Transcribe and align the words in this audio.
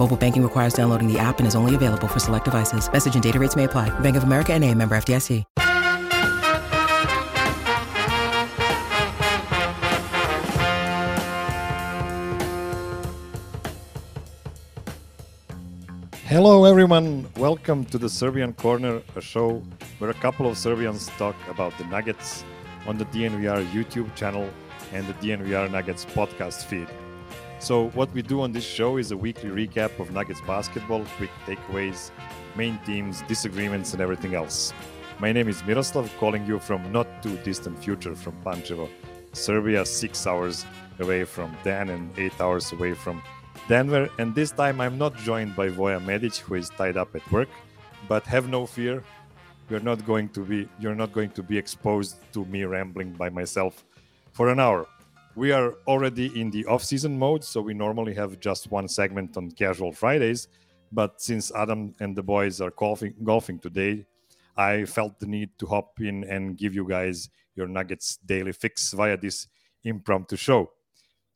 Mobile 0.00 0.16
banking 0.16 0.42
requires 0.42 0.72
downloading 0.72 1.12
the 1.12 1.18
app 1.18 1.40
and 1.40 1.46
is 1.46 1.54
only 1.54 1.74
available 1.74 2.08
for 2.08 2.20
select 2.20 2.46
devices. 2.46 2.90
Message 2.90 3.12
and 3.12 3.22
data 3.22 3.38
rates 3.38 3.54
may 3.54 3.64
apply. 3.64 3.90
Bank 4.00 4.16
of 4.16 4.22
America 4.22 4.54
and 4.54 4.64
a 4.64 4.74
member 4.74 4.94
FDIC. 4.96 5.44
Hello, 16.24 16.64
everyone. 16.64 17.28
Welcome 17.36 17.84
to 17.84 17.98
the 17.98 18.08
Serbian 18.08 18.54
Corner, 18.54 19.02
a 19.16 19.20
show 19.20 19.62
where 19.98 20.08
a 20.08 20.14
couple 20.14 20.46
of 20.46 20.56
Serbians 20.56 21.08
talk 21.18 21.36
about 21.46 21.76
the 21.76 21.84
Nuggets 21.84 22.42
on 22.86 22.96
the 22.96 23.04
DNVR 23.04 23.66
YouTube 23.70 24.14
channel 24.14 24.48
and 24.94 25.06
the 25.06 25.12
DNVR 25.14 25.70
Nuggets 25.70 26.06
podcast 26.06 26.64
feed. 26.64 26.88
So, 27.60 27.90
what 27.90 28.10
we 28.14 28.22
do 28.22 28.40
on 28.40 28.52
this 28.52 28.64
show 28.64 28.96
is 28.96 29.12
a 29.12 29.16
weekly 29.18 29.50
recap 29.50 29.98
of 30.00 30.10
Nuggets 30.12 30.40
basketball, 30.40 31.04
quick 31.18 31.30
takeaways, 31.44 32.10
main 32.56 32.80
teams, 32.86 33.20
disagreements, 33.28 33.92
and 33.92 34.00
everything 34.00 34.34
else. 34.34 34.72
My 35.18 35.30
name 35.30 35.46
is 35.46 35.62
Miroslav, 35.64 36.10
calling 36.16 36.46
you 36.46 36.58
from 36.58 36.90
not 36.90 37.22
too 37.22 37.36
distant 37.44 37.78
future 37.78 38.14
from 38.14 38.32
Pančevo, 38.42 38.88
Serbia, 39.34 39.84
six 39.84 40.26
hours 40.26 40.64
away 41.00 41.24
from 41.24 41.54
Dan 41.62 41.90
and 41.90 42.10
eight 42.18 42.40
hours 42.40 42.72
away 42.72 42.94
from 42.94 43.22
Denver, 43.68 44.08
and 44.18 44.34
this 44.34 44.52
time 44.52 44.80
I'm 44.80 44.96
not 44.96 45.14
joined 45.18 45.54
by 45.54 45.68
Voja 45.68 46.02
Medic, 46.02 46.36
who 46.36 46.54
is 46.54 46.70
tied 46.70 46.96
up 46.96 47.14
at 47.14 47.30
work. 47.30 47.50
But 48.08 48.24
have 48.24 48.48
no 48.48 48.64
fear, 48.64 49.04
you're 49.68 49.80
not 49.80 50.06
going 50.06 50.30
to 50.30 50.40
be 50.40 50.66
you're 50.80 50.94
not 50.94 51.12
going 51.12 51.30
to 51.32 51.42
be 51.42 51.58
exposed 51.58 52.16
to 52.32 52.46
me 52.46 52.64
rambling 52.64 53.12
by 53.12 53.28
myself 53.28 53.84
for 54.32 54.48
an 54.48 54.58
hour. 54.58 54.86
We 55.36 55.52
are 55.52 55.74
already 55.86 56.40
in 56.40 56.50
the 56.50 56.66
off-season 56.66 57.16
mode, 57.16 57.44
so 57.44 57.60
we 57.60 57.72
normally 57.72 58.14
have 58.14 58.40
just 58.40 58.70
one 58.70 58.88
segment 58.88 59.36
on 59.36 59.52
casual 59.52 59.92
Fridays. 59.92 60.48
But 60.90 61.22
since 61.22 61.52
Adam 61.54 61.94
and 62.00 62.16
the 62.16 62.22
boys 62.22 62.60
are 62.60 62.70
golfing, 62.70 63.14
golfing 63.22 63.60
today, 63.60 64.06
I 64.56 64.84
felt 64.86 65.20
the 65.20 65.26
need 65.26 65.50
to 65.58 65.66
hop 65.66 66.00
in 66.00 66.24
and 66.24 66.58
give 66.58 66.74
you 66.74 66.86
guys 66.86 67.30
your 67.54 67.68
Nuggets 67.68 68.18
daily 68.26 68.52
fix 68.52 68.92
via 68.92 69.16
this 69.16 69.46
impromptu 69.84 70.36
show. 70.36 70.72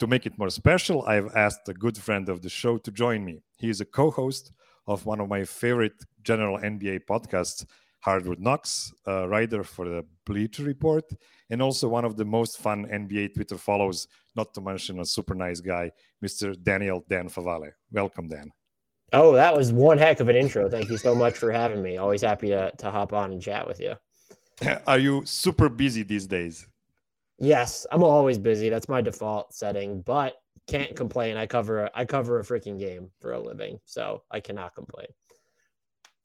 To 0.01 0.09
make 0.09 0.27
it 0.27 0.39
more 0.39 0.51
special, 0.51 1.05
I've 1.07 1.35
asked 1.37 1.69
a 1.69 1.75
good 1.75 1.97
friend 1.97 2.29
of 2.29 2.43
the 2.43 2.49
show 2.49 2.79
to 2.79 2.91
join 2.91 3.25
me. 3.25 3.43
He 3.57 3.71
is 3.71 3.81
a 3.81 3.85
co 3.85 4.11
host 4.11 4.51
of 4.89 5.07
one 5.07 5.21
of 5.21 5.29
my 5.29 5.45
favorite 5.45 6.05
general 6.23 6.59
NBA 6.59 7.07
podcasts, 7.07 7.65
Hardwood 8.05 8.39
Knocks, 8.39 8.93
a 9.07 9.27
writer 9.27 9.65
for 9.65 9.89
the 9.89 10.05
Bleacher 10.27 10.63
Report, 10.63 11.05
and 11.49 11.63
also 11.63 11.89
one 11.89 12.05
of 12.05 12.19
the 12.19 12.25
most 12.25 12.59
fun 12.59 12.85
NBA 12.87 13.33
Twitter 13.33 13.57
follows, 13.57 14.09
not 14.37 14.53
to 14.53 14.61
mention 14.61 15.01
a 15.01 15.07
super 15.07 15.35
nice 15.35 15.61
guy, 15.61 15.91
Mr. 16.23 16.55
Daniel 16.63 17.03
Dan 17.09 17.31
Favale. 17.31 17.71
Welcome, 17.91 18.29
Dan. 18.29 18.51
Oh, 19.15 19.33
that 19.33 19.57
was 19.57 19.73
one 19.73 19.97
heck 19.97 20.21
of 20.21 20.29
an 20.29 20.37
intro. 20.37 20.69
Thank 20.69 20.91
you 20.91 20.99
so 20.99 21.15
much 21.15 21.39
for 21.39 21.51
having 21.51 21.83
me. 21.83 21.97
Always 21.97 22.21
happy 22.21 22.49
to, 22.49 22.71
to 22.77 22.91
hop 22.91 23.15
on 23.15 23.33
and 23.33 23.41
chat 23.41 23.67
with 23.67 23.81
you. 23.81 23.95
Are 24.87 24.99
you 24.99 25.23
super 25.25 25.71
busy 25.71 26.03
these 26.03 26.27
days? 26.27 26.67
Yes, 27.39 27.87
I'm 27.91 28.03
always 28.03 28.39
busy. 28.39 28.69
That's 28.69 28.89
my 28.89 29.01
default 29.01 29.55
setting, 29.55 30.03
but 30.03 30.35
can't 30.69 30.95
complain. 30.95 31.39
I 31.39 31.47
cover 31.47 31.89
I 31.95 32.05
cover 32.05 32.39
a 32.39 32.45
freaking 32.45 32.79
game 32.79 33.11
for 33.21 33.33
a 33.33 33.41
living, 33.41 33.81
so 33.87 34.23
I 34.31 34.41
cannot 34.41 34.75
complain. 34.75 35.09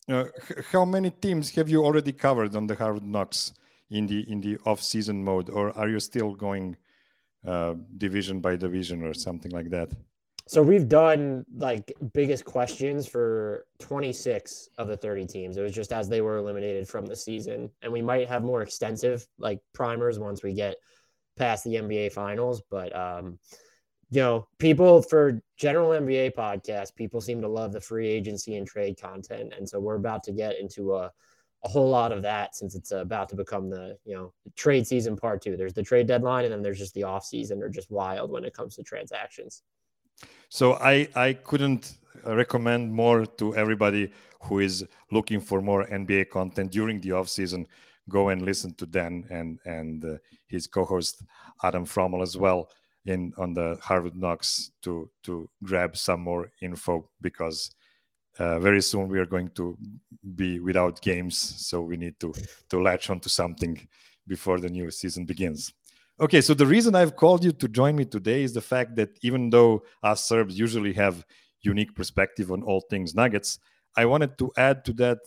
Uh, 0.09 0.25
how 0.71 0.85
many 0.85 1.11
teams 1.11 1.51
have 1.51 1.69
you 1.69 1.85
already 1.85 2.11
covered 2.11 2.55
on 2.55 2.65
the 2.65 2.75
Harvard 2.75 3.05
Knocks 3.05 3.53
in 3.91 4.07
the 4.07 4.29
in 4.31 4.41
the 4.41 4.57
off 4.65 4.81
season 4.81 5.23
mode, 5.23 5.49
or 5.49 5.77
are 5.77 5.87
you 5.87 5.99
still 5.99 6.33
going 6.33 6.75
uh, 7.45 7.75
division 7.97 8.39
by 8.39 8.55
division 8.55 9.03
or 9.03 9.13
something 9.13 9.51
like 9.51 9.69
that? 9.69 9.89
So 10.47 10.63
we've 10.63 10.89
done 10.89 11.45
like 11.55 11.93
biggest 12.13 12.43
questions 12.43 13.05
for 13.05 13.67
26 13.81 14.69
of 14.79 14.87
the 14.87 14.97
30 14.97 15.27
teams. 15.27 15.57
It 15.57 15.61
was 15.61 15.73
just 15.73 15.93
as 15.93 16.09
they 16.09 16.21
were 16.21 16.37
eliminated 16.37 16.87
from 16.87 17.05
the 17.05 17.15
season, 17.15 17.69
and 17.83 17.93
we 17.93 18.01
might 18.01 18.27
have 18.27 18.43
more 18.43 18.63
extensive 18.63 19.27
like 19.37 19.59
primers 19.73 20.17
once 20.17 20.41
we 20.41 20.53
get 20.53 20.77
past 21.37 21.65
the 21.65 21.75
NBA 21.75 22.13
finals. 22.13 22.63
But 22.67 22.95
um, 22.95 23.37
you 24.11 24.21
know, 24.21 24.47
people 24.57 25.01
for 25.01 25.41
general 25.57 25.91
NBA 25.91 26.33
podcast, 26.33 26.95
people 26.95 27.21
seem 27.21 27.41
to 27.41 27.47
love 27.47 27.71
the 27.71 27.81
free 27.81 28.07
agency 28.07 28.55
and 28.57 28.67
trade 28.67 28.99
content, 28.99 29.53
and 29.55 29.67
so 29.67 29.79
we're 29.79 29.95
about 29.95 30.23
to 30.23 30.31
get 30.31 30.59
into 30.59 30.95
a 30.95 31.11
a 31.65 31.67
whole 31.67 31.89
lot 31.89 32.13
of 32.13 32.21
that 32.21 32.55
since 32.55 32.73
it's 32.73 32.91
about 32.91 33.27
to 33.27 33.35
become 33.35 33.69
the 33.69 33.97
you 34.05 34.15
know 34.15 34.33
trade 34.55 34.87
season 34.87 35.15
part 35.15 35.41
two. 35.41 35.57
There's 35.57 35.73
the 35.73 35.83
trade 35.83 36.07
deadline, 36.07 36.45
and 36.45 36.53
then 36.53 36.61
there's 36.61 36.79
just 36.79 36.93
the 36.93 37.03
off 37.03 37.25
season. 37.25 37.59
They're 37.59 37.69
just 37.69 37.91
wild 37.91 38.31
when 38.31 38.45
it 38.45 38.53
comes 38.53 38.75
to 38.75 38.83
transactions. 38.83 39.63
So 40.49 40.73
I 40.75 41.07
I 41.15 41.33
couldn't 41.33 41.97
recommend 42.25 42.91
more 42.91 43.25
to 43.25 43.55
everybody 43.55 44.11
who 44.41 44.59
is 44.59 44.85
looking 45.11 45.39
for 45.39 45.61
more 45.61 45.85
NBA 45.85 46.29
content 46.29 46.71
during 46.71 46.99
the 47.01 47.11
off 47.11 47.29
season. 47.29 47.67
Go 48.09 48.29
and 48.29 48.41
listen 48.41 48.73
to 48.75 48.85
Dan 48.87 49.25
and 49.29 49.59
and 49.65 50.03
uh, 50.03 50.17
his 50.47 50.65
co-host 50.65 51.23
Adam 51.63 51.85
Fromal 51.85 52.23
as 52.23 52.35
well 52.37 52.69
in 53.09 53.33
on 53.37 53.53
the 53.53 53.77
Harvard 53.81 54.15
Knocks 54.15 54.71
to 54.83 55.09
to 55.23 55.49
grab 55.63 55.97
some 55.97 56.21
more 56.21 56.51
info 56.61 57.09
because 57.21 57.71
uh, 58.37 58.59
very 58.59 58.81
soon 58.81 59.09
we 59.09 59.19
are 59.19 59.25
going 59.25 59.49
to 59.55 59.77
be 60.35 60.59
without 60.59 61.01
games, 61.01 61.37
so 61.37 61.81
we 61.81 61.97
need 61.97 62.19
to 62.19 62.33
to 62.69 62.81
latch 62.81 63.09
onto 63.09 63.29
something 63.29 63.87
before 64.27 64.59
the 64.59 64.69
new 64.69 64.91
season 64.91 65.25
begins. 65.25 65.73
Okay, 66.21 66.41
so 66.41 66.53
the 66.53 66.65
reason 66.65 66.95
I've 66.95 67.15
called 67.15 67.43
you 67.43 67.53
to 67.53 67.67
join 67.67 67.95
me 67.95 68.05
today 68.05 68.43
is 68.43 68.53
the 68.53 68.61
fact 68.61 68.95
that 68.97 69.17
even 69.21 69.49
though 69.49 69.83
us 70.03 70.27
Serbs 70.27 70.59
usually 70.59 70.93
have 70.93 71.25
unique 71.61 71.95
perspective 71.95 72.51
on 72.51 72.61
all 72.63 72.81
things 72.89 73.15
Nuggets, 73.15 73.59
I 73.95 74.05
wanted 74.05 74.37
to 74.37 74.51
add 74.57 74.85
to 74.85 74.93
that 74.93 75.19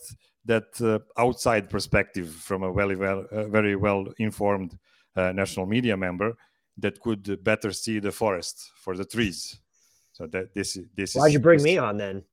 that 0.45 0.69
uh, 0.81 0.99
outside 1.17 1.69
perspective 1.69 2.29
from 2.29 2.63
a 2.63 2.73
very 2.73 2.95
well, 2.95 3.25
uh, 3.31 3.47
very 3.47 3.75
well 3.75 4.05
informed 4.17 4.77
uh, 5.15 5.31
national 5.31 5.65
media 5.65 5.95
member 5.95 6.35
that 6.77 6.99
could 6.99 7.43
better 7.43 7.71
see 7.71 7.99
the 7.99 8.11
forest 8.11 8.71
for 8.75 8.95
the 8.95 9.05
trees. 9.05 9.57
So 10.13 10.27
that 10.27 10.53
this 10.53 10.75
is 10.75 10.85
this 10.95 11.11
is 11.11 11.15
Why'd 11.15 11.29
is 11.29 11.33
you 11.33 11.39
bring 11.39 11.57
this- 11.57 11.65
me 11.65 11.77
on 11.77 11.97
then? 11.97 12.23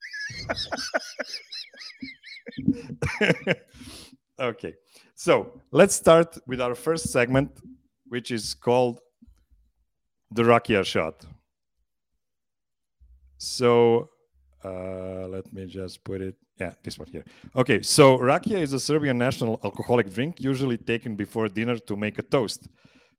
okay, 4.40 4.74
so 5.14 5.60
let's 5.70 5.94
start 5.94 6.38
with 6.46 6.60
our 6.60 6.74
first 6.74 7.10
segment, 7.10 7.50
which 8.08 8.30
is 8.30 8.54
called 8.54 9.00
the 10.30 10.42
Rakia 10.42 10.84
shot. 10.84 11.24
So 13.38 14.10
uh, 14.64 15.26
let 15.28 15.52
me 15.52 15.66
just 15.66 16.04
put 16.04 16.20
it. 16.20 16.36
Yeah, 16.58 16.74
this 16.82 16.98
one 16.98 17.08
here. 17.08 17.24
Okay, 17.56 17.80
so 17.80 18.18
rakia 18.18 18.60
is 18.60 18.74
a 18.74 18.80
Serbian 18.80 19.16
national 19.16 19.58
alcoholic 19.64 20.12
drink, 20.12 20.40
usually 20.40 20.76
taken 20.76 21.16
before 21.16 21.48
dinner 21.48 21.78
to 21.78 21.96
make 21.96 22.18
a 22.18 22.22
toast. 22.22 22.68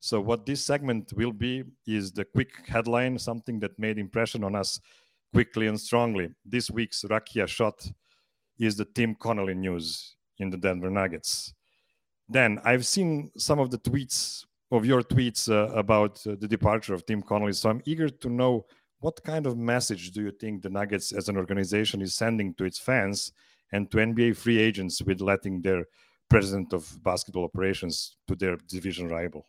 So 0.03 0.19
what 0.19 0.47
this 0.47 0.65
segment 0.65 1.13
will 1.13 1.31
be 1.31 1.63
is 1.85 2.11
the 2.11 2.25
quick 2.25 2.49
headline, 2.67 3.19
something 3.19 3.59
that 3.59 3.77
made 3.77 3.99
impression 3.99 4.43
on 4.43 4.55
us 4.55 4.79
quickly 5.31 5.67
and 5.67 5.79
strongly. 5.79 6.31
This 6.43 6.71
week's 6.71 7.03
rakia 7.03 7.47
shot 7.47 7.87
is 8.57 8.75
the 8.75 8.85
Tim 8.85 9.13
Connelly 9.13 9.53
news 9.53 10.15
in 10.39 10.49
the 10.49 10.57
Denver 10.57 10.89
Nuggets. 10.89 11.53
Then 12.27 12.59
I've 12.63 12.87
seen 12.87 13.29
some 13.37 13.59
of 13.59 13.69
the 13.69 13.77
tweets 13.77 14.43
of 14.71 14.85
your 14.85 15.03
tweets 15.03 15.47
uh, 15.51 15.71
about 15.73 16.25
uh, 16.25 16.35
the 16.39 16.47
departure 16.47 16.95
of 16.95 17.05
Tim 17.05 17.21
Connelly, 17.21 17.53
so 17.53 17.69
I'm 17.69 17.83
eager 17.85 18.09
to 18.09 18.29
know 18.29 18.65
what 19.01 19.23
kind 19.23 19.45
of 19.45 19.55
message 19.55 20.11
do 20.11 20.23
you 20.23 20.31
think 20.31 20.63
the 20.63 20.69
Nuggets 20.69 21.11
as 21.11 21.29
an 21.29 21.37
organization 21.37 22.01
is 22.01 22.15
sending 22.15 22.55
to 22.55 22.63
its 22.63 22.79
fans 22.79 23.33
and 23.71 23.91
to 23.91 23.97
NBA 23.97 24.35
free 24.35 24.59
agents 24.59 24.99
with 25.03 25.21
letting 25.21 25.61
their 25.61 25.85
president 26.27 26.73
of 26.73 26.91
basketball 27.03 27.43
operations 27.43 28.17
to 28.27 28.35
their 28.35 28.55
division 28.67 29.07
rival? 29.07 29.45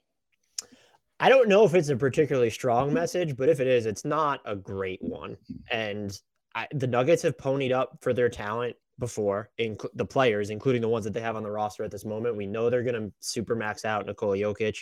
I 1.23 1.29
don't 1.29 1.49
know 1.49 1.65
if 1.65 1.73
it's 1.77 1.89
a 1.89 1.97
particularly 1.97 2.51
strong 2.51 2.93
message, 2.93 3.37
but 3.37 3.49
if 3.49 3.61
it 3.61 3.69
is, 3.69 3.87
it's 3.87 4.05
not 4.05 4.41
a 4.45 4.57
great 4.57 5.01
one. 5.01 5.37
And 5.71 6.13
I, 6.53 6.67
the 6.73 6.89
Nuggets 6.89 7.23
have 7.23 7.39
ponied 7.39 7.73
up 7.73 7.97
for 8.01 8.13
their 8.13 8.29
talent 8.29 8.75
before, 8.99 9.51
in 9.57 9.79
the 9.95 10.05
players, 10.05 10.51
including 10.51 10.83
the 10.83 10.89
ones 10.89 11.05
that 11.05 11.15
they 11.15 11.21
have 11.21 11.37
on 11.37 11.45
the 11.45 11.51
roster 11.51 11.85
at 11.85 11.93
this 11.93 12.05
moment. 12.05 12.35
We 12.35 12.49
know 12.49 12.69
they're 12.69 12.83
going 12.83 13.01
to 13.01 13.13
super 13.21 13.55
max 13.55 13.85
out 13.85 14.05
Nikola 14.05 14.37
Jokic. 14.37 14.79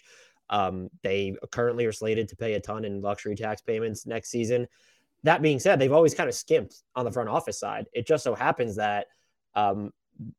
Um, 0.48 0.88
they 1.02 1.36
currently 1.52 1.84
are 1.84 1.92
slated 1.92 2.26
to 2.28 2.36
pay 2.36 2.54
a 2.54 2.60
ton 2.60 2.86
in 2.86 3.02
luxury 3.02 3.36
tax 3.36 3.60
payments 3.60 4.06
next 4.06 4.30
season. 4.30 4.66
That 5.24 5.42
being 5.42 5.58
said, 5.58 5.78
they've 5.78 5.92
always 5.92 6.14
kind 6.14 6.30
of 6.30 6.34
skimped 6.34 6.74
on 6.96 7.04
the 7.04 7.12
front 7.12 7.28
office 7.28 7.60
side. 7.60 7.84
It 7.92 8.06
just 8.06 8.24
so 8.24 8.34
happens 8.34 8.76
that 8.76 9.08
um, 9.54 9.90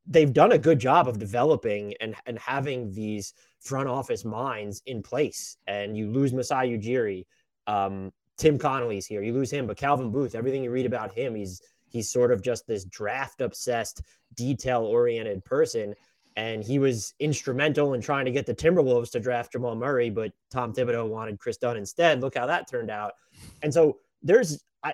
they've 0.05 0.33
done 0.33 0.51
a 0.51 0.57
good 0.57 0.79
job 0.79 1.07
of 1.07 1.19
developing 1.19 1.93
and, 1.99 2.15
and 2.25 2.37
having 2.39 2.91
these 2.91 3.33
front 3.59 3.87
office 3.87 4.25
minds 4.25 4.81
in 4.85 5.01
place. 5.01 5.57
And 5.67 5.97
you 5.97 6.09
lose 6.11 6.33
Masai 6.33 6.77
Ujiri, 6.77 7.25
um, 7.67 8.11
Tim 8.37 8.57
Connelly's 8.57 9.05
here. 9.05 9.21
You 9.21 9.33
lose 9.33 9.51
him, 9.51 9.67
but 9.67 9.77
Calvin 9.77 10.11
Booth, 10.11 10.35
everything 10.35 10.63
you 10.63 10.71
read 10.71 10.85
about 10.85 11.13
him, 11.13 11.35
he's 11.35 11.61
he's 11.89 12.09
sort 12.09 12.31
of 12.31 12.41
just 12.41 12.65
this 12.67 12.85
draft 12.85 13.41
obsessed, 13.41 14.01
detail 14.35 14.81
oriented 14.83 15.43
person. 15.43 15.93
And 16.37 16.63
he 16.63 16.79
was 16.79 17.13
instrumental 17.19 17.93
in 17.93 18.01
trying 18.01 18.23
to 18.23 18.31
get 18.31 18.45
the 18.45 18.55
Timberwolves 18.55 19.11
to 19.11 19.19
draft 19.19 19.51
Jamal 19.51 19.75
Murray, 19.75 20.09
but 20.09 20.31
Tom 20.49 20.73
Thibodeau 20.73 21.09
wanted 21.09 21.37
Kris 21.37 21.57
Dunn 21.57 21.75
instead. 21.75 22.21
Look 22.21 22.37
how 22.37 22.45
that 22.47 22.69
turned 22.69 22.89
out. 22.89 23.13
And 23.61 23.73
so 23.73 23.97
there's 24.23 24.63
I, 24.81 24.93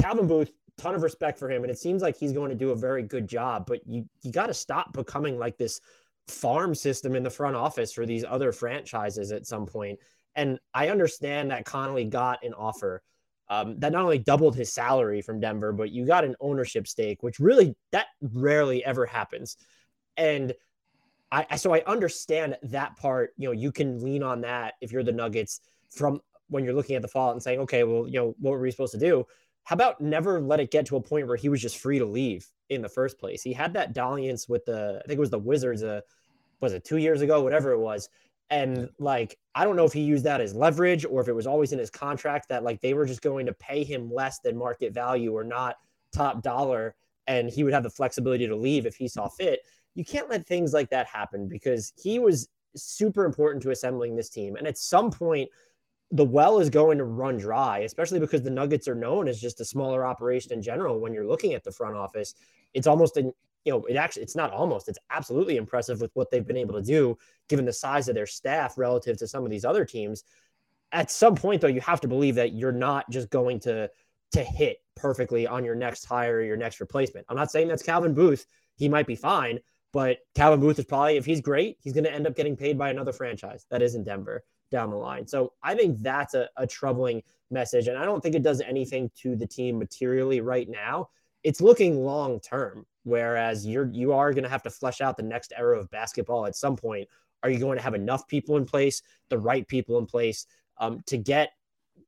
Calvin 0.00 0.28
Booth 0.28 0.52
ton 0.78 0.94
of 0.94 1.02
respect 1.02 1.38
for 1.38 1.50
him, 1.50 1.62
and 1.62 1.70
it 1.70 1.78
seems 1.78 2.02
like 2.02 2.16
he's 2.16 2.32
going 2.32 2.50
to 2.50 2.56
do 2.56 2.70
a 2.70 2.76
very 2.76 3.02
good 3.02 3.28
job. 3.28 3.66
But 3.66 3.80
you 3.86 4.04
you 4.22 4.32
got 4.32 4.46
to 4.46 4.54
stop 4.54 4.92
becoming 4.92 5.38
like 5.38 5.58
this 5.58 5.80
farm 6.28 6.74
system 6.74 7.14
in 7.14 7.22
the 7.22 7.30
front 7.30 7.56
office 7.56 7.92
for 7.92 8.06
these 8.06 8.24
other 8.24 8.52
franchises 8.52 9.32
at 9.32 9.46
some 9.46 9.66
point. 9.66 9.98
And 10.34 10.58
I 10.72 10.88
understand 10.88 11.50
that 11.50 11.64
Connelly 11.64 12.04
got 12.04 12.44
an 12.44 12.54
offer 12.54 13.02
um, 13.48 13.78
that 13.80 13.92
not 13.92 14.04
only 14.04 14.18
doubled 14.18 14.56
his 14.56 14.72
salary 14.72 15.20
from 15.20 15.40
Denver, 15.40 15.72
but 15.72 15.90
you 15.90 16.06
got 16.06 16.24
an 16.24 16.36
ownership 16.40 16.86
stake, 16.86 17.22
which 17.22 17.38
really 17.38 17.74
that 17.90 18.06
rarely 18.20 18.84
ever 18.84 19.04
happens. 19.04 19.56
And 20.16 20.54
I 21.30 21.56
so 21.56 21.74
I 21.74 21.82
understand 21.86 22.56
that 22.64 22.96
part. 22.96 23.32
You 23.36 23.48
know, 23.48 23.52
you 23.52 23.72
can 23.72 24.02
lean 24.02 24.22
on 24.22 24.42
that 24.42 24.74
if 24.80 24.92
you're 24.92 25.02
the 25.02 25.12
Nuggets 25.12 25.60
from 25.90 26.20
when 26.48 26.64
you're 26.64 26.74
looking 26.74 26.96
at 26.96 27.02
the 27.02 27.08
fallout 27.08 27.34
and 27.34 27.42
saying, 27.42 27.60
okay, 27.60 27.84
well, 27.84 28.06
you 28.06 28.18
know, 28.18 28.34
what 28.38 28.52
were 28.52 28.60
we 28.60 28.70
supposed 28.70 28.92
to 28.92 28.98
do? 28.98 29.26
How 29.64 29.74
about 29.74 30.00
never 30.00 30.40
let 30.40 30.60
it 30.60 30.70
get 30.70 30.86
to 30.86 30.96
a 30.96 31.00
point 31.00 31.26
where 31.26 31.36
he 31.36 31.48
was 31.48 31.60
just 31.60 31.78
free 31.78 31.98
to 31.98 32.04
leave 32.04 32.46
in 32.68 32.82
the 32.82 32.88
first 32.88 33.18
place? 33.18 33.42
He 33.42 33.52
had 33.52 33.72
that 33.74 33.92
dalliance 33.92 34.48
with 34.48 34.64
the, 34.64 35.00
I 35.02 35.06
think 35.06 35.18
it 35.18 35.20
was 35.20 35.30
the 35.30 35.38
Wizards, 35.38 35.82
uh, 35.82 36.00
was 36.60 36.72
it 36.72 36.84
two 36.84 36.96
years 36.96 37.20
ago, 37.20 37.42
whatever 37.42 37.72
it 37.72 37.78
was. 37.78 38.08
And 38.50 38.90
like, 38.98 39.38
I 39.54 39.64
don't 39.64 39.76
know 39.76 39.84
if 39.84 39.92
he 39.92 40.02
used 40.02 40.24
that 40.24 40.40
as 40.40 40.54
leverage 40.54 41.04
or 41.04 41.20
if 41.20 41.28
it 41.28 41.34
was 41.34 41.46
always 41.46 41.72
in 41.72 41.78
his 41.78 41.90
contract 41.90 42.48
that 42.48 42.64
like 42.64 42.80
they 42.80 42.92
were 42.92 43.06
just 43.06 43.22
going 43.22 43.46
to 43.46 43.54
pay 43.54 43.82
him 43.82 44.12
less 44.12 44.40
than 44.40 44.56
market 44.56 44.92
value 44.92 45.34
or 45.34 45.44
not 45.44 45.76
top 46.12 46.42
dollar. 46.42 46.94
And 47.26 47.48
he 47.48 47.64
would 47.64 47.72
have 47.72 47.82
the 47.82 47.90
flexibility 47.90 48.46
to 48.46 48.56
leave 48.56 48.84
if 48.84 48.96
he 48.96 49.08
saw 49.08 49.28
fit. 49.28 49.60
You 49.94 50.04
can't 50.04 50.28
let 50.28 50.46
things 50.46 50.72
like 50.72 50.90
that 50.90 51.06
happen 51.06 51.48
because 51.48 51.92
he 52.02 52.18
was 52.18 52.48
super 52.74 53.24
important 53.24 53.62
to 53.62 53.70
assembling 53.70 54.16
this 54.16 54.28
team. 54.28 54.56
And 54.56 54.66
at 54.66 54.76
some 54.76 55.10
point, 55.10 55.48
the 56.12 56.24
well 56.24 56.60
is 56.60 56.68
going 56.68 56.98
to 56.98 57.04
run 57.04 57.38
dry, 57.38 57.80
especially 57.80 58.20
because 58.20 58.42
the 58.42 58.50
Nuggets 58.50 58.86
are 58.86 58.94
known 58.94 59.26
as 59.26 59.40
just 59.40 59.60
a 59.60 59.64
smaller 59.64 60.04
operation 60.04 60.52
in 60.52 60.60
general. 60.60 61.00
When 61.00 61.14
you're 61.14 61.26
looking 61.26 61.54
at 61.54 61.64
the 61.64 61.72
front 61.72 61.96
office, 61.96 62.34
it's 62.74 62.86
almost 62.86 63.16
an 63.16 63.32
you 63.64 63.72
know, 63.72 63.84
it 63.84 63.94
actually 63.94 64.22
it's 64.22 64.36
not 64.36 64.52
almost, 64.52 64.88
it's 64.88 64.98
absolutely 65.10 65.56
impressive 65.56 66.00
with 66.00 66.10
what 66.14 66.30
they've 66.30 66.46
been 66.46 66.56
able 66.56 66.74
to 66.74 66.82
do 66.82 67.16
given 67.48 67.64
the 67.64 67.72
size 67.72 68.08
of 68.08 68.14
their 68.14 68.26
staff 68.26 68.76
relative 68.76 69.16
to 69.18 69.28
some 69.28 69.44
of 69.44 69.50
these 69.50 69.64
other 69.64 69.84
teams. 69.84 70.24
At 70.90 71.10
some 71.10 71.36
point 71.36 71.60
though, 71.60 71.68
you 71.68 71.80
have 71.80 72.00
to 72.02 72.08
believe 72.08 72.34
that 72.34 72.52
you're 72.52 72.72
not 72.72 73.08
just 73.10 73.30
going 73.30 73.60
to 73.60 73.88
to 74.32 74.42
hit 74.42 74.78
perfectly 74.96 75.46
on 75.46 75.64
your 75.64 75.74
next 75.74 76.04
hire 76.04 76.36
or 76.36 76.42
your 76.42 76.56
next 76.56 76.80
replacement. 76.80 77.26
I'm 77.28 77.36
not 77.36 77.50
saying 77.50 77.68
that's 77.68 77.82
Calvin 77.82 78.14
Booth. 78.14 78.46
He 78.76 78.88
might 78.88 79.06
be 79.06 79.14
fine, 79.14 79.60
but 79.92 80.18
Calvin 80.34 80.60
Booth 80.60 80.78
is 80.78 80.84
probably 80.86 81.16
if 81.16 81.24
he's 81.24 81.40
great, 81.40 81.76
he's 81.80 81.92
going 81.92 82.04
to 82.04 82.12
end 82.12 82.26
up 82.26 82.34
getting 82.34 82.56
paid 82.56 82.76
by 82.76 82.90
another 82.90 83.12
franchise 83.12 83.66
that 83.70 83.82
is 83.82 83.94
in 83.94 84.04
Denver 84.04 84.42
down 84.72 84.90
the 84.90 84.96
line. 84.96 85.26
So 85.26 85.52
I 85.62 85.74
think 85.76 86.00
that's 86.00 86.34
a, 86.34 86.48
a 86.56 86.66
troubling 86.66 87.22
message. 87.50 87.86
And 87.86 87.96
I 87.96 88.04
don't 88.04 88.20
think 88.20 88.34
it 88.34 88.42
does 88.42 88.60
anything 88.60 89.10
to 89.18 89.36
the 89.36 89.46
team 89.46 89.78
materially 89.78 90.40
right 90.40 90.68
now. 90.68 91.10
It's 91.44 91.60
looking 91.60 92.02
long 92.04 92.40
term, 92.40 92.86
whereas 93.04 93.66
you're 93.66 93.90
you 93.92 94.12
are 94.12 94.32
going 94.32 94.44
to 94.44 94.50
have 94.50 94.62
to 94.64 94.70
flesh 94.70 95.00
out 95.00 95.16
the 95.16 95.22
next 95.22 95.52
era 95.56 95.78
of 95.78 95.90
basketball 95.90 96.46
at 96.46 96.56
some 96.56 96.76
point. 96.76 97.08
Are 97.42 97.50
you 97.50 97.58
going 97.58 97.76
to 97.76 97.82
have 97.82 97.94
enough 97.94 98.26
people 98.26 98.56
in 98.56 98.64
place, 98.64 99.02
the 99.28 99.38
right 99.38 99.66
people 99.66 99.98
in 99.98 100.06
place, 100.06 100.46
um, 100.78 101.02
to 101.06 101.16
get 101.16 101.50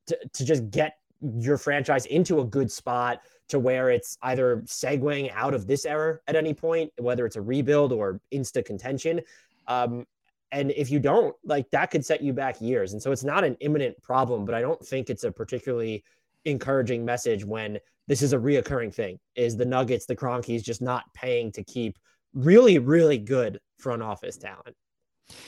to, 0.06 0.18
to 0.32 0.44
just 0.44 0.70
get 0.70 0.98
your 1.40 1.58
franchise 1.58 2.06
into 2.06 2.40
a 2.40 2.44
good 2.44 2.70
spot 2.70 3.22
to 3.48 3.58
where 3.58 3.90
it's 3.90 4.16
either 4.22 4.62
segueing 4.66 5.30
out 5.34 5.54
of 5.54 5.66
this 5.66 5.84
era 5.84 6.18
at 6.28 6.36
any 6.36 6.54
point, 6.54 6.92
whether 6.98 7.26
it's 7.26 7.36
a 7.36 7.42
rebuild 7.42 7.92
or 7.92 8.20
insta 8.32 8.64
contention. 8.64 9.20
Um, 9.66 10.06
and 10.54 10.70
if 10.70 10.88
you 10.88 11.00
don't, 11.00 11.34
like 11.44 11.68
that 11.72 11.90
could 11.90 12.06
set 12.06 12.22
you 12.22 12.32
back 12.32 12.60
years. 12.60 12.92
And 12.92 13.02
so 13.02 13.10
it's 13.10 13.24
not 13.24 13.42
an 13.42 13.56
imminent 13.58 14.00
problem, 14.00 14.44
but 14.44 14.54
I 14.54 14.60
don't 14.60 14.80
think 14.86 15.10
it's 15.10 15.24
a 15.24 15.32
particularly 15.32 16.04
encouraging 16.44 17.04
message 17.04 17.44
when 17.44 17.80
this 18.06 18.22
is 18.22 18.32
a 18.32 18.38
reoccurring 18.38 18.94
thing 18.94 19.18
is 19.34 19.56
the 19.56 19.64
Nuggets, 19.64 20.06
the 20.06 20.14
Kroenkes 20.14 20.62
just 20.62 20.80
not 20.80 21.12
paying 21.12 21.50
to 21.52 21.64
keep 21.64 21.98
really, 22.34 22.78
really 22.78 23.18
good 23.18 23.58
front 23.78 24.00
office 24.00 24.36
talent. 24.36 24.76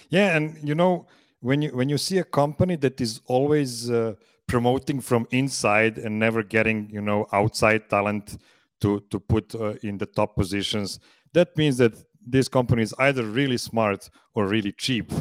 Yeah. 0.08 0.36
And 0.36 0.58
you 0.68 0.74
know, 0.74 1.06
when 1.38 1.62
you 1.62 1.70
when 1.70 1.88
you 1.88 1.98
see 1.98 2.18
a 2.18 2.24
company 2.24 2.74
that 2.76 3.00
is 3.00 3.20
always 3.26 3.88
uh, 3.88 4.14
promoting 4.48 5.00
from 5.00 5.28
inside 5.30 5.98
and 5.98 6.18
never 6.18 6.42
getting 6.42 6.90
you 6.90 7.00
know 7.00 7.26
outside 7.32 7.88
talent 7.88 8.38
to 8.80 9.00
to 9.10 9.20
put 9.20 9.54
uh, 9.54 9.74
in 9.82 9.98
the 9.98 10.06
top 10.06 10.34
positions 10.34 10.98
that 11.36 11.54
means 11.54 11.76
that 11.76 11.94
this 12.26 12.48
company 12.48 12.82
is 12.82 12.94
either 12.98 13.24
really 13.24 13.56
smart 13.56 14.10
or 14.34 14.46
really 14.46 14.72
cheap. 14.72 15.12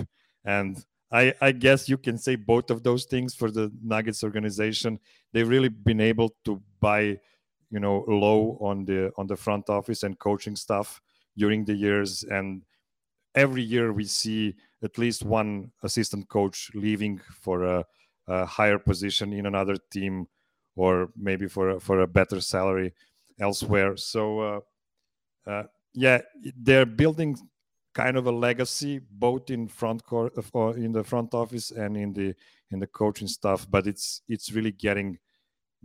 And 0.44 0.84
I, 1.12 1.34
I, 1.40 1.52
guess 1.52 1.88
you 1.88 1.98
can 1.98 2.18
say 2.18 2.36
both 2.36 2.72
of 2.72 2.84
those 2.84 3.06
things 3.06 3.36
for 3.36 3.52
the 3.52 3.72
Nuggets 3.84 4.24
organization. 4.24 5.00
They've 5.32 5.48
really 5.48 5.70
been 5.70 6.02
able 6.02 6.36
to 6.46 6.62
buy, 6.82 7.20
you 7.70 7.80
know, 7.80 8.04
low 8.08 8.58
on 8.60 8.86
the 8.86 9.12
on 9.18 9.28
the 9.28 9.36
front 9.36 9.70
office 9.70 10.04
and 10.04 10.18
coaching 10.18 10.56
stuff 10.56 11.00
during 11.38 11.64
the 11.64 11.76
years. 11.76 12.24
And 12.24 12.64
every 13.36 13.62
year 13.62 13.94
we 13.94 14.06
see 14.06 14.56
at 14.84 14.98
least 14.98 15.24
one 15.24 15.72
assistant 15.84 16.28
coach 16.28 16.72
leaving 16.74 17.22
for 17.32 17.64
a, 17.64 17.86
a 18.28 18.46
higher 18.46 18.80
position 18.80 19.32
in 19.32 19.46
another 19.46 19.78
team, 19.92 20.28
or 20.76 21.10
maybe 21.16 21.48
for 21.48 21.70
a, 21.70 21.80
for 21.80 22.02
a 22.02 22.08
better 22.08 22.42
salary 22.42 22.94
elsewhere. 23.40 23.96
So. 23.96 24.40
Uh, 24.40 24.60
uh, 25.48 25.64
yeah, 25.96 26.22
they're 26.58 26.86
building 26.86 27.38
kind 27.96 28.18
of 28.18 28.28
a 28.28 28.32
legacy 28.32 29.00
both 29.10 29.50
in 29.50 29.68
front 29.68 30.04
court 30.04 30.34
in 30.76 30.92
the 30.92 31.04
front 31.04 31.34
office 31.34 31.72
and 31.72 31.96
in 31.96 32.12
the 32.12 32.36
in 32.72 32.80
the 32.80 32.88
coaching 32.88 33.28
stuff 33.28 33.66
but 33.72 33.88
it's 33.88 34.22
it's 34.28 34.52
really 34.52 34.74
getting 34.74 35.18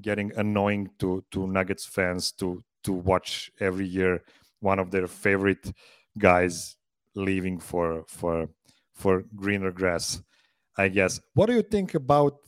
getting 0.03 0.33
annoying 0.37 0.91
to 0.99 1.25
to 1.31 1.47
nuggets 1.47 1.87
fans 1.87 2.33
to 2.33 2.63
to 2.83 2.93
watch 2.93 3.51
every 3.61 3.87
year 3.87 4.23
one 4.59 4.81
of 4.81 4.91
their 4.91 5.07
favorite 5.07 5.73
guys 6.19 6.77
leaving 7.15 7.61
for 7.61 8.05
for 8.09 8.49
for 8.93 9.23
greener 9.37 9.71
grass 9.71 10.21
i 10.77 10.89
guess. 10.89 11.21
What 11.35 11.47
do 11.47 11.55
you 11.55 11.63
think 11.63 11.95
about 11.95 12.39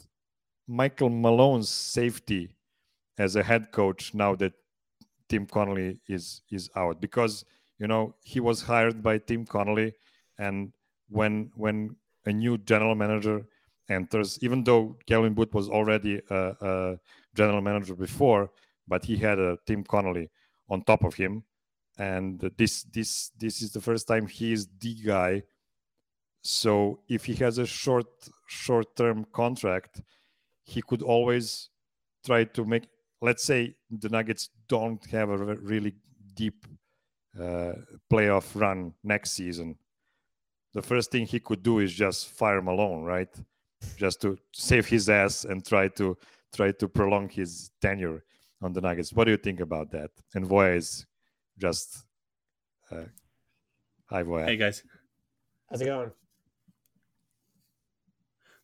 michael 0.66 1.10
malone's 1.10 1.68
safety 1.68 2.56
as 3.16 3.36
a 3.36 3.42
head 3.44 3.70
coach 3.70 4.12
now 4.12 4.34
that 4.36 4.54
Tim 5.32 5.46
Connelly 5.46 5.98
is 6.06 6.42
is 6.50 6.68
out 6.76 7.00
because 7.00 7.46
you 7.78 7.86
know 7.86 8.14
he 8.22 8.38
was 8.38 8.60
hired 8.60 9.02
by 9.02 9.16
Tim 9.16 9.46
Connelly, 9.46 9.94
and 10.38 10.74
when 11.08 11.50
when 11.54 11.96
a 12.26 12.32
new 12.32 12.58
general 12.58 12.94
manager 12.94 13.46
enters, 13.88 14.38
even 14.42 14.62
though 14.62 14.98
Calvin 15.06 15.32
Booth 15.32 15.54
was 15.54 15.70
already 15.70 16.20
a, 16.28 16.40
a 16.60 16.98
general 17.34 17.62
manager 17.62 17.94
before, 17.94 18.50
but 18.86 19.06
he 19.06 19.16
had 19.16 19.38
a 19.38 19.56
Tim 19.66 19.82
Connelly 19.84 20.28
on 20.68 20.82
top 20.82 21.02
of 21.02 21.14
him, 21.14 21.44
and 21.96 22.38
this 22.58 22.82
this 22.82 23.30
this 23.38 23.62
is 23.62 23.72
the 23.72 23.80
first 23.80 24.06
time 24.06 24.26
he 24.26 24.52
is 24.52 24.68
the 24.80 24.94
guy. 24.96 25.42
So 26.42 27.00
if 27.08 27.24
he 27.24 27.34
has 27.36 27.56
a 27.56 27.64
short 27.64 28.10
short 28.46 28.94
term 28.96 29.24
contract, 29.32 30.02
he 30.62 30.82
could 30.82 31.00
always 31.00 31.70
try 32.22 32.44
to 32.44 32.66
make 32.66 32.84
let's 33.22 33.44
say 33.44 33.76
the 33.88 34.10
Nuggets 34.10 34.50
don't 34.76 35.04
have 35.10 35.28
a 35.28 35.36
really 35.72 35.94
deep 36.34 36.58
uh, 37.38 37.74
playoff 38.10 38.46
run 38.54 38.94
next 39.04 39.32
season, 39.32 39.76
the 40.72 40.80
first 40.80 41.10
thing 41.10 41.26
he 41.26 41.40
could 41.40 41.62
do 41.62 41.80
is 41.80 41.92
just 41.92 42.28
fire 42.28 42.62
Malone, 42.62 43.02
right? 43.04 43.28
Just 43.98 44.22
to 44.22 44.38
save 44.52 44.86
his 44.86 45.10
ass 45.10 45.44
and 45.44 45.58
try 45.72 45.88
to 46.00 46.16
try 46.56 46.72
to 46.72 46.88
prolong 46.88 47.28
his 47.28 47.70
tenure 47.82 48.22
on 48.62 48.72
the 48.72 48.80
Nuggets. 48.80 49.12
What 49.12 49.24
do 49.24 49.32
you 49.32 49.36
think 49.46 49.60
about 49.60 49.90
that? 49.90 50.10
And 50.34 50.46
Voja 50.48 50.76
is 50.76 51.06
just 51.58 51.88
uh, 52.90 53.08
hi 54.06 54.22
Voja. 54.22 54.46
Hey 54.46 54.56
guys, 54.56 54.82
how's 55.68 55.82
it 55.82 55.86
going? 55.86 56.12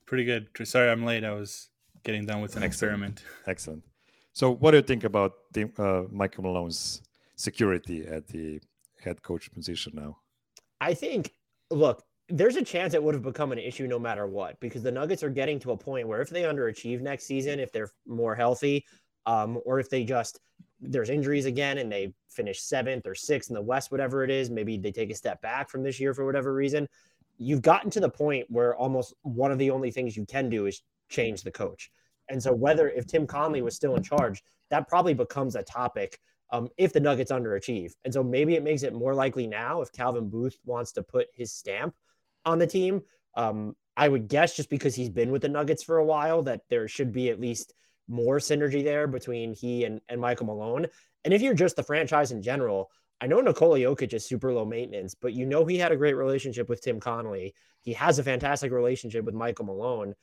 Pretty 0.06 0.24
good. 0.24 0.48
Sorry, 0.64 0.90
I'm 0.90 1.04
late. 1.04 1.24
I 1.24 1.32
was 1.32 1.68
getting 2.02 2.24
done 2.24 2.40
with 2.40 2.56
an 2.56 2.62
Excellent. 2.62 2.64
experiment. 2.72 3.24
Excellent. 3.46 3.82
So, 4.38 4.52
what 4.52 4.70
do 4.70 4.76
you 4.76 4.84
think 4.84 5.02
about 5.02 5.32
the, 5.52 5.68
uh, 5.78 6.04
Michael 6.12 6.44
Malone's 6.44 7.02
security 7.34 8.06
at 8.06 8.28
the 8.28 8.60
head 9.00 9.20
coach 9.20 9.50
position 9.50 9.94
now? 9.96 10.18
I 10.80 10.94
think, 10.94 11.32
look, 11.72 12.04
there's 12.28 12.54
a 12.54 12.62
chance 12.62 12.94
it 12.94 13.02
would 13.02 13.16
have 13.16 13.24
become 13.24 13.50
an 13.50 13.58
issue 13.58 13.88
no 13.88 13.98
matter 13.98 14.28
what, 14.28 14.60
because 14.60 14.84
the 14.84 14.92
Nuggets 14.92 15.24
are 15.24 15.28
getting 15.28 15.58
to 15.58 15.72
a 15.72 15.76
point 15.76 16.06
where 16.06 16.20
if 16.20 16.30
they 16.30 16.42
underachieve 16.42 17.00
next 17.00 17.24
season, 17.24 17.58
if 17.58 17.72
they're 17.72 17.90
more 18.06 18.36
healthy, 18.36 18.84
um, 19.26 19.60
or 19.66 19.80
if 19.80 19.90
they 19.90 20.04
just 20.04 20.38
there's 20.80 21.10
injuries 21.10 21.46
again 21.46 21.78
and 21.78 21.90
they 21.90 22.14
finish 22.28 22.62
seventh 22.62 23.08
or 23.08 23.16
sixth 23.16 23.50
in 23.50 23.54
the 23.54 23.62
West, 23.62 23.90
whatever 23.90 24.22
it 24.22 24.30
is, 24.30 24.50
maybe 24.50 24.76
they 24.76 24.92
take 24.92 25.10
a 25.10 25.16
step 25.16 25.42
back 25.42 25.68
from 25.68 25.82
this 25.82 25.98
year 25.98 26.14
for 26.14 26.24
whatever 26.24 26.54
reason. 26.54 26.88
You've 27.38 27.62
gotten 27.62 27.90
to 27.90 27.98
the 27.98 28.08
point 28.08 28.46
where 28.48 28.76
almost 28.76 29.14
one 29.22 29.50
of 29.50 29.58
the 29.58 29.72
only 29.72 29.90
things 29.90 30.16
you 30.16 30.26
can 30.26 30.48
do 30.48 30.66
is 30.66 30.80
change 31.08 31.42
the 31.42 31.50
coach. 31.50 31.90
And 32.28 32.42
so, 32.42 32.52
whether 32.52 32.88
if 32.88 33.06
Tim 33.06 33.26
Connelly 33.26 33.62
was 33.62 33.74
still 33.74 33.96
in 33.96 34.02
charge, 34.02 34.42
that 34.70 34.88
probably 34.88 35.14
becomes 35.14 35.56
a 35.56 35.62
topic 35.62 36.18
um, 36.50 36.68
if 36.76 36.92
the 36.92 37.00
Nuggets 37.00 37.32
underachieve. 37.32 37.92
And 38.04 38.12
so, 38.12 38.22
maybe 38.22 38.54
it 38.54 38.62
makes 38.62 38.82
it 38.82 38.94
more 38.94 39.14
likely 39.14 39.46
now 39.46 39.82
if 39.82 39.92
Calvin 39.92 40.28
Booth 40.28 40.58
wants 40.64 40.92
to 40.92 41.02
put 41.02 41.28
his 41.34 41.52
stamp 41.52 41.94
on 42.44 42.58
the 42.58 42.66
team. 42.66 43.02
Um, 43.34 43.76
I 43.96 44.08
would 44.08 44.28
guess 44.28 44.54
just 44.54 44.70
because 44.70 44.94
he's 44.94 45.10
been 45.10 45.32
with 45.32 45.42
the 45.42 45.48
Nuggets 45.48 45.82
for 45.82 45.98
a 45.98 46.04
while 46.04 46.42
that 46.42 46.62
there 46.70 46.86
should 46.86 47.12
be 47.12 47.30
at 47.30 47.40
least 47.40 47.74
more 48.06 48.38
synergy 48.38 48.82
there 48.82 49.06
between 49.06 49.54
he 49.54 49.84
and, 49.84 50.00
and 50.08 50.20
Michael 50.20 50.46
Malone. 50.46 50.86
And 51.24 51.34
if 51.34 51.42
you're 51.42 51.54
just 51.54 51.76
the 51.76 51.82
franchise 51.82 52.30
in 52.30 52.42
general, 52.42 52.90
I 53.20 53.26
know 53.26 53.40
Nikola 53.40 53.78
Jokic 53.78 54.12
is 54.12 54.24
super 54.24 54.52
low 54.52 54.64
maintenance, 54.64 55.14
but 55.14 55.32
you 55.32 55.44
know 55.44 55.64
he 55.64 55.78
had 55.78 55.90
a 55.90 55.96
great 55.96 56.14
relationship 56.14 56.68
with 56.68 56.80
Tim 56.80 57.00
Connelly. 57.00 57.54
He 57.82 57.92
has 57.94 58.18
a 58.18 58.22
fantastic 58.22 58.70
relationship 58.70 59.24
with 59.24 59.34
Michael 59.34 59.64
Malone. 59.64 60.14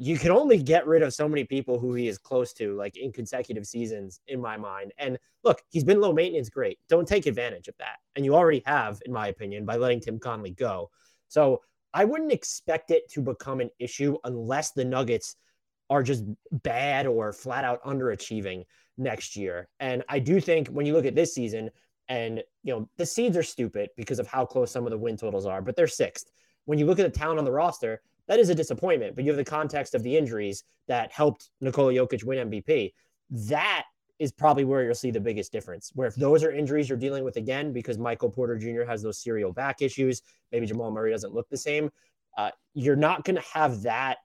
You 0.00 0.16
can 0.16 0.30
only 0.30 0.62
get 0.62 0.86
rid 0.86 1.02
of 1.02 1.12
so 1.12 1.28
many 1.28 1.44
people 1.44 1.78
who 1.78 1.94
he 1.94 2.08
is 2.08 2.18
close 2.18 2.52
to, 2.54 2.76
like 2.76 2.96
in 2.96 3.12
consecutive 3.12 3.66
seasons, 3.66 4.20
in 4.28 4.40
my 4.40 4.56
mind. 4.56 4.92
And 4.96 5.18
look, 5.42 5.60
he's 5.70 5.84
been 5.84 6.00
low 6.00 6.12
maintenance, 6.12 6.48
great. 6.48 6.78
Don't 6.88 7.06
take 7.06 7.26
advantage 7.26 7.68
of 7.68 7.74
that. 7.78 7.96
And 8.14 8.24
you 8.24 8.34
already 8.34 8.62
have, 8.64 9.00
in 9.04 9.12
my 9.12 9.28
opinion, 9.28 9.64
by 9.64 9.76
letting 9.76 10.00
Tim 10.00 10.18
Conley 10.18 10.52
go. 10.52 10.90
So 11.26 11.62
I 11.92 12.04
wouldn't 12.04 12.32
expect 12.32 12.92
it 12.92 13.10
to 13.10 13.20
become 13.20 13.60
an 13.60 13.70
issue 13.78 14.16
unless 14.24 14.70
the 14.70 14.84
Nuggets– 14.84 15.36
are 15.90 16.02
just 16.02 16.24
bad 16.62 17.06
or 17.06 17.32
flat 17.32 17.64
out 17.64 17.82
underachieving 17.84 18.64
next 18.96 19.36
year. 19.36 19.68
And 19.80 20.04
I 20.08 20.18
do 20.18 20.40
think 20.40 20.68
when 20.68 20.86
you 20.86 20.92
look 20.92 21.06
at 21.06 21.14
this 21.14 21.34
season, 21.34 21.70
and 22.10 22.42
you 22.62 22.72
know 22.72 22.88
the 22.96 23.04
seeds 23.04 23.36
are 23.36 23.42
stupid 23.42 23.90
because 23.96 24.18
of 24.18 24.26
how 24.26 24.46
close 24.46 24.70
some 24.70 24.86
of 24.86 24.90
the 24.90 24.98
win 24.98 25.16
totals 25.16 25.44
are, 25.44 25.60
but 25.60 25.76
they're 25.76 25.86
sixth. 25.86 26.30
When 26.64 26.78
you 26.78 26.86
look 26.86 26.98
at 26.98 27.10
the 27.10 27.18
talent 27.18 27.38
on 27.38 27.44
the 27.44 27.52
roster, 27.52 28.00
that 28.28 28.38
is 28.38 28.48
a 28.48 28.54
disappointment. 28.54 29.14
But 29.14 29.24
you 29.24 29.30
have 29.30 29.36
the 29.36 29.44
context 29.44 29.94
of 29.94 30.02
the 30.02 30.16
injuries 30.16 30.64
that 30.86 31.10
helped 31.12 31.50
Nikola 31.60 31.92
Jokic 31.92 32.24
win 32.24 32.50
MVP. 32.50 32.92
That 33.30 33.84
is 34.18 34.32
probably 34.32 34.64
where 34.64 34.84
you'll 34.84 34.94
see 34.94 35.10
the 35.10 35.20
biggest 35.20 35.52
difference. 35.52 35.90
Where 35.94 36.08
if 36.08 36.14
those 36.14 36.42
are 36.44 36.50
injuries 36.50 36.88
you're 36.88 36.98
dealing 36.98 37.24
with 37.24 37.36
again 37.36 37.72
because 37.72 37.98
Michael 37.98 38.30
Porter 38.30 38.56
Jr. 38.56 38.82
has 38.82 39.02
those 39.02 39.18
serial 39.18 39.52
back 39.52 39.82
issues, 39.82 40.22
maybe 40.52 40.66
Jamal 40.66 40.90
Murray 40.90 41.10
doesn't 41.10 41.34
look 41.34 41.48
the 41.48 41.56
same. 41.56 41.90
Uh, 42.36 42.50
you're 42.74 42.96
not 42.96 43.24
going 43.24 43.36
to 43.36 43.48
have 43.52 43.82
that 43.82 44.18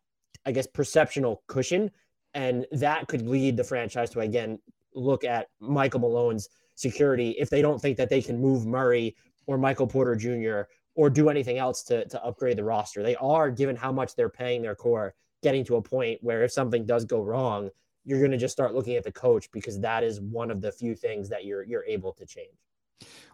I 0.46 0.52
guess, 0.52 0.68
perceptional 0.68 1.44
cushion. 1.48 1.92
And 2.34 2.66
that 2.72 3.08
could 3.08 3.28
lead 3.28 3.58
the 3.58 3.64
franchise 3.64 4.10
to, 4.12 4.20
again, 4.20 4.60
look 4.96 5.24
at 5.24 5.48
Michael 5.60 6.00
Malone's 6.00 6.50
security 6.76 7.32
if 7.40 7.50
they 7.50 7.62
don't 7.62 7.82
think 7.82 7.98
that 7.98 8.10
they 8.10 8.22
can 8.22 8.42
move 8.42 8.66
Murray 8.66 9.16
or 9.46 9.58
Michael 9.58 9.88
Porter 9.88 10.16
Jr. 10.16 10.70
or 10.96 11.10
do 11.10 11.30
anything 11.30 11.58
else 11.58 11.84
to, 11.84 12.06
to 12.08 12.24
upgrade 12.24 12.58
the 12.58 12.64
roster. 12.64 13.02
They 13.04 13.16
are, 13.16 13.50
given 13.50 13.76
how 13.76 13.92
much 13.92 14.16
they're 14.16 14.30
paying 14.30 14.62
their 14.62 14.76
core, 14.76 15.16
getting 15.42 15.66
to 15.66 15.78
a 15.78 15.82
point 15.82 16.20
where 16.22 16.44
if 16.44 16.52
something 16.52 16.86
does 16.86 17.06
go 17.06 17.22
wrong, 17.22 17.70
you're 18.06 18.20
going 18.20 18.32
to 18.32 18.38
just 18.38 18.54
start 18.54 18.74
looking 18.74 18.96
at 18.96 19.04
the 19.04 19.12
coach 19.12 19.50
because 19.52 19.80
that 19.80 20.04
is 20.04 20.20
one 20.22 20.52
of 20.52 20.62
the 20.62 20.72
few 20.72 20.96
things 20.96 21.30
that 21.30 21.46
you're 21.46 21.64
you're 21.64 21.86
able 21.86 22.12
to 22.14 22.26
change. 22.26 22.58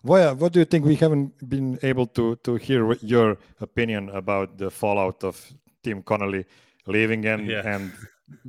Well, 0.03 0.35
what 0.35 0.53
do 0.53 0.59
you 0.59 0.65
think? 0.65 0.85
We 0.85 0.95
haven't 0.95 1.49
been 1.49 1.79
able 1.81 2.07
to 2.07 2.35
to 2.37 2.55
hear 2.55 2.93
your 3.01 3.37
opinion 3.59 4.09
about 4.09 4.57
the 4.57 4.69
fallout 4.69 5.23
of 5.23 5.35
Tim 5.83 6.03
Connelly 6.03 6.45
leaving 6.85 7.25
and 7.25 7.47
yeah. 7.47 7.75
and 7.75 7.91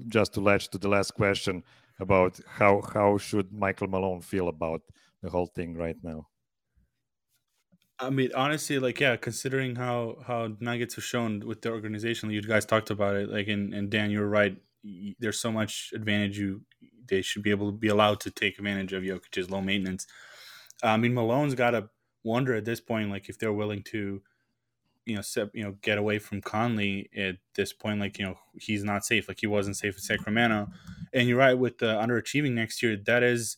just 0.08 0.34
to 0.34 0.40
latch 0.40 0.68
to 0.70 0.78
the 0.78 0.88
last 0.88 1.14
question 1.14 1.62
about 1.98 2.40
how 2.46 2.82
how 2.94 3.18
should 3.18 3.52
Michael 3.52 3.88
Malone 3.88 4.20
feel 4.20 4.48
about 4.48 4.82
the 5.22 5.30
whole 5.30 5.46
thing 5.46 5.74
right 5.74 5.96
now? 6.02 6.29
I 8.00 8.10
mean, 8.10 8.30
honestly, 8.34 8.78
like 8.78 8.98
yeah, 9.00 9.16
considering 9.16 9.76
how 9.76 10.18
how 10.26 10.56
Nuggets 10.60 10.96
are 10.98 11.02
shown 11.02 11.40
with 11.40 11.62
the 11.62 11.70
organization, 11.70 12.30
you 12.30 12.42
guys 12.42 12.64
talked 12.64 12.90
about 12.90 13.16
it. 13.16 13.28
Like, 13.28 13.48
and, 13.48 13.74
and 13.74 13.90
Dan, 13.90 14.10
you're 14.10 14.28
right. 14.28 14.56
There's 15.18 15.38
so 15.38 15.52
much 15.52 15.92
advantage 15.94 16.38
you 16.38 16.62
they 17.08 17.22
should 17.22 17.42
be 17.42 17.50
able 17.50 17.70
to 17.70 17.76
be 17.76 17.88
allowed 17.88 18.20
to 18.20 18.30
take 18.30 18.58
advantage 18.58 18.92
of 18.92 19.02
Jokic's 19.02 19.50
low 19.50 19.60
maintenance. 19.60 20.06
I 20.82 20.96
mean, 20.96 21.12
Malone's 21.12 21.54
got 21.54 21.72
to 21.72 21.90
wonder 22.24 22.54
at 22.54 22.64
this 22.64 22.80
point, 22.80 23.10
like 23.10 23.28
if 23.28 23.38
they're 23.38 23.52
willing 23.52 23.82
to 23.84 24.22
you 25.06 25.16
know, 25.16 25.48
you 25.54 25.64
know, 25.64 25.76
get 25.82 25.98
away 25.98 26.18
from 26.18 26.40
Conley 26.40 27.10
at 27.16 27.36
this 27.54 27.72
point. 27.72 28.00
Like, 28.00 28.18
you 28.18 28.26
know, 28.26 28.36
he's 28.54 28.84
not 28.84 29.04
safe. 29.04 29.28
Like 29.28 29.40
he 29.40 29.46
wasn't 29.46 29.76
safe 29.76 29.94
in 29.94 30.00
Sacramento. 30.00 30.68
And 31.12 31.28
you're 31.28 31.38
right 31.38 31.54
with 31.54 31.78
the 31.78 31.94
underachieving 31.94 32.52
next 32.52 32.82
year. 32.82 32.96
That 32.96 33.22
is 33.22 33.56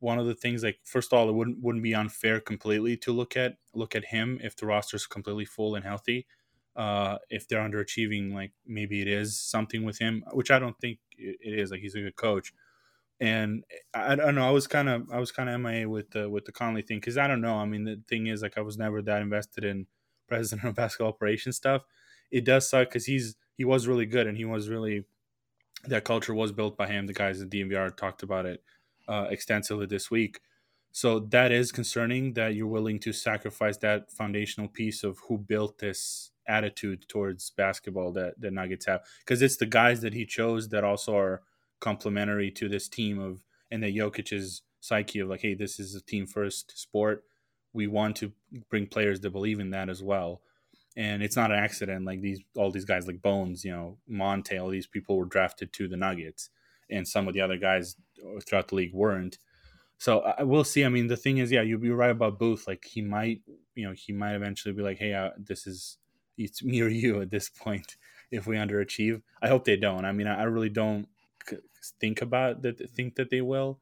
one 0.00 0.18
of 0.18 0.26
the 0.26 0.34
things. 0.34 0.62
Like, 0.62 0.78
first 0.84 1.12
of 1.12 1.18
all, 1.18 1.28
it 1.28 1.34
wouldn't 1.34 1.58
wouldn't 1.60 1.82
be 1.82 1.94
unfair 1.94 2.40
completely 2.40 2.96
to 2.98 3.12
look 3.12 3.36
at 3.36 3.56
look 3.74 3.94
at 3.94 4.06
him 4.06 4.38
if 4.42 4.56
the 4.56 4.66
roster 4.66 4.96
is 4.96 5.06
completely 5.06 5.44
full 5.44 5.74
and 5.74 5.84
healthy. 5.84 6.26
Uh, 6.76 7.18
if 7.28 7.48
they're 7.48 7.66
underachieving, 7.68 8.32
like 8.32 8.52
maybe 8.66 9.00
it 9.02 9.08
is 9.08 9.40
something 9.40 9.84
with 9.84 9.98
him, 9.98 10.22
which 10.32 10.50
I 10.50 10.58
don't 10.58 10.78
think 10.78 10.98
it 11.16 11.38
is. 11.42 11.70
Like 11.70 11.80
he's 11.80 11.96
a 11.96 12.00
good 12.00 12.16
coach, 12.16 12.52
and 13.20 13.64
I, 13.92 14.12
I 14.12 14.16
don't 14.16 14.34
know. 14.36 14.46
I 14.46 14.52
was 14.52 14.66
kind 14.66 14.88
of 14.88 15.10
I 15.12 15.18
was 15.18 15.32
kind 15.32 15.48
of 15.48 15.60
MIA 15.60 15.88
with 15.88 16.10
the 16.10 16.30
with 16.30 16.44
the 16.44 16.52
Conley 16.52 16.82
thing 16.82 16.98
because 16.98 17.18
I 17.18 17.26
don't 17.26 17.40
know. 17.40 17.56
I 17.56 17.64
mean, 17.64 17.84
the 17.84 18.00
thing 18.08 18.28
is, 18.28 18.42
like, 18.42 18.56
I 18.56 18.60
was 18.60 18.78
never 18.78 19.02
that 19.02 19.22
invested 19.22 19.64
in 19.64 19.86
president 20.28 20.68
of 20.68 20.74
basketball 20.74 21.08
operations 21.08 21.56
stuff, 21.56 21.82
it 22.30 22.44
does 22.44 22.68
suck 22.68 22.88
because 22.88 23.06
he's 23.06 23.36
he 23.56 23.64
was 23.64 23.88
really 23.88 24.06
good 24.06 24.26
and 24.26 24.36
he 24.36 24.44
was 24.44 24.68
really 24.68 25.04
that 25.84 26.04
culture 26.04 26.34
was 26.34 26.52
built 26.52 26.76
by 26.76 26.86
him. 26.86 27.06
The 27.06 27.12
guys 27.12 27.40
at 27.40 27.50
DNVR 27.50 27.96
talked 27.96 28.22
about 28.22 28.46
it 28.46 28.62
uh, 29.08 29.26
extensively 29.30 29.86
this 29.86 30.10
week. 30.10 30.40
So 30.92 31.20
that 31.20 31.52
is 31.52 31.70
concerning 31.70 32.34
that 32.34 32.54
you're 32.54 32.66
willing 32.66 32.98
to 33.00 33.12
sacrifice 33.12 33.76
that 33.78 34.10
foundational 34.10 34.68
piece 34.68 35.04
of 35.04 35.18
who 35.28 35.38
built 35.38 35.78
this 35.78 36.30
attitude 36.46 37.06
towards 37.08 37.50
basketball 37.50 38.12
that 38.12 38.40
the 38.40 38.50
Nuggets 38.50 38.86
have, 38.86 39.02
because 39.20 39.42
it's 39.42 39.56
the 39.56 39.66
guys 39.66 40.00
that 40.00 40.14
he 40.14 40.24
chose 40.24 40.70
that 40.70 40.84
also 40.84 41.16
are 41.16 41.42
complementary 41.80 42.50
to 42.52 42.68
this 42.68 42.88
team 42.88 43.20
of 43.20 43.42
and 43.70 43.82
that 43.82 43.94
Jokic's 43.94 44.62
psyche 44.80 45.20
of 45.20 45.28
like, 45.28 45.42
hey, 45.42 45.54
this 45.54 45.78
is 45.78 45.94
a 45.94 46.00
team 46.00 46.26
first 46.26 46.78
sport 46.78 47.24
we 47.72 47.86
want 47.86 48.16
to 48.16 48.32
bring 48.70 48.86
players 48.86 49.20
to 49.20 49.30
believe 49.30 49.60
in 49.60 49.70
that 49.70 49.88
as 49.88 50.02
well. 50.02 50.40
And 50.96 51.22
it's 51.22 51.36
not 51.36 51.52
an 51.52 51.58
accident. 51.58 52.04
Like 52.04 52.20
these, 52.20 52.40
all 52.56 52.70
these 52.70 52.84
guys 52.84 53.06
like 53.06 53.22
Bones, 53.22 53.64
you 53.64 53.70
know, 53.70 53.98
Monte, 54.08 54.58
all 54.58 54.68
these 54.68 54.86
people 54.86 55.16
were 55.16 55.24
drafted 55.26 55.72
to 55.74 55.88
the 55.88 55.96
Nuggets, 55.96 56.50
and 56.90 57.06
some 57.06 57.28
of 57.28 57.34
the 57.34 57.40
other 57.40 57.56
guys 57.56 57.96
throughout 58.46 58.68
the 58.68 58.74
league 58.74 58.94
weren't. 58.94 59.38
So 59.98 60.20
I 60.20 60.44
will 60.44 60.64
see. 60.64 60.84
I 60.84 60.88
mean, 60.88 61.08
the 61.08 61.16
thing 61.16 61.38
is, 61.38 61.50
yeah, 61.50 61.62
you'd 61.62 61.80
be 61.80 61.90
right 61.90 62.10
about 62.10 62.38
Booth. 62.38 62.66
Like 62.68 62.84
he 62.84 63.02
might, 63.02 63.40
you 63.74 63.86
know, 63.86 63.92
he 63.92 64.12
might 64.12 64.34
eventually 64.34 64.72
be 64.72 64.82
like, 64.82 64.98
hey, 64.98 65.12
uh, 65.12 65.30
this 65.36 65.66
is 65.66 65.98
it's 66.36 66.62
me 66.62 66.80
or 66.80 66.88
you 67.02 67.20
at 67.20 67.30
this 67.30 67.48
point 67.48 67.96
if 68.30 68.46
we 68.46 68.56
underachieve. 68.56 69.22
I 69.42 69.48
hope 69.48 69.64
they 69.64 69.76
don't. 69.76 70.04
I 70.04 70.12
mean, 70.12 70.26
I, 70.26 70.40
I 70.40 70.44
really 70.44 70.68
don't 70.68 71.08
think 72.00 72.22
about 72.22 72.62
that. 72.62 72.90
Think 72.90 73.16
that 73.16 73.30
they 73.30 73.40
will. 73.40 73.80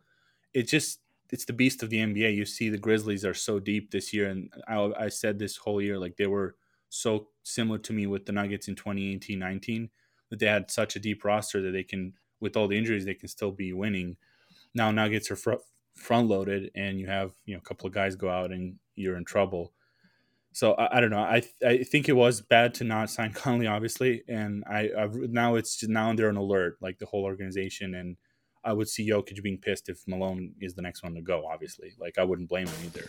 It 0.55 0.69
just 0.69 1.01
it's 1.31 1.45
the 1.45 1.53
beast 1.53 1.83
of 1.83 1.91
the 1.91 1.99
NBA. 1.99 2.35
You 2.35 2.47
see, 2.47 2.69
the 2.69 2.79
Grizzlies 2.79 3.25
are 3.25 3.35
so 3.35 3.59
deep 3.59 3.91
this 3.91 4.13
year, 4.13 4.29
and 4.29 4.53
I, 4.69 4.93
I 4.99 5.09
said 5.09 5.39
this 5.39 5.57
whole 5.57 5.83
year 5.83 5.99
like 5.99 6.17
they 6.17 6.27
were 6.27 6.57
so 6.89 7.29
similar 7.43 7.79
to 7.79 7.93
me 7.93 8.07
with 8.07 8.27
the 8.27 8.33
Nuggets 8.33 8.69
in 8.69 8.75
2018-19 8.75 9.89
that 10.31 10.39
they 10.39 10.47
had 10.47 10.71
such 10.71 10.97
a 10.97 11.01
deep 11.01 11.25
roster 11.25 11.61
that 11.63 11.73
they 11.73 11.83
can, 11.83 12.15
with 12.41 12.57
all 12.57 12.69
the 12.69 12.79
injuries, 12.79 13.05
they 13.05 13.15
can 13.15 13.29
still 13.29 13.53
be 13.53 13.73
winning. 13.73 14.17
Now 14.75 14.91
Nuggets 14.91 15.31
are 15.31 15.37
fr- 15.37 15.65
front 15.95 16.29
loaded, 16.29 16.71
and 16.75 17.01
you 17.01 17.07
have 17.07 17.33
you 17.45 17.55
know 17.55 17.61
a 17.65 17.69
couple 17.69 17.87
of 17.87 17.95
guys 17.95 18.17
go 18.17 18.29
out, 18.29 18.53
and 18.53 18.77
you're 18.95 19.17
in 19.17 19.25
trouble. 19.25 19.73
So 20.53 20.73
I, 20.75 20.99
I 20.99 21.01
don't 21.01 21.11
know. 21.11 21.19
I 21.21 21.43
I 21.67 21.83
think 21.83 22.09
it 22.09 22.15
was 22.15 22.41
bad 22.41 22.75
to 22.75 22.85
not 22.85 23.11
sign 23.11 23.33
Conley, 23.35 23.67
obviously, 23.67 24.23
and 24.29 24.65
I 24.69 24.91
I've, 24.99 25.15
now 25.15 25.55
it's 25.57 25.77
just, 25.77 25.91
now 25.91 26.13
they're 26.15 26.29
on 26.29 26.37
alert, 26.37 26.79
like 26.81 26.99
the 26.99 27.07
whole 27.07 27.25
organization 27.25 27.95
and 27.95 28.17
I 28.67 28.73
would 28.73 28.89
see 28.89 29.09
Jokic 29.09 29.41
being 29.45 29.59
pissed 29.59 29.89
if 29.89 30.01
Malone 30.09 30.53
is 30.61 30.75
the 30.75 30.83
next 30.83 31.05
one 31.05 31.15
to 31.15 31.23
go. 31.23 31.47
Obviously, 31.47 31.93
like 32.01 32.19
I 32.19 32.25
wouldn't 32.25 32.49
blame 32.49 32.67
him 32.67 32.87
either. 32.87 33.07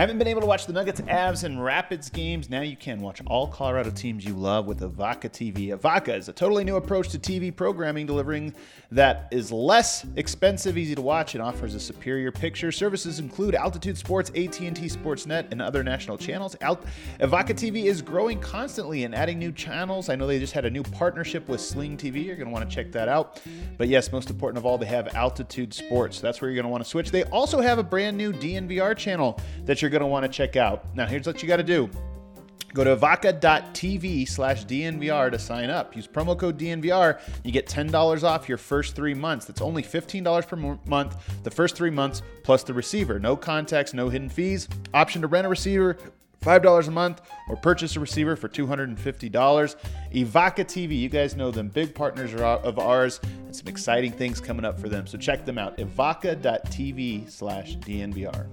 Haven't 0.00 0.16
been 0.16 0.28
able 0.28 0.40
to 0.40 0.46
watch 0.46 0.64
the 0.64 0.72
Nuggets, 0.72 1.02
Avs, 1.02 1.44
and 1.44 1.62
Rapids 1.62 2.08
games? 2.08 2.48
Now 2.48 2.62
you 2.62 2.74
can 2.74 3.02
watch 3.02 3.20
all 3.26 3.46
Colorado 3.46 3.90
teams 3.90 4.24
you 4.24 4.32
love 4.32 4.64
with 4.64 4.80
Evoca 4.80 5.28
TV. 5.28 5.78
Evoca 5.78 6.16
is 6.16 6.30
a 6.30 6.32
totally 6.32 6.64
new 6.64 6.76
approach 6.76 7.10
to 7.10 7.18
TV 7.18 7.54
programming, 7.54 8.06
delivering 8.06 8.54
that 8.92 9.28
is 9.30 9.52
less 9.52 10.06
expensive, 10.16 10.78
easy 10.78 10.94
to 10.94 11.02
watch, 11.02 11.34
and 11.34 11.42
offers 11.42 11.74
a 11.74 11.80
superior 11.80 12.32
picture. 12.32 12.72
Services 12.72 13.18
include 13.18 13.54
Altitude 13.54 13.98
Sports, 13.98 14.30
AT&T 14.30 14.70
Sportsnet, 14.70 15.52
and 15.52 15.60
other 15.60 15.84
national 15.84 16.16
channels. 16.16 16.56
Alt- 16.62 16.86
Evoca 17.20 17.50
TV 17.50 17.84
is 17.84 18.00
growing 18.00 18.40
constantly 18.40 19.04
and 19.04 19.14
adding 19.14 19.38
new 19.38 19.52
channels. 19.52 20.08
I 20.08 20.16
know 20.16 20.26
they 20.26 20.38
just 20.38 20.54
had 20.54 20.64
a 20.64 20.70
new 20.70 20.82
partnership 20.82 21.46
with 21.46 21.60
Sling 21.60 21.98
TV. 21.98 22.24
You're 22.24 22.36
going 22.36 22.48
to 22.48 22.54
want 22.54 22.66
to 22.66 22.74
check 22.74 22.90
that 22.92 23.08
out. 23.08 23.38
But 23.76 23.88
yes, 23.88 24.10
most 24.12 24.30
important 24.30 24.56
of 24.56 24.64
all, 24.64 24.78
they 24.78 24.86
have 24.86 25.14
Altitude 25.14 25.74
Sports. 25.74 26.22
That's 26.22 26.40
where 26.40 26.50
you're 26.50 26.56
going 26.56 26.64
to 26.64 26.70
want 26.70 26.82
to 26.82 26.88
switch. 26.88 27.10
They 27.10 27.24
also 27.24 27.60
have 27.60 27.78
a 27.78 27.84
brand 27.84 28.16
new 28.16 28.32
DNVR 28.32 28.96
channel 28.96 29.38
that 29.66 29.82
you're 29.82 29.89
you're 29.90 29.98
going 29.98 30.08
to 30.08 30.12
want 30.12 30.24
to 30.24 30.30
check 30.30 30.54
out. 30.54 30.94
Now, 30.94 31.06
here's 31.06 31.26
what 31.26 31.42
you 31.42 31.48
got 31.48 31.56
to 31.56 31.64
do. 31.64 31.90
Go 32.72 32.84
to 32.84 32.94
evoca.tv 32.96 34.28
slash 34.28 34.64
DNVR 34.64 35.32
to 35.32 35.38
sign 35.40 35.70
up. 35.70 35.96
Use 35.96 36.06
promo 36.06 36.38
code 36.38 36.56
DNVR. 36.56 37.20
You 37.42 37.50
get 37.50 37.66
$10 37.66 38.22
off 38.22 38.48
your 38.48 38.58
first 38.58 38.94
three 38.94 39.14
months. 39.14 39.46
That's 39.46 39.60
only 39.60 39.82
$15 39.82 40.46
per 40.46 40.56
month, 40.88 41.42
the 41.42 41.50
first 41.50 41.74
three 41.74 41.90
months, 41.90 42.22
plus 42.44 42.62
the 42.62 42.72
receiver. 42.72 43.18
No 43.18 43.36
contacts, 43.36 43.92
no 43.92 44.08
hidden 44.08 44.28
fees. 44.28 44.68
Option 44.94 45.22
to 45.22 45.26
rent 45.26 45.46
a 45.46 45.50
receiver 45.50 45.96
$5 46.42 46.88
a 46.88 46.90
month 46.90 47.20
or 47.48 47.56
purchase 47.56 47.96
a 47.96 48.00
receiver 48.00 48.36
for 48.36 48.48
$250. 48.48 48.96
Evoca 50.14 50.64
TV, 50.64 50.98
you 50.98 51.08
guys 51.08 51.36
know 51.36 51.50
them, 51.50 51.68
big 51.68 51.94
partners 51.94 52.32
of 52.34 52.78
ours, 52.78 53.20
and 53.22 53.54
some 53.54 53.68
exciting 53.68 54.12
things 54.12 54.40
coming 54.40 54.64
up 54.64 54.78
for 54.78 54.88
them. 54.88 55.06
So 55.06 55.18
check 55.18 55.44
them 55.44 55.58
out, 55.58 55.76
evoca.tv 55.76 57.30
slash 57.30 57.76
DNVR. 57.78 58.46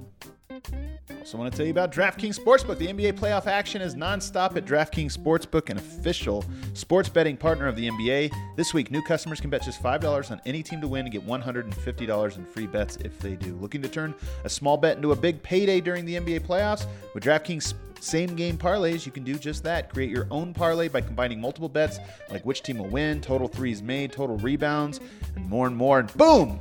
Also, 1.19 1.37
want 1.37 1.51
to 1.51 1.57
tell 1.57 1.65
you 1.65 1.71
about 1.71 1.91
DraftKings 1.91 2.39
Sportsbook. 2.39 2.77
The 2.77 2.87
NBA 2.87 3.13
playoff 3.13 3.47
action 3.47 3.81
is 3.81 3.95
nonstop 3.95 4.55
at 4.55 4.65
DraftKings 4.65 5.17
Sportsbook, 5.17 5.69
an 5.69 5.77
official 5.77 6.45
sports 6.73 7.09
betting 7.09 7.35
partner 7.35 7.67
of 7.67 7.75
the 7.75 7.89
NBA. 7.89 8.31
This 8.55 8.73
week, 8.73 8.91
new 8.91 9.01
customers 9.01 9.41
can 9.41 9.49
bet 9.49 9.63
just 9.63 9.81
$5 9.81 10.31
on 10.31 10.41
any 10.45 10.63
team 10.63 10.79
to 10.81 10.87
win 10.87 11.05
and 11.05 11.11
get 11.11 11.25
$150 11.27 12.37
in 12.37 12.45
free 12.45 12.67
bets 12.67 12.97
if 12.97 13.19
they 13.19 13.35
do. 13.35 13.55
Looking 13.57 13.81
to 13.81 13.89
turn 13.89 14.13
a 14.43 14.49
small 14.49 14.77
bet 14.77 14.95
into 14.95 15.11
a 15.11 15.15
big 15.15 15.41
payday 15.43 15.81
during 15.81 16.05
the 16.05 16.15
NBA 16.15 16.41
playoffs? 16.41 16.85
With 17.13 17.23
DraftKings 17.23 17.73
same 17.99 18.35
game 18.35 18.57
parlays, 18.57 19.05
you 19.05 19.11
can 19.11 19.23
do 19.23 19.35
just 19.35 19.63
that. 19.63 19.91
Create 19.91 20.09
your 20.09 20.27
own 20.31 20.53
parlay 20.53 20.87
by 20.87 21.01
combining 21.01 21.41
multiple 21.41 21.69
bets 21.69 21.99
like 22.29 22.45
which 22.45 22.63
team 22.63 22.77
will 22.77 22.87
win, 22.87 23.21
total 23.21 23.47
threes 23.47 23.81
made, 23.81 24.11
total 24.11 24.37
rebounds, 24.37 24.99
and 25.35 25.49
more 25.49 25.67
and 25.67 25.75
more. 25.75 25.99
And 25.99 26.13
boom! 26.13 26.59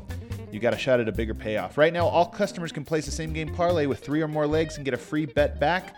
you 0.53 0.61
got 0.61 0.73
a 0.73 0.79
shot 0.79 1.01
at 1.01 1.09
a 1.09 1.13
bigger 1.13 1.35
payoff. 1.35 1.77
Right 1.77 1.93
now, 1.93 2.07
all 2.07 2.27
customers 2.27 2.73
can 2.73 2.85
place 2.85 3.07
a 3.09 3.11
same 3.11 3.33
game 3.33 3.55
parlay 3.55 3.87
with 3.87 4.01
three 4.01 4.23
or 4.23 4.29
more 4.29 4.47
legs 4.47 4.77
and 4.77 4.85
get 4.85 4.95
a 4.95 4.99
free 4.99 5.27
bet 5.27 5.61
back 5.61 5.95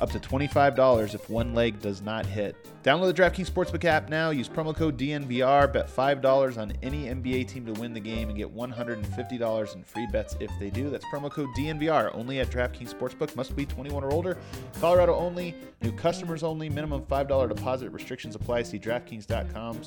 up 0.00 0.10
to 0.10 0.18
$25 0.18 1.14
if 1.14 1.30
one 1.30 1.54
leg 1.54 1.80
does 1.80 2.02
not 2.02 2.26
hit. 2.26 2.56
Download 2.82 3.14
the 3.14 3.22
DraftKings 3.22 3.50
Sportsbook 3.50 3.84
app 3.84 4.08
now. 4.08 4.30
Use 4.30 4.48
promo 4.48 4.74
code 4.74 4.96
DNVR. 4.96 5.70
Bet 5.70 5.86
$5 5.88 6.58
on 6.58 6.72
any 6.82 7.04
NBA 7.04 7.46
team 7.46 7.66
to 7.66 7.74
win 7.74 7.92
the 7.92 8.00
game 8.00 8.30
and 8.30 8.38
get 8.38 8.54
$150 8.54 9.74
in 9.74 9.84
free 9.84 10.06
bets 10.10 10.34
if 10.40 10.50
they 10.58 10.70
do. 10.70 10.88
That's 10.88 11.04
promo 11.06 11.30
code 11.30 11.50
DNVR. 11.56 12.14
Only 12.14 12.40
at 12.40 12.48
DraftKings 12.48 12.94
Sportsbook. 12.94 13.36
Must 13.36 13.54
be 13.54 13.66
21 13.66 14.02
or 14.02 14.10
older. 14.12 14.38
Colorado 14.80 15.14
only. 15.14 15.54
New 15.82 15.92
customers 15.92 16.42
only. 16.42 16.70
Minimum 16.70 17.02
$5 17.02 17.48
deposit. 17.48 17.90
Restrictions 17.90 18.34
apply. 18.34 18.62
See 18.62 18.78
DraftKings.com 18.78 19.82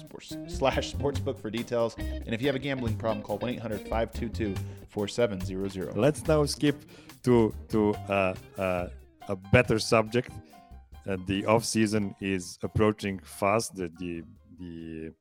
slash 0.48 0.94
sportsbook 0.94 1.40
for 1.40 1.50
details. 1.50 1.96
And 1.98 2.30
if 2.30 2.42
you 2.42 2.48
have 2.48 2.56
a 2.56 2.60
gambling 2.60 2.98
problem, 2.98 3.24
call 3.24 3.40
1-800-522-4700. 3.40 5.96
Let's 5.96 6.28
now 6.28 6.46
skip 6.46 6.86
to 7.24 7.56
to 7.70 7.96
uh, 8.10 8.36
uh, 8.58 8.88
a 9.28 9.36
better 9.36 9.80
subject. 9.80 10.32
Uh, 11.08 11.18
the 11.28 11.46
off 11.46 11.66
season 11.66 12.16
is 12.22 12.58
approaching 12.64 13.20
fast. 13.24 13.76
The, 13.76 13.92
the 14.00 14.24
the 14.60 15.12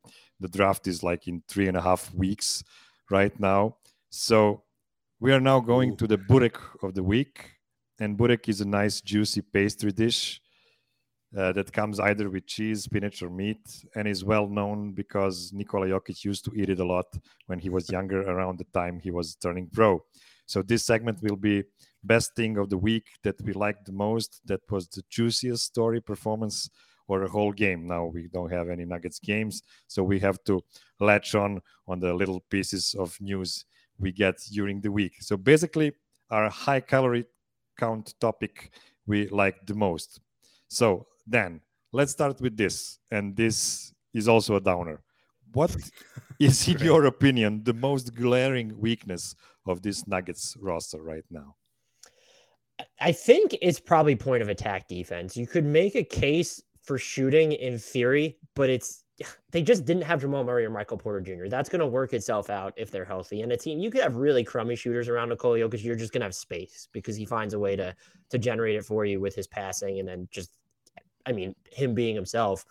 the 0.41 0.49
draft 0.49 0.87
is 0.87 1.03
like 1.03 1.27
in 1.27 1.43
three 1.49 1.69
and 1.69 1.77
a 1.77 1.81
half 1.81 2.13
weeks 2.15 2.63
right 3.11 3.39
now. 3.41 3.77
So 4.11 4.63
we 5.21 5.33
are 5.33 5.41
now 5.41 5.61
going 5.61 5.93
Ooh. 5.93 5.97
to 5.97 6.07
the 6.07 6.19
burek 6.19 6.59
of 6.83 6.95
the 6.95 7.03
week, 7.03 7.51
and 7.99 8.17
burek 8.17 8.49
is 8.49 8.61
a 8.61 8.69
nice 8.69 9.01
juicy 9.01 9.43
pastry 9.43 9.93
dish. 9.93 10.41
Uh, 11.35 11.51
that 11.51 11.73
comes 11.73 11.99
either 11.99 12.29
with 12.29 12.47
cheese, 12.47 12.83
spinach, 12.83 13.23
or 13.23 13.31
meat, 13.31 13.87
and 13.97 14.07
is 14.07 14.23
well 14.23 14.47
known 14.47 14.93
because 14.93 15.51
Nikola 15.55 15.87
Jokic 15.87 16.27
used 16.27 16.45
to 16.45 16.53
eat 16.55 16.69
it 16.69 16.79
a 16.79 16.85
lot 16.85 17.07
when 17.47 17.59
he 17.59 17.71
was 17.71 17.89
younger, 17.97 18.21
around 18.21 18.59
the 18.59 18.67
time 18.75 19.01
he 19.01 19.11
was 19.11 19.35
turning 19.37 19.67
pro. 19.73 20.05
So 20.45 20.61
this 20.61 20.85
segment 20.85 21.23
will 21.23 21.37
be 21.37 21.65
best 22.05 22.35
thing 22.35 22.57
of 22.57 22.69
the 22.69 22.79
week 22.79 23.07
that 23.23 23.41
we 23.43 23.53
liked 23.53 23.87
the 23.87 23.93
most 23.93 24.41
that 24.45 24.61
was 24.71 24.89
the 24.89 25.03
juiciest 25.09 25.65
story 25.65 26.01
performance 26.01 26.69
or 27.09 27.23
a 27.23 27.29
whole 27.29 27.53
game. 27.53 27.87
Now 27.87 28.07
we 28.07 28.29
don't 28.29 28.53
have 28.53 28.69
any 28.69 28.85
nuggets 28.85 29.19
games 29.19 29.63
so 29.87 30.03
we 30.03 30.19
have 30.21 30.43
to 30.45 30.61
latch 31.01 31.35
on 31.35 31.61
on 31.87 32.01
the 32.01 32.13
little 32.13 32.41
pieces 32.51 32.95
of 32.99 33.17
news 33.21 33.65
we 33.99 34.13
get 34.13 34.37
during 34.53 34.81
the 34.81 34.91
week. 34.91 35.15
So 35.21 35.37
basically 35.37 35.93
our 36.31 36.49
high 36.49 36.81
calorie 36.81 37.27
count 37.79 38.15
topic 38.21 38.73
we 39.07 39.29
like 39.29 39.67
the 39.67 39.75
most. 39.75 40.21
So 40.69 41.07
then 41.27 41.61
let's 41.93 42.13
start 42.13 42.41
with 42.41 42.57
this 42.57 42.99
and 43.11 43.37
this 43.37 43.93
is 44.15 44.29
also 44.29 44.57
a 44.57 44.61
downer. 44.61 45.03
What 45.53 45.77
is 46.41 46.67
in 46.67 46.79
your 46.79 47.05
opinion 47.05 47.63
the 47.65 47.75
most 47.75 48.15
glaring 48.15 48.79
weakness 48.81 49.35
of 49.67 49.83
this 49.83 50.07
nuggets 50.07 50.57
roster 50.61 51.01
right 51.01 51.25
now 51.31 51.55
I 53.01 53.13
think 53.13 53.57
it's 53.61 53.81
probably 53.81 54.17
point 54.17 54.43
of 54.43 54.49
attack 54.49 54.89
defense. 54.89 55.37
You 55.37 55.47
could 55.47 55.65
make 55.65 55.95
a 55.95 56.05
case 56.05 56.63
for 56.83 56.99
shooting 56.99 57.53
in 57.53 57.79
theory, 57.79 58.39
but 58.55 58.71
it's 58.71 59.05
they 59.51 59.63
just 59.63 59.85
didn't 59.85 60.03
have 60.05 60.21
Jamal 60.21 60.43
Murray 60.43 60.65
or 60.65 60.71
Michael 60.71 60.97
Porter 60.97 61.21
Jr. 61.21 61.49
That's 61.49 61.69
going 61.69 61.81
to 61.81 61.87
work 61.87 62.13
itself 62.13 62.51
out 62.51 62.73
if 62.77 62.91
they're 62.91 63.05
healthy. 63.05 63.43
And 63.43 63.53
a 63.53 63.57
team, 63.57 63.79
you 63.79 63.91
could 63.91 64.03
have 64.03 64.17
really 64.17 64.43
crummy 64.43 64.75
shooters 64.75 65.09
around 65.09 65.31
Jokic. 65.31 65.71
Because 65.71 65.85
you're 65.85 65.97
just 65.97 66.13
going 66.13 66.21
to 66.21 66.27
have 66.27 66.35
space 66.35 66.89
because 66.93 67.17
he 67.17 67.25
finds 67.25 67.55
a 67.55 67.59
way 67.59 67.77
to 67.77 67.95
to 68.31 68.39
generate 68.39 68.77
it 68.77 68.85
for 68.85 69.05
you 69.05 69.21
with 69.21 69.35
his 69.35 69.47
passing, 69.47 69.99
and 70.01 70.09
then 70.09 70.29
just, 70.31 70.51
I 71.27 71.33
mean, 71.33 71.55
him 71.71 71.95
being 71.95 72.15
himself. 72.15 72.65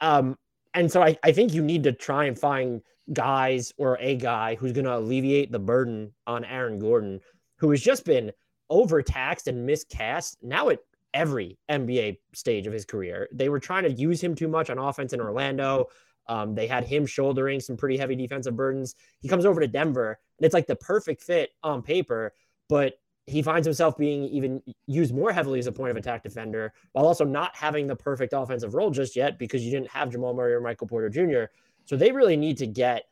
Um, 0.00 0.36
and 0.74 0.90
so 0.90 1.02
I, 1.02 1.16
I 1.22 1.32
think 1.32 1.54
you 1.54 1.62
need 1.62 1.84
to 1.84 1.92
try 1.92 2.24
and 2.24 2.38
find 2.38 2.82
guys 3.12 3.72
or 3.78 3.96
a 4.00 4.16
guy 4.16 4.56
who's 4.56 4.72
going 4.72 4.84
to 4.84 4.96
alleviate 4.96 5.52
the 5.52 5.58
burden 5.58 6.12
on 6.26 6.44
Aaron 6.44 6.78
Gordon, 6.78 7.20
who 7.56 7.70
has 7.70 7.80
just 7.80 8.04
been 8.04 8.32
overtaxed 8.70 9.48
and 9.48 9.66
miscast 9.66 10.38
now 10.42 10.68
at 10.68 10.80
every 11.14 11.58
NBA 11.70 12.18
stage 12.34 12.66
of 12.66 12.72
his 12.72 12.84
career. 12.84 13.28
They 13.32 13.48
were 13.48 13.60
trying 13.60 13.84
to 13.84 13.92
use 13.92 14.20
him 14.20 14.34
too 14.34 14.48
much 14.48 14.70
on 14.70 14.78
offense 14.78 15.12
in 15.12 15.20
Orlando. 15.20 15.86
Um, 16.28 16.54
they 16.54 16.66
had 16.66 16.84
him 16.84 17.06
shouldering 17.06 17.60
some 17.60 17.76
pretty 17.76 17.96
heavy 17.96 18.16
defensive 18.16 18.56
burdens. 18.56 18.94
He 19.20 19.28
comes 19.28 19.46
over 19.46 19.60
to 19.60 19.66
Denver, 19.66 20.18
and 20.38 20.44
it's 20.44 20.54
like 20.54 20.66
the 20.66 20.76
perfect 20.76 21.22
fit 21.22 21.50
on 21.62 21.82
paper, 21.82 22.34
but 22.68 22.98
he 23.26 23.42
finds 23.42 23.66
himself 23.66 23.96
being 23.96 24.24
even 24.24 24.62
used 24.86 25.14
more 25.14 25.32
heavily 25.32 25.58
as 25.58 25.66
a 25.66 25.72
point 25.72 25.90
of 25.90 25.96
attack 25.96 26.22
defender 26.22 26.72
while 26.92 27.06
also 27.06 27.24
not 27.24 27.56
having 27.56 27.86
the 27.86 27.96
perfect 27.96 28.32
offensive 28.32 28.74
role 28.74 28.90
just 28.90 29.16
yet 29.16 29.38
because 29.38 29.64
you 29.64 29.70
didn't 29.70 29.90
have 29.90 30.10
Jamal 30.10 30.32
Murray 30.32 30.54
or 30.54 30.60
Michael 30.60 30.86
Porter 30.86 31.08
Jr. 31.08 31.50
So 31.86 31.96
they 31.96 32.12
really 32.12 32.36
need 32.36 32.58
to 32.58 32.66
get 32.66 33.04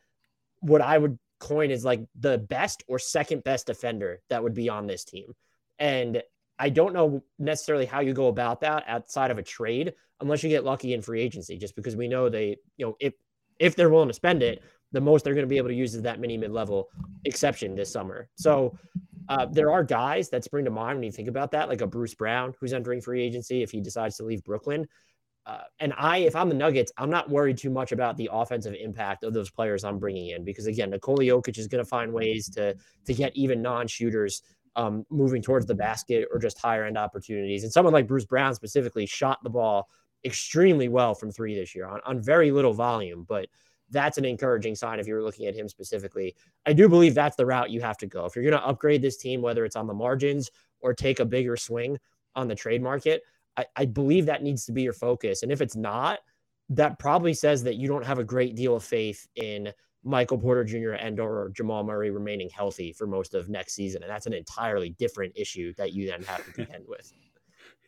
what 0.61 0.81
I 0.81 0.97
would 0.97 1.19
coin 1.39 1.71
as 1.71 1.85
like 1.85 2.01
the 2.19 2.37
best 2.37 2.83
or 2.87 2.99
second 2.99 3.43
best 3.43 3.67
defender 3.67 4.21
that 4.29 4.41
would 4.41 4.53
be 4.53 4.69
on 4.69 4.87
this 4.87 5.03
team. 5.03 5.33
And 5.79 6.21
I 6.57 6.69
don't 6.69 6.93
know 6.93 7.23
necessarily 7.37 7.85
how 7.85 7.99
you 7.99 8.13
go 8.13 8.27
about 8.27 8.61
that 8.61 8.83
outside 8.87 9.31
of 9.31 9.37
a 9.37 9.43
trade 9.43 9.93
unless 10.21 10.43
you 10.43 10.49
get 10.49 10.63
lucky 10.63 10.93
in 10.93 11.01
free 11.01 11.21
agency, 11.21 11.57
just 11.57 11.75
because 11.75 11.95
we 11.95 12.07
know 12.07 12.29
they, 12.29 12.57
you 12.77 12.85
know, 12.85 12.95
if 12.99 13.13
if 13.59 13.75
they're 13.75 13.89
willing 13.89 14.07
to 14.07 14.13
spend 14.13 14.43
it, 14.43 14.63
the 14.91 15.01
most 15.01 15.23
they're 15.23 15.33
going 15.33 15.45
to 15.45 15.49
be 15.49 15.57
able 15.57 15.69
to 15.69 15.75
use 15.75 15.95
is 15.95 16.01
that 16.01 16.19
mini 16.19 16.37
mid 16.37 16.51
level 16.51 16.89
exception 17.25 17.75
this 17.75 17.91
summer. 17.91 18.29
So 18.35 18.77
uh, 19.27 19.45
there 19.45 19.71
are 19.71 19.83
guys 19.83 20.29
that 20.29 20.43
spring 20.43 20.65
to 20.65 20.71
mind 20.71 20.97
when 20.97 21.03
you 21.03 21.11
think 21.11 21.27
about 21.27 21.51
that, 21.51 21.67
like 21.67 21.81
a 21.81 21.87
Bruce 21.87 22.13
Brown 22.13 22.53
who's 22.59 22.73
entering 22.73 23.01
free 23.01 23.21
agency 23.21 23.63
if 23.63 23.71
he 23.71 23.81
decides 23.81 24.17
to 24.17 24.23
leave 24.23 24.43
Brooklyn. 24.43 24.87
Uh, 25.45 25.61
and 25.79 25.93
I, 25.95 26.19
if 26.19 26.35
I'm 26.35 26.49
the 26.49 26.55
Nuggets, 26.55 26.91
I'm 26.97 27.09
not 27.09 27.29
worried 27.29 27.57
too 27.57 27.69
much 27.69 27.91
about 27.91 28.17
the 28.17 28.29
offensive 28.31 28.73
impact 28.79 29.23
of 29.23 29.33
those 29.33 29.51
players 29.51 29.83
I'm 29.83 29.99
bringing 29.99 30.29
in 30.29 30.43
because 30.43 30.65
again, 30.65 30.89
Nikola 30.89 31.23
Jokic 31.23 31.59
is 31.59 31.67
going 31.67 31.83
to 31.83 31.87
find 31.87 32.11
ways 32.11 32.49
to 32.49 32.75
to 33.05 33.13
get 33.13 33.35
even 33.35 33.61
non-shooters 33.61 34.41
um, 34.75 35.05
moving 35.09 35.41
towards 35.41 35.65
the 35.65 35.75
basket 35.75 36.27
or 36.31 36.39
just 36.39 36.57
higher 36.57 36.85
end 36.85 36.97
opportunities. 36.97 37.63
And 37.63 37.71
someone 37.71 37.93
like 37.93 38.07
Bruce 38.07 38.25
Brown 38.25 38.55
specifically 38.55 39.05
shot 39.05 39.43
the 39.43 39.49
ball 39.49 39.87
extremely 40.25 40.87
well 40.87 41.13
from 41.13 41.31
three 41.31 41.55
this 41.55 41.75
year 41.75 41.85
on, 41.85 42.01
on 42.05 42.21
very 42.21 42.51
little 42.51 42.73
volume, 42.73 43.25
but 43.27 43.47
that's 43.91 44.17
an 44.17 44.25
encouraging 44.25 44.75
sign 44.75 44.99
if 44.99 45.05
you're 45.05 45.23
looking 45.23 45.45
at 45.45 45.55
him 45.55 45.69
specifically. 45.69 46.35
I 46.65 46.73
do 46.73 46.89
believe 46.89 47.13
that's 47.13 47.35
the 47.35 47.45
route 47.45 47.69
you 47.69 47.81
have 47.81 47.97
to 47.99 48.07
go. 48.07 48.25
If 48.25 48.35
you're 48.35 48.43
going 48.43 48.59
to 48.59 48.67
upgrade 48.67 49.01
this 49.01 49.17
team, 49.17 49.41
whether 49.41 49.63
it's 49.63 49.75
on 49.75 49.85
the 49.85 49.93
margins 49.93 50.49
or 50.81 50.93
take 50.93 51.19
a 51.19 51.25
bigger 51.25 51.55
swing 51.55 51.99
on 52.35 52.47
the 52.47 52.55
trade 52.55 52.81
market, 52.81 53.21
I, 53.57 53.65
I 53.75 53.85
believe 53.85 54.25
that 54.25 54.43
needs 54.43 54.65
to 54.65 54.71
be 54.71 54.81
your 54.81 54.93
focus. 54.93 55.43
And 55.43 55.51
if 55.51 55.61
it's 55.61 55.75
not, 55.75 56.19
that 56.69 56.99
probably 56.99 57.33
says 57.33 57.63
that 57.63 57.75
you 57.75 57.87
don't 57.87 58.05
have 58.05 58.19
a 58.19 58.23
great 58.23 58.55
deal 58.55 58.75
of 58.75 58.83
faith 58.83 59.27
in 59.35 59.71
Michael 60.03 60.37
Porter 60.37 60.63
Jr. 60.63 60.91
and 60.91 61.19
or 61.19 61.51
Jamal 61.53 61.83
Murray 61.83 62.11
remaining 62.11 62.49
healthy 62.49 62.93
for 62.93 63.07
most 63.07 63.33
of 63.33 63.49
next 63.49 63.73
season. 63.73 64.03
And 64.03 64.11
that's 64.11 64.27
an 64.27 64.33
entirely 64.33 64.89
different 64.89 65.33
issue 65.35 65.73
that 65.77 65.93
you 65.93 66.07
then 66.07 66.23
have 66.23 66.45
to 66.45 66.51
contend 66.51 66.85
with. 66.87 67.11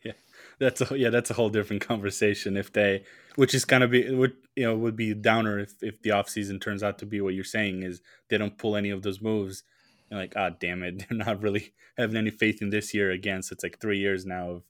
Yeah. 0.04 0.14
That's 0.60 0.92
a 0.92 0.98
yeah, 0.98 1.10
that's 1.10 1.32
a 1.32 1.34
whole 1.34 1.50
different 1.50 1.82
conversation 1.82 2.56
if 2.56 2.72
they 2.72 3.04
which 3.36 3.54
is 3.54 3.66
kind 3.66 3.84
of 3.84 3.92
be 3.92 4.10
would 4.10 4.34
you 4.56 4.64
know 4.64 4.78
would 4.78 4.96
be 4.96 5.14
downer 5.14 5.60
if 5.60 5.74
if 5.82 6.02
the 6.02 6.12
offseason 6.12 6.62
turns 6.62 6.84
out 6.84 7.00
to 7.00 7.06
be 7.06 7.20
what 7.20 7.34
you're 7.34 7.44
saying 7.44 7.84
is 7.84 8.02
they 8.30 8.38
don't 8.38 8.58
pull 8.58 8.76
any 8.76 8.92
of 8.92 9.02
those 9.02 9.22
moves. 9.22 9.64
You're 10.10 10.20
like, 10.20 10.34
ah, 10.36 10.50
oh, 10.52 10.56
damn 10.60 10.84
it, 10.84 11.00
they're 11.10 11.18
not 11.18 11.42
really 11.42 11.74
having 11.98 12.16
any 12.16 12.30
faith 12.30 12.62
in 12.62 12.70
this 12.70 12.94
year 12.94 13.12
again. 13.12 13.42
So 13.42 13.54
it's 13.54 13.64
like 13.64 13.80
three 13.80 13.98
years 13.98 14.26
now 14.26 14.50
of 14.52 14.64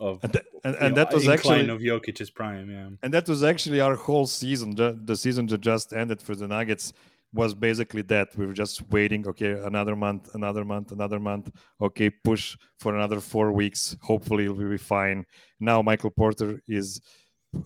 of 0.00 0.18
and, 0.22 0.32
th- 0.32 0.44
and, 0.64 0.74
and 0.76 0.94
know, 0.94 1.04
that 1.04 1.12
was 1.12 1.28
actually 1.28 1.68
of 1.68 1.80
Jokic's 1.80 2.30
prime, 2.30 2.70
yeah. 2.70 2.88
And 3.02 3.12
that 3.14 3.28
was 3.28 3.42
actually 3.42 3.80
our 3.80 3.96
whole 3.96 4.26
season. 4.26 4.74
The, 4.74 4.98
the 5.04 5.16
season 5.16 5.46
that 5.46 5.60
just 5.60 5.92
ended 5.92 6.20
for 6.20 6.34
the 6.34 6.48
Nuggets 6.48 6.92
was 7.32 7.54
basically 7.54 8.02
that 8.02 8.28
we 8.36 8.46
were 8.46 8.52
just 8.52 8.82
waiting. 8.90 9.26
Okay, 9.26 9.52
another 9.52 9.96
month, 9.96 10.34
another 10.34 10.64
month, 10.64 10.92
another 10.92 11.20
month. 11.20 11.50
Okay, 11.80 12.10
push 12.10 12.56
for 12.78 12.94
another 12.94 13.20
four 13.20 13.52
weeks. 13.52 13.96
Hopefully, 14.02 14.48
we'll 14.48 14.70
be 14.70 14.76
fine. 14.76 15.24
Now 15.60 15.82
Michael 15.82 16.10
Porter 16.10 16.60
is. 16.66 17.00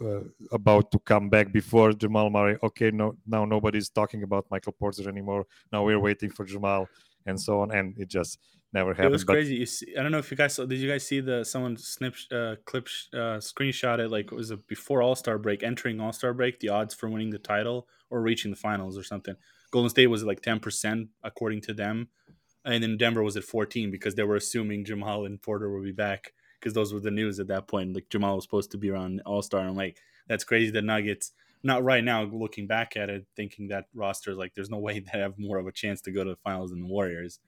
Uh, 0.01 0.19
about 0.51 0.91
to 0.91 0.99
come 0.99 1.29
back 1.31 1.53
before 1.53 1.93
Jamal 1.93 2.29
Murray. 2.29 2.59
Okay, 2.61 2.91
no, 2.91 3.15
now 3.25 3.45
nobody's 3.45 3.89
talking 3.89 4.25
about 4.25 4.45
Michael 4.51 4.73
Porter 4.73 5.09
anymore. 5.09 5.47
Now 5.71 5.85
we're 5.85 6.01
waiting 6.01 6.29
for 6.29 6.45
Jamal, 6.45 6.89
and 7.25 7.41
so 7.41 7.61
on. 7.61 7.71
And 7.71 7.97
it 7.97 8.09
just 8.09 8.41
never 8.73 8.91
happened. 8.91 9.07
It 9.07 9.13
was 9.13 9.25
crazy. 9.25 9.65
See, 9.67 9.95
I 9.99 10.03
don't 10.03 10.13
know 10.13 10.19
if 10.19 10.31
you 10.31 10.37
guys 10.37 10.55
saw. 10.55 10.65
Did 10.65 10.79
you 10.79 10.91
guys 10.91 11.07
see 11.07 11.21
the 11.21 11.45
someone 11.45 11.77
snip 11.77 12.15
uh, 12.33 12.57
clip 12.65 12.89
uh, 13.13 13.39
screenshot 13.39 13.99
it? 13.99 14.11
Like 14.11 14.33
it 14.33 14.35
was 14.35 14.51
a 14.51 14.57
before 14.57 15.03
All 15.03 15.15
Star 15.15 15.39
break, 15.39 15.63
entering 15.63 16.01
All 16.01 16.13
Star 16.13 16.33
break, 16.35 16.61
the 16.61 16.69
odds 16.69 16.95
for 16.95 17.09
winning 17.09 17.31
the 17.31 17.39
title 17.39 17.89
or 18.11 18.21
reaching 18.21 18.51
the 18.51 18.57
finals 18.57 18.97
or 18.99 19.03
something. 19.03 19.35
Golden 19.71 19.91
State 19.91 20.09
was 20.09 20.25
like 20.25 20.43
ten 20.43 20.61
percent 20.61 21.09
according 21.23 21.61
to 21.63 21.75
them, 21.75 22.09
and 22.65 22.83
then 22.83 22.97
Denver 22.97 23.23
was 23.23 23.37
at 23.37 23.45
fourteen 23.45 23.91
because 23.91 24.15
they 24.15 24.25
were 24.25 24.37
assuming 24.37 24.85
Jamal 24.85 25.25
and 25.25 25.41
Porter 25.41 25.73
would 25.73 25.85
be 25.85 25.93
back 25.93 26.33
because 26.61 26.75
those 26.75 26.93
were 26.93 27.01
the 27.01 27.11
news 27.11 27.39
at 27.41 27.49
that 27.49 27.69
point. 27.69 27.95
Like 27.95 28.09
Jamal 28.09 28.37
was 28.37 28.45
supposed 28.45 28.71
to 28.73 28.79
be 28.79 28.91
around 28.91 29.23
All 29.27 29.43
Star. 29.43 29.61
I'm 29.67 29.77
like, 29.77 29.99
that's 30.29 30.45
crazy. 30.45 30.71
The 30.71 30.83
Nuggets. 30.83 31.33
Not 31.63 31.83
right 31.83 32.05
now, 32.05 32.23
looking 32.23 32.69
back 32.69 32.97
at 32.97 33.11
it, 33.11 33.27
thinking 33.35 33.69
that 33.69 33.87
roster 33.93 34.31
is 34.31 34.37
like 34.37 34.55
there's 34.55 34.71
no 34.71 34.79
way 34.79 35.01
they 35.13 35.19
have 35.19 35.35
more 35.37 35.59
of 35.59 35.67
a 35.67 35.73
chance 35.73 36.01
to 36.03 36.13
go 36.13 36.23
to 36.23 36.31
the 36.31 36.37
finals 36.37 36.71
than 36.71 36.83
the 36.83 36.87
Warriors 36.87 37.41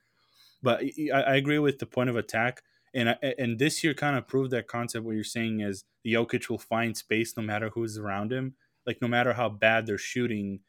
but 0.63 0.83
I, 1.13 1.21
I 1.21 1.37
agree 1.37 1.59
with 1.59 1.79
the 1.79 1.87
point 1.87 2.11
of 2.11 2.17
attack. 2.17 2.63
And 2.95 3.11
I, 3.11 3.17
and 3.39 3.59
this 3.59 3.85
year 3.85 3.95
kind 3.95 4.17
of 4.17 4.27
proved 4.27 4.51
that 4.53 4.67
concept. 4.67 5.05
What 5.05 5.15
you're 5.15 5.25
saying 5.25 5.61
is 5.61 5.85
Jokic 6.07 6.49
will 6.49 6.59
find 6.59 6.97
space 6.97 7.37
no 7.37 7.43
matter 7.43 7.71
who's 7.71 7.99
around 7.99 8.33
him. 8.33 8.55
Like 8.87 9.03
no 9.03 9.09
matter 9.09 9.35
how 9.35 9.51
bad 9.51 9.87
they're 9.87 9.99
shooting, 9.99 10.61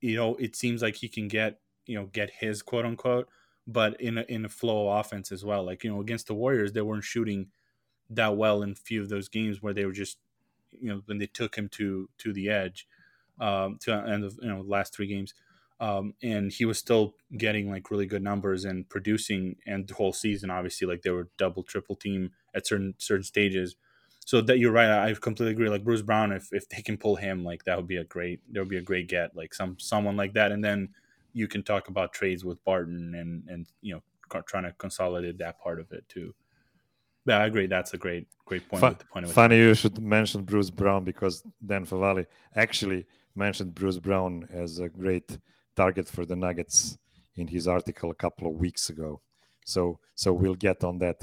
you 0.00 0.16
know, 0.16 0.34
it 0.36 0.56
seems 0.56 0.82
like 0.82 0.96
he 0.96 1.08
can 1.08 1.28
get 1.28 1.60
you 1.86 1.98
know 1.98 2.06
get 2.06 2.30
his 2.38 2.62
quote 2.62 2.84
unquote, 2.84 3.28
but 3.66 4.00
in 4.00 4.18
a, 4.18 4.22
in 4.28 4.44
a 4.44 4.48
flow 4.48 4.88
of 4.88 5.00
offense 5.00 5.30
as 5.32 5.44
well. 5.44 5.64
Like 5.64 5.84
you 5.84 5.92
know 5.92 6.00
against 6.00 6.26
the 6.26 6.34
Warriors, 6.34 6.72
they 6.72 6.82
weren't 6.82 7.04
shooting 7.04 7.48
that 8.10 8.36
well 8.36 8.62
in 8.62 8.72
a 8.72 8.74
few 8.74 9.00
of 9.00 9.08
those 9.08 9.28
games 9.28 9.62
where 9.62 9.72
they 9.72 9.84
were 9.84 9.92
just 9.92 10.18
you 10.72 10.88
know 10.88 11.02
when 11.06 11.18
they 11.18 11.26
took 11.26 11.56
him 11.56 11.68
to 11.68 12.08
to 12.18 12.32
the 12.32 12.48
edge 12.48 12.86
um, 13.40 13.78
to 13.80 13.92
end 13.92 14.24
of 14.24 14.38
you 14.42 14.48
know 14.48 14.60
last 14.60 14.94
three 14.94 15.06
games 15.06 15.34
um, 15.80 16.14
and 16.22 16.52
he 16.52 16.66
was 16.66 16.78
still 16.78 17.14
getting 17.36 17.70
like 17.70 17.90
really 17.90 18.06
good 18.06 18.22
numbers 18.22 18.64
and 18.64 18.88
producing 18.88 19.56
and 19.66 19.88
the 19.88 19.94
whole 19.94 20.12
season 20.12 20.50
obviously 20.50 20.86
like 20.86 21.02
they 21.02 21.10
were 21.10 21.28
double 21.38 21.62
triple 21.62 21.96
team 21.96 22.30
at 22.54 22.66
certain 22.66 22.94
certain 22.98 23.24
stages 23.24 23.76
so 24.24 24.40
that 24.40 24.58
you're 24.58 24.72
right 24.72 24.90
i 24.90 25.14
completely 25.14 25.52
agree 25.52 25.68
like 25.68 25.84
bruce 25.84 26.02
brown 26.02 26.32
if, 26.32 26.48
if 26.52 26.68
they 26.68 26.82
can 26.82 26.96
pull 26.96 27.16
him 27.16 27.44
like 27.44 27.64
that 27.64 27.76
would 27.76 27.88
be 27.88 27.96
a 27.96 28.04
great 28.04 28.40
there 28.50 28.62
would 28.62 28.70
be 28.70 28.76
a 28.76 28.82
great 28.82 29.08
get 29.08 29.34
like 29.34 29.54
some 29.54 29.76
someone 29.78 30.16
like 30.16 30.34
that 30.34 30.52
and 30.52 30.62
then 30.62 30.88
you 31.32 31.48
can 31.48 31.62
talk 31.62 31.88
about 31.88 32.12
trades 32.12 32.44
with 32.44 32.62
barton 32.64 33.14
and 33.14 33.48
and 33.48 33.66
you 33.80 33.94
know 33.94 34.02
trying 34.46 34.64
to 34.64 34.72
consolidate 34.72 35.38
that 35.38 35.58
part 35.58 35.80
of 35.80 35.90
it 35.92 36.08
too 36.08 36.34
yeah, 37.26 37.38
I 37.38 37.46
agree. 37.46 37.66
That's 37.66 37.92
a 37.92 37.98
great, 37.98 38.26
great 38.46 38.66
point. 38.68 38.82
F- 38.82 39.08
point 39.10 39.28
funny 39.28 39.58
you 39.58 39.74
should 39.74 40.00
mention 40.00 40.42
Bruce 40.42 40.70
Brown 40.70 41.04
because 41.04 41.44
Dan 41.64 41.84
Favale 41.84 42.26
actually 42.56 43.06
mentioned 43.34 43.74
Bruce 43.74 43.98
Brown 43.98 44.48
as 44.50 44.78
a 44.78 44.88
great 44.88 45.38
target 45.76 46.08
for 46.08 46.24
the 46.26 46.36
Nuggets 46.36 46.98
in 47.36 47.48
his 47.48 47.66
article 47.66 48.10
a 48.10 48.14
couple 48.14 48.46
of 48.48 48.54
weeks 48.54 48.90
ago. 48.90 49.20
So 49.64 49.98
so 50.14 50.32
we'll 50.32 50.54
get 50.54 50.84
on 50.84 50.98
that 50.98 51.20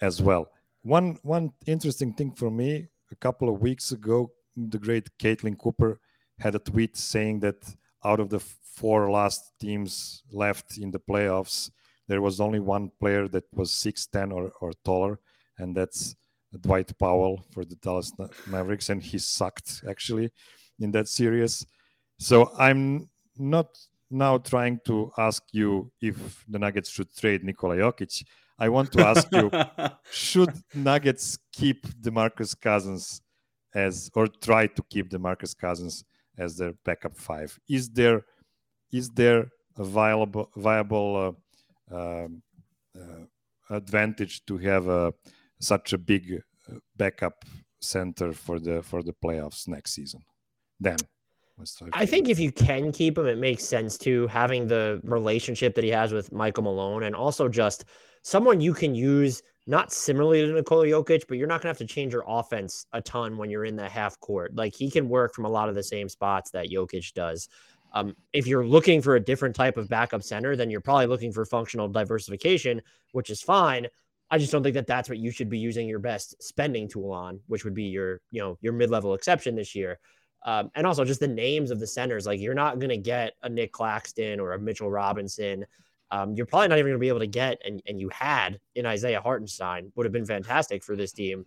as 0.00 0.22
well. 0.22 0.50
One 0.82 1.18
one 1.22 1.52
interesting 1.66 2.12
thing 2.14 2.32
for 2.32 2.50
me, 2.50 2.88
a 3.10 3.16
couple 3.16 3.48
of 3.48 3.60
weeks 3.60 3.92
ago, 3.92 4.32
the 4.56 4.78
great 4.78 5.08
Caitlin 5.18 5.58
Cooper 5.58 6.00
had 6.38 6.54
a 6.54 6.58
tweet 6.58 6.96
saying 6.96 7.40
that 7.40 7.74
out 8.04 8.20
of 8.20 8.30
the 8.30 8.40
four 8.40 9.10
last 9.10 9.52
teams 9.60 10.22
left 10.32 10.78
in 10.78 10.90
the 10.90 10.98
playoffs, 10.98 11.70
there 12.08 12.22
was 12.22 12.40
only 12.40 12.60
one 12.60 12.90
player 12.98 13.28
that 13.28 13.44
was 13.52 13.70
6'10 13.72 14.32
or, 14.32 14.50
or 14.60 14.72
taller, 14.84 15.20
and 15.58 15.76
that's 15.76 16.16
Dwight 16.58 16.98
Powell 16.98 17.44
for 17.52 17.64
the 17.64 17.76
Dallas 17.76 18.12
Mavericks, 18.46 18.88
and 18.88 19.02
he 19.02 19.18
sucked 19.18 19.84
actually 19.88 20.32
in 20.80 20.90
that 20.92 21.08
series. 21.08 21.66
So 22.18 22.52
I'm 22.58 23.08
not 23.38 23.68
now 24.10 24.38
trying 24.38 24.80
to 24.86 25.12
ask 25.16 25.42
you 25.52 25.90
if 26.00 26.44
the 26.48 26.58
Nuggets 26.58 26.90
should 26.90 27.14
trade 27.14 27.44
Nikola 27.44 27.76
Jokic. 27.76 28.24
I 28.58 28.68
want 28.68 28.92
to 28.92 29.06
ask 29.06 29.26
you: 29.32 29.50
Should 30.12 30.52
Nuggets 30.74 31.38
keep 31.52 31.86
DeMarcus 32.02 32.60
Cousins 32.60 33.22
as, 33.74 34.10
or 34.14 34.26
try 34.26 34.66
to 34.66 34.82
keep 34.90 35.08
DeMarcus 35.08 35.56
Cousins 35.56 36.04
as 36.36 36.56
their 36.56 36.72
backup 36.84 37.16
five? 37.16 37.58
Is 37.68 37.88
there, 37.88 38.22
is 38.92 39.10
there 39.10 39.48
a 39.76 39.84
viable, 39.84 40.50
viable 40.56 41.36
uh, 41.90 41.96
um, 41.96 42.42
uh, 42.94 43.74
advantage 43.74 44.44
to 44.46 44.58
have 44.58 44.88
a, 44.88 45.14
such 45.60 45.92
a 45.92 45.98
big 45.98 46.42
uh, 46.68 46.74
backup 46.96 47.44
center 47.80 48.32
for 48.32 48.60
the 48.60 48.82
for 48.82 49.02
the 49.02 49.12
playoffs 49.12 49.68
next 49.68 49.92
season? 49.92 50.20
Then. 50.78 50.98
I 51.92 52.06
think 52.06 52.28
if 52.28 52.38
you 52.38 52.52
can 52.52 52.92
keep 52.92 53.18
him, 53.18 53.26
it 53.26 53.38
makes 53.38 53.64
sense 53.64 53.98
to 53.98 54.26
having 54.28 54.66
the 54.66 55.00
relationship 55.04 55.74
that 55.74 55.84
he 55.84 55.90
has 55.90 56.12
with 56.12 56.32
Michael 56.32 56.64
Malone 56.64 57.04
and 57.04 57.14
also 57.14 57.48
just 57.48 57.84
someone 58.22 58.60
you 58.60 58.74
can 58.74 58.94
use 58.94 59.42
not 59.66 59.92
similarly 59.92 60.40
to 60.40 60.52
Nikola 60.52 60.86
Jokic, 60.86 61.24
but 61.28 61.38
you're 61.38 61.46
not 61.46 61.62
going 61.62 61.72
to 61.72 61.78
have 61.80 61.88
to 61.88 61.94
change 61.94 62.12
your 62.12 62.24
offense 62.26 62.86
a 62.92 63.00
ton 63.00 63.36
when 63.36 63.50
you're 63.50 63.64
in 63.64 63.76
the 63.76 63.88
half 63.88 64.18
court. 64.20 64.54
Like 64.54 64.74
he 64.74 64.90
can 64.90 65.08
work 65.08 65.34
from 65.34 65.44
a 65.44 65.50
lot 65.50 65.68
of 65.68 65.74
the 65.74 65.82
same 65.82 66.08
spots 66.08 66.50
that 66.50 66.70
Jokic 66.70 67.12
does. 67.12 67.48
Um, 67.92 68.16
if 68.32 68.46
you're 68.46 68.66
looking 68.66 69.02
for 69.02 69.16
a 69.16 69.20
different 69.20 69.54
type 69.54 69.76
of 69.76 69.88
backup 69.88 70.22
center, 70.22 70.56
then 70.56 70.70
you're 70.70 70.80
probably 70.80 71.06
looking 71.06 71.32
for 71.32 71.44
functional 71.44 71.88
diversification, 71.88 72.82
which 73.12 73.30
is 73.30 73.42
fine. 73.42 73.86
I 74.30 74.38
just 74.38 74.52
don't 74.52 74.62
think 74.62 74.74
that 74.74 74.86
that's 74.86 75.08
what 75.08 75.18
you 75.18 75.30
should 75.30 75.48
be 75.48 75.58
using 75.58 75.88
your 75.88 75.98
best 75.98 76.40
spending 76.42 76.88
tool 76.88 77.10
on, 77.10 77.40
which 77.48 77.64
would 77.64 77.74
be 77.74 77.84
your, 77.84 78.20
you 78.30 78.40
know, 78.40 78.58
your 78.60 78.72
mid-level 78.72 79.14
exception 79.14 79.56
this 79.56 79.74
year. 79.74 79.98
Um, 80.44 80.70
and 80.74 80.86
also 80.86 81.04
just 81.04 81.20
the 81.20 81.28
names 81.28 81.70
of 81.70 81.80
the 81.80 81.86
centers. 81.86 82.26
Like 82.26 82.40
you're 82.40 82.54
not 82.54 82.78
going 82.78 82.90
to 82.90 82.96
get 82.96 83.34
a 83.42 83.48
Nick 83.48 83.72
Claxton 83.72 84.40
or 84.40 84.52
a 84.52 84.58
Mitchell 84.58 84.90
Robinson. 84.90 85.66
Um, 86.10 86.34
you're 86.34 86.46
probably 86.46 86.68
not 86.68 86.78
even 86.78 86.90
going 86.90 86.98
to 86.98 87.00
be 87.00 87.08
able 87.08 87.20
to 87.20 87.26
get, 87.26 87.60
and, 87.64 87.82
and 87.86 88.00
you 88.00 88.08
had 88.08 88.58
in 88.74 88.86
Isaiah 88.86 89.20
Hartenstein 89.20 89.92
would 89.94 90.06
have 90.06 90.12
been 90.12 90.26
fantastic 90.26 90.82
for 90.82 90.96
this 90.96 91.12
team. 91.12 91.46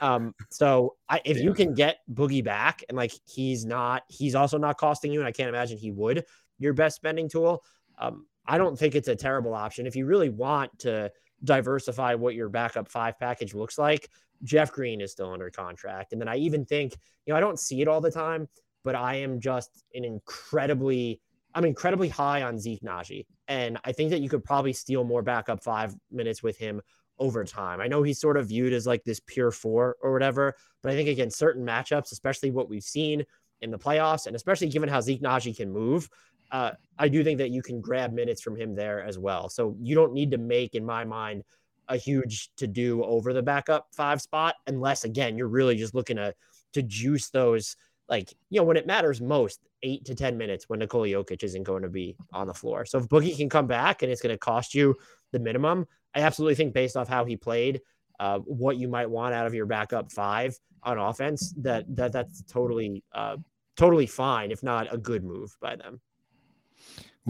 Um, 0.00 0.34
so 0.50 0.96
I, 1.08 1.20
if 1.24 1.36
yeah. 1.36 1.44
you 1.44 1.54
can 1.54 1.74
get 1.74 1.98
Boogie 2.12 2.42
back 2.42 2.82
and 2.88 2.96
like 2.96 3.12
he's 3.26 3.64
not, 3.66 4.02
he's 4.08 4.34
also 4.34 4.58
not 4.58 4.78
costing 4.78 5.12
you, 5.12 5.20
and 5.20 5.28
I 5.28 5.32
can't 5.32 5.48
imagine 5.48 5.78
he 5.78 5.92
would 5.92 6.24
your 6.58 6.72
best 6.72 6.96
spending 6.96 7.28
tool. 7.28 7.62
Um, 7.98 8.26
I 8.46 8.58
don't 8.58 8.78
think 8.78 8.94
it's 8.94 9.08
a 9.08 9.16
terrible 9.16 9.54
option. 9.54 9.86
If 9.86 9.96
you 9.96 10.06
really 10.06 10.28
want 10.28 10.78
to 10.80 11.10
diversify 11.44 12.14
what 12.14 12.34
your 12.34 12.48
backup 12.48 12.88
five 12.88 13.18
package 13.18 13.54
looks 13.54 13.78
like, 13.78 14.08
Jeff 14.42 14.72
Green 14.72 15.00
is 15.00 15.12
still 15.12 15.32
under 15.32 15.50
contract. 15.50 16.12
And 16.12 16.20
then 16.20 16.28
I 16.28 16.36
even 16.36 16.64
think, 16.64 16.96
you 17.26 17.32
know, 17.32 17.36
I 17.36 17.40
don't 17.40 17.58
see 17.58 17.80
it 17.82 17.88
all 17.88 18.00
the 18.00 18.10
time, 18.10 18.48
but 18.84 18.94
I 18.94 19.16
am 19.16 19.40
just 19.40 19.84
an 19.94 20.04
incredibly, 20.04 21.20
I'm 21.54 21.64
incredibly 21.64 22.08
high 22.08 22.42
on 22.42 22.58
Zeke 22.58 22.82
Nnaji. 22.82 23.26
And 23.48 23.78
I 23.84 23.92
think 23.92 24.10
that 24.10 24.20
you 24.20 24.28
could 24.28 24.44
probably 24.44 24.72
steal 24.72 25.04
more 25.04 25.22
backup 25.22 25.62
five 25.62 25.94
minutes 26.10 26.42
with 26.42 26.56
him 26.56 26.80
over 27.18 27.44
time. 27.44 27.80
I 27.80 27.86
know 27.86 28.02
he's 28.02 28.20
sort 28.20 28.38
of 28.38 28.48
viewed 28.48 28.72
as 28.72 28.86
like 28.86 29.04
this 29.04 29.20
pure 29.26 29.50
four 29.50 29.96
or 30.02 30.12
whatever, 30.12 30.54
but 30.82 30.90
I 30.92 30.94
think 30.94 31.08
against 31.08 31.38
certain 31.38 31.64
matchups, 31.64 32.12
especially 32.12 32.50
what 32.50 32.70
we've 32.70 32.82
seen 32.82 33.24
in 33.60 33.70
the 33.70 33.78
playoffs, 33.78 34.26
and 34.26 34.34
especially 34.34 34.68
given 34.68 34.88
how 34.88 35.02
Zeke 35.02 35.20
Nnaji 35.20 35.54
can 35.54 35.70
move, 35.70 36.08
uh, 36.50 36.72
I 36.98 37.08
do 37.08 37.22
think 37.22 37.38
that 37.38 37.50
you 37.50 37.62
can 37.62 37.80
grab 37.80 38.12
minutes 38.12 38.40
from 38.40 38.56
him 38.56 38.74
there 38.74 39.04
as 39.04 39.18
well. 39.18 39.48
So 39.48 39.76
you 39.80 39.94
don't 39.94 40.14
need 40.14 40.30
to 40.30 40.38
make, 40.38 40.74
in 40.74 40.84
my 40.84 41.04
mind, 41.04 41.44
a 41.90 41.96
huge 41.96 42.50
to 42.56 42.66
do 42.66 43.04
over 43.04 43.32
the 43.32 43.42
backup 43.42 43.88
five 43.92 44.22
spot, 44.22 44.54
unless 44.66 45.04
again 45.04 45.36
you're 45.36 45.48
really 45.48 45.76
just 45.76 45.94
looking 45.94 46.16
to 46.16 46.34
to 46.72 46.82
juice 46.82 47.30
those 47.30 47.76
like 48.08 48.32
you 48.48 48.60
know 48.60 48.64
when 48.64 48.76
it 48.76 48.86
matters 48.86 49.20
most 49.20 49.60
eight 49.82 50.04
to 50.04 50.14
ten 50.14 50.38
minutes 50.38 50.68
when 50.68 50.78
Nikola 50.78 51.08
Jokic 51.08 51.42
isn't 51.42 51.64
going 51.64 51.82
to 51.82 51.88
be 51.88 52.16
on 52.32 52.46
the 52.46 52.54
floor. 52.54 52.84
So 52.84 52.98
if 52.98 53.08
Boogie 53.08 53.36
can 53.36 53.48
come 53.48 53.66
back 53.66 54.02
and 54.02 54.10
it's 54.10 54.22
going 54.22 54.34
to 54.34 54.38
cost 54.38 54.74
you 54.74 54.96
the 55.32 55.38
minimum, 55.38 55.86
I 56.14 56.20
absolutely 56.20 56.54
think 56.54 56.72
based 56.72 56.96
off 56.96 57.08
how 57.08 57.24
he 57.24 57.36
played, 57.36 57.80
uh, 58.18 58.38
what 58.40 58.76
you 58.76 58.88
might 58.88 59.10
want 59.10 59.34
out 59.34 59.46
of 59.46 59.54
your 59.54 59.66
backup 59.66 60.12
five 60.12 60.58
on 60.82 60.98
offense, 60.98 61.52
that 61.58 61.84
that 61.96 62.12
that's 62.12 62.42
totally 62.44 63.02
uh, 63.12 63.36
totally 63.76 64.06
fine, 64.06 64.50
if 64.50 64.62
not 64.62 64.92
a 64.92 64.98
good 64.98 65.24
move 65.24 65.56
by 65.60 65.76
them. 65.76 66.00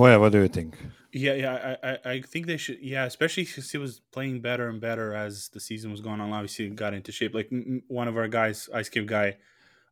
Well, 0.01 0.19
what 0.19 0.33
do 0.33 0.41
you 0.41 0.49
think? 0.49 0.79
Yeah, 1.13 1.35
yeah, 1.35 1.77
I, 1.83 1.91
I, 1.91 1.99
I 2.13 2.21
think 2.23 2.47
they 2.47 2.57
should. 2.57 2.79
Yeah, 2.81 3.05
especially 3.05 3.45
since 3.45 3.71
he 3.71 3.77
was 3.77 4.01
playing 4.13 4.41
better 4.41 4.67
and 4.71 4.81
better 4.81 5.13
as 5.13 5.51
the 5.51 5.61
season 5.61 5.91
was 5.91 6.01
going 6.01 6.23
on. 6.23 6.33
Obviously, 6.33 6.71
he 6.71 6.71
got 6.71 6.95
into 6.95 7.13
shape. 7.13 7.35
Like 7.35 7.51
one 7.87 8.09
of 8.09 8.17
our 8.17 8.27
guys, 8.27 8.71
Ice 8.73 8.89
Cube 8.89 9.07
guy, 9.07 9.37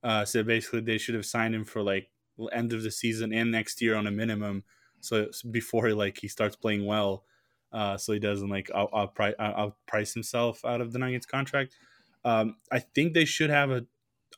uh, 0.03 0.25
said 0.25 0.47
basically 0.47 0.81
they 0.81 0.97
should 0.97 1.14
have 1.14 1.27
signed 1.27 1.55
him 1.55 1.66
for 1.66 1.83
like 1.83 2.09
end 2.53 2.73
of 2.73 2.83
the 2.83 2.90
season 2.90 3.35
and 3.35 3.53
next 3.53 3.83
year 3.83 3.97
on 3.97 4.07
a 4.07 4.11
minimum. 4.11 4.64
So 5.01 5.29
before 5.51 5.90
like 5.90 6.16
he 6.16 6.29
starts 6.29 6.57
playing 6.57 6.87
well, 6.87 7.25
uh, 7.71 7.99
so 7.99 8.14
he 8.14 8.18
doesn't 8.18 8.49
like 8.49 8.68
outprice, 8.68 9.37
outprice 9.37 10.14
himself 10.14 10.64
out 10.64 10.81
of 10.81 10.94
the 10.94 10.99
Nuggets 10.99 11.27
contract. 11.27 11.77
Um, 12.25 12.57
I 12.73 12.79
think 12.79 13.12
they 13.12 13.27
should 13.27 13.51
have 13.51 13.71
a 13.71 13.85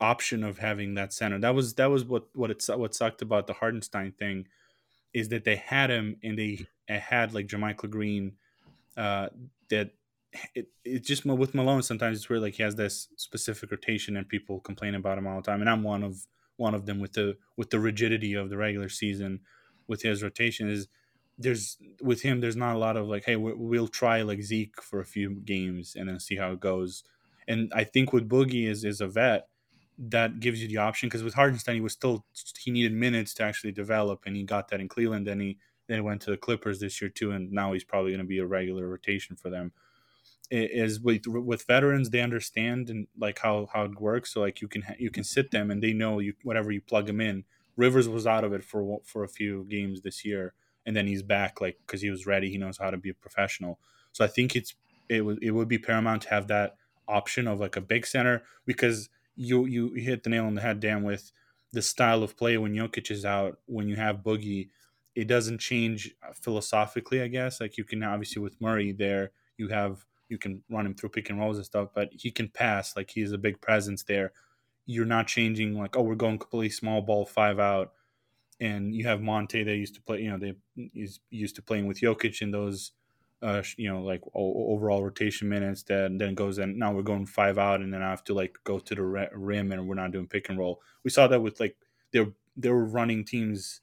option 0.01 0.43
of 0.43 0.59
having 0.59 0.95
that 0.95 1.13
center. 1.13 1.39
That 1.39 1.55
was 1.55 1.75
that 1.75 1.91
was 1.93 2.05
what 2.05 2.25
what 2.35 2.51
it 2.51 2.65
what 2.75 2.93
sucked 2.93 3.23
about 3.23 3.47
the 3.47 3.53
Hartenstein 3.53 4.11
thing 4.11 4.49
is 5.13 5.29
that 5.29 5.45
they 5.45 5.57
had 5.57 5.91
him 5.91 6.17
and 6.23 6.39
they 6.39 6.67
had 6.89 7.35
like 7.35 7.47
JaMychal 7.47 7.91
Green 7.91 8.33
uh, 8.97 9.29
that 9.71 9.91
it, 10.55 10.69
it 10.85 11.05
just 11.05 11.25
with 11.25 11.55
Malone 11.55 11.83
sometimes 11.83 12.19
it's 12.19 12.31
where 12.31 12.39
like 12.39 12.55
he 12.55 12.63
has 12.63 12.77
this 12.77 13.09
specific 13.17 13.71
rotation 13.71 14.17
and 14.17 14.29
people 14.29 14.61
complain 14.61 14.95
about 14.95 15.19
him 15.19 15.27
all 15.27 15.37
the 15.37 15.43
time 15.43 15.61
and 15.61 15.69
I'm 15.69 15.83
one 15.83 16.03
of 16.03 16.27
one 16.57 16.75
of 16.75 16.87
them 16.87 17.01
with 17.01 17.15
the 17.15 17.37
with 17.57 17.71
the 17.71 17.81
rigidity 17.81 18.35
of 18.35 18.51
the 18.51 18.57
regular 18.57 18.89
season 18.89 19.41
with 19.89 20.03
his 20.03 20.23
rotation 20.23 20.71
is 20.71 20.87
there's 21.37 21.79
with 22.01 22.23
him 22.23 22.41
there's 22.41 22.57
not 22.57 22.77
a 22.77 22.79
lot 22.79 22.97
of 22.97 23.09
like 23.09 23.25
hey 23.25 23.35
we'll 23.37 23.89
try 23.89 24.23
like 24.23 24.43
Zeke 24.43 24.81
for 24.83 25.01
a 25.01 25.07
few 25.07 25.41
games 25.41 25.97
and 25.97 26.09
then 26.09 26.21
see 26.21 26.37
how 26.37 26.53
it 26.53 26.61
goes. 26.61 27.03
And 27.49 27.73
I 27.75 27.83
think 27.85 28.13
with 28.13 28.29
Boogie 28.29 28.69
is 28.69 28.85
is 28.85 29.01
a 29.01 29.09
vet 29.09 29.49
that 30.09 30.41
gives 30.41 30.63
you 30.63 30.69
the 30.69 30.79
option 30.79 31.09
because 31.09 31.23
with 31.23 31.35
Hartenstein 31.35 31.75
he 31.75 31.81
was 31.81 31.93
still 31.93 32.25
he 32.59 32.71
needed 32.71 32.93
minutes 32.93 33.35
to 33.35 33.43
actually 33.43 33.73
develop 33.73 34.23
and 34.25 34.35
he 34.35 34.43
got 34.43 34.69
that 34.69 34.81
in 34.81 34.89
Cleveland 34.89 35.29
and 35.29 35.43
he 35.43 35.59
then 35.89 36.05
went 36.05 36.23
to 36.23 36.31
the 36.31 36.39
Clippers 36.39 36.81
this 36.81 37.01
year 37.01 37.11
too 37.11 37.33
and 37.33 37.53
now 37.53 37.73
he's 37.73 37.85
probably 37.85 38.13
going 38.13 38.21
to 38.21 38.27
be 38.27 38.39
a 38.39 38.47
regular 38.47 38.89
rotation 38.89 39.37
for 39.37 39.51
them. 39.51 39.73
Is 40.51 40.99
with 41.01 41.27
with 41.27 41.67
veterans 41.67 42.11
they 42.11 42.21
understand 42.21 42.91
and 42.91 43.07
like 43.19 43.39
how 43.39 43.69
how 43.73 43.85
it 43.85 44.01
works 44.01 44.33
so 44.33 44.41
like 44.41 44.61
you 44.61 44.69
can 44.69 44.83
you 44.99 45.11
can 45.11 45.23
sit 45.23 45.51
them 45.53 45.71
and 45.71 45.81
they 45.81 45.93
know 45.93 46.19
you 46.19 46.33
whatever 46.43 46.73
you 46.73 46.81
plug 46.81 47.07
them 47.07 47.21
in. 47.21 47.45
Rivers 47.77 48.09
was 48.09 48.27
out 48.27 48.43
of 48.43 48.53
it 48.53 48.65
for 48.65 49.01
for 49.05 49.23
a 49.23 49.29
few 49.29 49.65
games 49.69 50.01
this 50.01 50.25
year 50.25 50.55
and 50.87 50.97
then 50.97 51.07
he's 51.07 51.23
back 51.23 51.61
like 51.61 51.79
because 51.87 52.01
he 52.01 52.11
was 52.11 52.27
ready 52.27 52.51
he 52.51 52.59
knows 52.59 52.79
how 52.79 52.91
to 52.91 52.97
be 52.97 53.11
a 53.11 53.15
professional. 53.15 53.79
So 54.13 54.25
I 54.25 54.29
think 54.29 54.57
it's 54.57 54.75
it 55.09 55.25
would 55.25 55.43
it 55.43 55.51
would 55.51 55.69
be 55.69 55.79
paramount 55.79 56.23
to 56.23 56.31
have 56.31 56.49
that 56.49 56.77
option 57.07 57.47
of 57.47 57.61
like 57.61 57.77
a 57.77 57.81
big 57.81 58.07
center 58.07 58.43
because 58.65 59.09
you 59.41 59.65
you 59.65 59.95
hit 59.95 60.23
the 60.23 60.29
nail 60.29 60.45
on 60.45 60.55
the 60.55 60.61
head, 60.61 60.81
Dan, 60.81 61.03
with 61.03 61.33
the 61.73 61.81
style 61.81 62.23
of 62.23 62.37
play 62.37 62.59
when 62.59 62.75
Jokic 62.75 63.11
is 63.11 63.25
out, 63.25 63.59
when 63.67 63.89
you 63.89 63.97
have 63.97 64.19
Boogie, 64.19 64.69
it 65.15 65.29
doesn't 65.29 65.59
change 65.59 66.15
uh, 66.23 66.33
philosophically, 66.35 67.23
I 67.23 67.29
guess. 67.29 67.59
Like 67.59 67.79
you 67.79 67.85
can 67.85 68.03
obviously 68.03 68.43
with 68.43 68.61
Murray 68.61 68.93
there, 68.93 69.31
you 69.57 69.69
have 69.69 70.05
you 70.29 70.37
can 70.37 70.63
run 70.69 70.85
him 70.85 70.95
through 70.95 71.09
pick 71.09 71.31
and 71.31 71.41
rolls 71.41 71.57
and 71.57 71.65
stuff, 71.65 71.89
but 71.95 72.11
he 72.13 72.31
can 72.31 72.49
pass. 72.49 72.95
Like 72.97 73.11
he's 73.11 73.33
a 73.33 73.39
big 73.39 73.61
presence 73.63 74.03
there. 74.03 74.33
You're 74.85 75.07
not 75.07 75.27
changing 75.27 75.75
like, 75.75 75.97
oh, 75.97 76.03
we're 76.03 76.17
going 76.17 76.39
completely 76.39 76.71
small 76.71 77.01
ball 77.01 77.25
five 77.25 77.59
out. 77.59 77.93
And 78.61 78.95
you 78.95 79.07
have 79.07 79.23
Monte 79.23 79.63
that 79.63 79.77
used 79.77 79.95
to 79.95 80.03
play, 80.03 80.21
you 80.21 80.31
know, 80.31 80.39
they 80.39 80.55
he's 80.93 81.21
used 81.31 81.57
to 81.57 81.63
playing 81.63 81.87
with 81.87 82.01
Jokic 82.01 82.43
in 82.43 82.51
those 82.51 82.93
uh, 83.43 83.63
you 83.77 83.93
know, 83.93 84.03
like 84.03 84.23
overall 84.35 85.03
rotation 85.03 85.49
minutes. 85.49 85.83
That 85.85 86.17
then 86.19 86.35
goes 86.35 86.59
and 86.59 86.79
Now 86.79 86.93
we're 86.93 87.03
going 87.03 87.27
five 87.27 87.59
out, 87.59 87.81
and 87.81 87.93
then 87.93 88.03
I 88.03 88.11
have 88.11 88.25
to 88.25 88.35
like 88.35 88.59
go 88.65 88.79
to 88.79 88.95
the 88.95 89.03
rim, 89.03 89.73
and 89.73 89.89
we're 89.89 89.95
not 89.95 90.13
doing 90.13 90.27
pick 90.27 90.49
and 90.49 90.59
roll. 90.59 90.81
We 91.05 91.11
saw 91.11 91.27
that 91.29 91.41
with 91.41 91.61
like 91.61 91.77
they 92.13 92.21
were, 92.21 92.33
they 92.57 92.71
were 92.71 92.85
running 92.85 93.25
teams 93.25 93.81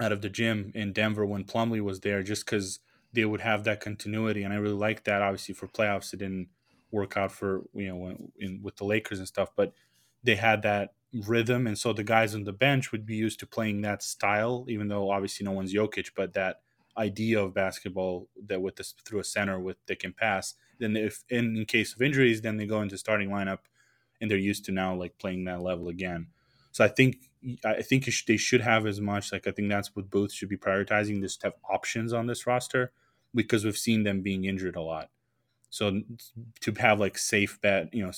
out 0.00 0.12
of 0.12 0.22
the 0.22 0.28
gym 0.28 0.72
in 0.74 0.92
Denver 0.92 1.26
when 1.26 1.44
Plumlee 1.44 1.80
was 1.80 2.00
there, 2.00 2.22
just 2.22 2.44
because 2.44 2.80
they 3.12 3.24
would 3.24 3.40
have 3.40 3.64
that 3.64 3.80
continuity, 3.80 4.42
and 4.42 4.52
I 4.52 4.56
really 4.56 4.74
like 4.74 5.04
that. 5.04 5.22
Obviously, 5.22 5.54
for 5.54 5.66
playoffs, 5.66 6.12
it 6.12 6.18
didn't 6.18 6.48
work 6.90 7.16
out 7.16 7.32
for 7.32 7.62
you 7.74 7.88
know 7.88 7.96
when, 7.96 8.32
in, 8.38 8.60
with 8.62 8.76
the 8.76 8.84
Lakers 8.84 9.18
and 9.18 9.28
stuff, 9.28 9.50
but 9.56 9.72
they 10.22 10.36
had 10.36 10.62
that 10.62 10.94
rhythm, 11.26 11.66
and 11.66 11.78
so 11.78 11.92
the 11.92 12.04
guys 12.04 12.34
on 12.34 12.44
the 12.44 12.52
bench 12.52 12.92
would 12.92 13.06
be 13.06 13.16
used 13.16 13.40
to 13.40 13.46
playing 13.46 13.82
that 13.82 14.02
style, 14.02 14.64
even 14.68 14.88
though 14.88 15.10
obviously 15.10 15.44
no 15.44 15.52
one's 15.52 15.74
Jokic, 15.74 16.10
but 16.16 16.34
that 16.34 16.60
idea 16.96 17.42
of 17.42 17.54
basketball 17.54 18.28
that 18.46 18.62
with 18.62 18.76
this 18.76 18.94
through 19.04 19.20
a 19.20 19.24
center 19.24 19.58
with 19.58 19.76
they 19.86 19.96
can 19.96 20.12
pass. 20.12 20.54
Then 20.78 20.96
if 20.96 21.24
in, 21.28 21.56
in 21.56 21.64
case 21.64 21.94
of 21.94 22.02
injuries, 22.02 22.40
then 22.40 22.56
they 22.56 22.66
go 22.66 22.82
into 22.82 22.98
starting 22.98 23.30
lineup, 23.30 23.60
and 24.20 24.30
they're 24.30 24.38
used 24.38 24.64
to 24.66 24.72
now 24.72 24.94
like 24.94 25.18
playing 25.18 25.44
that 25.44 25.62
level 25.62 25.88
again. 25.88 26.28
So 26.72 26.84
I 26.84 26.88
think 26.88 27.30
I 27.64 27.82
think 27.82 28.08
they 28.26 28.36
should 28.36 28.62
have 28.62 28.86
as 28.86 29.00
much 29.00 29.32
like 29.32 29.46
I 29.46 29.52
think 29.52 29.68
that's 29.68 29.94
what 29.94 30.10
both 30.10 30.32
should 30.32 30.48
be 30.48 30.56
prioritizing 30.56 31.20
just 31.20 31.42
have 31.42 31.54
options 31.68 32.12
on 32.12 32.26
this 32.26 32.46
roster 32.46 32.92
because 33.34 33.64
we've 33.64 33.76
seen 33.76 34.02
them 34.02 34.22
being 34.22 34.44
injured 34.44 34.76
a 34.76 34.82
lot. 34.82 35.10
So 35.70 36.02
to 36.60 36.72
have 36.78 37.00
like 37.00 37.18
safe 37.18 37.60
bet, 37.60 37.92
you 37.92 38.04
know, 38.04 38.12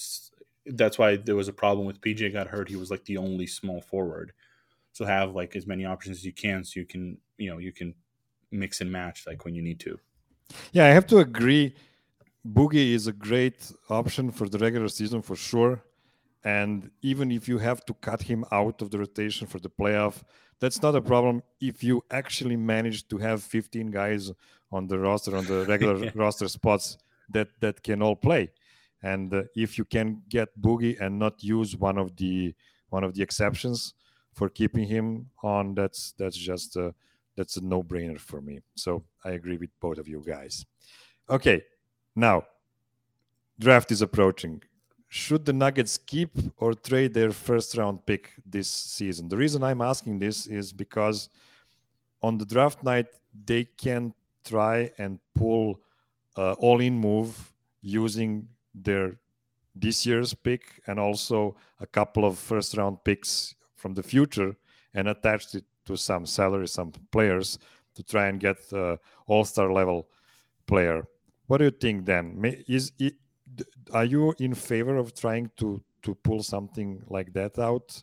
that's 0.67 0.99
why 0.99 1.17
there 1.17 1.37
was 1.37 1.49
a 1.49 1.53
problem 1.53 1.87
with 1.87 2.01
PJ 2.01 2.33
got 2.33 2.49
hurt. 2.49 2.69
He 2.69 2.77
was 2.77 2.91
like 2.91 3.05
the 3.05 3.17
only 3.17 3.47
small 3.47 3.81
forward. 3.81 4.33
So 4.93 5.05
have 5.05 5.35
like 5.35 5.57
as 5.57 5.67
many 5.67 5.85
options 5.85 6.19
as 6.19 6.25
you 6.25 6.33
can, 6.33 6.65
so 6.65 6.81
you 6.81 6.87
can 6.87 7.19
you 7.37 7.51
know 7.51 7.59
you 7.59 7.73
can 7.73 7.95
mix 8.51 8.81
and 8.81 8.91
match 8.91 9.27
like 9.27 9.45
when 9.45 9.55
you 9.55 9.63
need 9.63 9.81
to. 9.81 9.99
Yeah, 10.73 10.87
I 10.87 10.89
have 10.89 11.07
to 11.09 11.19
agree. 11.19 11.75
Boogie 12.47 12.93
is 12.93 13.07
a 13.07 13.13
great 13.13 13.73
option 13.91 14.31
for 14.31 14.49
the 14.49 14.59
regular 14.59 14.89
season 14.89 15.23
for 15.23 15.37
sure. 15.37 15.83
And 16.45 16.91
even 17.03 17.33
if 17.33 17.49
you 17.49 17.59
have 17.59 17.85
to 17.87 17.95
cut 17.95 18.23
him 18.23 18.45
out 18.53 18.81
of 18.81 18.91
the 18.91 18.99
rotation 18.99 19.49
for 19.49 19.59
the 19.59 19.69
playoff, 19.69 20.23
that's 20.61 20.81
not 20.81 20.95
a 20.95 21.01
problem 21.01 21.43
if 21.61 21.83
you 21.83 22.05
actually 22.11 22.57
manage 22.57 23.09
to 23.09 23.19
have 23.19 23.43
15 23.43 23.91
guys 23.91 24.31
on 24.71 24.87
the 24.87 24.99
roster, 24.99 25.37
on 25.37 25.45
the 25.47 25.67
regular 25.67 25.97
yeah. 26.05 26.11
roster 26.15 26.49
spots 26.49 26.99
that, 27.31 27.49
that 27.61 27.83
can 27.83 28.01
all 28.01 28.15
play. 28.15 28.51
And 29.03 29.33
uh, 29.35 29.43
if 29.55 29.77
you 29.77 29.85
can 29.85 30.23
get 30.29 30.49
Boogie 30.61 31.01
and 31.01 31.19
not 31.19 31.43
use 31.43 31.77
one 31.77 31.99
of 31.99 32.17
the 32.17 32.55
one 32.89 33.03
of 33.03 33.15
the 33.15 33.23
exceptions 33.23 33.95
for 34.33 34.49
keeping 34.49 34.87
him 34.87 35.31
on, 35.43 35.75
that's 35.75 36.15
that's 36.19 36.37
just 36.37 36.77
uh, 36.77 36.93
that's 37.37 37.57
a 37.57 37.65
no-brainer 37.65 38.19
for 38.19 38.41
me. 38.41 38.61
So 38.75 39.05
I 39.25 39.31
agree 39.31 39.57
with 39.57 39.71
both 39.81 39.99
of 39.99 40.09
you 40.09 40.23
guys. 40.27 40.65
Okay, 41.29 41.63
now 42.15 42.45
draft 43.59 43.91
is 43.93 44.03
approaching. 44.03 44.63
Should 45.09 45.45
the 45.45 45.53
Nuggets 45.53 45.99
keep 45.99 46.31
or 46.57 46.75
trade 46.75 47.15
their 47.15 47.31
first 47.31 47.77
round 47.77 48.05
pick 48.07 48.33
this 48.45 48.69
season? 48.69 49.29
The 49.29 49.37
reason 49.37 49.63
I'm 49.63 49.81
asking 49.81 50.19
this 50.19 50.47
is 50.47 50.73
because 50.73 51.29
on 52.23 52.39
the 52.39 52.45
draft 52.45 52.83
night 52.83 53.07
they 53.45 53.65
can 53.65 54.13
try 54.45 54.91
and 54.99 55.21
pull 55.35 55.81
uh, 56.37 56.53
all-in 56.55 56.99
move 56.99 57.53
using 57.81 58.49
their 58.75 59.19
this 59.75 60.07
year's 60.07 60.33
pick 60.35 60.81
and 60.87 60.99
also 60.99 61.55
a 61.81 61.87
couple 61.87 62.25
of 62.25 62.39
first 62.39 62.77
round 62.77 63.03
picks 63.05 63.55
from 63.75 63.95
the 63.95 64.03
future 64.03 64.57
and 64.95 65.09
attach 65.09 65.55
it 65.55 65.65
to 65.87 65.97
some 65.97 66.27
salary, 66.27 66.69
some 66.69 66.93
players 67.11 67.59
to 67.95 68.03
try 68.03 68.27
and 68.29 68.39
get 68.39 68.59
uh, 68.73 68.97
all-star 69.27 69.73
level 69.73 70.09
player. 70.67 71.07
What 71.47 71.59
do 71.59 71.65
you 71.65 71.71
think 71.71 72.05
then? 72.05 72.43
Is 72.69 72.93
it, 72.99 73.15
are 73.93 74.05
you 74.05 74.35
in 74.39 74.55
favor 74.55 74.97
of 74.97 75.15
trying 75.15 75.51
to 75.57 75.83
to 76.03 76.15
pull 76.15 76.43
something 76.43 77.03
like 77.09 77.33
that 77.33 77.59
out, 77.59 78.03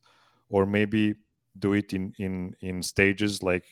or 0.49 0.65
maybe 0.65 1.15
do 1.59 1.73
it 1.73 1.93
in 1.93 2.13
in 2.17 2.55
in 2.59 2.81
stages, 2.83 3.43
like 3.43 3.65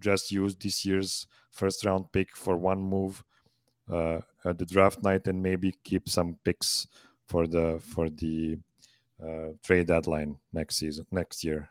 just 0.00 0.32
use 0.32 0.54
this 0.56 0.84
year's 0.84 1.26
first 1.50 1.84
round 1.84 2.10
pick 2.12 2.36
for 2.36 2.56
one 2.56 2.80
move 2.80 3.22
uh, 3.90 4.20
at 4.44 4.58
the 4.58 4.66
draft 4.66 5.02
night, 5.02 5.26
and 5.26 5.42
maybe 5.42 5.74
keep 5.84 6.08
some 6.08 6.38
picks 6.44 6.86
for 7.26 7.46
the 7.46 7.80
for 7.80 8.08
the 8.08 8.58
uh, 9.22 9.48
trade 9.62 9.86
deadline 9.86 10.36
next 10.52 10.76
season 10.76 11.06
next 11.10 11.44
year? 11.44 11.68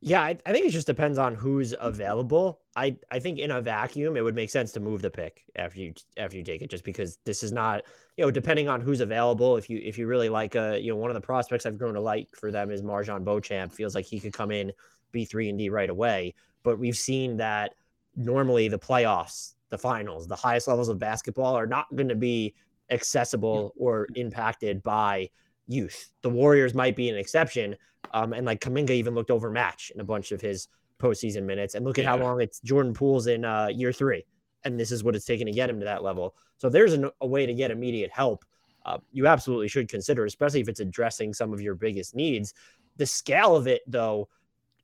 Yeah, 0.00 0.20
I, 0.22 0.36
I, 0.44 0.52
think 0.52 0.66
it 0.66 0.70
just 0.70 0.86
depends 0.86 1.16
on 1.16 1.34
who's 1.34 1.74
available. 1.80 2.60
I, 2.76 2.96
I 3.10 3.18
think 3.18 3.38
in 3.38 3.50
a 3.50 3.62
vacuum, 3.62 4.16
it 4.16 4.22
would 4.22 4.34
make 4.34 4.50
sense 4.50 4.70
to 4.72 4.80
move 4.80 5.00
the 5.00 5.10
pick 5.10 5.44
after 5.56 5.80
you 5.80 5.94
after 6.18 6.36
you 6.36 6.42
take 6.42 6.60
it, 6.60 6.70
just 6.70 6.84
because 6.84 7.18
this 7.24 7.42
is 7.42 7.50
not, 7.50 7.82
you 8.16 8.24
know, 8.24 8.30
depending 8.30 8.68
on 8.68 8.82
who's 8.82 9.00
available. 9.00 9.56
If 9.56 9.70
you 9.70 9.80
if 9.82 9.96
you 9.96 10.06
really 10.06 10.28
like 10.28 10.54
a, 10.54 10.78
you 10.78 10.92
know, 10.92 10.96
one 10.96 11.10
of 11.10 11.14
the 11.14 11.20
prospects 11.20 11.64
I've 11.64 11.78
grown 11.78 11.94
to 11.94 12.00
like 12.00 12.28
for 12.36 12.50
them 12.50 12.70
is 12.70 12.82
MarJon 12.82 13.24
Beauchamp. 13.24 13.72
Feels 13.72 13.94
like 13.94 14.04
he 14.04 14.20
could 14.20 14.34
come 14.34 14.50
in, 14.50 14.70
B 15.12 15.24
three 15.24 15.48
and 15.48 15.58
D 15.58 15.70
right 15.70 15.90
away. 15.90 16.34
But 16.62 16.78
we've 16.78 16.96
seen 16.96 17.38
that 17.38 17.72
normally 18.16 18.68
the 18.68 18.78
playoffs, 18.78 19.54
the 19.70 19.78
finals, 19.78 20.26
the 20.26 20.36
highest 20.36 20.68
levels 20.68 20.90
of 20.90 20.98
basketball 20.98 21.54
are 21.54 21.66
not 21.66 21.86
going 21.94 22.08
to 22.08 22.14
be 22.14 22.54
accessible 22.90 23.72
or 23.78 24.06
impacted 24.14 24.82
by 24.82 25.30
youth. 25.66 26.10
The 26.22 26.30
Warriors 26.30 26.74
might 26.74 26.96
be 26.96 27.08
an 27.08 27.16
exception. 27.16 27.76
Um, 28.12 28.32
and 28.32 28.46
like 28.46 28.60
Kuminga 28.60 28.90
even 28.90 29.14
looked 29.14 29.30
overmatched 29.30 29.90
in 29.90 30.00
a 30.00 30.04
bunch 30.04 30.32
of 30.32 30.40
his 30.40 30.68
postseason 31.00 31.44
minutes. 31.44 31.74
And 31.74 31.84
look 31.84 31.98
at 31.98 32.04
yeah. 32.04 32.10
how 32.10 32.18
long 32.18 32.40
it's 32.40 32.60
Jordan 32.60 32.94
Poole's 32.94 33.26
in 33.26 33.44
uh, 33.44 33.68
year 33.68 33.92
three. 33.92 34.24
And 34.64 34.78
this 34.78 34.90
is 34.90 35.04
what 35.04 35.14
it's 35.14 35.24
taken 35.24 35.46
to 35.46 35.52
get 35.52 35.70
him 35.70 35.78
to 35.80 35.84
that 35.84 36.02
level. 36.02 36.34
So 36.58 36.68
there's 36.68 36.92
an, 36.92 37.10
a 37.20 37.26
way 37.26 37.46
to 37.46 37.54
get 37.54 37.70
immediate 37.70 38.10
help. 38.10 38.44
Uh, 38.84 38.98
you 39.12 39.26
absolutely 39.26 39.68
should 39.68 39.88
consider, 39.88 40.24
especially 40.24 40.60
if 40.60 40.68
it's 40.68 40.80
addressing 40.80 41.34
some 41.34 41.52
of 41.52 41.60
your 41.60 41.74
biggest 41.74 42.14
needs. 42.14 42.54
The 42.96 43.06
scale 43.06 43.56
of 43.56 43.66
it, 43.66 43.82
though, 43.86 44.28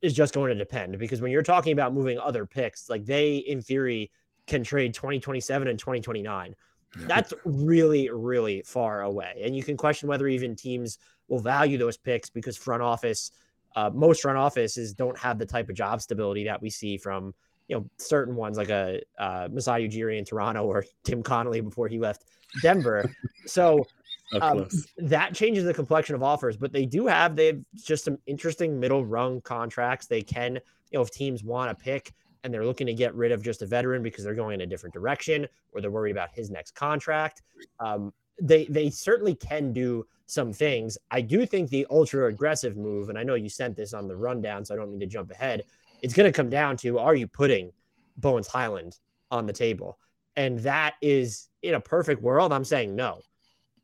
is 0.01 0.13
just 0.13 0.33
going 0.33 0.49
to 0.49 0.55
depend 0.55 0.99
because 0.99 1.21
when 1.21 1.31
you're 1.31 1.41
talking 1.41 1.71
about 1.71 1.93
moving 1.93 2.19
other 2.19 2.45
picks, 2.45 2.89
like 2.89 3.05
they 3.05 3.37
in 3.37 3.61
theory 3.61 4.11
can 4.45 4.63
trade 4.63 4.93
2027 4.93 5.67
and 5.69 5.79
2029. 5.79 6.55
That's 6.95 7.33
really, 7.45 8.09
really 8.09 8.61
far 8.65 9.01
away. 9.01 9.41
And 9.43 9.55
you 9.55 9.63
can 9.63 9.77
question 9.77 10.07
whether 10.07 10.27
even 10.27 10.55
teams 10.55 10.97
will 11.27 11.39
value 11.39 11.77
those 11.77 11.97
picks 11.97 12.29
because 12.29 12.57
front 12.57 12.81
office, 12.81 13.31
uh, 13.75 13.89
most 13.93 14.21
front 14.21 14.37
offices 14.37 14.93
don't 14.93 15.17
have 15.17 15.39
the 15.39 15.45
type 15.45 15.69
of 15.69 15.75
job 15.75 16.01
stability 16.01 16.43
that 16.45 16.61
we 16.61 16.69
see 16.69 16.97
from, 16.97 17.33
you 17.67 17.75
know, 17.75 17.89
certain 17.97 18.35
ones 18.35 18.57
like 18.57 18.69
a 18.69 19.01
uh, 19.17 19.47
Masai 19.51 19.87
Ujiri 19.87 20.17
in 20.17 20.25
Toronto 20.25 20.63
or 20.65 20.85
Tim 21.03 21.23
Connelly 21.23 21.61
before 21.61 21.87
he 21.87 21.97
left 21.97 22.25
Denver. 22.61 23.11
so 23.45 23.85
um, 24.41 24.67
that 24.97 25.33
changes 25.33 25.63
the 25.63 25.73
complexion 25.73 26.15
of 26.15 26.23
offers, 26.23 26.57
but 26.57 26.71
they 26.71 26.85
do 26.85 27.07
have, 27.07 27.35
they 27.35 27.47
have 27.47 27.59
just 27.75 28.05
some 28.05 28.17
interesting 28.25 28.79
middle 28.79 29.05
rung 29.05 29.41
contracts. 29.41 30.07
They 30.07 30.21
can, 30.21 30.55
you 30.91 30.99
know, 30.99 31.01
if 31.01 31.11
teams 31.11 31.43
want 31.43 31.77
to 31.77 31.83
pick, 31.83 32.13
and 32.43 32.53
they're 32.53 32.65
looking 32.65 32.87
to 32.87 32.93
get 32.93 33.15
rid 33.15 33.31
of 33.31 33.41
just 33.41 33.61
a 33.61 33.65
veteran 33.65 34.03
because 34.03 34.23
they're 34.23 34.35
going 34.35 34.55
in 34.55 34.61
a 34.61 34.65
different 34.65 34.93
direction 34.93 35.47
or 35.71 35.81
they're 35.81 35.91
worried 35.91 36.11
about 36.11 36.29
his 36.33 36.49
next 36.49 36.75
contract. 36.75 37.41
Um, 37.79 38.13
they 38.41 38.65
they 38.65 38.89
certainly 38.89 39.35
can 39.35 39.71
do 39.71 40.05
some 40.25 40.51
things. 40.51 40.97
I 41.11 41.21
do 41.21 41.45
think 41.45 41.69
the 41.69 41.85
ultra 41.89 42.27
aggressive 42.27 42.75
move, 42.75 43.09
and 43.09 43.17
I 43.17 43.23
know 43.23 43.35
you 43.35 43.49
sent 43.49 43.75
this 43.75 43.93
on 43.93 44.07
the 44.07 44.15
rundown, 44.15 44.65
so 44.65 44.73
I 44.73 44.77
don't 44.77 44.89
mean 44.89 44.99
to 44.99 45.05
jump 45.05 45.31
ahead. 45.31 45.63
It's 46.01 46.13
going 46.13 46.31
to 46.31 46.35
come 46.35 46.49
down 46.49 46.77
to 46.77 46.99
are 46.99 47.15
you 47.15 47.27
putting 47.27 47.71
Bones 48.17 48.47
Hyland 48.47 48.97
on 49.31 49.45
the 49.45 49.53
table? 49.53 49.99
And 50.35 50.59
that 50.59 50.95
is 51.01 51.49
in 51.61 51.75
a 51.75 51.79
perfect 51.79 52.21
world, 52.21 52.51
I'm 52.51 52.65
saying 52.65 52.95
no. 52.95 53.21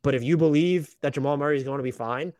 But 0.02 0.14
if 0.14 0.22
you 0.22 0.36
believe 0.36 0.94
that 1.02 1.14
Jamal 1.14 1.36
Murray 1.36 1.56
is 1.56 1.64
going 1.64 1.78
to 1.78 1.84
be 1.84 1.90
fine, 1.90 2.32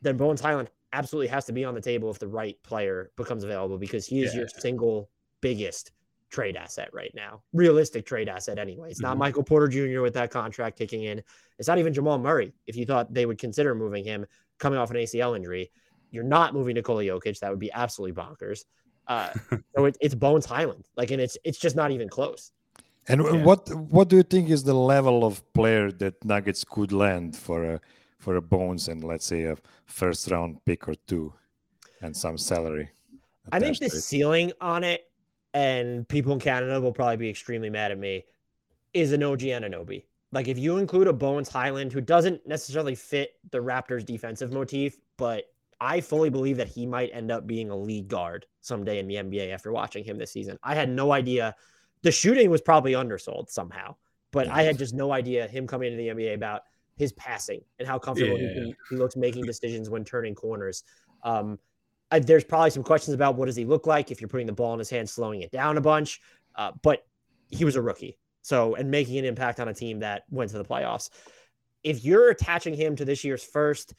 then 0.00 0.16
Bones 0.16 0.40
Hyland 0.40 0.70
absolutely 0.92 1.28
has 1.28 1.44
to 1.46 1.52
be 1.52 1.64
on 1.64 1.74
the 1.74 1.80
table 1.80 2.10
if 2.10 2.18
the 2.18 2.28
right 2.28 2.56
player 2.62 3.10
becomes 3.16 3.44
available 3.44 3.76
because 3.76 4.06
he 4.06 4.22
is 4.22 4.32
yeah. 4.32 4.40
your 4.40 4.48
single 4.48 5.10
biggest 5.40 5.92
trade 6.30 6.56
asset 6.56 6.90
right 6.92 7.12
now. 7.14 7.42
Realistic 7.52 8.06
trade 8.06 8.28
asset 8.28 8.58
anyway. 8.58 8.90
It's 8.90 9.00
not 9.00 9.12
mm-hmm. 9.12 9.20
Michael 9.20 9.42
Porter 9.42 9.68
Jr. 9.68 10.02
with 10.02 10.14
that 10.14 10.30
contract 10.30 10.78
kicking 10.78 11.04
in. 11.04 11.22
It's 11.58 11.68
not 11.68 11.78
even 11.78 11.92
Jamal 11.92 12.18
Murray. 12.18 12.52
If 12.66 12.76
you 12.76 12.84
thought 12.84 13.12
they 13.12 13.26
would 13.26 13.38
consider 13.38 13.74
moving 13.74 14.04
him 14.04 14.26
coming 14.58 14.78
off 14.78 14.90
an 14.90 14.96
ACL 14.96 15.36
injury, 15.36 15.70
you're 16.10 16.24
not 16.24 16.54
moving 16.54 16.74
Nikola 16.74 17.02
Jokic. 17.04 17.38
That 17.40 17.50
would 17.50 17.58
be 17.58 17.72
absolutely 17.72 18.20
bonkers. 18.20 18.60
Uh, 19.06 19.30
so 19.76 19.86
it, 19.86 19.96
it's 20.00 20.14
Bones 20.14 20.46
Hyland, 20.46 20.86
Like, 20.96 21.10
and 21.10 21.20
it's 21.20 21.36
it's 21.44 21.58
just 21.58 21.76
not 21.76 21.90
even 21.90 22.08
close. 22.08 22.52
And 23.08 23.22
yeah. 23.22 23.42
what 23.42 23.74
what 23.74 24.08
do 24.08 24.16
you 24.16 24.22
think 24.22 24.50
is 24.50 24.64
the 24.64 24.74
level 24.74 25.24
of 25.24 25.42
player 25.54 25.90
that 25.92 26.22
Nuggets 26.24 26.62
could 26.62 26.92
land 26.92 27.34
for 27.34 27.64
a 27.64 27.80
for 28.18 28.36
a 28.36 28.42
Bones 28.42 28.88
and 28.88 29.02
let's 29.02 29.24
say 29.24 29.44
a 29.44 29.56
first 29.86 30.30
round 30.30 30.62
pick 30.66 30.88
or 30.88 30.94
two, 31.06 31.32
and 32.02 32.14
some 32.14 32.36
salary? 32.36 32.90
I 33.50 33.60
think 33.60 33.78
the 33.78 33.88
ceiling 33.88 34.52
on 34.60 34.84
it 34.84 35.08
and 35.54 36.08
people 36.08 36.32
in 36.32 36.40
Canada 36.40 36.80
will 36.80 36.92
probably 36.92 37.16
be 37.16 37.30
extremely 37.30 37.70
mad 37.70 37.90
at 37.90 37.98
me, 37.98 38.24
is 38.92 39.12
an 39.12 39.22
OG 39.22 39.40
Anunoby. 39.40 40.04
Like 40.32 40.48
if 40.48 40.58
you 40.58 40.76
include 40.76 41.08
a 41.08 41.12
Bones 41.12 41.48
Hyland 41.48 41.92
who 41.92 42.00
doesn't 42.00 42.46
necessarily 42.46 42.94
fit 42.94 43.32
the 43.50 43.58
Raptors 43.58 44.04
defensive 44.04 44.52
motif, 44.52 44.98
but 45.16 45.44
I 45.80 46.00
fully 46.00 46.28
believe 46.28 46.56
that 46.56 46.68
he 46.68 46.86
might 46.86 47.10
end 47.12 47.30
up 47.30 47.46
being 47.46 47.70
a 47.70 47.76
lead 47.76 48.08
guard 48.08 48.46
someday 48.60 48.98
in 48.98 49.06
the 49.06 49.14
NBA 49.14 49.52
after 49.52 49.72
watching 49.72 50.04
him 50.04 50.18
this 50.18 50.32
season. 50.32 50.58
I 50.62 50.74
had 50.74 50.90
no 50.90 51.12
idea. 51.12 51.54
The 52.02 52.10
shooting 52.10 52.50
was 52.50 52.60
probably 52.60 52.94
undersold 52.94 53.48
somehow, 53.48 53.96
but 54.32 54.48
I 54.48 54.62
had 54.62 54.76
just 54.76 54.94
no 54.94 55.12
idea 55.12 55.46
him 55.46 55.66
coming 55.66 55.92
into 55.92 56.02
the 56.02 56.08
NBA 56.08 56.34
about 56.34 56.62
his 56.96 57.12
passing 57.12 57.60
and 57.78 57.86
how 57.86 57.98
comfortable 57.98 58.38
yeah. 58.38 58.64
he, 58.64 58.74
he, 58.90 58.96
looks 58.96 59.16
making 59.16 59.44
decisions 59.44 59.88
when 59.88 60.04
turning 60.04 60.34
corners. 60.34 60.82
Um, 61.22 61.58
I, 62.10 62.18
there's 62.20 62.44
probably 62.44 62.70
some 62.70 62.82
questions 62.82 63.14
about 63.14 63.36
what 63.36 63.46
does 63.46 63.56
he 63.56 63.64
look 63.64 63.86
like 63.86 64.10
if 64.10 64.20
you're 64.20 64.28
putting 64.28 64.46
the 64.46 64.52
ball 64.52 64.72
in 64.72 64.78
his 64.78 64.90
hand, 64.90 65.08
slowing 65.08 65.42
it 65.42 65.50
down 65.50 65.76
a 65.76 65.80
bunch. 65.80 66.20
Uh, 66.54 66.72
but 66.82 67.04
he 67.48 67.64
was 67.64 67.76
a 67.76 67.82
rookie, 67.82 68.18
so 68.42 68.74
and 68.74 68.90
making 68.90 69.18
an 69.18 69.24
impact 69.24 69.60
on 69.60 69.68
a 69.68 69.74
team 69.74 70.00
that 70.00 70.22
went 70.30 70.50
to 70.50 70.58
the 70.58 70.64
playoffs. 70.64 71.10
If 71.84 72.04
you're 72.04 72.30
attaching 72.30 72.74
him 72.74 72.96
to 72.96 73.04
this 73.04 73.24
year's 73.24 73.44
first, 73.44 73.94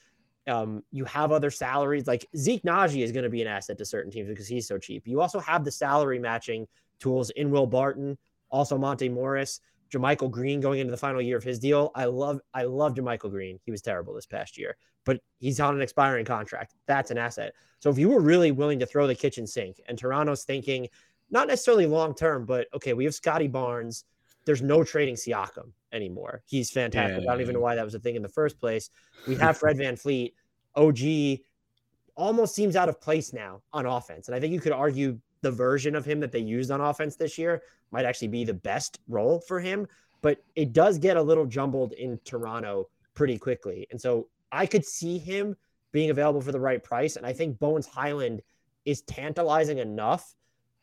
um, 0.48 0.84
you 0.92 1.06
have 1.06 1.32
other 1.32 1.52
salaries 1.52 2.08
like 2.08 2.26
Zeke 2.36 2.64
Nnaji 2.64 3.04
is 3.04 3.12
going 3.12 3.24
to 3.24 3.30
be 3.30 3.42
an 3.42 3.48
asset 3.48 3.78
to 3.78 3.86
certain 3.86 4.12
teams 4.12 4.28
because 4.28 4.48
he's 4.48 4.68
so 4.68 4.78
cheap. 4.78 5.08
You 5.08 5.22
also 5.22 5.40
have 5.40 5.64
the 5.64 5.72
salary 5.72 6.20
matching 6.20 6.68
tools 7.00 7.30
in 7.32 7.52
Will 7.52 7.68
Barton, 7.68 8.18
also 8.50 8.78
Monte 8.78 9.10
Morris, 9.10 9.62
JaMychal 9.92 10.32
Green 10.32 10.60
going 10.60 10.80
into 10.80 10.92
the 10.92 10.98
final 10.98 11.22
year 11.22 11.38
of 11.38 11.44
his 11.44 11.60
deal. 11.60 11.92
I 11.96 12.06
love 12.06 12.40
I 12.54 12.64
love 12.64 12.96
JaMychal 12.96 13.32
Green. 13.32 13.60
He 13.64 13.72
was 13.72 13.82
terrible 13.82 14.14
this 14.14 14.26
past 14.26 14.58
year, 14.58 14.78
but 15.06 15.20
he's 15.40 15.60
on 15.60 15.76
an 15.76 15.82
expiring 15.82 16.26
contract. 16.26 16.76
That's 16.86 17.12
an 17.12 17.18
asset. 17.18 17.54
So 17.80 17.90
if 17.90 17.98
you 17.98 18.10
were 18.10 18.20
really 18.20 18.52
willing 18.52 18.80
to 18.80 18.86
throw 18.86 19.08
the 19.08 19.16
kitchen 19.16 19.48
sink 19.48 19.80
and 19.88 19.98
Toronto's 19.98 20.44
thinking 20.44 20.88
not 21.32 21.48
necessarily 21.48 21.86
long 21.86 22.14
term, 22.14 22.46
but 22.46 22.68
okay, 22.74 22.94
we 22.94 23.06
have 23.06 23.14
Scottie 23.14 23.48
Barnes. 23.48 24.06
There's 24.46 24.62
no 24.62 24.84
trading 24.84 25.16
Siakam 25.16 25.72
anymore. 25.94 26.42
He's 26.46 26.72
fantastic. 26.72 27.24
Yeah. 27.24 27.30
I 27.30 27.34
don't 27.34 27.42
even 27.42 27.54
know 27.54 27.62
why 27.62 27.76
that 27.76 27.86
was 27.86 27.96
a 27.96 28.00
thing 28.00 28.16
in 28.16 28.22
the 28.22 28.30
first 28.30 28.60
place. 28.60 28.90
We 29.28 29.36
have 29.36 29.58
Fred 29.58 29.78
VanVleet. 29.78 30.34
OG 30.76 31.40
almost 32.16 32.56
seems 32.56 32.76
out 32.76 32.90
of 32.90 33.00
place 33.00 33.32
now 33.34 33.62
on 33.74 33.86
offense. 33.86 34.28
And 34.28 34.36
I 34.36 34.40
think 34.40 34.54
you 34.54 34.60
could 34.60 34.72
argue 34.72 35.20
the 35.42 35.52
version 35.52 35.96
of 35.96 36.04
him 36.04 36.20
that 36.20 36.32
they 36.32 36.40
used 36.40 36.72
on 36.72 36.82
offense 36.82 37.16
this 37.16 37.38
year 37.38 37.62
might 37.92 38.06
actually 38.06 38.28
be 38.28 38.44
the 38.44 38.54
best 38.54 39.00
role 39.08 39.40
for 39.40 39.60
him. 39.60 39.88
But 40.22 40.44
it 40.56 40.74
does 40.74 40.98
get 40.98 41.16
a 41.16 41.22
little 41.22 41.46
jumbled 41.46 41.94
in 41.94 42.20
Toronto 42.26 42.90
pretty 43.14 43.38
quickly. 43.38 43.88
And 43.92 44.02
so 44.02 44.28
I 44.52 44.66
could 44.66 44.86
see 44.86 45.18
him 45.18 45.56
being 45.92 46.10
available 46.10 46.42
for 46.42 46.52
the 46.52 46.60
right 46.60 46.84
price. 46.84 47.16
And 47.16 47.26
I 47.26 47.34
think 47.34 47.60
Bones 47.60 47.88
Hyland 47.88 48.42
is 48.86 49.02
tantalizing 49.02 49.80
enough 49.80 50.34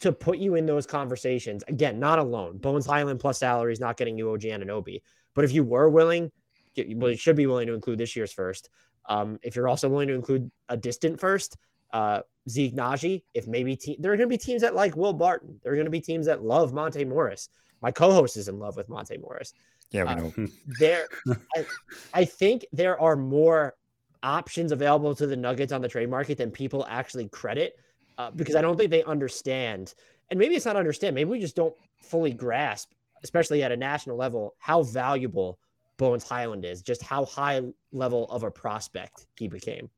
to 0.01 0.13
put 0.13 0.39
you 0.39 0.57
in 0.57 0.67
those 0.67 0.87
conversations. 0.87 1.65
Again, 1.69 1.99
not 1.99 2.19
alone. 2.19 2.59
Bones 2.59 2.87
Hyland 2.87 3.21
plus 3.21 3.39
salary 3.39 3.73
is 3.73 3.81
not 3.81 3.97
getting 3.97 4.19
you 4.19 4.31
OG 4.33 4.43
Anunoby. 4.43 5.01
But 5.35 5.45
if 5.45 5.53
you 5.53 5.65
were 5.65 5.89
willing, 5.89 6.31
well, 6.77 7.11
you 7.11 7.17
should 7.17 7.37
be 7.37 7.47
willing 7.47 7.67
to 7.67 7.75
include 7.75 7.99
this 7.99 8.15
year's 8.17 8.33
first. 8.33 8.69
Um, 9.09 9.39
if 9.43 9.57
you're 9.57 9.69
also 9.69 9.89
willing 9.89 10.09
to 10.09 10.15
include 10.15 10.51
a 10.69 10.77
distant 10.77 11.21
first, 11.21 11.57
uh, 11.93 12.21
Zeke 12.49 12.75
Nnaji, 12.75 13.23
if 13.35 13.47
maybe 13.47 13.77
te- 13.77 13.97
there 14.01 14.13
are 14.13 14.17
going 14.17 14.29
to 14.29 14.33
be 14.33 14.39
teams 14.39 14.63
that 14.63 14.75
like 14.75 14.97
Will 14.97 15.13
Barton. 15.13 15.61
There 15.63 15.73
are 15.73 15.77
going 15.77 15.87
to 15.87 15.91
be 15.91 16.01
teams 16.01 16.27
that 16.27 16.43
love 16.43 16.73
Monte 16.73 17.05
Morris. 17.05 17.49
My 17.81 17.91
co-host 17.91 18.37
is 18.37 18.49
in 18.49 18.59
love 18.59 18.77
with 18.77 18.89
Monte 18.89 19.17
Morris. 19.19 19.53
Yeah, 19.91 20.05
we 20.05 20.09
uh, 20.09 20.15
know. 20.15 20.33
Uh, 20.39 20.47
there, 20.79 21.07
I, 21.57 21.67
I 22.15 22.25
think 22.25 22.67
there 22.73 23.01
are 23.01 23.17
more 23.17 23.75
options 24.23 24.73
available 24.73 25.15
to 25.15 25.27
the 25.27 25.37
Nuggets 25.37 25.73
on 25.73 25.81
the 25.81 25.89
trade 25.89 26.11
market 26.11 26.39
than 26.39 26.51
people 26.51 26.87
actually 26.89 27.29
credit, 27.29 27.79
uh, 28.19 28.31
because 28.31 28.57
I 28.57 28.61
don't 28.61 28.77
think 28.77 28.91
they 28.91 29.05
understand. 29.05 29.95
And 30.31 30.39
maybe 30.39 30.57
it's 30.57 30.67
not 30.67 30.77
understand. 30.77 31.15
Maybe 31.15 31.31
we 31.31 31.41
just 31.41 31.57
don't 31.57 31.75
fully 32.03 32.33
grasp, 32.33 32.91
especially 33.23 33.63
at 33.63 33.73
a 33.73 33.77
national 33.77 34.17
level, 34.17 34.55
how 34.59 34.83
valuable 34.83 35.59
Bones 35.99 36.25
Hyland 36.25 36.65
is. 36.65 36.83
Just 36.83 37.03
how 37.03 37.25
high 37.25 37.63
level 37.93 38.27
of 38.27 38.43
a 38.43 38.51
prospect 38.51 39.27
he 39.39 39.49
became. 39.49 39.89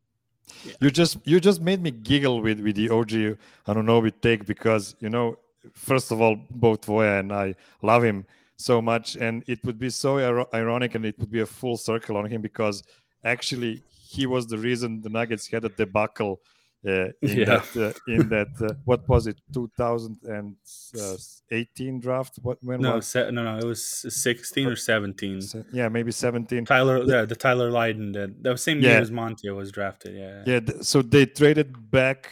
Yeah. 0.65 0.73
You 0.81 0.91
just 0.91 1.19
you 1.25 1.41
just 1.41 1.61
made 1.61 1.83
me 1.83 1.91
giggle 1.91 2.41
with 2.41 2.61
with 2.61 2.77
the 2.77 2.89
OG 2.89 3.39
Anunoby 3.67 4.13
take 4.23 4.47
because 4.47 4.97
you 5.01 5.11
know 5.11 5.37
first 5.75 6.11
of 6.11 6.21
all 6.21 6.37
both 6.51 6.87
Voja 6.87 7.21
and 7.21 7.33
I 7.33 7.55
love 7.83 8.03
him 8.03 8.25
so 8.59 8.83
much 8.83 9.17
and 9.17 9.45
it 9.47 9.65
would 9.65 9.79
be 9.79 9.89
so 9.89 10.19
ironic 10.53 10.97
and 10.97 11.07
it 11.07 11.17
would 11.19 11.31
be 11.31 11.41
a 11.41 11.47
full 11.47 11.77
circle 11.77 12.17
on 12.17 12.29
him 12.29 12.43
because 12.43 12.83
actually 13.25 13.83
he 13.91 14.27
was 14.27 14.47
the 14.47 14.59
reason 14.59 15.01
the 15.01 15.09
Nuggets 15.09 15.49
had 15.49 15.65
a 15.65 15.69
debacle 15.69 16.41
uh, 16.87 17.09
in 17.23 17.23
yeah. 17.23 17.45
that 17.45 17.77
uh, 17.77 17.93
in 18.09 18.29
that 18.29 18.49
uh, 18.61 18.75
what 18.85 19.09
was 19.09 19.27
it 19.27 19.41
2018 19.53 22.01
draft? 22.01 22.39
What 22.43 22.59
when 22.63 22.81
no 22.81 22.97
was 22.97 23.07
se- 23.07 23.31
no 23.31 23.45
no 23.45 23.59
it 23.59 23.65
was 23.65 23.85
16 23.85 24.69
or 24.69 24.77
17 24.77 25.41
yeah 25.73 25.89
maybe 25.89 26.13
17 26.13 26.65
Tyler 26.65 27.03
yeah 27.05 27.25
the 27.25 27.35
Tyler 27.35 27.69
Lydon 27.71 28.13
that 28.13 28.41
the 28.43 28.57
same 28.57 28.81
yeah. 28.81 28.91
year 28.91 29.01
as 29.01 29.11
Monte 29.11 29.51
was 29.51 29.73
drafted 29.73 30.15
yeah. 30.17 30.43
Yeah 30.47 30.61
th- 30.61 30.83
so 30.83 31.03
they 31.03 31.27
traded 31.27 31.91
back 31.91 32.31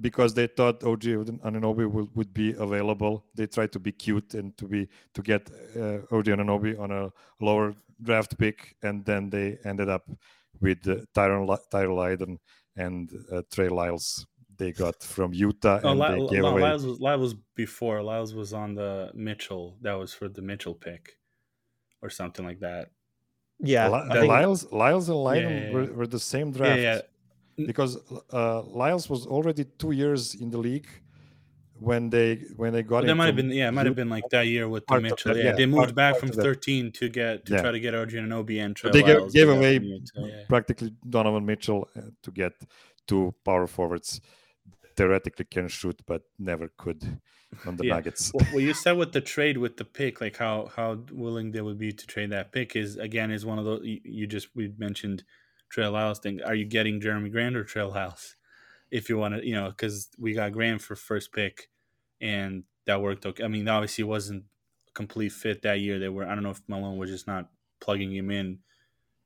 because 0.00 0.34
they 0.34 0.46
thought 0.46 0.84
OG 0.84 1.02
Anunoby 1.44 1.90
would, 1.90 2.08
would 2.14 2.32
be 2.32 2.52
available 2.52 3.24
they 3.34 3.46
tried 3.46 3.72
to 3.72 3.78
be 3.78 3.92
cute 3.92 4.34
and 4.34 4.56
to 4.56 4.66
be 4.66 4.88
to 5.14 5.22
get 5.22 5.50
uh, 5.76 5.98
OG 6.10 6.26
Anunoby 6.26 6.78
on 6.78 6.90
a 6.90 7.10
lower 7.40 7.74
draft 8.02 8.38
pick 8.38 8.76
and 8.82 9.04
then 9.04 9.30
they 9.30 9.58
ended 9.64 9.88
up 9.88 10.08
with 10.60 10.86
uh, 10.88 10.96
Tyron 11.14 11.58
Tyler 11.70 11.92
Lydon 11.92 12.38
and 12.76 13.10
uh, 13.32 13.42
Trey 13.50 13.68
Lyles 13.68 14.26
they 14.58 14.72
got 14.72 15.02
from 15.02 15.32
Utah. 15.32 15.80
Oh, 15.82 15.92
and 15.92 16.02
L- 16.02 16.28
they 16.28 16.34
gave 16.34 16.44
L- 16.44 16.50
away... 16.50 16.62
Lyles, 16.62 16.84
was, 16.84 17.00
Lyles 17.00 17.20
was 17.20 17.34
before. 17.54 18.02
Lyles 18.02 18.34
was 18.34 18.52
on 18.52 18.74
the 18.74 19.10
Mitchell. 19.14 19.76
That 19.80 19.94
was 19.94 20.12
for 20.12 20.28
the 20.28 20.42
Mitchell 20.42 20.74
pick, 20.74 21.16
or 22.02 22.10
something 22.10 22.44
like 22.44 22.60
that. 22.60 22.90
Yeah, 23.60 23.86
L- 23.86 24.08
think... 24.12 24.28
Lyles, 24.28 24.70
Lyles 24.70 25.08
and 25.08 25.18
Lydon 25.18 25.50
yeah, 25.50 25.58
yeah, 25.58 25.66
yeah. 25.66 25.72
Were, 25.72 25.92
were, 25.92 26.06
the 26.06 26.18
same 26.18 26.52
draft. 26.52 27.06
Yeah, 27.58 27.66
because 27.66 27.98
uh, 28.32 28.62
Lyles 28.62 29.10
was 29.10 29.26
already 29.26 29.64
two 29.64 29.90
years 29.90 30.34
in 30.34 30.50
the 30.50 30.58
league 30.58 30.88
when 31.80 32.10
they 32.10 32.36
when 32.56 32.72
they 32.72 32.82
got. 32.82 32.98
Well, 32.98 33.06
that 33.06 33.14
might 33.14 33.26
have 33.26 33.36
been 33.36 33.50
yeah, 33.50 33.68
it 33.68 33.72
might 33.72 33.86
have 33.86 33.96
been 33.96 34.08
like 34.08 34.28
that 34.30 34.46
year 34.46 34.68
with 34.68 34.86
the 34.86 35.00
Mitchell. 35.00 35.34
That, 35.34 35.44
yeah, 35.44 35.52
they 35.52 35.66
moved 35.66 35.78
part, 35.78 35.94
back 35.94 36.12
part 36.14 36.20
from 36.20 36.42
thirteen 36.44 36.92
to 36.92 37.08
get 37.08 37.46
to 37.46 37.58
try 37.60 37.72
to 37.72 37.80
get 37.80 37.94
Anunoby 37.94 38.64
and 38.64 38.74
Trey 38.76 38.90
They 38.90 39.02
gave, 39.02 39.32
gave 39.32 39.48
away 39.48 40.00
practically 40.48 40.94
Donovan 41.08 41.44
Mitchell 41.44 41.88
uh, 41.96 42.02
to 42.22 42.30
get 42.30 42.52
two 43.06 43.34
power 43.44 43.66
forwards 43.66 44.20
theoretically 44.96 45.44
can 45.44 45.68
shoot, 45.68 46.00
but 46.06 46.22
never 46.38 46.72
could 46.76 47.20
on 47.66 47.76
the 47.76 47.84
Yeah. 47.86 47.94
Nuggets. 47.94 48.32
Well, 48.34 48.60
you 48.60 48.74
said 48.74 48.92
with 48.92 49.12
the 49.12 49.20
trade 49.20 49.56
with 49.56 49.76
the 49.76 49.84
pick, 49.84 50.20
like 50.20 50.36
how 50.36 50.70
how 50.76 50.88
willing 51.12 51.52
they 51.52 51.62
would 51.62 51.78
be 51.78 51.92
to 51.92 52.06
trade 52.06 52.30
that 52.30 52.52
pick 52.52 52.76
is 52.76 52.96
again 52.96 53.30
is 53.30 53.46
one 53.46 53.58
of 53.58 53.64
those 53.64 53.82
you, 53.84 54.00
you 54.04 54.26
just 54.26 54.48
we 54.54 54.64
mentioned 54.76 55.24
Trail 55.68 55.94
House 55.94 56.18
thing. 56.18 56.40
Are 56.42 56.54
you 56.54 56.64
getting 56.64 57.00
Jerami 57.00 57.30
Grant 57.30 57.56
or 57.56 57.64
Trail 57.64 57.92
House? 57.92 58.36
If 58.90 59.08
you 59.08 59.18
want 59.18 59.34
to, 59.34 59.46
you 59.46 59.54
know, 59.54 59.68
because 59.68 60.08
we 60.18 60.32
got 60.32 60.52
Grant 60.52 60.80
for 60.82 60.96
first 60.96 61.32
pick, 61.32 61.68
and 62.20 62.64
that 62.86 63.02
worked 63.02 63.26
okay. 63.26 63.44
I 63.44 63.48
mean, 63.48 63.68
obviously, 63.68 64.02
it 64.02 64.08
wasn't 64.08 64.44
a 64.88 64.92
complete 64.92 65.32
fit 65.32 65.62
that 65.62 65.80
year. 65.80 65.98
They 65.98 66.08
were. 66.08 66.26
I 66.26 66.34
don't 66.34 66.44
know 66.44 66.50
if 66.50 66.62
Malone 66.68 66.96
was 66.96 67.10
just 67.10 67.26
not 67.26 67.50
plugging 67.80 68.14
him 68.14 68.30
in. 68.30 68.60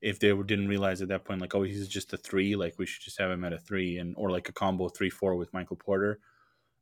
If 0.01 0.19
they 0.19 0.33
were, 0.33 0.43
didn't 0.43 0.67
realize 0.67 1.01
at 1.01 1.09
that 1.09 1.25
point, 1.25 1.41
like, 1.41 1.55
oh, 1.55 1.63
he's 1.63 1.87
just 1.87 2.13
a 2.13 2.17
three, 2.17 2.57
like 2.57 2.75
we 2.77 2.87
should 2.87 3.03
just 3.03 3.21
have 3.21 3.31
him 3.31 3.45
at 3.45 3.53
a 3.53 3.59
three, 3.59 3.99
and 3.99 4.15
or 4.19 4.31
like 4.31 4.49
a 4.49 4.53
combo 4.53 4.89
three 4.89 5.11
four 5.11 5.37
with 5.37 5.53
Michael 5.53 5.77
Porter 5.77 6.19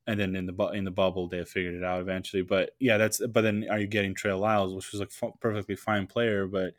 and 0.06 0.18
then 0.18 0.34
in 0.34 0.46
the 0.46 0.52
bu- 0.52 0.70
in 0.70 0.84
the 0.84 0.90
bubble 0.90 1.28
they 1.28 1.44
figured 1.44 1.74
it 1.74 1.84
out 1.84 2.00
eventually. 2.00 2.42
But 2.42 2.70
yeah, 2.78 2.96
that's 2.96 3.24
but 3.26 3.42
then 3.42 3.66
are 3.70 3.78
you 3.78 3.86
getting 3.86 4.14
Trey 4.14 4.32
Lyles, 4.32 4.74
which 4.74 4.92
was 4.92 5.00
a 5.00 5.04
f- 5.04 5.34
perfectly 5.40 5.76
fine 5.76 6.06
player, 6.06 6.46
but 6.46 6.74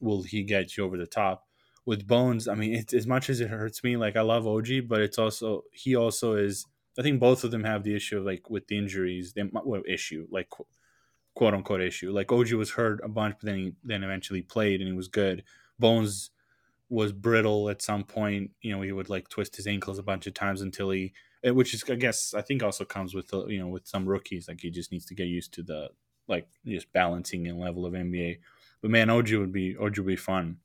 will 0.00 0.22
he 0.22 0.42
get 0.42 0.76
you 0.76 0.84
over 0.84 0.96
the 0.96 1.06
top? 1.06 1.46
With 1.86 2.06
Bones, 2.06 2.48
I 2.48 2.54
mean, 2.54 2.84
as 2.94 3.06
much 3.06 3.28
as 3.28 3.40
it 3.40 3.50
hurts 3.50 3.84
me. 3.84 3.96
Like 3.96 4.16
I 4.16 4.22
love 4.22 4.46
OG, 4.46 4.88
but 4.88 5.00
it's 5.00 5.18
also 5.18 5.64
he 5.72 5.96
also 5.96 6.34
is. 6.34 6.66
I 6.98 7.02
think 7.02 7.20
both 7.20 7.44
of 7.44 7.50
them 7.50 7.64
have 7.64 7.82
the 7.82 7.94
issue 7.94 8.18
of 8.18 8.24
like 8.24 8.48
with 8.48 8.68
the 8.68 8.78
injuries. 8.78 9.32
They 9.32 9.42
well, 9.52 9.82
issue 9.86 10.26
like 10.30 10.48
quote 11.34 11.54
unquote 11.54 11.80
issue. 11.80 12.12
Like 12.12 12.32
OG 12.32 12.52
was 12.52 12.70
hurt 12.70 13.00
a 13.04 13.08
bunch, 13.08 13.36
but 13.40 13.46
then 13.46 13.58
he 13.58 13.72
then 13.82 14.02
eventually 14.04 14.42
played 14.42 14.80
and 14.80 14.88
he 14.88 14.96
was 14.96 15.08
good. 15.08 15.44
Bones 15.78 16.30
was 16.88 17.12
brittle 17.12 17.68
at 17.68 17.82
some 17.82 18.04
point. 18.04 18.52
You 18.62 18.74
know, 18.74 18.82
he 18.82 18.92
would 18.92 19.10
like 19.10 19.28
twist 19.28 19.56
his 19.56 19.66
ankles 19.66 19.98
a 19.98 20.02
bunch 20.02 20.26
of 20.26 20.34
times 20.34 20.62
until 20.62 20.90
he 20.90 21.12
uh, 21.46 21.54
which 21.54 21.74
is 21.74 21.84
I 21.90 21.96
guess 21.96 22.34
I 22.34 22.42
think 22.42 22.62
also 22.62 22.84
comes 22.84 23.14
with 23.14 23.28
the, 23.28 23.46
you 23.46 23.58
know 23.58 23.68
with 23.68 23.86
some 23.86 24.06
rookies 24.06 24.48
like 24.48 24.60
he 24.60 24.70
just 24.70 24.92
needs 24.92 25.06
to 25.06 25.14
get 25.14 25.26
used 25.26 25.52
to 25.54 25.62
the 25.62 25.90
like 26.28 26.48
just 26.64 26.92
balancing 26.92 27.46
and 27.46 27.60
level 27.60 27.84
of 27.84 27.92
NBA. 27.92 28.38
But 28.80 28.90
man, 28.90 29.10
OG 29.10 29.32
would 29.32 29.52
be 29.52 29.76
OG 29.76 29.98
would 29.98 30.06
be 30.06 30.16
fun 30.16 30.58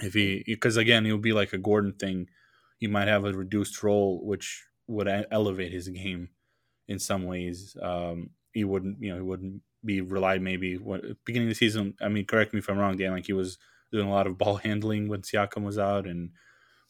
if 0.00 0.14
he 0.14 0.42
because 0.46 0.76
again 0.76 1.06
it 1.06 1.12
would 1.12 1.22
be 1.22 1.32
like 1.32 1.52
a 1.52 1.58
Gordon 1.58 1.92
thing. 1.92 2.28
He 2.78 2.86
might 2.86 3.08
have 3.08 3.24
a 3.24 3.32
reduced 3.32 3.82
role, 3.82 4.24
which 4.24 4.64
would 4.86 5.08
elevate 5.30 5.72
his 5.72 5.88
game 5.88 6.30
in 6.88 6.98
some 6.98 7.24
ways. 7.24 7.76
Um, 7.80 8.30
he 8.52 8.64
wouldn't 8.64 9.00
you 9.00 9.10
know 9.10 9.16
he 9.16 9.22
wouldn't 9.22 9.62
be 9.84 10.00
relied 10.00 10.42
maybe 10.42 10.76
what, 10.78 11.02
beginning 11.24 11.48
of 11.48 11.52
the 11.52 11.58
season. 11.58 11.94
I 12.00 12.08
mean, 12.08 12.26
correct 12.26 12.52
me 12.52 12.58
if 12.58 12.68
I'm 12.68 12.78
wrong, 12.78 12.96
Dan. 12.96 13.12
Like 13.12 13.26
he 13.26 13.32
was 13.32 13.58
doing 13.92 14.08
a 14.08 14.12
lot 14.12 14.26
of 14.26 14.38
ball 14.38 14.56
handling 14.64 15.08
when 15.08 15.22
Siakam 15.22 15.62
was 15.62 15.78
out 15.78 16.06
and 16.06 16.30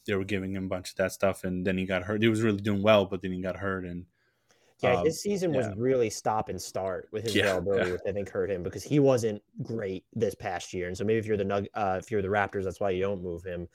they 0.07 0.15
were 0.15 0.23
giving 0.23 0.55
him 0.55 0.65
a 0.65 0.69
bunch 0.69 0.91
of 0.91 0.95
that 0.97 1.11
stuff, 1.11 1.43
and 1.43 1.65
then 1.65 1.77
he 1.77 1.85
got 1.85 2.03
hurt. 2.03 2.21
He 2.21 2.29
was 2.29 2.41
really 2.41 2.61
doing 2.61 2.83
well, 2.83 3.05
but 3.05 3.21
then 3.21 3.31
he 3.31 3.41
got 3.41 3.57
hurt, 3.57 3.85
and 3.85 4.05
Yeah, 4.81 4.97
Um, 4.97 5.05
his 5.05 5.21
season 5.21 5.53
was 5.53 5.67
yeah. 5.67 5.73
really 5.77 6.09
stop 6.09 6.49
and 6.49 6.61
start 6.61 7.07
with 7.11 7.23
his 7.23 7.35
Yeah, 7.35 7.43
availability, 7.43 7.85
yeah. 7.87 7.91
which 7.93 8.01
I 8.07 8.11
think 8.11 8.29
hurt 8.29 8.51
him 8.51 8.61
because 8.61 8.83
he 8.83 8.99
wasn't 8.99 9.41
great 9.63 10.03
this 10.13 10.35
past 10.35 10.73
year. 10.73 10.87
And 10.87 10.97
so 10.97 11.05
maybe 11.05 11.19
if 11.19 11.25
you're 11.25 11.37
the 11.37 11.45
Nug, 11.45 11.67
uh, 11.73 11.97
if 12.01 12.11
you're 12.11 12.21
the 12.21 12.27
Raptors, 12.27 12.65
that's 12.65 12.79
why 12.79 12.89
you 12.89 13.01
don't 13.01 13.23
move 13.23 13.43
him. 13.43 13.67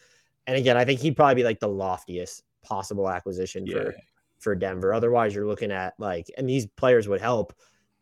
And 0.46 0.56
again, 0.56 0.76
I 0.76 0.84
think 0.84 1.00
he'd 1.00 1.16
probably 1.16 1.36
be 1.36 1.44
like 1.44 1.60
the 1.60 1.68
loftiest 1.68 2.42
possible 2.62 3.08
acquisition 3.08 3.66
for 3.66 3.94
for 4.38 4.54
Denver. 4.54 4.92
Otherwise, 4.94 5.34
you're 5.34 5.46
looking 5.46 5.70
at 5.70 5.94
like, 5.98 6.30
and 6.36 6.48
these 6.48 6.66
players 6.66 7.08
would 7.08 7.20
help. 7.20 7.54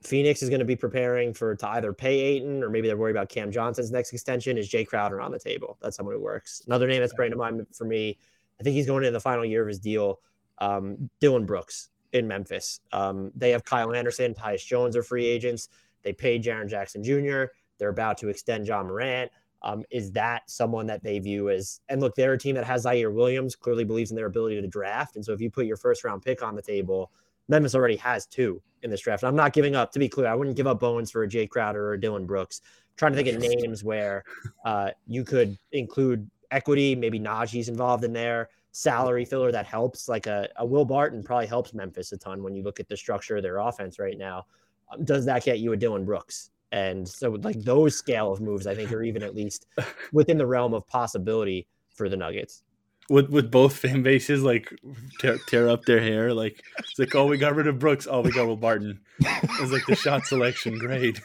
Phoenix 0.05 0.43
is 0.43 0.49
going 0.49 0.61
to 0.61 0.65
be 0.65 0.77
preparing 0.77 1.35
for 1.35 1.57
to 1.57 1.69
either 1.71 1.93
pay 1.93 2.21
Ayton 2.21 2.63
or 2.63 2.71
maybe 2.71 2.87
they're 2.87 2.97
worried 2.97 3.17
about 3.17 3.29
Cam 3.29 3.51
Johnson's 3.51 3.91
next 3.91 4.13
extension. 4.13 4.57
Is 4.57 4.71
Jae 4.71 4.87
Crowder 4.87 5.21
on 5.21 5.33
the 5.33 5.41
table? 5.41 5.77
That's 5.83 5.97
someone 5.97 6.15
who 6.15 6.21
works. 6.23 6.63
Another 6.67 6.87
name 6.87 7.01
that's 7.01 7.15
bringing 7.15 7.33
to 7.33 7.37
mind 7.37 7.67
for 7.77 7.85
me. 7.85 8.17
I 8.61 8.63
think 8.63 8.75
he's 8.75 8.87
going 8.87 9.03
into 9.03 9.11
the 9.11 9.21
final 9.21 9.45
year 9.45 9.63
of 9.63 9.69
his 9.69 9.81
deal. 9.81 10.21
Um, 10.59 11.11
Dillon 11.21 11.47
Brooks 11.47 11.89
in 12.13 12.27
Memphis. 12.27 12.81
Um, 12.93 13.31
they 13.35 13.51
have 13.51 13.65
Kyle 13.65 13.93
Anderson, 13.93 14.35
Tyus 14.35 14.65
Jones 14.65 14.97
are 14.97 15.03
free 15.03 15.27
agents. 15.27 15.69
They 16.03 16.13
paid 16.13 16.45
Jaren 16.45 16.69
Jackson 16.69 17.03
Jr. 17.03 17.53
They're 17.79 17.89
about 17.89 18.19
to 18.19 18.29
extend 18.29 18.67
Ja 18.67 18.83
Morant. 18.83 19.31
Um, 19.63 19.85
is 19.91 20.13
that 20.13 20.49
someone 20.49 20.87
that 20.87 21.03
they 21.03 21.19
view 21.19 21.51
as? 21.51 21.81
And 21.89 22.01
look, 22.01 22.15
they're 22.15 22.35
a 22.35 22.39
team 22.39 22.55
that 22.55 22.65
has 22.65 22.85
Ziaire 22.85 23.13
Williams, 23.13 23.57
clearly 23.57 23.85
believes 23.85 24.11
in 24.11 24.17
their 24.17 24.27
ability 24.27 24.61
to 24.61 24.69
draft. 24.69 25.17
And 25.17 25.25
so 25.25 25.33
if 25.33 25.41
you 25.41 25.51
put 25.51 25.67
your 25.67 25.77
first 25.77 26.05
round 26.05 26.23
pick 26.23 26.43
on 26.43 26.55
the 26.55 26.63
table, 26.63 27.11
Memphis 27.49 27.75
already 27.75 27.97
has 27.97 28.27
two 28.27 28.63
in 28.83 28.91
this 28.91 29.01
draft. 29.01 29.25
I'm 29.25 29.35
not 29.35 29.53
giving 29.53 29.75
up. 29.75 29.91
To 29.93 29.99
be 29.99 30.09
clear, 30.09 30.29
I 30.29 30.35
wouldn't 30.35 30.57
give 30.57 30.67
up 30.67 30.79
Bones 30.79 31.11
for 31.11 31.25
a 31.25 31.29
Jae 31.29 31.49
Crowder 31.49 31.89
or 31.89 31.93
a 31.95 32.01
Dillon 32.01 32.27
Brooks. 32.27 32.61
trying 32.97 33.13
to 33.13 33.23
think 33.23 33.35
of 33.35 33.41
names 33.41 33.83
where 33.83 34.25
uh, 34.65 34.91
you 35.07 35.25
could 35.25 35.59
include 35.73 36.31
equity. 36.51 36.95
Maybe 36.95 37.19
Nnaji's 37.19 37.69
involved 37.69 38.05
in 38.05 38.13
there. 38.13 38.51
Salary 38.79 39.25
filler 39.25 39.51
that 39.51 39.67
helps, 39.67 40.09
like 40.09 40.29
a, 40.29 40.49
a 40.55 40.65
Will 40.65 40.85
Barton, 40.85 41.25
probably 41.25 41.49
helps 41.49 41.75
Memphis 41.75 42.13
a 42.13 42.17
ton 42.17 42.45
when 42.45 42.55
you 42.55 42.63
look 42.63 42.79
at 42.79 42.89
the 42.89 42.97
structure 42.97 43.37
of 43.37 43.43
their 43.43 43.59
offense 43.59 43.99
right 43.99 44.17
now. 44.17 44.47
Um, 44.93 45.05
does 45.05 45.25
that 45.25 45.45
get 45.45 45.59
you 45.59 45.73
a 45.73 45.77
Dillon 45.77 46.05
Brooks? 46.05 46.51
And 46.71 47.09
so, 47.09 47.31
like 47.31 47.61
those 47.61 47.97
scale 47.97 48.31
of 48.31 48.41
moves, 48.41 48.69
I 48.69 48.77
think 48.77 48.93
are 48.93 49.03
even 49.03 49.25
at 49.25 49.35
least 49.35 49.67
within 50.13 50.39
the 50.39 50.47
realm 50.47 50.75
of 50.75 50.87
possibility 50.87 51.67
for 51.93 52.09
the 52.09 52.17
Nuggets. 52.17 52.63
with 53.11 53.31
with 53.31 53.51
both 53.51 53.75
fan 53.77 54.05
bases 54.05 54.45
like 54.45 54.73
tear, 55.19 55.39
tear 55.49 55.69
up 55.69 55.85
their 55.85 56.01
hair. 56.01 56.33
Like 56.33 56.63
it's 56.79 57.01
like, 57.01 57.17
oh, 57.17 57.27
we 57.27 57.37
got 57.37 57.57
rid 57.57 57.67
of 57.67 57.81
Brooks. 57.81 58.07
Oh, 58.09 58.21
we 58.21 58.31
got 58.31 58.47
Will 58.47 58.57
Barton. 58.57 59.01
It's 59.19 59.73
like 59.73 59.87
the 59.87 59.97
shot 59.97 60.25
selection 60.25 60.79
grade. 60.79 61.21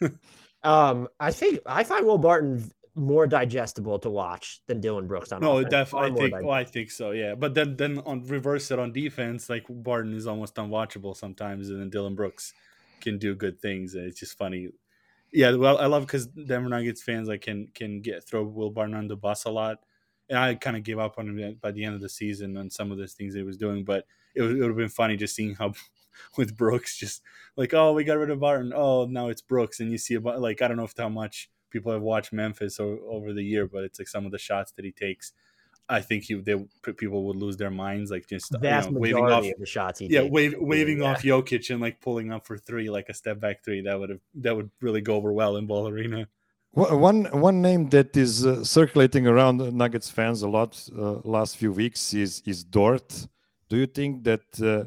Um, 0.64 1.08
I 1.18 1.32
think 1.32 1.58
I 1.66 1.82
find 1.82 2.06
Will 2.06 2.18
Barton 2.18 2.70
more 2.94 3.26
digestible 3.26 3.98
to 4.00 4.10
watch 4.10 4.60
than 4.66 4.80
Dillon 4.80 5.06
Brooks 5.06 5.32
on 5.32 5.40
no, 5.40 5.58
offense. 5.58 5.70
def- 5.70 5.88
Far 5.88 6.04
I 6.04 6.10
think. 6.10 6.34
Well, 6.42 6.50
I 6.50 6.64
think 6.64 6.90
so. 6.90 7.12
Yeah, 7.12 7.34
but 7.34 7.54
then 7.54 7.76
then 7.76 7.98
on 8.04 8.22
reverse 8.24 8.70
it 8.70 8.78
on 8.78 8.92
defense, 8.92 9.48
like 9.48 9.64
Barton 9.68 10.14
is 10.14 10.26
almost 10.26 10.56
unwatchable 10.56 11.16
sometimes, 11.16 11.70
and 11.70 11.80
then 11.80 11.90
Dillon 11.90 12.14
Brooks 12.14 12.52
can 13.00 13.18
do 13.18 13.34
good 13.34 13.60
things. 13.60 13.94
and 13.94 14.06
It's 14.06 14.20
just 14.20 14.36
funny. 14.36 14.68
Yeah, 15.32 15.54
well, 15.54 15.78
I 15.78 15.86
love 15.86 16.06
because 16.06 16.26
Denver 16.26 16.68
Nuggets 16.68 17.02
fans 17.02 17.28
like 17.28 17.40
can 17.40 17.68
can 17.74 18.02
get 18.02 18.26
throw 18.28 18.42
Will 18.44 18.70
Barton 18.70 18.94
on 18.94 19.08
the 19.08 19.16
bus 19.16 19.44
a 19.46 19.50
lot, 19.50 19.78
and 20.28 20.38
I 20.38 20.54
kind 20.56 20.76
of 20.76 20.82
gave 20.82 20.98
up 20.98 21.18
on 21.18 21.28
him 21.38 21.58
by 21.62 21.70
the 21.72 21.84
end 21.84 21.94
of 21.94 22.02
the 22.02 22.10
season 22.10 22.56
on 22.58 22.68
some 22.68 22.92
of 22.92 22.98
the 22.98 23.06
things 23.06 23.34
he 23.34 23.42
was 23.42 23.56
doing. 23.56 23.84
But 23.84 24.04
it, 24.34 24.42
would- 24.42 24.56
it 24.56 24.60
would 24.60 24.68
have 24.68 24.76
been 24.76 24.88
funny 24.90 25.16
just 25.16 25.34
seeing 25.34 25.54
how 25.54 25.72
with 26.36 26.54
Brooks 26.58 26.98
just 26.98 27.22
like 27.56 27.72
oh 27.72 27.94
we 27.94 28.04
got 28.04 28.18
rid 28.18 28.28
of 28.28 28.38
Barton 28.40 28.72
oh 28.76 29.06
now 29.06 29.28
it's 29.28 29.40
Brooks 29.40 29.80
and 29.80 29.90
you 29.90 29.96
see 29.96 30.12
about 30.14 30.42
like 30.42 30.60
I 30.60 30.68
don't 30.68 30.76
know 30.76 30.84
if 30.84 30.92
how 30.96 31.08
much 31.08 31.48
people 31.72 31.90
have 31.92 32.02
watched 32.02 32.32
Memphis 32.32 32.78
o- 32.78 33.00
over 33.08 33.32
the 33.32 33.42
year, 33.42 33.66
but 33.66 33.82
it's 33.84 33.98
like 33.98 34.08
some 34.08 34.26
of 34.26 34.32
the 34.32 34.38
shots 34.38 34.72
that 34.72 34.84
he 34.84 34.92
takes. 34.92 35.32
I 35.88 36.00
think 36.00 36.24
he 36.24 36.34
they 36.34 36.56
people 36.96 37.24
would 37.26 37.36
lose 37.36 37.56
their 37.56 37.70
minds 37.70 38.10
like 38.10 38.26
just 38.28 38.52
you 38.52 38.58
vast 38.60 38.90
know, 38.90 39.00
waving 39.00 39.26
off 39.26 39.44
of 39.44 39.58
the 39.58 39.66
shots 39.66 39.98
he 39.98 40.06
yeah, 40.06 40.22
wave, 40.22 40.54
waving 40.58 41.00
Yeah. 41.00 41.08
off 41.10 41.22
Jokic 41.22 41.70
and 41.70 41.80
like 41.80 42.00
pulling 42.00 42.32
up 42.32 42.46
for 42.46 42.56
three, 42.56 42.88
like 42.88 43.08
a 43.08 43.14
step 43.14 43.40
back 43.40 43.64
three. 43.64 43.80
That 43.82 43.98
would 43.98 44.10
have 44.10 44.20
that 44.36 44.54
would 44.56 44.70
really 44.80 45.00
go 45.00 45.16
over 45.16 45.32
well 45.32 45.56
in 45.56 45.66
Ball 45.66 45.88
Arena. 45.88 46.28
One 46.74 47.24
one 47.48 47.60
name 47.60 47.90
that 47.90 48.16
is 48.16 48.46
uh, 48.46 48.64
circulating 48.64 49.26
around 49.26 49.58
Nuggets 49.76 50.08
fans 50.08 50.40
a 50.42 50.48
lot 50.48 50.72
uh, 50.96 51.20
last 51.24 51.56
few 51.58 51.72
weeks 51.72 52.14
is 52.14 52.42
is 52.46 52.64
Dort. 52.64 53.26
Do 53.68 53.76
you 53.76 53.86
think 53.86 54.24
that 54.24 54.46
uh, 54.62 54.84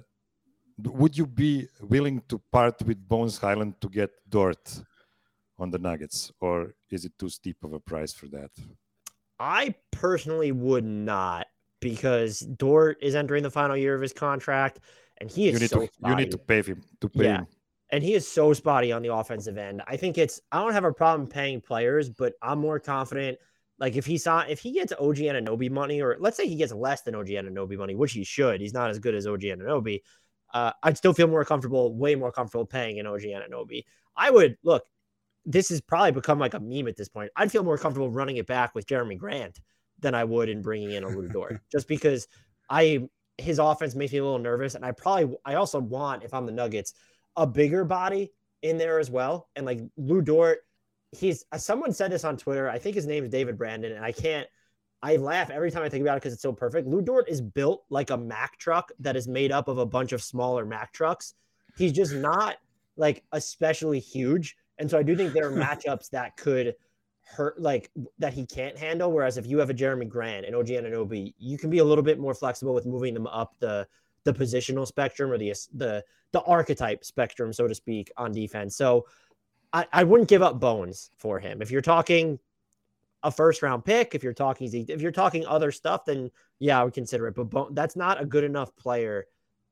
would 1.02 1.16
you 1.18 1.28
be 1.28 1.68
willing 1.82 2.24
to 2.30 2.40
part 2.52 2.82
with 2.84 3.08
Bones 3.08 3.38
Hyland 3.38 3.80
to 3.82 3.90
get 3.90 4.12
Dort 4.28 4.64
on 5.58 5.72
the 5.72 5.78
Nuggets, 5.80 6.32
or 6.42 6.74
is 6.90 7.06
it 7.06 7.14
too 7.18 7.30
steep 7.30 7.64
of 7.64 7.74
a 7.74 7.80
price 7.80 8.14
for 8.14 8.28
that? 8.28 8.52
I 9.40 9.76
personally 9.92 10.52
would 10.52 10.86
not 10.86 11.48
because 11.82 12.40
Dort 12.40 12.98
is 13.02 13.16
entering 13.16 13.44
the 13.44 13.52
final 13.52 13.76
year 13.78 13.96
of 13.96 14.02
his 14.02 14.14
contract 14.14 14.80
and 15.18 15.30
he 15.30 15.50
is 15.50 15.54
You 15.56 15.60
need 15.60 15.70
so 15.70 15.80
to 15.86 15.90
you 16.10 16.16
need 16.16 16.32
to 16.32 16.38
pay 16.38 16.62
him 16.62 16.82
to 17.02 17.10
pay 17.10 17.24
Yeah. 17.26 17.38
him. 17.40 17.48
and 17.92 18.04
he 18.04 18.14
is 18.14 18.28
so 18.28 18.54
spotty 18.54 18.92
on 18.92 19.02
the 19.02 19.14
offensive 19.14 19.58
end. 19.58 19.82
I 19.88 19.98
think 19.98 20.18
it's 20.18 20.42
I 20.52 20.62
don't 20.62 20.74
have 20.74 20.86
a 20.86 20.94
problem 20.94 21.28
paying 21.28 21.62
players, 21.62 22.10
but 22.10 22.34
I'm 22.42 22.60
more 22.60 22.80
confident. 22.80 23.38
Like 23.78 23.96
if 23.98 24.06
he 24.06 24.18
saw 24.18 24.40
if 24.48 24.60
he 24.60 24.72
gets 24.72 24.94
OG 24.94 25.18
Anunoby 25.18 25.70
money, 25.70 26.02
or 26.02 26.16
let's 26.20 26.38
say 26.38 26.48
he 26.48 26.56
gets 26.56 26.74
less 26.74 27.02
than 27.02 27.14
OG 27.16 27.28
Anunoby 27.28 27.78
money, 27.78 27.94
which 27.96 28.14
he 28.14 28.24
should, 28.24 28.62
he's 28.62 28.74
not 28.74 28.90
as 28.90 29.00
good 29.00 29.16
as 29.16 29.28
OG 29.28 29.42
Anunoby. 29.42 30.02
Uh, 30.54 30.72
I'd 30.82 30.98
still 30.98 31.14
feel 31.14 31.28
more 31.28 31.44
comfortable, 31.44 31.94
way 31.94 32.16
more 32.16 32.32
comfortable 32.32 32.66
paying 32.66 33.00
an 33.00 33.06
OG 33.06 33.22
Anunoby. 33.24 33.84
I 34.16 34.32
would 34.32 34.58
look. 34.64 34.86
This 35.46 35.70
has 35.70 35.82
probably 35.82 36.12
become 36.12 36.40
like 36.40 36.54
a 36.54 36.60
meme 36.60 36.88
at 36.88 36.96
this 36.96 37.10
point. 37.10 37.32
I'd 37.36 37.52
feel 37.52 37.64
more 37.64 37.78
comfortable 37.78 38.10
running 38.10 38.38
it 38.38 38.48
back 38.48 38.74
with 38.74 38.88
Jerami 38.88 39.18
Grant 39.18 39.60
than 40.00 40.16
I 40.16 40.24
would 40.24 40.50
in 40.50 40.62
bringing 40.62 40.92
in 40.92 41.04
a 41.04 41.10
Lu 41.10 41.28
Dort, 41.28 41.62
just 41.72 41.88
because 41.88 42.28
I 42.70 43.08
his 43.38 43.60
offense 43.60 43.96
makes 43.96 44.14
me 44.14 44.20
a 44.20 44.24
little 44.24 44.40
nervous, 44.40 44.76
and 44.76 44.86
I 44.86 44.92
probably 44.92 45.38
I 45.46 45.56
also 45.56 45.80
want 45.80 46.24
if 46.24 46.34
I'm 46.34 46.46
the 46.46 46.52
Nuggets 46.52 46.94
a 47.36 47.46
bigger 47.46 47.84
body 47.84 48.32
in 48.62 48.78
there 48.78 49.00
as 49.00 49.10
well. 49.10 49.50
And 49.56 49.66
like 49.66 49.82
Lu 49.98 50.22
Dort, 50.22 50.60
he's 51.12 51.46
uh, 51.52 51.58
someone 51.58 51.94
said 51.94 52.12
this 52.12 52.24
on 52.24 52.38
Twitter. 52.38 52.70
I 52.70 52.80
think 52.80 52.96
his 52.96 53.06
name 53.06 53.24
is 53.24 53.30
David 53.30 53.58
Brandon, 53.58 53.92
and 53.92 54.04
I 54.04 54.12
can't. 54.12 54.48
I 55.04 55.18
laugh 55.18 55.52
every 55.52 55.70
time 55.70 55.84
I 55.84 55.90
think 55.90 56.02
about 56.02 56.18
it 56.18 56.22
because 56.22 56.34
it's 56.34 56.42
so 56.42 56.54
perfect. 56.54 56.88
Lu 56.88 57.02
Dort 57.02 57.30
is 57.30 57.42
built 57.42 57.84
like 57.90 58.10
a 58.10 58.18
Mack 58.18 58.58
truck 58.58 58.92
that 59.00 59.16
is 59.16 59.28
made 59.28 59.52
up 59.52 59.68
of 59.68 59.78
a 59.78 59.86
bunch 59.86 60.14
of 60.14 60.24
smaller 60.24 60.66
Mack 60.66 60.94
trucks. 60.94 61.36
He's 61.78 61.92
just 61.92 62.14
not 62.14 62.58
like 62.98 63.24
especially 63.32 64.00
huge, 64.00 64.56
and 64.78 64.90
so 64.90 64.98
I 64.98 65.04
do 65.04 65.16
think 65.16 65.34
there 65.34 65.48
are 65.48 65.52
matchups 65.66 66.10
that 66.12 66.38
could 66.38 66.76
hurt, 67.26 67.60
like 67.62 67.90
that 68.20 68.34
he 68.34 68.46
can't 68.46 68.78
handle. 68.78 69.12
Whereas 69.12 69.38
if 69.38 69.48
you 69.48 69.58
have 69.60 69.70
a 69.70 69.74
Jerami 69.74 70.08
Grant 70.08 70.46
and 70.46 70.56
OG 70.56 70.68
Anunoby, 70.68 71.34
you 71.38 71.58
can 71.58 71.70
be 71.70 71.80
a 71.80 71.84
little 71.84 72.04
bit 72.04 72.20
more 72.20 72.34
flexible 72.34 72.74
with 72.74 72.86
moving 72.86 73.14
them 73.14 73.28
up 73.28 73.56
the 73.60 73.88
the 74.24 74.34
positional 74.34 74.88
spectrum 74.88 75.32
or 75.32 75.38
the 75.38 75.54
the 75.74 76.04
the 76.32 76.42
archetype 76.42 77.06
spectrum, 77.06 77.54
so 77.54 77.68
to 77.68 77.76
speak, 77.76 78.12
on 78.18 78.32
defense. 78.32 78.76
So 78.76 79.06
I, 79.72 79.86
I 79.92 80.04
wouldn't 80.04 80.30
give 80.30 80.42
up 80.42 80.60
Bones 80.60 81.12
for 81.18 81.40
him. 81.40 81.62
If 81.62 81.72
you're 81.72 81.82
talking 81.82 82.40
a 83.24 83.32
first 83.32 83.62
round 83.62 83.86
pick, 83.86 84.16
if 84.16 84.24
you're 84.24 84.34
talking 84.34 84.70
if 84.88 85.02
you're 85.02 85.12
talking 85.12 85.46
other 85.46 85.72
stuff, 85.72 86.06
then 86.06 86.32
yeah, 86.60 86.80
I 86.80 86.84
would 86.84 86.94
consider 86.94 87.28
it. 87.28 87.36
But 87.36 87.50
Bo- 87.50 87.70
that's 87.72 87.96
not 87.96 88.22
a 88.22 88.26
good 88.26 88.44
enough 88.44 88.76
player 88.76 89.26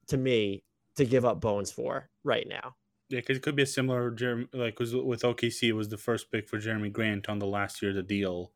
to 0.07 0.17
me 0.17 0.63
to 0.95 1.05
give 1.05 1.25
up 1.25 1.41
Bones 1.41 1.71
for 1.71 2.09
right 2.23 2.47
now. 2.47 2.75
Yeah, 3.13 3.19
because 3.19 3.37
it 3.37 3.43
could 3.43 3.55
be 3.55 3.61
a 3.61 3.67
similar 3.67 4.11
Jerami, 4.11 4.47
like 4.53 4.79
with 4.79 5.21
OKC. 5.23 5.69
It 5.69 5.73
was 5.73 5.89
the 5.89 5.97
first 5.97 6.31
pick 6.31 6.49
for 6.49 6.57
Jerami 6.57 6.91
Grant 6.91 7.29
on 7.29 7.37
the 7.37 7.45
last 7.45 7.79
year 7.81 7.91
of 7.91 7.95
the 7.95 8.01
deal, 8.01 8.51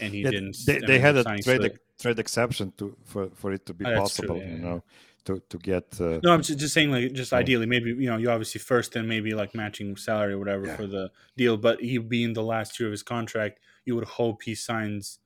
and 0.00 0.14
he 0.14 0.22
Yeah, 0.24 0.30
didn't. 0.30 0.56
They, 0.66 0.78
they 0.80 0.98
had 0.98 1.16
a 1.16 1.24
trade 1.24 1.78
trade 2.00 2.18
exception 2.18 2.72
to 2.78 2.96
for, 3.04 3.28
for 3.34 3.52
it 3.52 3.66
to 3.66 3.74
be 3.74 3.84
Oh, 3.84 3.90
that's 3.90 4.18
true, 4.18 4.28
possible, 4.28 4.36
yeah, 4.38 4.48
you 4.48 4.56
yeah. 4.56 4.64
know, 4.64 4.82
to 5.26 5.40
to 5.50 5.58
get. 5.58 6.00
Uh, 6.00 6.20
No, 6.22 6.32
I'm 6.32 6.42
just, 6.42 6.58
just 6.58 6.74
saying, 6.74 6.90
like, 6.90 7.12
just 7.12 7.32
ideally, 7.32 7.66
maybe 7.66 7.90
you 7.90 8.08
know, 8.10 8.16
you 8.18 8.30
obviously 8.30 8.58
first 8.60 8.94
and 8.96 9.08
maybe 9.08 9.32
like 9.32 9.54
matching 9.54 9.96
salary 9.96 10.34
or 10.34 10.38
whatever 10.38 10.68
for 10.68 10.86
the 10.86 11.10
deal. 11.36 11.56
But 11.56 11.80
he 11.80 11.98
being 11.98 12.34
the 12.34 12.42
last 12.42 12.78
year 12.78 12.88
of 12.88 12.92
his 12.92 13.02
contract, 13.02 13.60
you 13.86 13.94
would 13.96 14.04
hope 14.04 14.42
he 14.42 14.54
signs 14.54 15.18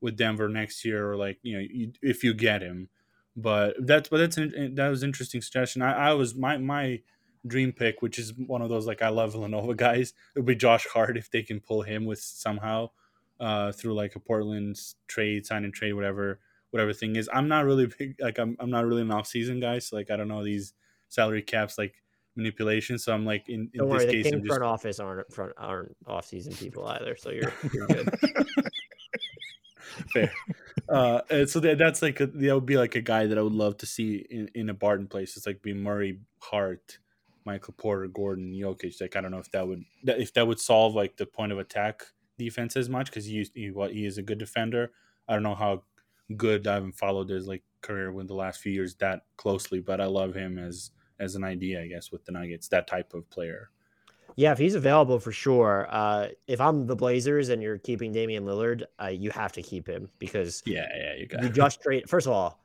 with 0.00 0.16
Denver 0.16 0.48
next 0.48 0.84
year, 0.84 1.10
or 1.10 1.16
like 1.16 1.38
you 1.42 1.54
know, 1.54 1.64
you, 1.68 1.92
if 2.02 2.24
you 2.24 2.34
get 2.34 2.62
him. 2.62 2.88
But 3.34 3.76
that's 3.78 4.08
but 4.10 4.18
that's 4.18 4.36
an, 4.36 4.74
that 4.74 4.88
was 4.88 5.02
an 5.02 5.08
interesting 5.08 5.40
suggestion. 5.40 5.80
I, 5.82 6.10
I 6.10 6.12
was 6.14 6.34
my 6.34 6.58
my 6.58 7.00
dream 7.46 7.72
pick, 7.72 8.02
which 8.02 8.18
is 8.18 8.32
one 8.34 8.62
of 8.62 8.68
those 8.68 8.86
like 8.86 9.02
I 9.02 9.08
love 9.08 9.32
Villanova 9.32 9.74
guys. 9.76 10.14
It 10.34 10.40
would 10.40 10.46
be 10.46 10.56
Josh 10.56 10.86
Hart 10.92 11.16
if 11.16 11.30
they 11.30 11.42
can 11.42 11.60
pull 11.60 11.82
him 11.82 12.04
with 12.04 12.20
somehow 12.20 12.90
uh, 13.40 13.72
through 13.72 13.94
like 13.94 14.14
a 14.14 14.20
Portland 14.20 14.78
trade, 15.08 15.46
sign 15.46 15.64
and 15.64 15.74
trade, 15.74 15.94
whatever 15.94 16.40
whatever 16.70 16.92
thing 16.92 17.16
is. 17.16 17.28
I'm 17.32 17.48
not 17.48 17.64
really 17.64 17.86
big 17.98 18.16
like 18.20 18.38
I'm 18.38 18.56
I'm 18.58 18.70
not 18.70 18.86
really 18.86 19.02
an 19.02 19.10
off 19.10 19.26
season 19.26 19.60
guy, 19.60 19.78
so 19.78 19.96
like 19.96 20.10
I 20.10 20.16
don't 20.16 20.28
know 20.28 20.44
these 20.44 20.74
salary 21.08 21.42
caps 21.42 21.78
like 21.78 21.94
manipulation. 22.36 22.98
So 22.98 23.12
I'm 23.12 23.24
like 23.24 23.48
in, 23.48 23.70
in 23.72 23.78
Don't 23.78 23.88
this 23.88 23.96
worry, 23.98 24.06
the 24.06 24.12
case 24.12 24.24
King 24.24 24.34
I'm 24.34 24.40
just 24.40 24.48
front 24.48 24.62
office 24.62 25.00
aren't 25.00 25.32
front 25.32 25.52
aren't 25.56 25.96
off 26.06 26.26
season 26.26 26.54
people 26.54 26.86
either, 26.86 27.16
so 27.16 27.30
you're 27.30 27.52
you're 27.72 27.86
good. 27.86 28.10
fair. 30.12 30.32
uh, 30.88 31.20
and 31.30 31.48
so 31.48 31.60
that, 31.60 31.78
that's 31.78 32.02
like 32.02 32.20
a, 32.20 32.26
that 32.26 32.54
would 32.54 32.66
be 32.66 32.76
like 32.76 32.94
a 32.94 33.02
guy 33.02 33.26
that 33.26 33.38
I 33.38 33.42
would 33.42 33.52
love 33.52 33.76
to 33.78 33.86
see 33.86 34.26
in, 34.30 34.48
in 34.54 34.70
a 34.70 34.74
Barton 34.74 35.06
place. 35.06 35.36
It's 35.36 35.46
like 35.46 35.62
be 35.62 35.74
Murray, 35.74 36.20
Hart, 36.38 36.98
Michael 37.44 37.74
Porter, 37.76 38.08
Gordon, 38.08 38.52
Jokic. 38.52 39.00
Like 39.00 39.16
I 39.16 39.20
don't 39.20 39.30
know 39.30 39.38
if 39.38 39.50
that 39.52 39.66
would 39.66 39.84
that, 40.04 40.20
if 40.20 40.32
that 40.34 40.46
would 40.46 40.60
solve 40.60 40.94
like 40.94 41.16
the 41.16 41.26
point 41.26 41.52
of 41.52 41.58
attack 41.58 42.04
defense 42.38 42.76
as 42.76 42.88
much 42.88 43.06
because 43.06 43.24
he 43.24 43.46
he 43.54 43.70
what 43.70 43.92
he 43.92 44.06
is 44.06 44.18
a 44.18 44.22
good 44.22 44.38
defender. 44.38 44.92
I 45.28 45.34
don't 45.34 45.42
know 45.42 45.54
how 45.54 45.82
good 46.36 46.66
I 46.66 46.74
haven't 46.74 46.98
followed 46.98 47.28
his 47.28 47.46
like 47.46 47.62
career 47.80 48.12
with 48.12 48.28
the 48.28 48.34
last 48.34 48.60
few 48.60 48.72
years 48.72 48.94
that 48.96 49.22
closely, 49.36 49.80
but 49.80 50.00
I 50.00 50.06
love 50.06 50.34
him 50.34 50.58
as 50.58 50.90
as 51.18 51.36
an 51.36 51.44
idea, 51.44 51.80
I 51.80 51.86
guess, 51.86 52.10
with 52.10 52.24
the 52.24 52.32
Nuggets. 52.32 52.68
That 52.68 52.86
type 52.86 53.14
of 53.14 53.28
player. 53.30 53.70
Yeah, 54.36 54.52
if 54.52 54.58
he's 54.58 54.74
available 54.74 55.18
for 55.18 55.32
sure. 55.32 55.86
Uh, 55.90 56.28
if 56.46 56.60
I'm 56.60 56.86
the 56.86 56.96
Blazers 56.96 57.50
and 57.50 57.62
you're 57.62 57.78
keeping 57.78 58.12
Damian 58.12 58.44
Lillard, 58.44 58.84
uh, 59.00 59.08
you 59.08 59.30
have 59.30 59.52
to 59.52 59.62
keep 59.62 59.86
him 59.86 60.08
because 60.18 60.62
Yeah, 60.64 60.86
yeah, 60.96 61.14
you 61.16 61.26
got 61.26 61.42
you 61.42 61.50
just 61.50 61.82
trade. 61.82 62.08
First 62.08 62.26
of 62.26 62.32
all, 62.32 62.61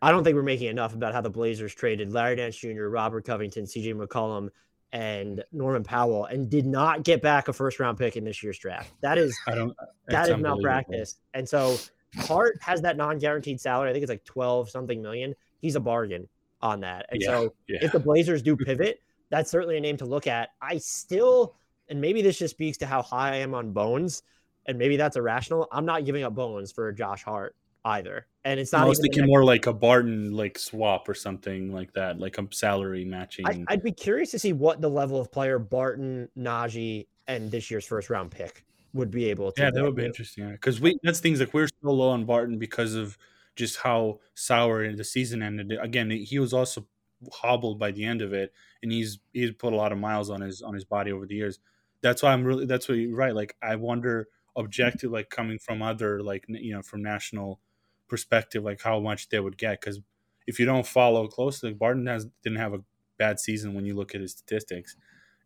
I 0.00 0.10
don't 0.10 0.22
think 0.24 0.36
we're 0.36 0.42
making 0.42 0.68
enough 0.68 0.94
about 0.94 1.12
how 1.12 1.20
the 1.20 1.30
Blazers 1.30 1.74
traded 1.74 2.12
Larry 2.12 2.36
Nance 2.36 2.56
Jr., 2.56 2.84
Robert 2.84 3.24
Covington, 3.24 3.64
CJ 3.64 3.94
McCollum, 3.94 4.50
and 4.92 5.44
Norman 5.52 5.82
Powell, 5.82 6.26
and 6.26 6.48
did 6.48 6.66
not 6.66 7.02
get 7.02 7.20
back 7.20 7.48
a 7.48 7.52
first 7.52 7.80
round 7.80 7.98
pick 7.98 8.16
in 8.16 8.24
this 8.24 8.42
year's 8.42 8.58
draft. 8.58 8.92
That 9.00 9.18
is 9.18 9.36
I 9.46 9.54
don't. 9.54 9.76
that 10.06 10.28
is 10.28 10.36
malpractice. 10.36 11.16
And 11.34 11.48
so 11.48 11.76
Hart 12.16 12.58
has 12.60 12.80
that 12.82 12.96
non 12.96 13.18
guaranteed 13.18 13.60
salary. 13.60 13.90
I 13.90 13.92
think 13.92 14.02
it's 14.02 14.10
like 14.10 14.24
twelve 14.24 14.70
something 14.70 15.02
million. 15.02 15.34
He's 15.60 15.74
a 15.74 15.80
bargain 15.80 16.28
on 16.62 16.80
that. 16.80 17.06
And 17.10 17.20
Yeah, 17.20 17.28
so 17.28 17.54
yeah. 17.68 17.78
if 17.82 17.92
the 17.92 18.00
Blazers 18.00 18.42
do 18.42 18.56
pivot, 18.56 19.02
that's 19.30 19.50
certainly 19.50 19.76
a 19.76 19.80
name 19.80 19.96
to 19.98 20.06
look 20.06 20.26
at. 20.26 20.50
I 20.62 20.78
still, 20.78 21.56
and 21.88 22.00
maybe 22.00 22.22
this 22.22 22.38
just 22.38 22.54
speaks 22.54 22.78
to 22.78 22.86
how 22.86 23.02
high 23.02 23.32
I 23.32 23.36
am 23.36 23.54
on 23.54 23.72
Bones, 23.72 24.22
and 24.66 24.78
maybe 24.78 24.96
that's 24.96 25.16
irrational. 25.16 25.68
I'm 25.72 25.84
not 25.84 26.04
giving 26.04 26.22
up 26.22 26.34
Bones 26.34 26.72
for 26.72 26.90
Josh 26.92 27.24
Hart 27.24 27.56
either. 27.88 28.26
And 28.44 28.58
it's 28.60 28.72
not 28.72 28.82
I 28.82 28.88
was 28.88 29.00
thinking 29.00 29.22
next- 29.22 29.28
more 29.28 29.44
like 29.44 29.66
a 29.66 29.72
Barton 29.72 30.32
like 30.32 30.58
swap 30.58 31.08
or 31.08 31.14
something 31.14 31.72
like 31.72 31.92
that, 31.94 32.18
like 32.18 32.38
a 32.38 32.46
salary 32.50 33.04
matching. 33.04 33.46
I, 33.46 33.64
I'd 33.68 33.82
be 33.82 33.92
curious 33.92 34.30
to 34.32 34.38
see 34.38 34.52
what 34.52 34.80
the 34.80 34.88
level 34.88 35.20
of 35.20 35.30
player 35.30 35.58
Barton, 35.58 36.28
Nnaji, 36.38 37.06
and 37.26 37.50
this 37.50 37.70
year's 37.70 37.86
first 37.86 38.10
round 38.10 38.30
pick 38.30 38.64
would 38.94 39.10
be 39.10 39.28
able 39.28 39.52
to. 39.52 39.62
yeah, 39.62 39.70
that 39.70 39.82
would 39.82 39.96
be 39.96 40.04
interesting. 40.04 40.50
Because 40.50 40.80
we 40.80 40.98
that's 41.02 41.20
things 41.20 41.40
like 41.40 41.52
we're 41.52 41.68
so 41.68 41.90
low 41.90 42.10
on 42.10 42.24
Barton 42.24 42.58
because 42.58 42.94
of 42.94 43.18
just 43.56 43.78
how 43.78 44.20
sour 44.34 44.90
the 44.92 45.04
season 45.04 45.42
ended. 45.42 45.76
Again, 45.80 46.10
he 46.10 46.38
was 46.38 46.52
also 46.52 46.86
hobbled 47.32 47.78
by 47.78 47.90
the 47.90 48.04
end 48.04 48.22
of 48.22 48.32
it, 48.32 48.52
and 48.82 48.92
he's 48.92 49.18
he's 49.32 49.52
put 49.52 49.72
a 49.72 49.76
lot 49.76 49.92
of 49.92 49.98
miles 49.98 50.30
on 50.30 50.40
his 50.40 50.62
on 50.62 50.74
his 50.74 50.84
body 50.84 51.12
over 51.12 51.26
the 51.26 51.34
years. 51.34 51.58
That's 52.00 52.22
why 52.22 52.32
I'm 52.32 52.44
really 52.44 52.64
that's 52.64 52.88
what 52.88 52.96
you're 52.96 53.16
right. 53.16 53.34
Like 53.34 53.56
I 53.60 53.76
wonder 53.76 54.28
objective, 54.56 55.10
like 55.10 55.28
coming 55.30 55.58
from 55.58 55.82
other 55.82 56.22
like 56.22 56.44
you 56.48 56.72
know 56.72 56.82
from 56.82 57.02
national 57.02 57.60
perspective, 58.08 58.64
like 58.64 58.82
how 58.82 59.00
much 59.00 59.28
they 59.28 59.40
would 59.40 59.58
get. 59.58 59.80
Because 59.80 60.00
if 60.46 60.58
you 60.58 60.66
don't 60.66 60.86
follow 60.86 61.26
closely, 61.26 61.72
Barton 61.72 62.06
has 62.06 62.26
didn't 62.42 62.58
have 62.58 62.74
a 62.74 62.80
bad 63.18 63.40
season 63.40 63.74
when 63.74 63.84
you 63.84 63.94
look 63.94 64.14
at 64.14 64.20
his 64.20 64.32
statistics 64.32 64.96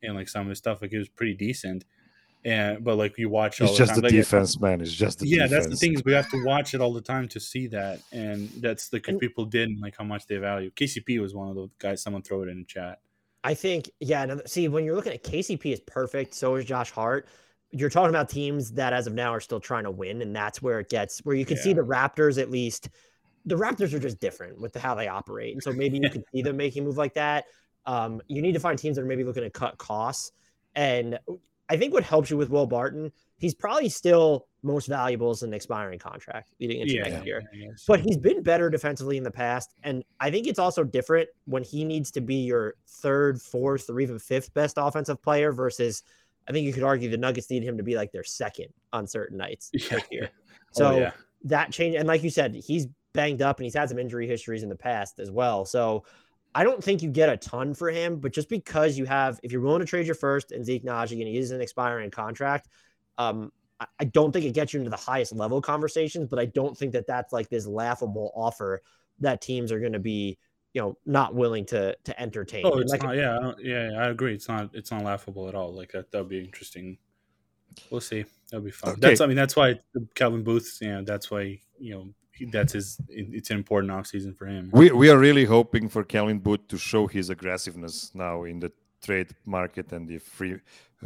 and 0.03 0.15
like 0.15 0.29
some 0.29 0.43
of 0.43 0.49
his 0.49 0.59
stuff. 0.59 0.83
Like 0.83 0.93
it 0.93 0.99
was 0.99 1.09
pretty 1.09 1.35
decent. 1.35 1.85
And 2.45 2.83
but 2.83 2.97
like 2.97 3.17
you 3.19 3.29
watch 3.29 3.61
all 3.61 3.69
it's 3.69 3.79
the 3.79 3.85
just 3.85 3.91
time, 3.93 4.01
the 4.01 4.07
like, 4.09 4.13
defense, 4.13 4.61
man. 4.61 4.81
It's 4.81 4.93
just 4.93 5.21
the 5.21 5.29
yeah, 5.29 5.45
defense. 5.45 5.51
that's 5.53 5.67
the 5.69 5.77
thing 5.77 5.95
is 5.95 6.05
we 6.05 6.13
have 6.13 6.29
to 6.31 6.45
watch 6.45 6.75
it 6.75 6.81
all 6.81 6.93
the 6.93 7.01
time 7.01 7.29
to 7.29 7.39
see 7.39 7.69
that, 7.69 8.01
and 8.11 8.49
that's 8.57 8.93
like 8.93 9.09
if 9.09 9.21
people 9.21 9.45
didn't 9.45 9.81
like 9.81 9.95
how 9.97 10.03
much 10.03 10.27
they 10.27 10.39
value. 10.39 10.73
KCP 10.73 11.21
was 11.21 11.37
one 11.37 11.49
of 11.49 11.55
the 11.55 11.71
guys. 11.79 12.03
Someone 12.03 12.23
throw 12.23 12.43
it 12.43 12.49
in 12.49 12.59
the 12.59 12.65
chat. 12.65 12.99
I 13.45 13.55
think, 13.55 13.91
yeah. 14.01 14.37
See, 14.47 14.69
when 14.69 14.85
you're 14.85 14.95
looking 14.95 15.13
at 15.13 15.25
KCP 15.25 15.73
is 15.73 15.81
perfect. 15.81 16.35
So 16.35 16.55
is 16.57 16.65
Josh 16.65 16.91
Hart. 16.91 17.29
You're 17.73 17.91
talking 17.91 18.11
about 18.11 18.29
teams 18.29 18.73
that, 18.73 18.93
as 18.93 19.07
of 19.07 19.15
now, 19.15 19.33
are 19.33 19.41
still 19.41 19.61
trying 19.61 19.85
to 19.85 19.91
win, 19.91 20.23
and 20.23 20.35
that's 20.35 20.63
where 20.63 20.79
it 20.81 20.89
gets 20.89 21.21
where 21.21 21.35
you 21.35 21.45
can 21.45 21.57
see 21.57 21.73
the 21.73 21.83
Raptors 21.83 22.41
at 22.41 22.51
least. 22.51 22.91
The 23.47 23.57
Raptors 23.57 23.93
are 23.93 23.99
just 23.99 24.21
different 24.21 24.61
with 24.61 24.73
the, 24.73 24.81
how 24.81 24.95
they 24.95 25.09
operate, 25.09 25.55
and 25.55 25.63
so 25.63 25.73
maybe 25.73 25.99
you 25.99 26.11
could 26.13 26.25
see 26.33 26.43
them 26.43 26.57
making 26.57 26.83
a 26.83 26.87
move 26.87 26.97
like 26.97 27.15
that. 27.15 27.47
Um, 27.87 28.21
you 28.29 28.43
need 28.43 28.53
to 28.53 28.61
find 28.61 28.79
teams 28.79 28.97
that 28.97 29.03
are 29.03 29.07
maybe 29.07 29.25
looking 29.25 29.43
to 29.43 29.51
cut 29.51 29.79
costs, 29.79 30.33
and 30.75 31.19
I 31.73 31.77
think 31.79 31.95
what 31.95 32.05
helps 32.05 32.31
you 32.31 32.37
with 32.37 32.51
Will 32.51 32.67
Barton, 32.67 33.11
he's 33.39 33.55
probably 33.55 33.89
still 33.89 34.47
most 34.63 34.89
valuable 34.89 35.31
as 35.31 35.43
an 35.43 35.55
expiring 35.55 35.99
contract 35.99 36.53
leading 36.61 36.81
into 36.83 36.97
Yeah, 36.97 37.09
next 37.09 37.25
year 37.25 37.43
but 37.89 38.01
he's 38.01 38.19
been 38.19 38.43
better 38.43 38.69
defensively 38.69 39.17
in 39.17 39.25
the 39.25 39.31
past. 39.31 39.75
And 39.83 40.05
I 40.21 40.31
think 40.31 40.47
it's 40.47 40.59
also 40.59 40.85
different 40.85 41.31
when 41.47 41.63
he 41.63 41.85
needs 41.85 42.11
to 42.13 42.21
be 42.21 42.37
your 42.37 42.75
third, 42.87 43.41
fourth, 43.41 43.89
or 43.89 44.01
even 44.01 44.19
fifth 44.19 44.53
best 44.53 44.75
offensive 44.77 45.23
player 45.23 45.51
versus 45.51 46.03
I 46.49 46.53
think 46.53 46.67
you 46.67 46.73
could 46.73 46.83
argue 46.83 47.11
the 47.11 47.17
Nuggets 47.17 47.51
need 47.51 47.63
him 47.63 47.77
to 47.77 47.83
be 47.83 47.95
like 47.97 48.13
their 48.13 48.25
second 48.25 48.69
on 48.93 49.07
certain 49.07 49.39
nights 49.39 49.71
Yeah, 49.91 49.99
year. 50.11 50.31
So 50.73 50.87
oh, 50.87 50.99
yeah. 50.99 51.11
that 51.45 51.73
change, 51.73 51.97
and 51.97 52.07
like 52.09 52.23
you 52.23 52.31
said, 52.31 52.55
he's 52.55 52.87
banged 53.13 53.43
up 53.43 53.59
and 53.59 53.65
he's 53.65 53.75
had 53.75 53.89
some 53.89 53.99
injury 53.99 54.27
histories 54.27 54.63
in 54.63 54.69
the 54.69 54.77
past 54.77 55.19
as 55.19 55.31
well. 55.31 55.65
So 55.65 56.05
I 56.55 56.65
don't 56.65 56.83
think 56.83 57.03
you 57.03 57.11
get 57.11 57.29
a 57.29 57.37
ton 57.37 57.75
for 57.75 57.91
him, 57.91 58.17
but 58.19 58.33
just 58.33 58.49
because 58.49 58.99
you 58.99 59.05
have, 59.05 59.41
if 59.43 59.53
you're 59.53 59.61
willing 59.61 59.81
to 59.81 59.87
trade 59.87 60.07
your 60.07 60.15
first 60.15 60.53
and 60.53 60.65
Zeke 60.65 60.85
Nnaji 60.85 61.13
and 61.13 61.29
he 61.29 61.37
is 61.37 61.51
an 61.51 61.61
expiring 61.61 62.11
contract, 62.11 62.69
um, 63.19 63.53
I- 63.81 63.87
I 64.01 64.05
don't 64.05 64.33
think 64.33 64.45
it 64.45 64.55
gets 64.55 64.73
you 64.73 64.79
into 64.81 64.91
the 64.91 64.97
highest 64.97 65.33
level 65.35 65.61
conversations, 65.61 66.29
but 66.29 66.39
I 66.39 66.47
don't 66.47 66.77
think 66.77 66.93
that 66.93 67.07
that's 67.07 67.33
like 67.33 67.49
this 67.49 67.67
laughable 67.67 68.33
offer 68.35 68.83
that 69.21 69.41
teams 69.41 69.73
are 69.73 69.81
going 69.81 69.93
to 69.93 69.99
be, 69.99 70.39
you 70.75 70.81
know, 70.81 70.97
not 71.05 71.35
willing 71.35 71.67
to 71.67 71.97
to 72.05 72.21
entertain. 72.21 72.65
Oh, 72.65 72.79
it's 72.79 72.93
like, 72.93 73.03
not. 73.03 73.17
Yeah, 73.17 73.39
I 73.39 73.55
yeah, 73.59 73.91
I 73.99 74.09
agree. 74.09 74.35
It's 74.35 74.49
not. 74.49 74.71
It's 74.73 74.91
not 74.91 75.05
laughable 75.05 75.49
at 75.49 75.55
all. 75.55 75.75
Like 75.75 75.93
that. 75.93 76.11
That'd 76.11 76.29
be 76.29 76.39
interesting. 76.39 76.99
We'll 77.91 78.01
see. 78.01 78.25
That'll 78.51 78.65
be 78.65 78.71
fun. 78.71 78.93
Okay. 78.93 79.01
That's. 79.01 79.21
I 79.21 79.27
mean, 79.27 79.37
that's 79.37 79.57
why 79.57 79.81
Calvin 80.15 80.43
Booth. 80.43 80.79
Yeah, 80.81 81.03
that's 81.05 81.31
why 81.31 81.61
you 81.79 81.95
know 81.95 82.09
he, 82.33 82.47
that's 82.47 82.73
his. 82.73 82.99
It's 83.09 83.51
an 83.51 83.59
important 83.59 83.93
off 83.93 84.07
season 84.07 84.35
for 84.35 84.47
him. 84.47 84.71
We 84.73 84.91
we 84.91 85.11
are 85.11 85.19
really 85.19 85.45
hoping 85.45 85.89
for 85.89 86.05
Calvin 86.05 86.39
Booth 86.39 86.67
to 86.69 86.79
show 86.79 87.07
his 87.07 87.29
aggressiveness 87.29 88.11
now 88.15 88.45
in 88.45 88.61
the 88.61 88.73
trade 89.03 89.35
market 89.45 89.93
and 89.93 90.09
the 90.09 90.19
free 90.19 90.57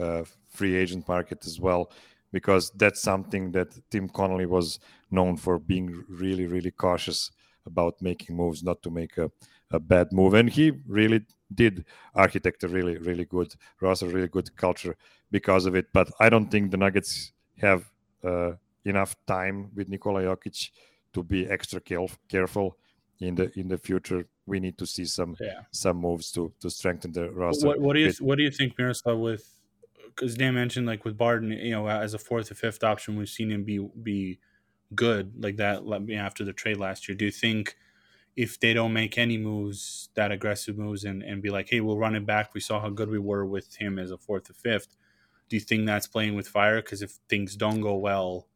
uh, 0.01 0.23
free 0.49 0.77
agent 0.77 1.09
market 1.09 1.45
as 1.45 1.59
well, 1.59 1.91
because 2.33 2.71
that's 2.77 3.01
something 3.01 3.51
that 3.53 3.69
Tim 3.91 4.09
Connelly 4.09 4.47
was 4.47 4.79
known 5.11 5.37
for 5.37 5.59
being 5.59 6.05
really 6.09 6.47
really 6.47 6.71
cautious 6.71 7.33
about 7.67 8.01
making 8.01 8.37
moves, 8.37 8.63
not 8.63 8.81
to 8.81 8.91
make 8.91 9.19
a, 9.19 9.29
a 9.71 9.81
bad 9.81 10.13
move, 10.13 10.35
and 10.35 10.49
he 10.51 10.73
really 10.87 11.25
did 11.55 11.85
architect 12.15 12.65
a 12.65 12.69
really 12.69 12.99
really 12.99 13.25
good 13.25 13.55
roster, 13.81 14.07
really 14.07 14.29
good 14.29 14.55
culture 14.57 14.97
because 15.31 15.67
of 15.67 15.75
it. 15.75 15.87
But 15.93 16.11
I 16.21 16.29
don't 16.29 16.51
think 16.51 16.71
the 16.71 16.77
Nuggets 16.77 17.33
have 17.59 17.91
uh, 18.25 18.53
enough 18.85 19.17
time 19.27 19.71
with 19.75 19.89
Nikola 19.89 20.23
Jokic 20.23 20.71
to 21.13 21.23
be 21.23 21.47
extra 21.49 21.81
caref- 21.81 22.19
careful 22.29 22.77
in 23.21 23.35
the 23.35 23.51
in 23.59 23.69
the 23.69 23.79
future. 23.79 24.27
We 24.47 24.61
need 24.61 24.79
to 24.79 24.87
see 24.87 25.05
some 25.05 25.37
Yeah. 25.41 25.63
some 25.71 25.99
moves 25.99 26.31
to 26.33 26.53
to 26.61 26.71
strengthen 26.71 27.13
the 27.13 27.31
roster. 27.31 27.67
What, 27.69 27.81
what 27.81 27.95
do 27.95 28.01
you. 28.01 28.13
What 28.21 28.37
do 28.39 28.45
you 28.45 28.51
think, 28.51 28.79
Miroslav? 28.79 29.19
With 29.19 29.53
because 30.07 30.35
Dan 30.35 30.55
mentioned 30.55 30.87
like 30.87 31.05
with 31.05 31.17
Barton, 31.17 31.51
you 31.51 31.73
know, 31.73 31.89
as 31.89 32.15
a 32.15 32.19
fourth 32.19 32.51
or 32.51 32.55
fifth 32.55 32.83
option, 32.85 33.17
we've 33.17 33.29
seen 33.29 33.51
him 33.51 33.65
be 33.65 33.79
be 34.03 34.39
good 34.95 35.33
like 35.43 35.57
that 35.57 35.85
like, 35.85 36.09
after 36.11 36.45
the 36.45 36.53
trade 36.53 36.77
last 36.77 37.09
year. 37.09 37.17
Do 37.17 37.25
you 37.25 37.31
think 37.31 37.77
if 38.37 38.61
they 38.61 38.75
don't 38.75 38.93
make 38.93 39.17
any 39.17 39.39
moves, 39.39 40.11
that 40.15 40.31
aggressive 40.31 40.77
moves, 40.77 41.05
and, 41.05 41.23
and 41.23 41.43
be 41.43 41.51
like, 41.51 41.71
hey, 41.71 41.81
we'll 41.81 41.97
run 41.97 42.15
it 42.15 42.27
back. 42.27 42.53
We 42.55 42.61
saw 42.61 42.81
how 42.81 42.91
good 42.91 43.09
we 43.09 43.19
were 43.19 43.47
with 43.47 43.77
him 43.77 43.99
as 43.99 44.11
a 44.11 44.19
fourth 44.19 44.51
or 44.51 44.53
fifth. 44.53 44.95
Do 45.49 45.57
you 45.57 45.61
think 45.61 45.87
that's 45.87 46.07
playing 46.07 46.35
with 46.35 46.47
fire? 46.47 46.83
Because 46.83 47.03
if 47.03 47.13
things 47.29 47.57
don't 47.57 47.81
go 47.81 47.97
well, 47.97 48.47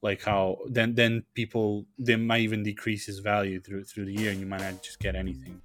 like 0.00 0.22
how 0.22 0.58
then 0.68 0.94
then 0.94 1.24
people 1.34 1.86
they 1.98 2.16
might 2.16 2.40
even 2.40 2.62
decrease 2.62 3.06
his 3.06 3.20
value 3.20 3.60
through 3.60 3.84
through 3.84 4.06
the 4.06 4.14
year, 4.14 4.30
and 4.30 4.40
you 4.40 4.46
might 4.46 4.60
not 4.60 4.82
just 4.82 4.98
get 4.98 5.14
anything. 5.14 5.60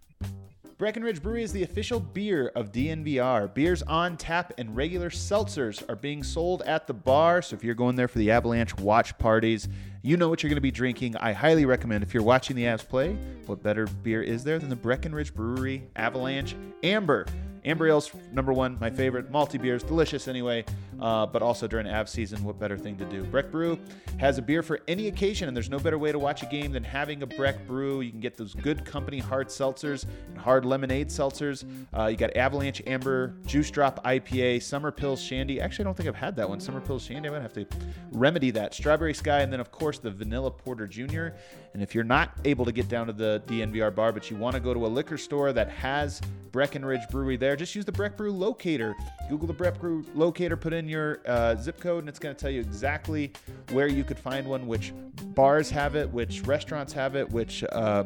Breckenridge 0.77 1.23
Brewery 1.23 1.41
is 1.41 1.51
the 1.51 1.63
official 1.63 1.99
beer 1.99 2.51
of 2.53 2.71
DNVR. 2.71 3.51
Beers 3.51 3.81
on 3.81 4.15
tap 4.15 4.53
and 4.59 4.75
regular 4.75 5.09
seltzers 5.09 5.83
are 5.89 5.95
being 5.95 6.21
sold 6.21 6.61
at 6.67 6.85
the 6.85 6.93
bar. 6.93 7.41
So 7.41 7.55
if 7.55 7.63
you're 7.63 7.73
going 7.73 7.95
there 7.95 8.07
for 8.07 8.19
the 8.19 8.29
Avalanche 8.29 8.77
watch 8.77 9.17
parties, 9.17 9.67
you 10.03 10.17
know 10.17 10.29
what 10.29 10.43
you're 10.43 10.51
going 10.51 10.57
to 10.57 10.61
be 10.61 10.69
drinking. 10.69 11.17
I 11.17 11.33
highly 11.33 11.65
recommend 11.65 12.03
if 12.03 12.13
you're 12.13 12.21
watching 12.21 12.55
the 12.55 12.65
Avs 12.65 12.87
play, 12.87 13.17
what 13.47 13.63
better 13.63 13.87
beer 13.87 14.21
is 14.21 14.43
there 14.43 14.59
than 14.59 14.69
the 14.69 14.75
Breckenridge 14.75 15.33
Brewery 15.33 15.81
Avalanche 15.95 16.55
Amber? 16.83 17.25
Amber 17.65 17.89
Ale's 17.89 18.11
number 18.31 18.53
one, 18.53 18.77
my 18.79 18.91
favorite. 18.91 19.31
Malty 19.31 19.59
beers, 19.59 19.81
delicious 19.81 20.27
anyway. 20.27 20.63
Uh, 20.99 21.25
but 21.25 21.41
also 21.41 21.67
during 21.67 21.87
Av 21.87 22.09
season, 22.09 22.43
what 22.43 22.59
better 22.59 22.77
thing 22.77 22.97
to 22.97 23.05
do? 23.05 23.23
Breck 23.23 23.51
Brew 23.51 23.79
has 24.19 24.37
a 24.37 24.41
beer 24.41 24.63
for 24.63 24.79
any 24.87 25.07
occasion, 25.07 25.47
and 25.47 25.55
there's 25.55 25.69
no 25.69 25.79
better 25.79 25.97
way 25.97 26.11
to 26.11 26.19
watch 26.19 26.43
a 26.43 26.47
game 26.47 26.71
than 26.71 26.83
having 26.83 27.21
a 27.21 27.27
Breck 27.27 27.67
Brew. 27.67 28.01
You 28.01 28.11
can 28.11 28.19
get 28.19 28.35
those 28.35 28.53
good 28.53 28.83
company 28.85 29.19
hard 29.19 29.47
seltzers 29.47 30.05
and 30.29 30.37
hard 30.37 30.65
lemonade 30.65 31.09
seltzers. 31.09 31.65
Uh, 31.95 32.07
you 32.07 32.17
got 32.17 32.35
Avalanche 32.35 32.81
Amber, 32.87 33.35
Juice 33.45 33.69
Drop 33.69 34.03
IPA, 34.03 34.63
Summer 34.63 34.91
Pills 34.91 35.21
Shandy. 35.21 35.61
Actually, 35.61 35.83
I 35.83 35.85
don't 35.85 35.97
think 35.97 36.09
I've 36.09 36.15
had 36.15 36.35
that 36.37 36.49
one. 36.49 36.59
Summer 36.59 36.81
Pills 36.81 37.03
Shandy. 37.03 37.29
I 37.29 37.31
might 37.31 37.41
have 37.41 37.53
to 37.53 37.65
remedy 38.11 38.51
that. 38.51 38.73
Strawberry 38.73 39.13
Sky, 39.13 39.41
and 39.41 39.53
then 39.53 39.59
of 39.59 39.71
course 39.71 39.99
the 39.99 40.11
Vanilla 40.11 40.49
Porter 40.51 40.87
Jr. 40.87 41.29
And 41.73 41.83
if 41.83 41.93
you're 41.93 42.03
not 42.03 42.31
able 42.43 42.65
to 42.65 42.71
get 42.71 42.89
down 42.89 43.05
to 43.07 43.13
the 43.13 43.43
DNVR 43.45 43.93
bar, 43.93 44.11
but 44.11 44.31
you 44.31 44.37
want 44.37 44.55
to 44.55 44.59
go 44.59 44.73
to 44.73 44.85
a 44.85 44.87
liquor 44.87 45.17
store 45.17 45.53
that 45.53 45.69
has 45.69 46.21
Breckenridge 46.51 47.07
Brewery 47.11 47.37
there, 47.37 47.55
just 47.55 47.75
use 47.75 47.85
the 47.85 47.91
Breck 47.91 48.17
Brew 48.17 48.31
locator. 48.31 48.95
Google 49.29 49.47
the 49.47 49.53
Breck 49.53 49.79
Brew 49.79 50.03
locator, 50.15 50.57
put 50.57 50.73
in 50.73 50.86
your 50.89 51.21
uh, 51.25 51.55
zip 51.55 51.79
code, 51.79 51.99
and 51.99 52.09
it's 52.09 52.19
going 52.19 52.35
to 52.35 52.39
tell 52.39 52.51
you 52.51 52.61
exactly 52.61 53.31
where 53.71 53.87
you 53.87 54.03
could 54.03 54.19
find 54.19 54.47
one, 54.47 54.67
which 54.67 54.93
bars 55.35 55.69
have 55.69 55.95
it, 55.95 56.09
which 56.11 56.41
restaurants 56.41 56.93
have 56.93 57.15
it, 57.15 57.29
which 57.29 57.63
uh, 57.71 58.05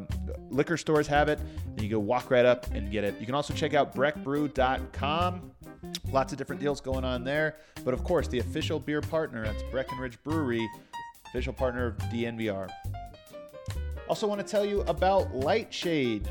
liquor 0.50 0.78
stores 0.78 1.08
have 1.08 1.30
it. 1.30 1.40
And 1.68 1.82
you 1.82 1.90
go 1.90 2.00
walk 2.00 2.32
right 2.32 2.46
up 2.46 2.68
and 2.74 2.92
get 2.92 3.04
it. 3.04 3.20
You 3.20 3.26
can 3.26 3.36
also 3.36 3.54
check 3.54 3.74
out 3.74 3.96
breckbrew.com. 3.96 5.52
Lots 6.12 6.32
of 6.32 6.38
different 6.38 6.62
deals 6.62 6.82
going 6.82 7.04
on 7.04 7.24
there. 7.24 7.58
But 7.84 7.94
of 7.94 8.04
course, 8.04 8.28
the 8.28 8.40
official 8.40 8.80
beer 8.80 9.02
partner, 9.02 9.44
that's 9.44 9.64
Breckenridge 9.64 10.22
Brewery, 10.24 10.70
official 11.28 11.54
partner 11.54 11.88
of 11.88 11.98
DNVR. 11.98 12.70
Also, 14.10 14.28
want 14.28 14.46
to 14.46 14.48
tell 14.48 14.66
you 14.66 14.82
about 14.82 15.34
Lightshade. 15.34 16.30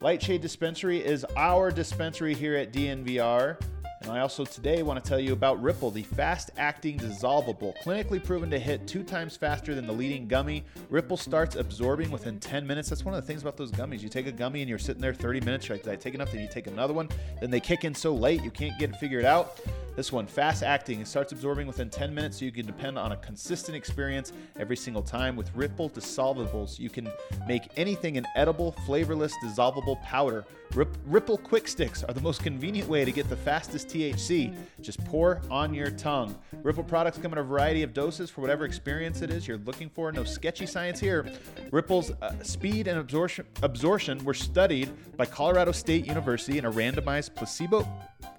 Lightshade 0.00 0.42
Dispensary 0.42 1.02
is 1.02 1.24
our 1.36 1.70
dispensary 1.70 2.34
here 2.34 2.56
at 2.56 2.72
DNVR. 2.72 3.58
And 4.04 4.12
I 4.12 4.20
also 4.20 4.44
today 4.44 4.82
want 4.82 5.02
to 5.02 5.08
tell 5.08 5.18
you 5.18 5.32
about 5.32 5.62
Ripple, 5.62 5.90
the 5.90 6.02
fast 6.02 6.50
acting 6.58 6.98
dissolvable, 6.98 7.74
clinically 7.82 8.22
proven 8.22 8.50
to 8.50 8.58
hit 8.58 8.86
two 8.86 9.02
times 9.02 9.34
faster 9.34 9.74
than 9.74 9.86
the 9.86 9.94
leading 9.94 10.28
gummy. 10.28 10.62
Ripple 10.90 11.16
starts 11.16 11.56
absorbing 11.56 12.10
within 12.10 12.38
10 12.38 12.66
minutes. 12.66 12.90
That's 12.90 13.02
one 13.02 13.14
of 13.14 13.22
the 13.22 13.26
things 13.26 13.40
about 13.40 13.56
those 13.56 13.72
gummies. 13.72 14.02
You 14.02 14.10
take 14.10 14.26
a 14.26 14.32
gummy 14.32 14.60
and 14.60 14.68
you're 14.68 14.78
sitting 14.78 15.00
there 15.00 15.14
30 15.14 15.40
minutes, 15.40 15.70
right? 15.70 15.82
Did 15.82 15.90
I 15.90 15.96
take 15.96 16.14
enough? 16.14 16.32
Then 16.32 16.42
you 16.42 16.50
take 16.52 16.66
another 16.66 16.92
one. 16.92 17.08
Then 17.40 17.50
they 17.50 17.60
kick 17.60 17.84
in 17.84 17.94
so 17.94 18.14
late 18.14 18.42
you 18.42 18.50
can't 18.50 18.78
get 18.78 18.90
it 18.90 18.96
figured 18.96 19.24
out. 19.24 19.58
This 19.96 20.10
one, 20.10 20.26
fast 20.26 20.64
acting, 20.64 21.00
it 21.00 21.06
starts 21.06 21.30
absorbing 21.30 21.68
within 21.68 21.88
10 21.88 22.12
minutes, 22.12 22.38
so 22.38 22.44
you 22.44 22.50
can 22.50 22.66
depend 22.66 22.98
on 22.98 23.12
a 23.12 23.16
consistent 23.16 23.76
experience 23.76 24.32
every 24.58 24.76
single 24.76 25.02
time. 25.02 25.36
With 25.36 25.54
Ripple 25.54 25.88
Dissolvables, 25.88 26.80
you 26.80 26.90
can 26.90 27.08
make 27.46 27.62
anything 27.76 28.16
an 28.16 28.26
edible, 28.34 28.72
flavorless, 28.86 29.32
dissolvable 29.44 30.02
powder. 30.02 30.44
Rip- 30.74 30.96
Ripple 31.06 31.38
Quick 31.38 31.68
Sticks 31.68 32.02
are 32.02 32.12
the 32.12 32.20
most 32.20 32.42
convenient 32.42 32.88
way 32.88 33.04
to 33.04 33.12
get 33.12 33.28
the 33.28 33.36
fastest 33.36 33.86
THC. 33.86 34.52
Just 34.80 35.04
pour 35.04 35.40
on 35.48 35.72
your 35.72 35.92
tongue. 35.92 36.36
Ripple 36.64 36.82
products 36.82 37.18
come 37.18 37.32
in 37.32 37.38
a 37.38 37.44
variety 37.44 37.84
of 37.84 37.94
doses 37.94 38.30
for 38.30 38.40
whatever 38.40 38.64
experience 38.64 39.22
it 39.22 39.30
is 39.30 39.46
you're 39.46 39.58
looking 39.58 39.88
for. 39.88 40.10
No 40.10 40.24
sketchy 40.24 40.66
science 40.66 40.98
here. 40.98 41.30
Ripple's 41.70 42.10
uh, 42.10 42.34
speed 42.42 42.88
and 42.88 42.98
absorption, 42.98 43.46
absorption 43.62 44.24
were 44.24 44.34
studied 44.34 44.90
by 45.16 45.26
Colorado 45.26 45.70
State 45.70 46.06
University 46.06 46.58
in 46.58 46.64
a 46.64 46.72
randomized 46.72 47.36
placebo 47.36 47.86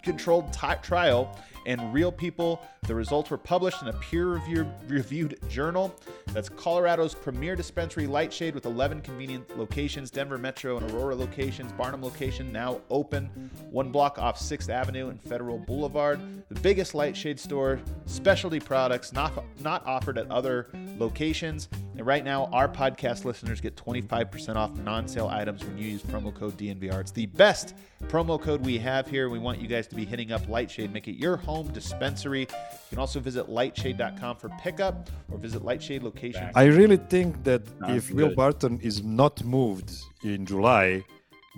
controlled 0.06 0.54
t- 0.54 0.68
trial 0.82 1.36
and 1.66 1.92
real 1.92 2.12
people. 2.12 2.62
The 2.84 2.94
results 2.94 3.32
were 3.32 3.40
published 3.40 3.82
in 3.82 3.88
a 3.88 3.94
peer 3.94 4.40
reviewed 4.88 5.40
journal. 5.50 5.94
That's 6.28 6.48
Colorado's 6.48 7.16
premier 7.16 7.56
dispensary, 7.56 8.06
Lightshade, 8.06 8.54
with 8.54 8.68
11 8.68 9.02
convenient 9.02 9.58
locations 9.58 10.12
Denver 10.12 10.38
Metro 10.38 10.78
and 10.78 10.92
Aurora 10.92 11.16
locations, 11.16 11.72
Barnum 11.72 12.04
location 12.04 12.52
now 12.52 12.82
open, 12.92 13.50
one 13.72 13.92
block 13.92 14.20
off 14.20 14.40
6th 14.40 14.70
Avenue 14.70 15.10
and 15.10 15.20
Federal 15.20 15.58
Boulevard. 15.58 16.20
The 16.50 16.60
biggest 16.60 16.94
Lightshade 16.94 17.40
store, 17.40 17.80
specialty 18.06 18.60
products 18.60 19.12
not, 19.12 19.34
not 19.62 19.84
offered 19.88 20.20
at 20.20 20.30
other 20.30 20.68
locations. 21.00 21.68
And 21.98 22.06
right 22.06 22.26
now, 22.26 22.50
our 22.52 22.68
podcast 22.68 23.24
listeners 23.24 23.62
get 23.62 23.78
25% 23.78 24.58
off 24.58 24.78
non 24.80 25.08
sale 25.08 25.30
items 25.32 25.64
when 25.64 25.78
you 25.78 25.88
use 25.88 26.02
promo 26.02 26.34
code 26.34 26.58
DNVR. 26.58 27.00
It's 27.00 27.12
the 27.12 27.26
best 27.28 27.74
promo 28.08 28.40
code 28.40 28.66
we 28.66 28.78
have 28.80 29.08
here. 29.08 29.30
We 29.30 29.40
want 29.40 29.62
you 29.62 29.68
guys 29.68 29.88
to 29.88 29.96
be 29.96 30.04
hitting 30.04 30.34
up 30.34 30.48
Lightshade, 30.50 30.92
make 30.92 31.08
it 31.08 31.16
your 31.16 31.38
home 31.38 31.72
dispensary. 31.72 32.42
You 32.42 32.90
can 32.90 33.00
also 33.00 33.22
visit 33.22 33.48
lightshade.com 33.48 34.36
for 34.36 34.50
pickup 34.60 35.10
or 35.32 35.38
visit 35.38 35.64
Lightshade 35.64 36.04
location. 36.04 36.52
I 36.54 36.66
really 36.66 36.98
think 36.98 37.44
that 37.46 37.62
if 37.88 38.10
good. 38.10 38.18
Will 38.18 38.36
Barton 38.36 38.78
is 38.82 39.02
not 39.02 39.42
moved 39.46 39.92
in 40.22 40.46
July, 40.46 41.06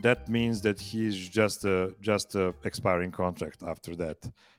that 0.03 0.29
means 0.29 0.61
that 0.61 0.79
he's 0.79 1.17
just 1.29 1.65
a 1.65 1.95
just 1.99 2.35
a 2.35 2.53
expiring 2.63 3.11
contract 3.11 3.63
after 3.65 3.95
that. 3.95 4.17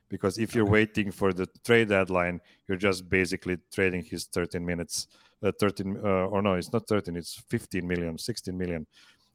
Because 0.09 0.39
if 0.39 0.55
you're 0.55 0.67
waiting 0.67 1.13
for 1.13 1.33
the 1.33 1.47
trade 1.65 1.91
deadline, 1.91 2.41
you're 2.67 2.79
just 2.79 3.09
basically 3.09 3.59
trading 3.71 4.03
his 4.03 4.25
13 4.25 4.65
minutes, 4.65 5.07
uh, 5.43 5.53
13 5.59 5.97
uh, 5.97 6.09
or 6.27 6.43
no, 6.43 6.55
it's 6.55 6.73
not 6.73 6.87
13, 6.87 7.17
it's 7.17 7.43
15 7.49 7.87
million, 7.87 8.19
16 8.19 8.57
million 8.57 8.87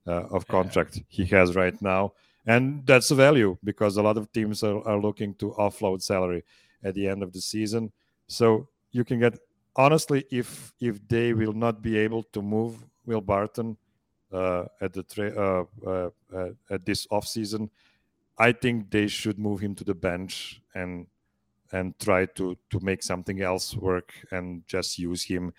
uh, 0.07 0.23
of 0.31 0.47
contract 0.47 1.01
he 1.07 1.25
has 1.25 1.55
right 1.55 1.79
now. 1.81 2.13
And 2.45 2.85
that's 2.85 3.09
a 3.11 3.15
value 3.15 3.57
because 3.63 3.95
a 3.97 4.01
lot 4.01 4.17
of 4.17 4.31
teams 4.33 4.63
are, 4.63 4.85
are 4.87 4.99
looking 4.99 5.33
to 5.35 5.51
offload 5.51 6.01
salary 6.01 6.43
at 6.83 6.93
the 6.93 7.07
end 7.07 7.23
of 7.23 7.31
the 7.31 7.39
season. 7.39 7.91
So 8.27 8.67
you 8.91 9.03
can 9.03 9.19
get 9.19 9.37
honestly 9.75 10.25
if 10.31 10.73
if 10.79 11.05
they 11.07 11.33
will 11.33 11.53
not 11.53 11.81
be 11.81 11.97
able 11.97 12.23
to 12.23 12.41
move 12.41 12.77
will 13.05 13.21
barton 13.21 13.77
uh, 14.31 14.65
at 14.81 14.93
the 14.93 15.03
tra- 15.03 15.35
uh, 15.35 15.65
uh, 15.85 16.09
uh 16.33 16.49
at 16.69 16.85
this 16.85 17.07
off 17.11 17.27
season 17.27 17.69
i 18.37 18.51
think 18.51 18.89
they 18.89 19.07
should 19.07 19.37
move 19.37 19.59
him 19.59 19.75
to 19.75 19.83
the 19.83 19.93
bench 19.93 20.61
and 20.75 21.07
and 21.71 21.97
try 21.99 22.25
to 22.25 22.55
to 22.69 22.79
make 22.81 23.01
something 23.03 23.41
else 23.41 23.75
work 23.75 24.13
and 24.31 24.65
just 24.67 24.99
use 24.99 25.23
him 25.23 25.53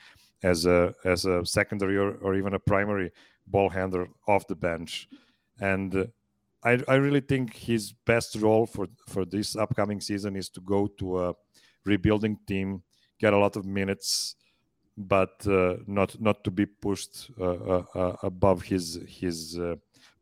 as 0.44 0.66
a 0.66 0.94
as 1.04 1.24
a 1.24 1.44
secondary 1.44 1.96
or, 1.96 2.10
or 2.24 2.34
even 2.36 2.54
a 2.54 2.58
primary 2.58 3.10
ball 3.46 3.70
handler 3.70 4.08
off 4.28 4.46
the 4.46 4.54
bench. 4.54 5.08
And 5.60 6.08
I, 6.62 6.78
I 6.88 6.94
really 6.94 7.20
think 7.20 7.54
his 7.54 7.92
best 7.92 8.36
role 8.36 8.66
for, 8.66 8.86
for 9.08 9.24
this 9.24 9.56
upcoming 9.56 10.00
season 10.00 10.36
is 10.36 10.48
to 10.50 10.60
go 10.60 10.86
to 10.98 11.24
a 11.24 11.34
rebuilding 11.84 12.38
team, 12.46 12.82
get 13.18 13.32
a 13.32 13.38
lot 13.38 13.56
of 13.56 13.64
minutes, 13.64 14.36
but 14.96 15.46
uh, 15.46 15.76
not 15.86 16.20
not 16.20 16.44
to 16.44 16.50
be 16.50 16.66
pushed 16.66 17.30
uh, 17.40 17.44
uh, 17.74 17.84
uh 17.94 18.16
above 18.22 18.62
his 18.62 19.00
his 19.08 19.58
uh, 19.58 19.74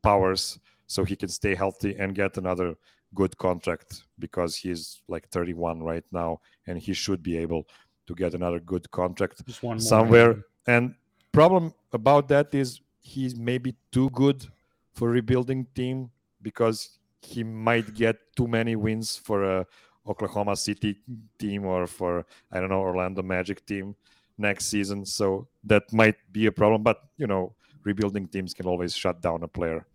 powers, 0.03 0.59
so 0.87 1.05
he 1.05 1.17
can 1.17 1.29
stay 1.29 1.55
healthy 1.55 1.95
and 1.99 2.15
get 2.15 2.39
another 2.39 2.75
good 3.15 3.37
contract 3.37 4.05
because 4.19 4.57
he's 4.57 5.03
like 5.09 5.29
31 5.29 5.83
right 5.83 6.05
now, 6.11 6.41
and 6.67 6.79
he 6.79 6.95
should 6.95 7.23
be 7.23 7.37
able 7.37 7.67
to 8.07 8.15
get 8.15 8.35
another 8.35 8.61
good 8.61 8.91
contract 8.91 9.43
somewhere. 9.79 10.45
And 10.67 10.95
problem 11.33 11.75
about 11.93 12.29
that 12.29 12.55
is 12.55 12.81
he's 13.01 13.37
maybe 13.37 13.75
too 13.91 14.11
good 14.11 14.47
for 14.95 15.11
rebuilding 15.11 15.67
team 15.75 16.11
because 16.41 16.99
he 17.21 17.45
might 17.45 17.95
get 17.95 18.17
too 18.37 18.47
many 18.47 18.77
wins 18.77 19.17
for 19.17 19.45
a 19.45 19.67
Oklahoma 20.07 20.57
City 20.57 20.99
team 21.39 21.65
or 21.65 21.87
for 21.87 22.27
I 22.51 22.61
don't 22.61 22.69
know 22.69 22.81
Orlando 22.81 23.23
Magic 23.23 23.65
team 23.65 23.95
next 24.39 24.67
season. 24.67 25.05
So 25.05 25.49
that 25.65 25.93
might 25.93 26.17
be 26.33 26.47
a 26.47 26.53
problem. 26.53 26.83
But 26.83 27.01
you 27.17 27.27
know, 27.27 27.55
rebuilding 27.85 28.29
teams 28.29 28.55
can 28.55 28.67
always 28.67 28.95
shut 28.95 29.21
down 29.21 29.43
a 29.43 29.49
player, 29.49 29.87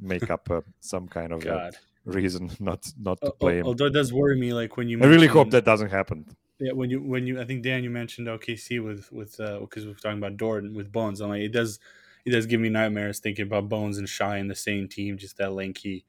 make 0.00 0.30
up 0.30 0.50
uh, 0.50 0.60
some 0.80 1.08
kind 1.08 1.32
of 1.32 1.74
reason 2.04 2.50
not 2.60 2.90
not 2.98 3.20
to 3.20 3.32
play 3.32 3.58
him. 3.58 3.66
Although 3.66 3.86
it 3.86 3.92
does 3.92 4.12
worry 4.12 4.38
me, 4.38 4.52
like 4.52 4.76
when 4.76 4.88
you. 4.88 5.00
I 5.02 5.06
really 5.06 5.26
hope 5.26 5.50
that 5.50 5.64
doesn't 5.64 5.90
happen. 5.90 6.26
Yeah, 6.60 6.72
when 6.72 6.90
you 6.90 7.02
when 7.02 7.26
you 7.26 7.40
I 7.40 7.44
think 7.44 7.62
Dan 7.62 7.82
you 7.82 7.90
mentioned 7.90 8.28
OKC 8.28 8.84
with 8.84 9.10
with 9.12 9.38
because 9.38 9.84
uh, 9.84 9.86
we 9.86 9.92
are 9.92 9.94
talking 9.94 10.18
about 10.18 10.36
Dort 10.36 10.70
with 10.72 10.92
Bones. 10.92 11.20
I'm 11.20 11.30
like 11.30 11.42
it 11.42 11.52
does 11.52 11.78
it 12.24 12.30
does 12.30 12.46
give 12.46 12.60
me 12.60 12.68
nightmares 12.68 13.18
thinking 13.18 13.46
about 13.46 13.68
Bones 13.68 13.98
and 13.98 14.08
Shai 14.08 14.38
in 14.38 14.48
the 14.48 14.54
same 14.54 14.88
team, 14.88 15.16
just 15.16 15.38
that 15.38 15.52
lanky 15.52 16.04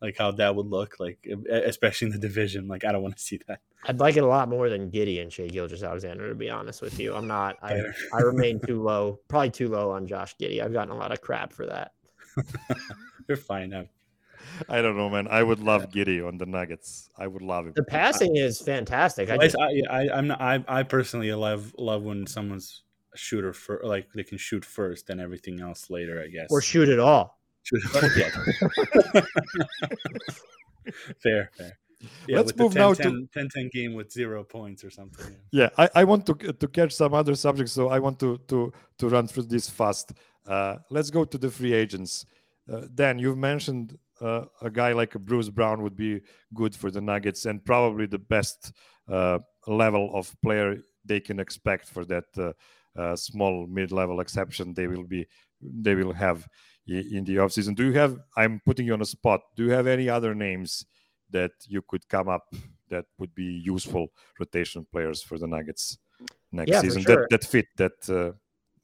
like 0.00 0.16
how 0.16 0.30
that 0.32 0.56
would 0.56 0.66
look 0.66 0.96
like, 0.98 1.26
especially 1.50 2.06
in 2.06 2.12
the 2.12 2.18
division. 2.18 2.66
Like 2.66 2.84
I 2.84 2.92
don't 2.92 3.02
want 3.02 3.16
to 3.16 3.22
see 3.22 3.38
that. 3.46 3.60
I'd 3.84 4.00
like 4.00 4.16
it 4.16 4.22
a 4.22 4.26
lot 4.26 4.48
more 4.48 4.68
than 4.68 4.90
Giddey 4.90 5.22
and 5.22 5.32
Shai 5.32 5.48
Gilgeous-Alexander, 5.48 6.28
to 6.28 6.34
be 6.34 6.50
honest 6.50 6.82
with 6.82 6.98
you. 6.98 7.14
I'm 7.14 7.26
not. 7.26 7.56
I, 7.62 7.82
I 8.12 8.20
remain 8.20 8.60
too 8.60 8.82
low, 8.82 9.20
probably 9.28 9.50
too 9.50 9.68
low 9.68 9.90
on 9.90 10.06
Josh 10.06 10.36
Giddey. 10.36 10.62
I've 10.62 10.72
gotten 10.72 10.92
a 10.92 10.98
lot 10.98 11.12
of 11.12 11.20
crap 11.20 11.52
for 11.52 11.66
that. 11.66 11.92
You're 13.28 13.36
fine. 13.36 13.70
now. 13.70 13.86
I 14.68 14.82
don't 14.82 14.96
know, 14.96 15.08
man. 15.08 15.28
I 15.28 15.42
would 15.42 15.60
love 15.60 15.90
Giddey 15.90 16.26
on 16.26 16.38
the 16.38 16.46
Nuggets. 16.46 17.10
I 17.16 17.26
would 17.26 17.42
love 17.42 17.66
him. 17.66 17.72
The 17.74 17.84
passing 17.84 18.36
is 18.36 18.60
fantastic. 18.60 19.30
I, 19.30 19.34
I, 19.34 19.38
just, 19.38 19.56
I, 19.58 19.82
I 19.90 20.08
I'm 20.16 20.28
not. 20.28 20.40
I, 20.40 20.64
I 20.68 20.82
personally 20.82 21.32
love 21.32 21.74
love 21.78 22.02
when 22.02 22.26
someone's 22.26 22.82
a 23.14 23.18
shooter 23.18 23.52
for 23.52 23.80
like 23.82 24.08
they 24.14 24.22
can 24.22 24.38
shoot 24.38 24.64
first 24.64 25.10
and 25.10 25.20
everything 25.20 25.60
else 25.60 25.90
later. 25.90 26.22
I 26.22 26.28
guess 26.28 26.48
or 26.50 26.60
shoot 26.60 26.88
it 26.88 26.98
all. 26.98 27.40
Shoot 27.62 27.82
yeah. 28.16 28.30
fair, 31.22 31.50
fair. 31.56 31.78
Yeah, 32.26 32.38
Let's 32.38 32.52
with 32.52 32.58
move 32.58 32.72
the 32.72 32.78
10, 32.80 32.88
now 32.88 32.94
10, 32.94 33.28
10, 33.34 33.48
10 33.54 33.70
game 33.74 33.92
with 33.94 34.10
zero 34.10 34.42
points 34.42 34.82
or 34.84 34.90
something. 34.90 35.36
Yeah, 35.52 35.68
I, 35.76 35.90
I 35.96 36.04
want 36.04 36.24
to 36.26 36.34
to 36.34 36.68
catch 36.68 36.92
some 36.92 37.12
other 37.12 37.34
subjects, 37.34 37.72
so 37.72 37.88
I 37.90 37.98
want 37.98 38.18
to 38.20 38.38
to 38.48 38.72
to 38.98 39.08
run 39.08 39.26
through 39.26 39.44
this 39.44 39.68
fast. 39.68 40.12
Uh, 40.46 40.76
let's 40.88 41.10
go 41.10 41.24
to 41.24 41.36
the 41.36 41.50
free 41.50 41.74
agents. 41.74 42.24
Uh, 42.70 42.82
Dan, 42.94 43.18
you've 43.18 43.36
mentioned 43.36 43.98
uh, 44.20 44.44
a 44.62 44.70
guy 44.70 44.92
like 44.92 45.12
Bruce 45.12 45.48
Brown 45.48 45.82
would 45.82 45.96
be 45.96 46.20
good 46.54 46.74
for 46.74 46.90
the 46.90 47.00
Nuggets 47.00 47.46
and 47.46 47.64
probably 47.64 48.06
the 48.06 48.18
best 48.18 48.72
uh, 49.08 49.38
level 49.66 50.10
of 50.14 50.34
player 50.42 50.76
they 51.04 51.20
can 51.20 51.40
expect 51.40 51.88
for 51.88 52.04
that 52.04 52.24
uh, 52.36 52.52
uh, 52.98 53.16
small 53.16 53.66
mid-level 53.66 54.20
exception 54.20 54.74
they 54.74 54.86
will 54.86 55.04
be 55.04 55.26
they 55.62 55.94
will 55.94 56.12
have 56.12 56.46
in 56.86 57.24
the 57.24 57.36
offseason. 57.36 57.74
Do 57.74 57.84
you 57.84 57.92
have? 57.92 58.18
I'm 58.36 58.60
putting 58.64 58.86
you 58.86 58.94
on 58.94 59.02
a 59.02 59.06
spot. 59.06 59.40
Do 59.56 59.64
you 59.64 59.70
have 59.70 59.86
any 59.86 60.08
other 60.08 60.34
names 60.34 60.84
that 61.30 61.52
you 61.66 61.82
could 61.82 62.08
come 62.08 62.28
up 62.28 62.52
that 62.88 63.04
would 63.18 63.34
be 63.34 63.44
useful 63.44 64.08
rotation 64.38 64.86
players 64.90 65.22
for 65.22 65.38
the 65.38 65.46
Nuggets 65.46 65.98
next 66.50 66.72
Yeah, 66.72 66.80
season 66.80 67.02
sure. 67.02 67.16
that 67.28 67.30
that 67.30 67.44
fit 67.44 67.66
that 67.76 68.10
uh, 68.10 68.32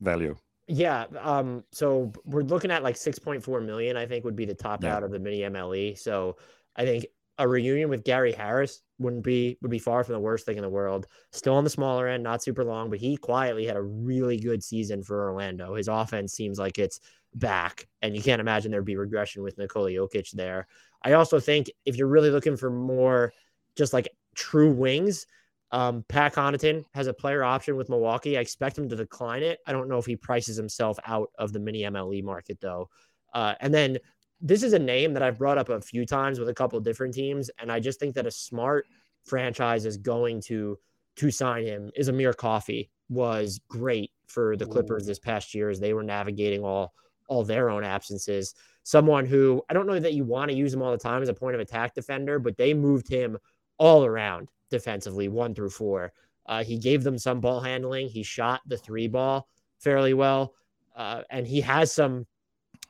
value? 0.01 0.37
Yeah. 0.69 1.05
Um, 1.21 1.65
so 1.73 2.13
we're 2.25 2.43
looking 2.43 2.71
at 2.71 2.83
like 2.83 2.97
6.4 2.97 3.65
million, 3.65 3.97
I 3.97 4.07
think 4.07 4.25
would 4.25 4.37
be 4.37 4.45
the 4.47 4.55
top 4.55 4.83
Yeah. 4.83 4.97
out 4.97 5.05
of 5.05 5.11
the 5.11 5.19
mini 5.19 5.41
MLE. 5.41 5.95
So 5.97 6.37
I 6.75 6.85
think 6.85 7.07
a 7.39 7.47
reunion 7.47 7.89
with 7.91 8.03
Gary 8.05 8.33
Harris 8.33 8.83
wouldn't 8.99 9.23
be 9.23 9.59
would 9.61 9.71
be 9.71 9.79
far 9.79 10.03
from 10.03 10.15
the 10.15 10.21
worst 10.21 10.47
thing 10.47 10.57
in 10.57 10.63
the 10.63 10.69
world. 10.71 11.07
Still 11.33 11.55
on 11.55 11.65
the 11.65 11.71
smaller 11.71 12.09
end, 12.09 12.23
not 12.23 12.43
super 12.43 12.65
long, 12.65 12.89
but 12.91 12.99
he 12.99 13.17
quietly 13.17 13.67
had 13.67 13.77
a 13.77 13.83
really 13.83 14.39
good 14.39 14.65
season 14.65 15.03
for 15.03 15.29
Orlando. 15.31 15.75
His 15.75 15.89
offense 15.89 16.33
seems 16.33 16.59
like 16.59 16.79
it's 16.79 16.99
back, 17.35 17.87
and 18.01 18.17
you 18.17 18.23
can't 18.23 18.41
imagine 18.41 18.71
there'd 18.71 18.85
be 18.87 18.97
regression 18.97 19.43
with 19.43 19.59
Nikola 19.59 19.91
Jokic 19.91 20.31
there. 20.33 20.67
I 21.03 21.13
also 21.13 21.39
think 21.39 21.71
if 21.85 21.97
you're 21.97 22.09
really 22.09 22.31
looking 22.31 22.57
for 22.57 22.71
more 22.71 23.33
just 23.77 23.93
like 23.93 24.09
true 24.35 24.73
wings, 24.73 25.27
um, 25.73 26.05
Pat 26.09 26.35
Connaughton 26.35 26.85
has 26.95 27.07
a 27.07 27.13
player 27.13 27.43
option 27.43 27.77
with 27.77 27.89
Milwaukee. 27.89 28.39
I 28.39 28.41
expect 28.41 28.79
him 28.79 28.89
to 28.89 28.97
decline 28.97 29.43
it. 29.43 29.59
I 29.67 29.73
don't 29.73 29.89
know 29.89 29.99
if 29.99 30.07
he 30.07 30.17
prices 30.17 30.57
himself 30.57 30.99
out 31.07 31.31
of 31.39 31.53
the 31.53 31.59
mini 31.59 31.83
MLE 31.83 32.23
market 32.23 32.59
though. 32.61 32.89
Uh, 33.35 33.55
and 33.61 33.75
then 33.75 33.99
this 34.41 34.63
is 34.63 34.73
a 34.73 34.79
name 34.79 35.13
that 35.15 35.23
I've 35.23 35.39
brought 35.39 35.59
up 35.59 35.69
a 35.69 35.81
few 35.81 36.07
times 36.07 36.39
with 36.39 36.49
a 36.49 36.55
couple 36.55 36.79
different 36.81 37.15
teams, 37.15 37.51
and 37.59 37.73
I 37.73 37.81
just 37.81 37.99
think 37.99 38.15
that 38.15 38.27
a 38.27 38.31
smart 38.31 38.87
franchise 39.25 39.87
is 39.87 39.97
going 39.97 40.41
to 40.43 40.79
to 41.17 41.31
sign 41.31 41.65
him. 41.65 41.91
Is 41.97 42.09
Amir 42.09 42.35
Coffey 42.35 42.91
was 43.09 43.61
great 43.69 44.11
for 44.27 44.57
the 44.57 44.67
Clippers 44.67 45.07
this 45.07 45.19
past 45.19 45.55
year 45.55 45.71
as 45.71 45.81
they 45.81 45.95
were 45.95 46.03
navigating 46.03 46.63
all 46.63 46.93
all 47.29 47.43
their 47.43 47.71
own 47.71 47.83
absences. 47.83 48.55
Someone 48.83 49.27
who 49.27 49.63
I 49.69 49.75
don't 49.75 49.87
know 49.87 49.99
that 49.99 50.15
you 50.15 50.25
want 50.25 50.51
to 50.51 50.57
use 50.57 50.73
him 50.73 50.83
all 50.83 50.93
the 50.93 50.99
time 50.99 51.23
as 51.23 51.29
a 51.29 51.35
point 51.35 51.55
of 51.55 51.61
attack 51.61 51.95
defender, 51.95 52.39
but 52.39 52.57
they 52.57 52.75
moved 52.75 53.09
him 53.09 53.39
all 53.79 54.05
around 54.05 54.51
defensively, 54.71 55.29
one 55.29 55.55
through 55.55 55.71
four. 55.71 56.13
Uh, 56.47 56.63
he 56.63 56.79
gave 56.79 57.03
them 57.03 57.19
some 57.19 57.41
ball 57.41 57.61
handling. 57.61 58.09
He 58.09 58.23
shot 58.23 58.61
the 58.67 58.77
three 58.77 59.09
ball 59.09 59.49
fairly 59.79 60.15
well, 60.15 60.55
uh, 60.97 61.23
and 61.31 61.47
he 61.47 61.61
has 61.61 61.93
some. 61.93 62.27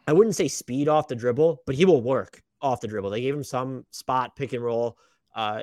I 0.06 0.12
wouldn't 0.12 0.36
say 0.36 0.48
speed 0.48 0.88
off 0.88 1.08
the 1.08 1.16
dribble, 1.16 1.62
but 1.66 1.74
he 1.74 1.84
will 1.84 2.02
work 2.02 2.42
off 2.60 2.80
the 2.80 2.88
dribble. 2.88 3.10
They 3.10 3.22
gave 3.22 3.34
him 3.34 3.44
some 3.44 3.84
spot 3.90 4.36
pick 4.36 4.52
and 4.52 4.62
roll 4.62 4.98
uh, 5.34 5.62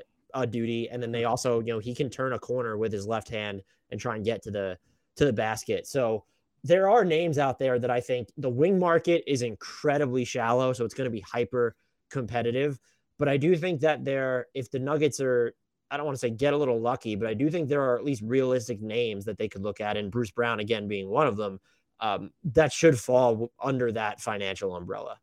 duty, 0.50 0.90
and 0.90 1.02
then 1.02 1.12
they 1.12 1.24
also, 1.24 1.60
you 1.60 1.74
know, 1.74 1.80
he 1.80 1.96
can 1.96 2.10
turn 2.10 2.34
a 2.34 2.40
corner 2.40 2.78
with 2.78 2.92
his 2.92 3.08
left 3.08 3.30
hand 3.30 3.62
and 3.92 4.00
try 4.00 4.16
and 4.16 4.26
get 4.26 4.42
to 4.44 4.52
the 4.52 4.78
to 5.16 5.26
the 5.26 5.34
basket. 5.34 5.88
So 5.88 6.26
there 6.64 6.90
are 6.90 7.06
names 7.06 7.38
out 7.38 7.60
there 7.60 7.78
that 7.78 7.92
I 7.92 8.00
think 8.00 8.30
the 8.38 8.50
wing 8.50 8.80
market 8.80 9.24
is 9.28 9.42
incredibly 9.42 10.26
shallow, 10.26 10.74
so 10.74 10.86
it's 10.86 10.94
going 10.94 11.06
to 11.06 11.12
be 11.12 11.22
hyper 11.22 11.76
competitive. 12.10 12.80
But 13.20 13.30
I 13.30 13.38
do 13.38 13.56
think 13.56 13.82
that 13.82 14.04
there, 14.04 14.48
if 14.54 14.72
the 14.72 14.80
Nuggets 14.80 15.20
are, 15.20 15.54
I 15.94 15.98
don't 15.98 16.08
want 16.08 16.16
to 16.16 16.20
say 16.20 16.32
get 16.32 16.54
a 16.54 16.58
little 16.58 16.82
lucky, 16.82 17.16
but 17.16 17.28
I 17.28 17.36
do 17.36 17.52
think 17.52 17.70
there 17.70 17.84
are 17.84 17.96
at 17.96 18.04
least 18.04 18.24
realistic 18.26 18.82
names 18.82 19.26
that 19.26 19.38
they 19.38 19.48
could 19.48 19.62
look 19.62 19.80
at, 19.80 19.96
and 19.96 20.12
Bruce 20.12 20.32
Brown 20.32 20.60
again 20.60 20.88
being 20.88 21.08
one 21.08 21.28
of 21.28 21.38
them. 21.38 21.60
Um, 22.00 22.32
that 22.46 22.74
should 22.74 23.00
fall 23.00 23.52
under 23.62 23.92
that 23.92 24.20
financial 24.20 24.76
umbrella. 24.76 25.20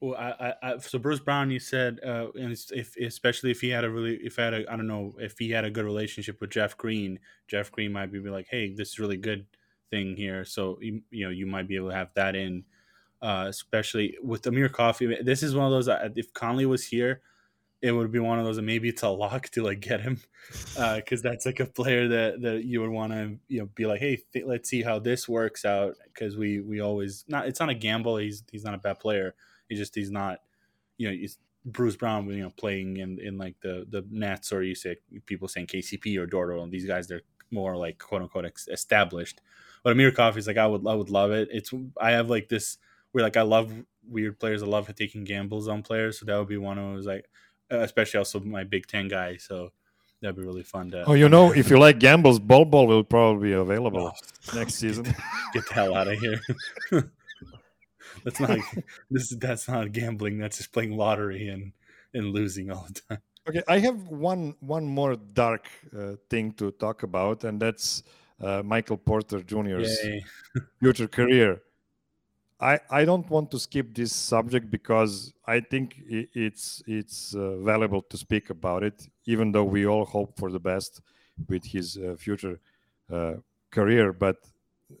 Well, 0.00 0.14
I, 0.14 0.54
I, 0.62 0.78
so 0.78 0.96
Bruce 1.00 1.18
Brown, 1.18 1.50
you 1.50 1.58
said, 1.58 1.98
uh, 2.06 2.28
and 2.36 2.56
if 2.70 2.96
especially 2.96 3.50
if 3.50 3.60
he 3.60 3.68
had 3.68 3.82
a 3.82 3.90
really, 3.90 4.14
if 4.22 4.36
had 4.36 4.54
a, 4.54 4.72
I 4.72 4.76
don't 4.76 4.86
know, 4.86 5.16
if 5.18 5.36
he 5.36 5.50
had 5.50 5.64
a 5.64 5.70
good 5.70 5.84
relationship 5.84 6.40
with 6.40 6.50
Jeff 6.50 6.76
Green, 6.76 7.18
Jeff 7.48 7.72
Green 7.72 7.92
might 7.92 8.12
be 8.12 8.20
like, 8.20 8.46
hey, 8.48 8.72
this 8.72 8.90
is 8.90 8.98
really 9.00 9.16
good 9.16 9.44
thing 9.90 10.16
here. 10.16 10.44
So 10.44 10.78
you, 10.80 11.02
you 11.10 11.24
know, 11.24 11.30
you 11.30 11.46
might 11.46 11.66
be 11.66 11.74
able 11.74 11.90
to 11.90 11.96
have 11.96 12.14
that 12.14 12.36
in, 12.36 12.62
uh, 13.20 13.46
especially 13.48 14.16
with 14.22 14.46
Amir 14.46 14.68
Coffey. 14.68 15.18
This 15.20 15.42
is 15.42 15.56
one 15.56 15.66
of 15.66 15.72
those. 15.72 15.88
uh, 15.88 16.10
If 16.14 16.32
Conley 16.32 16.66
was 16.66 16.86
here, 16.86 17.22
it 17.80 17.92
would 17.92 18.10
be 18.10 18.18
one 18.18 18.38
of 18.38 18.44
those. 18.44 18.60
Maybe 18.60 18.88
it's 18.88 19.02
a 19.02 19.08
lock 19.08 19.48
to 19.50 19.62
like 19.62 19.80
get 19.80 20.00
him, 20.00 20.20
because 20.74 21.22
that's 21.22 21.46
like 21.46 21.60
a 21.60 21.66
player 21.66 22.08
that 22.08 22.42
that 22.42 22.64
you 22.64 22.80
would 22.80 22.90
want 22.90 23.12
to 23.12 23.38
you 23.48 23.60
know 23.60 23.66
be 23.74 23.86
like, 23.86 24.00
hey, 24.00 24.20
th- 24.32 24.46
let's 24.46 24.68
see 24.68 24.82
how 24.82 24.98
this 24.98 25.28
works 25.28 25.64
out. 25.64 25.94
Because 26.06 26.36
we 26.36 26.60
we 26.60 26.80
always 26.80 27.24
not. 27.28 27.46
It's 27.46 27.60
not 27.60 27.70
a 27.70 27.74
gamble. 27.74 28.16
He's 28.16 28.42
he's 28.50 28.64
not 28.64 28.74
a 28.74 28.78
bad 28.78 28.98
player. 28.98 29.34
He 29.68 29.76
just 29.76 29.94
he's 29.94 30.10
not, 30.10 30.40
you 30.96 31.08
know, 31.08 31.14
he's 31.14 31.38
Bruce 31.64 31.96
Brown, 31.96 32.26
you 32.28 32.42
know, 32.42 32.50
playing 32.56 32.96
in, 32.96 33.18
in 33.20 33.38
like 33.38 33.56
the 33.60 33.86
the 33.88 34.04
Nets 34.10 34.52
or 34.52 34.62
you 34.62 34.74
say 34.74 34.96
people 35.26 35.48
saying 35.48 35.66
KCP 35.66 36.16
or 36.18 36.26
Dordo, 36.26 36.62
and 36.62 36.72
these 36.72 36.86
guys 36.86 37.06
they're 37.06 37.22
more 37.50 37.76
like 37.76 37.98
quote 37.98 38.22
unquote 38.22 38.50
established. 38.70 39.40
But 39.82 39.92
Amir 39.92 40.12
Coffey's 40.12 40.46
like 40.46 40.58
I 40.58 40.66
would 40.66 40.86
I 40.86 40.94
would 40.94 41.10
love 41.10 41.30
it. 41.30 41.48
It's 41.52 41.72
I 42.00 42.12
have 42.12 42.30
like 42.30 42.48
this 42.48 42.78
where 43.12 43.24
like 43.24 43.36
I 43.36 43.42
love 43.42 43.72
weird 44.08 44.38
players. 44.38 44.62
I 44.62 44.66
love 44.66 44.92
taking 44.94 45.24
gambles 45.24 45.68
on 45.68 45.82
players, 45.82 46.18
so 46.18 46.26
that 46.26 46.38
would 46.38 46.48
be 46.48 46.56
one 46.56 46.78
of 46.78 46.94
those 46.94 47.06
like, 47.06 47.24
uh, 47.24 47.26
especially 47.70 48.18
also 48.18 48.40
my 48.40 48.64
Big 48.64 48.86
Ten 48.86 49.08
guy. 49.08 49.36
So 49.36 49.70
that'd 50.20 50.36
be 50.36 50.42
really 50.42 50.62
fun 50.62 50.90
to 50.90 51.04
Oh, 51.04 51.14
you 51.14 51.28
know, 51.28 51.52
if 51.52 51.70
you 51.70 51.78
like 51.78 51.98
gambles, 51.98 52.38
Bol 52.38 52.64
Bol 52.64 52.86
will 52.86 53.04
probably 53.04 53.48
be 53.50 53.54
available 53.54 54.12
next 54.54 54.74
season. 54.82 55.04
get 55.52 55.66
the 55.68 55.74
hell 55.74 55.94
out 55.94 56.08
of 56.08 56.18
here. 56.18 56.40
that's 58.24 58.40
not 58.40 58.58
this. 59.10 59.30
That's 59.30 59.68
not 59.68 59.92
gambling. 59.92 60.38
That's 60.38 60.58
just 60.58 60.72
playing 60.72 60.96
lottery 60.96 61.48
and 61.48 61.72
and 62.14 62.32
losing 62.32 62.70
all 62.70 62.86
the 62.88 63.00
time. 63.08 63.22
Okay, 63.48 63.62
I 63.68 63.78
have 63.78 64.08
one 64.08 64.54
one 64.60 64.84
more 64.86 65.16
dark 65.16 65.66
uh, 65.96 66.16
thing 66.28 66.52
to 66.52 66.70
talk 66.72 67.02
about, 67.02 67.44
and 67.44 67.60
that's 67.60 68.02
uh, 68.40 68.62
Michael 68.62 68.98
Porter 68.98 69.40
Jr.'s 69.42 69.98
Yay. 70.04 70.24
future 70.80 71.08
career. 71.08 71.62
I 72.60 72.80
I 72.90 73.04
don't 73.04 73.28
want 73.30 73.50
to 73.52 73.58
skip 73.58 73.94
this 73.94 74.12
subject 74.12 74.70
because 74.70 75.32
I 75.46 75.60
think 75.60 76.02
it's 76.08 76.82
it's 76.86 77.34
uh, 77.34 77.56
valuable 77.58 78.02
to 78.02 78.16
speak 78.16 78.50
about 78.50 78.82
it, 78.82 79.08
even 79.26 79.52
though 79.52 79.64
we 79.64 79.86
all 79.86 80.04
hope 80.04 80.38
for 80.38 80.50
the 80.50 80.60
best 80.60 81.00
with 81.48 81.64
his 81.64 81.96
uh, 81.96 82.16
future 82.18 82.58
uh, 83.12 83.34
career. 83.70 84.12
But 84.12 84.36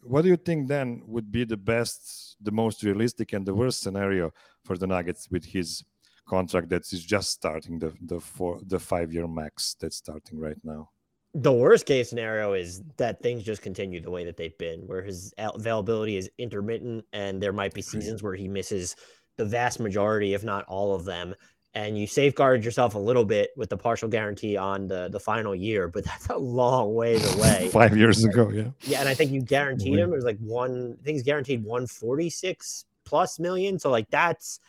what 0.02 0.22
do 0.22 0.28
you 0.28 0.36
think 0.36 0.68
then 0.68 1.02
would 1.06 1.32
be 1.32 1.44
the 1.44 1.56
best, 1.56 2.36
the 2.40 2.52
most 2.52 2.82
realistic, 2.84 3.32
and 3.32 3.44
the 3.44 3.54
worst 3.54 3.80
scenario 3.80 4.32
for 4.64 4.76
the 4.78 4.86
Nuggets 4.86 5.28
with 5.30 5.44
his 5.44 5.84
contract 6.28 6.68
that 6.68 6.92
is 6.92 7.04
just 7.04 7.30
starting 7.30 7.78
the 7.78 7.92
the 8.00 8.20
four 8.20 8.60
the 8.64 8.78
five 8.78 9.12
year 9.12 9.26
max 9.26 9.74
that's 9.80 9.96
starting 9.96 10.38
right 10.38 10.62
now? 10.62 10.90
The 11.34 11.52
worst 11.52 11.86
case 11.86 12.08
scenario 12.08 12.54
is 12.54 12.82
that 12.96 13.22
things 13.22 13.42
just 13.42 13.62
continue 13.62 14.00
the 14.00 14.10
way 14.10 14.24
that 14.24 14.36
they've 14.36 14.56
been, 14.58 14.80
where 14.80 15.02
his 15.02 15.32
availability 15.38 16.16
is 16.16 16.30
intermittent, 16.38 17.04
and 17.12 17.42
there 17.42 17.52
might 17.52 17.74
be 17.74 17.82
seasons 17.82 18.22
where 18.22 18.34
he 18.34 18.48
misses 18.48 18.96
the 19.36 19.44
vast 19.44 19.78
majority, 19.78 20.34
if 20.34 20.42
not 20.42 20.64
all 20.66 20.94
of 20.94 21.04
them. 21.04 21.34
And 21.74 21.98
you 21.98 22.06
safeguard 22.06 22.64
yourself 22.64 22.94
a 22.94 22.98
little 22.98 23.26
bit 23.26 23.50
with 23.56 23.68
the 23.68 23.76
partial 23.76 24.08
guarantee 24.08 24.56
on 24.56 24.88
the 24.88 25.08
the 25.10 25.20
final 25.20 25.54
year, 25.54 25.86
but 25.86 26.04
that's 26.04 26.28
a 26.28 26.36
long 26.36 26.94
ways 26.94 27.34
away. 27.36 27.68
Five 27.72 27.96
years 27.96 28.24
ago, 28.24 28.50
yeah. 28.50 28.70
Yeah, 28.82 29.00
and 29.00 29.08
I 29.08 29.14
think 29.14 29.30
you 29.30 29.42
guaranteed 29.42 29.98
him. 29.98 30.12
It 30.12 30.16
was 30.16 30.24
like 30.24 30.38
one. 30.38 30.96
I 31.00 31.04
think 31.04 31.14
he's 31.16 31.22
guaranteed 31.22 31.62
one 31.62 31.86
forty 31.86 32.30
six 32.30 32.86
plus 33.04 33.38
million. 33.38 33.78
So 33.78 33.90
like 33.90 34.10
that's 34.10 34.60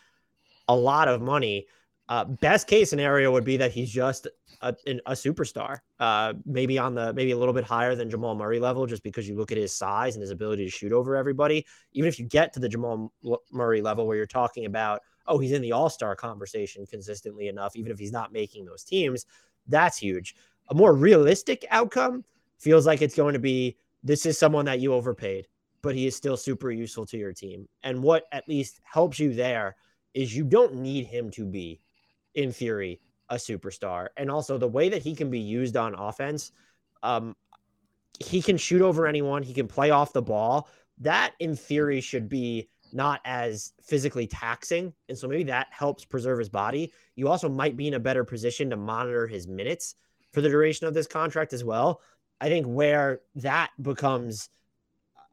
a 0.68 0.76
lot 0.76 1.07
of 1.07 1.22
money. 1.22 1.68
Uh, 2.10 2.26
best 2.26 2.68
case 2.68 2.89
scenario 2.89 3.32
would 3.32 3.43
be 3.43 3.55
that 3.55 3.72
he's 3.72 3.89
just 3.89 4.28
a, 4.62 4.76
a 5.05 5.12
superstar, 5.12 5.78
uh, 5.99 6.34
maybe 6.45 6.78
on 6.78 6.95
the 6.95 7.14
maybe 7.14 7.32
a 7.32 7.38
little 7.38 7.53
bit 7.53 7.64
higher 7.64 7.95
than 7.95 8.10
Jamal 8.10 8.36
Murray 8.36 8.60
level, 8.60 8.86
just 8.88 9.03
because 9.03 9.30
you 9.30 9.36
look 9.38 9.51
at 9.51 9.57
his 9.57 9.72
size 9.72 10.16
and 10.16 10.22
his 10.22 10.32
ability 10.32 10.66
to 10.66 10.72
shoot 10.72 10.91
over 10.91 11.16
everybody. 11.16 11.66
Even 11.93 12.07
if 12.07 12.20
you 12.20 12.26
get 12.26 12.51
to 12.53 12.60
the 12.60 12.68
Jamal 12.68 13.14
Murray 13.51 13.82
level, 13.82 14.07
where 14.07 14.18
you're 14.18 14.26
talking 14.26 14.66
about 14.66 15.01
oh, 15.30 15.38
he's 15.38 15.51
in 15.51 15.62
the 15.62 15.72
all 15.72 15.89
star 15.89 16.16
conversation 16.16 16.86
consistently 16.86 17.47
enough, 17.47 17.76
even 17.76 17.91
if 17.91 17.99
he's 17.99 18.12
not 18.12 18.34
making 18.34 18.66
those 18.66 18.84
teams. 18.84 19.26
That's 19.68 19.97
huge. 19.97 20.36
A 20.70 20.74
more 20.74 20.93
realistic 20.93 21.66
outcome 21.70 22.26
feels 22.57 22.86
like 22.86 23.01
it's 23.01 23.16
going 23.16 23.34
to 23.34 23.39
be 23.39 23.78
this 24.03 24.26
is 24.26 24.38
someone 24.38 24.66
that 24.66 24.80
you 24.80 24.93
overpaid, 24.93 25.47
but 25.82 25.95
he 25.95 26.07
is 26.07 26.16
still 26.16 26.36
super 26.36 26.72
useful 26.72 27.05
to 27.05 27.18
your 27.18 27.34
team. 27.34 27.68
And 27.84 28.01
what 28.01 28.24
at 28.32 28.47
least 28.49 28.82
helps 28.84 29.20
you 29.20 29.34
there 29.34 29.76
is 30.14 30.36
you 30.36 30.43
don't 30.43 30.76
need 30.76 31.05
him 31.05 31.30
to 31.32 31.45
be, 31.45 31.80
in 32.40 32.52
theory, 32.52 33.02
a 33.30 33.36
superstar. 33.36 34.08
And 34.18 34.32
also 34.32 34.58
the 34.58 34.68
way 34.68 34.90
that 34.90 35.04
he 35.04 35.16
can 35.16 35.30
be 35.30 35.40
used 35.40 35.78
on 35.78 35.94
offense, 35.94 36.52
um, 37.04 37.36
he 38.20 38.42
can 38.42 38.58
shoot 38.58 38.82
over 38.82 39.08
anyone, 39.08 39.44
he 39.44 39.54
can 39.54 39.68
play 39.68 39.92
off 39.92 40.14
the 40.14 40.22
ball. 40.22 40.70
That, 41.00 41.34
in 41.40 41.56
theory, 41.56 42.02
should 42.02 42.28
be 42.28 42.70
not 42.92 43.22
as 43.24 43.74
physically 43.84 44.28
taxing. 44.28 44.94
And 45.08 45.18
so 45.18 45.28
maybe 45.28 45.44
that 45.44 45.68
helps 45.70 46.04
preserve 46.06 46.40
his 46.40 46.50
body. 46.50 46.92
You 47.16 47.28
also 47.28 47.48
might 47.48 47.78
be 47.78 47.88
in 47.88 47.94
a 47.94 48.00
better 48.00 48.24
position 48.24 48.70
to 48.72 48.78
monitor 48.78 49.28
his 49.28 49.48
minutes 49.48 49.96
for 50.34 50.42
the 50.42 50.50
duration 50.50 50.88
of 50.88 50.94
this 50.94 51.08
contract 51.08 51.54
as 51.54 51.64
well. 51.64 52.02
I 52.42 52.48
think 52.48 52.66
where 52.66 53.22
that 53.36 53.72
becomes 53.82 54.50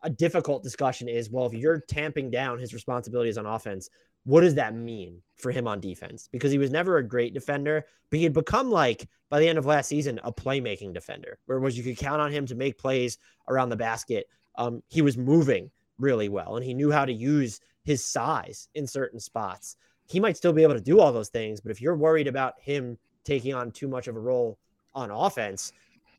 a 0.03 0.11
difficult 0.11 0.63
discussion 0.63 1.09
is 1.09 1.31
well, 1.31 1.47
if 1.47 1.55
you're 1.55 1.81
tamping 1.81 2.31
down 2.31 2.59
his 2.59 2.75
responsibilities 2.75 3.39
on 3.39 3.47
offense, 3.47 3.89
what 4.27 4.41
does 4.41 4.57
that 4.57 4.75
mean 4.75 5.23
for 5.37 5.53
him 5.53 5.69
on 5.69 5.81
defense? 5.81 6.29
Because 6.33 6.51
he 6.51 6.59
was 6.59 6.73
never 6.73 6.99
a 6.99 7.09
great 7.09 7.33
defender, 7.33 7.87
but 8.11 8.19
he 8.19 8.25
had 8.25 8.33
become 8.33 8.71
like 8.73 9.09
by 9.31 9.39
the 9.39 9.49
end 9.49 9.57
of 9.57 9.67
last 9.67 9.87
season 9.87 10.21
a 10.25 10.33
playmaking 10.33 10.93
defender, 10.93 11.39
where 11.47 11.61
was 11.61 11.79
you 11.79 11.85
could 11.85 11.97
count 11.97 12.21
on 12.21 12.33
him 12.33 12.45
to 12.47 12.57
make 12.57 12.77
plays 12.77 13.19
around 13.49 13.69
the 13.69 13.77
basket. 13.77 14.27
Um, 14.57 14.83
he 14.89 15.01
was 15.01 15.17
moving 15.17 15.71
really 15.99 16.29
well, 16.29 16.57
and 16.57 16.65
he 16.65 16.75
knew 16.75 16.91
how 16.91 17.05
to 17.05 17.13
use 17.13 17.61
his 17.85 18.05
size 18.05 18.69
in 18.75 18.85
certain 18.85 19.21
spots. 19.21 19.77
He 20.09 20.19
might 20.19 20.37
still 20.37 20.53
be 20.53 20.65
able 20.65 20.75
to 20.75 20.81
do 20.81 20.99
all 20.99 21.13
those 21.13 21.29
things, 21.29 21.61
but 21.61 21.71
if 21.71 21.81
you're 21.81 21.97
worried 21.97 22.27
about 22.27 22.55
him 22.61 22.99
taking 23.23 23.55
on 23.55 23.71
too 23.71 23.87
much 23.87 24.09
of 24.09 24.17
a 24.17 24.21
role 24.21 24.59
on 24.93 25.13
offense, 25.13 25.73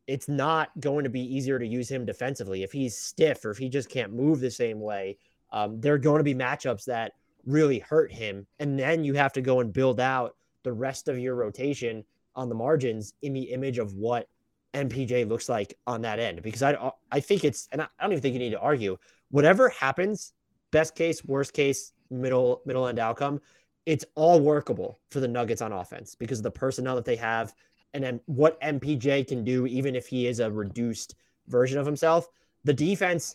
it's 0.06 0.28
not 0.28 0.70
going 0.80 1.04
to 1.04 1.10
be 1.10 1.20
easier 1.20 1.58
to 1.58 1.66
use 1.66 1.90
him 1.90 2.06
defensively. 2.06 2.62
If 2.62 2.72
he's 2.72 2.96
stiff 2.96 3.44
or 3.44 3.50
if 3.50 3.58
he 3.58 3.68
just 3.68 3.90
can't 3.90 4.14
move 4.14 4.40
the 4.40 4.50
same 4.50 4.80
way, 4.80 5.18
um, 5.52 5.78
there 5.78 5.92
are 5.92 5.98
going 5.98 6.20
to 6.20 6.24
be 6.24 6.34
matchups 6.34 6.86
that 6.86 7.12
really 7.48 7.78
hurt 7.78 8.12
him. 8.12 8.46
And 8.58 8.78
then 8.78 9.04
you 9.04 9.14
have 9.14 9.32
to 9.32 9.40
go 9.40 9.60
and 9.60 9.72
build 9.72 10.00
out 10.00 10.36
the 10.62 10.72
rest 10.72 11.08
of 11.08 11.18
your 11.18 11.34
rotation 11.34 12.04
on 12.36 12.48
the 12.48 12.54
margins 12.54 13.14
in 13.22 13.32
the 13.32 13.44
image 13.52 13.78
of 13.78 13.94
what 13.94 14.28
MPJ 14.74 15.28
looks 15.28 15.48
like 15.48 15.76
on 15.86 16.02
that 16.02 16.20
end. 16.20 16.42
Because 16.42 16.62
I, 16.62 16.92
I 17.10 17.20
think 17.20 17.44
it's, 17.44 17.68
and 17.72 17.82
I 17.82 17.88
don't 18.00 18.12
even 18.12 18.22
think 18.22 18.34
you 18.34 18.38
need 18.38 18.50
to 18.50 18.60
argue, 18.60 18.98
whatever 19.30 19.70
happens, 19.70 20.34
best 20.70 20.94
case, 20.94 21.24
worst 21.24 21.54
case, 21.54 21.92
middle, 22.10 22.62
middle 22.66 22.86
end 22.86 22.98
outcome, 22.98 23.40
it's 23.86 24.04
all 24.14 24.40
workable 24.40 25.00
for 25.10 25.20
the 25.20 25.28
Nuggets 25.28 25.62
on 25.62 25.72
offense 25.72 26.14
because 26.14 26.40
of 26.40 26.42
the 26.42 26.50
personnel 26.50 26.94
that 26.96 27.06
they 27.06 27.16
have 27.16 27.54
and 27.94 28.04
then 28.04 28.20
what 28.26 28.60
MPJ 28.60 29.26
can 29.26 29.44
do, 29.44 29.66
even 29.66 29.96
if 29.96 30.06
he 30.06 30.26
is 30.26 30.40
a 30.40 30.50
reduced 30.50 31.14
version 31.46 31.78
of 31.78 31.86
himself. 31.86 32.28
The 32.64 32.74
defense 32.74 33.34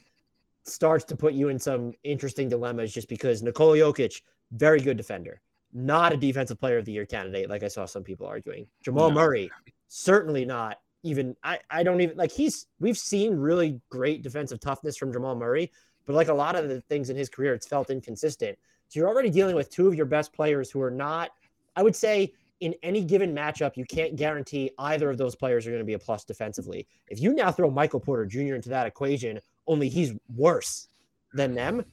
starts 0.66 1.03
to 1.05 1.16
put 1.16 1.34
you 1.34 1.49
in 1.49 1.59
some 1.59 1.93
interesting 2.03 2.49
dilemmas 2.49 2.93
just 2.93 3.09
because 3.09 3.43
Nikola 3.43 3.78
Jokic, 3.78 4.22
very 4.51 4.80
good 4.80 4.97
defender, 4.97 5.41
not 5.74 6.14
a 6.14 6.18
defensive 6.18 6.59
player 6.59 6.78
of 6.78 6.86
the 6.86 6.91
year 6.91 7.05
candidate, 7.05 7.49
like 7.49 7.64
I 7.64 7.68
saw 7.68 7.86
some 7.86 8.03
people 8.03 8.28
arguing. 8.28 8.68
Jamal 8.82 9.09
no. 9.09 9.16
Murray, 9.16 9.51
certainly 9.88 10.45
not 10.45 10.80
even 11.03 11.36
I, 11.43 11.59
I 11.70 11.84
don't 11.84 11.99
even 12.01 12.18
like 12.18 12.32
he's 12.32 12.68
we've 12.80 12.97
seen 12.97 13.36
really 13.36 13.82
great 13.89 14.24
defensive 14.24 14.59
toughness 14.59 14.97
from 14.97 15.11
Jamal 15.11 15.36
Murray, 15.36 15.72
but 16.05 16.16
like 16.16 16.30
a 16.30 16.34
lot 16.34 16.55
of 16.55 16.70
the 16.70 16.82
things 16.82 17.09
in 17.09 17.18
his 17.18 17.30
career, 17.30 17.53
it's 17.53 17.68
felt 17.68 17.89
inconsistent. 17.89 18.57
So 18.88 18.99
you're 18.99 19.09
already 19.09 19.30
dealing 19.30 19.55
with 19.55 19.70
two 19.70 19.88
of 19.88 19.95
your 19.95 20.05
best 20.05 20.34
players 20.34 20.72
who 20.72 20.82
are 20.82 20.91
not, 20.91 21.32
I 21.76 21.84
would 21.84 21.95
say, 21.95 22.34
in 22.59 22.74
any 22.84 23.03
given 23.03 23.36
matchup, 23.36 23.76
you 23.76 23.86
can't 23.86 24.16
guarantee 24.16 24.72
either 24.78 25.09
of 25.09 25.18
those 25.18 25.36
players 25.36 25.68
are 25.68 25.72
going 25.72 25.82
to 25.82 25.86
be 25.86 25.93
a 25.93 25.99
plus 25.99 26.24
defensively. 26.24 26.88
If 27.07 27.20
you 27.20 27.34
now 27.34 27.51
throw 27.51 27.70
Michael 27.70 27.99
Porter 27.99 28.26
Jr. 28.26 28.55
into 28.55 28.70
that 28.70 28.88
equation, 28.88 29.39
only 29.68 29.89
he's 29.89 30.14
worse 30.36 30.88
than 31.34 31.53
them. 31.53 31.86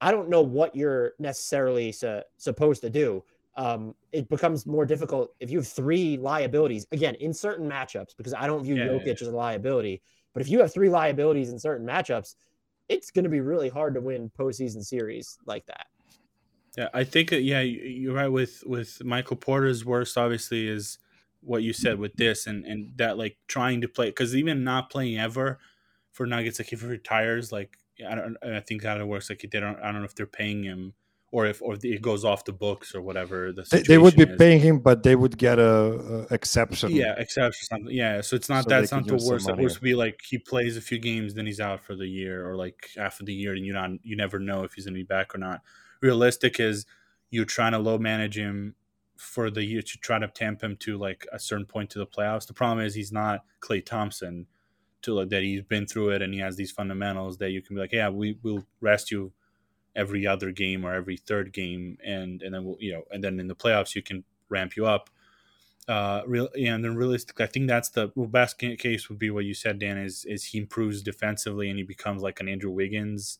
I 0.00 0.10
don't 0.10 0.28
know 0.28 0.42
what 0.42 0.74
you're 0.76 1.12
necessarily 1.18 1.92
su- 1.92 2.22
supposed 2.36 2.82
to 2.82 2.90
do. 2.90 3.24
Um, 3.56 3.94
it 4.12 4.28
becomes 4.28 4.66
more 4.66 4.84
difficult 4.84 5.32
if 5.38 5.50
you 5.50 5.58
have 5.58 5.68
three 5.68 6.16
liabilities 6.16 6.86
again 6.90 7.14
in 7.16 7.32
certain 7.32 7.68
matchups 7.70 8.16
because 8.16 8.34
I 8.34 8.46
don't 8.46 8.64
view 8.64 8.74
yeah, 8.74 8.86
Jokic 8.86 9.06
yeah. 9.06 9.12
as 9.12 9.28
a 9.28 9.30
liability. 9.30 10.02
But 10.32 10.42
if 10.42 10.48
you 10.48 10.58
have 10.60 10.72
three 10.72 10.88
liabilities 10.88 11.50
in 11.50 11.58
certain 11.58 11.86
matchups, 11.86 12.34
it's 12.88 13.10
going 13.10 13.22
to 13.22 13.30
be 13.30 13.40
really 13.40 13.68
hard 13.68 13.94
to 13.94 14.00
win 14.00 14.30
postseason 14.36 14.84
series 14.84 15.38
like 15.46 15.64
that. 15.66 15.86
Yeah, 16.76 16.88
I 16.92 17.04
think 17.04 17.32
uh, 17.32 17.36
yeah, 17.36 17.60
you're 17.60 18.14
right. 18.14 18.28
With 18.28 18.64
with 18.66 19.02
Michael 19.04 19.36
Porter's 19.36 19.84
worst, 19.84 20.18
obviously, 20.18 20.66
is 20.66 20.98
what 21.40 21.62
you 21.62 21.72
said 21.72 21.98
with 21.98 22.14
this, 22.14 22.48
and 22.48 22.64
and 22.66 22.92
that 22.96 23.16
like 23.16 23.36
trying 23.46 23.80
to 23.82 23.88
play 23.88 24.06
because 24.06 24.34
even 24.34 24.64
not 24.64 24.90
playing 24.90 25.18
ever 25.18 25.60
for 26.14 26.26
Nuggets, 26.26 26.58
like 26.58 26.72
if 26.72 26.80
he 26.80 26.86
retires, 26.86 27.52
like 27.52 27.76
I 28.08 28.14
don't, 28.14 28.36
I 28.42 28.60
think 28.60 28.84
how 28.84 28.96
it 28.96 29.06
works. 29.06 29.28
Like 29.28 29.44
they 29.50 29.60
don't, 29.60 29.78
I 29.80 29.92
don't 29.92 30.00
know 30.00 30.04
if 30.04 30.14
they're 30.14 30.26
paying 30.26 30.62
him 30.62 30.94
or 31.32 31.46
if 31.46 31.60
or 31.60 31.76
it 31.82 32.00
goes 32.00 32.24
off 32.24 32.44
the 32.44 32.52
books 32.52 32.94
or 32.94 33.02
whatever. 33.02 33.52
The 33.52 33.66
they, 33.68 33.82
they, 33.82 33.98
would 33.98 34.14
be 34.14 34.22
is. 34.22 34.38
paying 34.38 34.60
him, 34.60 34.78
but 34.78 35.02
they 35.02 35.16
would 35.16 35.36
get 35.36 35.58
a, 35.58 36.26
a 36.30 36.34
exception. 36.34 36.92
Yeah, 36.92 37.14
exception. 37.18 37.66
Something. 37.66 37.94
Yeah, 37.94 38.20
so 38.20 38.36
it's 38.36 38.48
not 38.48 38.64
so 38.64 38.70
that's 38.70 38.92
not 38.92 39.06
the 39.06 39.16
worst. 39.16 39.48
It 39.48 39.56
would 39.56 39.80
be 39.80 39.96
like 39.96 40.20
he 40.26 40.38
plays 40.38 40.76
a 40.76 40.80
few 40.80 41.00
games, 41.00 41.34
then 41.34 41.44
he's 41.44 41.58
out 41.58 41.84
for 41.84 41.96
the 41.96 42.06
year, 42.06 42.48
or 42.48 42.54
like 42.54 42.90
after 42.96 43.24
the 43.24 43.34
year, 43.34 43.52
and 43.52 43.66
you 43.66 43.72
not 43.72 43.90
you 44.04 44.16
never 44.16 44.38
know 44.38 44.62
if 44.62 44.74
he's 44.74 44.86
gonna 44.86 44.94
be 44.94 45.02
back 45.02 45.34
or 45.34 45.38
not 45.38 45.60
realistic 46.00 46.60
is 46.60 46.86
you're 47.30 47.44
trying 47.44 47.72
to 47.72 47.78
low 47.78 47.98
manage 47.98 48.38
him 48.38 48.76
for 49.16 49.50
the 49.50 49.64
year 49.64 49.82
to 49.82 49.98
try 49.98 50.18
to 50.20 50.28
tamp 50.28 50.62
him 50.62 50.76
to 50.76 50.96
like 50.96 51.26
a 51.32 51.38
certain 51.40 51.66
point 51.66 51.90
to 51.90 51.98
the 51.98 52.06
playoffs. 52.06 52.46
The 52.46 52.54
problem 52.54 52.86
is 52.86 52.94
he's 52.94 53.10
not 53.12 53.40
Klay 53.60 53.84
Thompson 53.84 54.46
to 55.04 55.14
like 55.14 55.28
that 55.30 55.42
he's 55.42 55.62
been 55.62 55.86
through 55.86 56.10
it 56.10 56.22
and 56.22 56.34
he 56.34 56.40
has 56.40 56.56
these 56.56 56.70
fundamentals 56.70 57.38
that 57.38 57.50
you 57.50 57.62
can 57.62 57.76
be 57.76 57.80
like, 57.80 57.92
yeah, 57.92 58.08
we 58.08 58.38
will 58.42 58.64
rest 58.80 59.10
you 59.10 59.32
every 59.96 60.26
other 60.26 60.50
game 60.50 60.84
or 60.84 60.92
every 60.92 61.16
third 61.16 61.52
game, 61.52 61.98
and 62.04 62.42
and 62.42 62.54
then 62.54 62.64
we'll, 62.64 62.76
you 62.80 62.92
know, 62.92 63.02
and 63.10 63.22
then 63.22 63.38
in 63.40 63.48
the 63.48 63.54
playoffs 63.54 63.94
you 63.94 64.02
can 64.02 64.24
ramp 64.48 64.76
you 64.76 64.86
up. 64.86 65.10
Uh, 65.86 66.22
real 66.26 66.48
and 66.58 66.82
then 66.84 66.96
realistically, 66.96 67.44
I 67.44 67.48
think 67.48 67.68
that's 67.68 67.90
the 67.90 68.10
well, 68.14 68.26
best 68.26 68.58
case 68.58 69.08
would 69.08 69.18
be 69.18 69.30
what 69.30 69.44
you 69.44 69.54
said, 69.54 69.78
Dan. 69.78 69.98
Is 69.98 70.24
is 70.24 70.46
he 70.46 70.58
improves 70.58 71.02
defensively 71.02 71.68
and 71.68 71.78
he 71.78 71.84
becomes 71.84 72.22
like 72.22 72.40
an 72.40 72.48
Andrew 72.48 72.70
Wiggins 72.70 73.38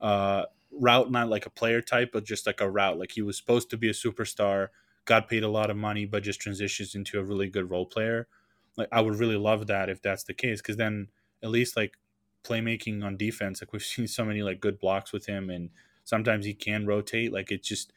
uh, 0.00 0.44
route, 0.72 1.10
not 1.10 1.28
like 1.28 1.46
a 1.46 1.50
player 1.50 1.80
type, 1.80 2.10
but 2.12 2.24
just 2.24 2.46
like 2.46 2.60
a 2.60 2.70
route. 2.70 2.98
Like 2.98 3.12
he 3.12 3.22
was 3.22 3.36
supposed 3.36 3.70
to 3.70 3.76
be 3.76 3.88
a 3.88 3.92
superstar, 3.92 4.68
got 5.04 5.28
paid 5.28 5.44
a 5.44 5.48
lot 5.48 5.70
of 5.70 5.76
money, 5.76 6.04
but 6.06 6.24
just 6.24 6.40
transitions 6.40 6.94
into 6.94 7.20
a 7.20 7.24
really 7.24 7.48
good 7.48 7.70
role 7.70 7.86
player. 7.86 8.28
Like 8.76 8.88
I 8.92 9.00
would 9.00 9.18
really 9.18 9.36
love 9.36 9.66
that 9.68 9.88
if 9.88 10.02
that's 10.02 10.24
the 10.24 10.34
case, 10.34 10.60
because 10.60 10.76
then 10.76 11.08
at 11.42 11.50
least 11.50 11.76
like 11.76 11.96
playmaking 12.44 13.02
on 13.04 13.16
defense, 13.16 13.60
like 13.60 13.72
we've 13.72 13.82
seen 13.82 14.06
so 14.06 14.24
many 14.24 14.42
like 14.42 14.60
good 14.60 14.78
blocks 14.78 15.12
with 15.12 15.26
him, 15.26 15.50
and 15.50 15.70
sometimes 16.04 16.44
he 16.46 16.54
can 16.54 16.86
rotate. 16.86 17.32
Like 17.32 17.50
it's 17.50 17.66
just 17.68 17.92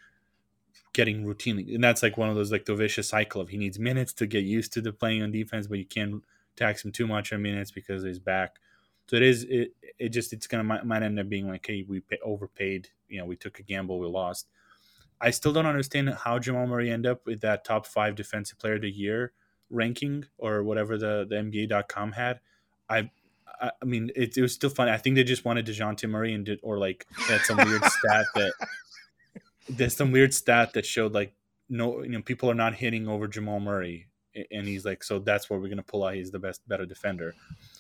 getting 0.94 1.24
routinely, 1.26 1.76
and 1.76 1.84
that's 1.84 2.04
like 2.04 2.18
one 2.18 2.30
of 2.30 2.36
those 2.36 2.52
like 2.52 2.66
the 2.66 2.76
vicious 2.76 3.10
cycle 3.10 3.42
of 3.42 3.50
he 3.50 3.58
needs 3.58 3.80
minutes 3.80 4.14
to 4.14 4.28
get 4.28 4.44
used 4.44 4.74
to 4.74 4.82
the 4.82 4.94
playing 4.94 5.22
on 5.22 5.32
defense, 5.32 5.68
but 5.68 5.78
you 5.80 5.86
can't 5.86 6.24
tax 6.56 6.84
him 6.84 6.92
too 6.92 7.08
much 7.08 7.32
on 7.32 7.42
minutes 7.42 7.72
because 7.72 8.04
he's 8.04 8.20
back. 8.20 8.58
So 9.08 9.16
it 9.16 9.24
is 9.24 9.44
it 9.44 9.74
it 9.98 10.10
just 10.10 10.34
it's 10.34 10.48
gonna 10.48 10.64
might, 10.64 10.86
might 10.86 11.04
end 11.04 11.20
up 11.20 11.30
being 11.30 11.48
like 11.48 11.66
hey 11.66 11.84
we 11.88 12.00
pay, 12.00 12.20
overpaid 12.24 12.90
you 13.08 13.20
know 13.20 13.26
we 13.26 13.36
took 13.36 13.60
a 13.60 13.64
gamble 13.64 14.00
we 14.00 14.08
lost. 14.08 14.48
I 15.22 15.32
still 15.32 15.52
don't 15.52 15.66
understand 15.66 16.10
how 16.12 16.40
Jamal 16.40 16.68
Murray 16.68 16.90
ended 16.92 17.12
up 17.12 17.26
with 17.26 17.42
that 17.42 17.66
top 17.66 17.86
five 17.86 18.16
defensive 18.16 18.58
player 18.58 18.76
of 18.76 18.82
the 18.82 18.90
year 18.92 19.34
ranking 19.70 20.26
or 20.38 20.64
whatever 20.64 20.98
the 20.98 21.26
the 21.30 21.36
NBA.com 21.36 22.14
had. 22.14 22.40
I 22.90 23.10
I, 23.62 23.72
mean 23.84 24.12
it, 24.16 24.38
it 24.38 24.42
was 24.42 24.54
still 24.54 24.70
funny. 24.70 24.92
I 24.92 24.98
think 24.98 25.16
they 25.16 25.24
just 25.24 25.46
wanted 25.46 25.66
Dejounte 25.66 26.10
Murray 26.10 26.34
and 26.34 26.46
did 26.46 26.60
or 26.64 26.78
like 26.78 27.06
had 27.18 27.42
some 27.42 27.58
weird 27.58 27.84
stat 27.84 28.26
that 28.36 28.54
there's 29.70 29.96
some 29.96 30.12
weird 30.12 30.34
stat 30.34 30.74
that 30.74 30.86
showed 30.86 31.14
like 31.14 31.34
no 31.70 32.04
you 32.04 32.10
know 32.10 32.22
people 32.22 32.50
are 32.50 32.56
not 32.56 32.76
hitting 32.76 33.08
over 33.08 33.28
Jamal 33.28 33.60
Murray 33.60 34.08
and 34.52 34.68
he's 34.68 34.86
like 34.86 35.04
so 35.04 35.20
that's 35.20 35.50
where 35.50 35.60
we're 35.60 35.68
gonna 35.68 35.84
pull 35.84 36.06
out 36.06 36.14
he's 36.14 36.32
the 36.32 36.40
best 36.40 36.66
better 36.68 36.86
defender 36.86 37.34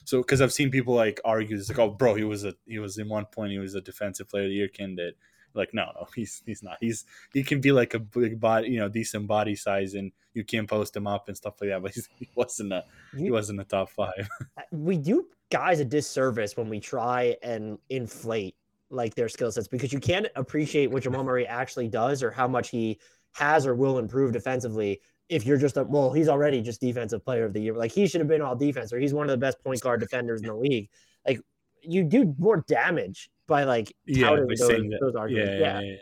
so 0.09 0.23
because 0.23 0.41
I've 0.41 0.51
seen 0.51 0.71
people 0.71 0.95
like 0.95 1.21
argue, 1.23 1.55
it's 1.55 1.69
like, 1.69 1.77
oh, 1.77 1.91
bro, 1.91 2.15
he 2.15 2.23
was 2.23 2.43
a 2.43 2.55
he 2.65 2.79
was 2.79 2.97
in 2.97 3.07
one 3.09 3.25
point 3.25 3.51
he 3.51 3.59
was 3.59 3.75
a 3.75 3.81
defensive 3.81 4.27
player 4.27 4.45
of 4.45 4.49
the 4.49 4.55
year 4.55 4.67
candidate. 4.67 5.15
Like, 5.53 5.73
no, 5.73 5.91
no, 5.95 6.07
he's 6.15 6.41
he's 6.45 6.63
not. 6.63 6.77
He's 6.79 7.05
he 7.33 7.43
can 7.43 7.61
be 7.61 7.71
like 7.71 7.93
a 7.93 7.99
big 7.99 8.39
body, 8.39 8.69
you 8.69 8.79
know, 8.79 8.89
decent 8.89 9.27
body 9.27 9.55
size, 9.55 9.93
and 9.93 10.11
you 10.33 10.43
can 10.43 10.67
post 10.67 10.95
him 10.95 11.07
up 11.07 11.27
and 11.27 11.35
stuff 11.35 11.55
like 11.61 11.69
that. 11.69 11.81
But 11.81 11.95
he 12.17 12.29
wasn't 12.35 12.73
a 12.73 12.83
he 13.17 13.31
wasn't 13.31 13.61
a 13.61 13.65
top 13.65 13.89
five. 13.89 14.27
Uh, 14.57 14.61
we 14.71 14.97
do 14.97 15.25
guys 15.51 15.79
a 15.79 15.85
disservice 15.85 16.55
when 16.57 16.69
we 16.69 16.79
try 16.79 17.35
and 17.43 17.77
inflate 17.89 18.55
like 18.89 19.15
their 19.15 19.29
skill 19.29 19.51
sets 19.51 19.67
because 19.67 19.93
you 19.93 19.99
can't 19.99 20.27
appreciate 20.35 20.89
what 20.89 21.03
Jamal 21.03 21.23
Murray 21.23 21.45
actually 21.45 21.87
does 21.87 22.23
or 22.23 22.31
how 22.31 22.47
much 22.47 22.69
he 22.69 22.99
has 23.33 23.65
or 23.67 23.75
will 23.75 23.99
improve 23.99 24.31
defensively 24.33 24.99
if 25.29 25.45
you're 25.45 25.57
just 25.57 25.77
a 25.77 25.83
well, 25.83 26.11
he's 26.11 26.27
already 26.27 26.61
just 26.61 26.81
defensive 26.81 27.23
player 27.23 27.45
of 27.45 27.53
the 27.53 27.61
year. 27.61 27.75
Like 27.75 27.91
he 27.91 28.07
should 28.07 28.19
have 28.19 28.27
been 28.27 28.41
all 28.41 28.55
defense, 28.55 28.91
or 28.91 28.99
he's 28.99 29.13
one 29.13 29.27
of 29.27 29.31
the 29.31 29.37
best 29.37 29.63
point 29.63 29.79
guard 29.81 29.99
defenders 29.99 30.41
in 30.41 30.47
the 30.47 30.55
league. 30.55 30.89
Like 31.25 31.39
you 31.82 32.03
do 32.03 32.36
more 32.38 32.63
damage 32.67 33.30
by 33.47 33.63
like 33.63 33.93
yeah, 34.05 34.36
those, 34.36 34.59
those, 34.59 35.15
arguments. 35.15 35.59
Yeah, 35.59 35.80
yeah. 35.80 35.82
yeah, 35.82 35.95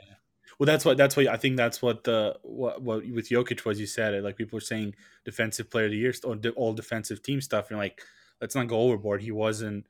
Well, 0.59 0.65
that's 0.67 0.85
what 0.85 0.97
that's 0.97 1.15
what 1.15 1.27
I 1.27 1.37
think. 1.37 1.57
That's 1.57 1.81
what 1.81 2.03
the 2.03 2.37
what 2.43 2.81
what 2.81 3.09
with 3.09 3.29
Jokic 3.29 3.65
was. 3.65 3.79
You 3.79 3.87
said 3.87 4.13
it 4.13 4.23
like 4.23 4.37
people 4.37 4.57
are 4.57 4.61
saying 4.61 4.95
defensive 5.25 5.69
player 5.69 5.85
of 5.85 5.91
the 5.91 5.97
year 5.97 6.13
or 6.23 6.37
all 6.55 6.73
defensive 6.73 7.23
team 7.23 7.41
stuff. 7.41 7.69
And 7.69 7.79
like, 7.79 8.01
let's 8.41 8.55
not 8.55 8.67
go 8.67 8.79
overboard. 8.81 9.21
He 9.21 9.31
wasn't 9.31 9.87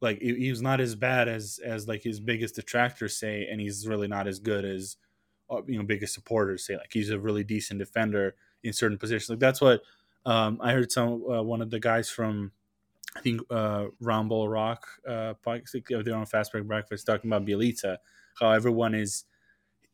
like 0.00 0.20
he 0.20 0.50
was 0.50 0.62
not 0.62 0.80
as 0.80 0.94
bad 0.94 1.28
as 1.28 1.60
as 1.64 1.86
like 1.86 2.02
his 2.02 2.20
biggest 2.20 2.56
detractors 2.56 3.16
say, 3.16 3.46
and 3.50 3.60
he's 3.60 3.86
really 3.86 4.08
not 4.08 4.26
as 4.26 4.38
good 4.38 4.64
as 4.64 4.96
uh, 5.50 5.62
you 5.66 5.78
know 5.78 5.84
biggest 5.84 6.14
supporters 6.14 6.66
say. 6.66 6.76
Like 6.76 6.92
he's 6.92 7.10
a 7.10 7.18
really 7.18 7.44
decent 7.44 7.78
defender 7.78 8.34
in 8.62 8.72
certain 8.72 8.98
positions. 8.98 9.30
Like 9.30 9.38
that's 9.38 9.60
what 9.60 9.82
um, 10.26 10.58
I 10.62 10.72
heard. 10.72 10.90
Some 10.90 11.24
uh, 11.30 11.42
one 11.42 11.60
of 11.60 11.70
the 11.70 11.80
guys 11.80 12.08
from 12.08 12.52
I 13.16 13.20
think 13.20 13.40
uh, 13.50 13.86
Rumble 14.00 14.48
Rock 14.48 14.86
uh, 15.08 15.34
they're 15.44 16.16
on 16.16 16.26
Fast 16.26 16.52
Break 16.52 16.64
Breakfast 16.64 17.06
talking 17.06 17.30
about 17.30 17.46
Bjelica, 17.46 17.98
how 18.40 18.50
everyone 18.50 18.94
is. 18.94 19.24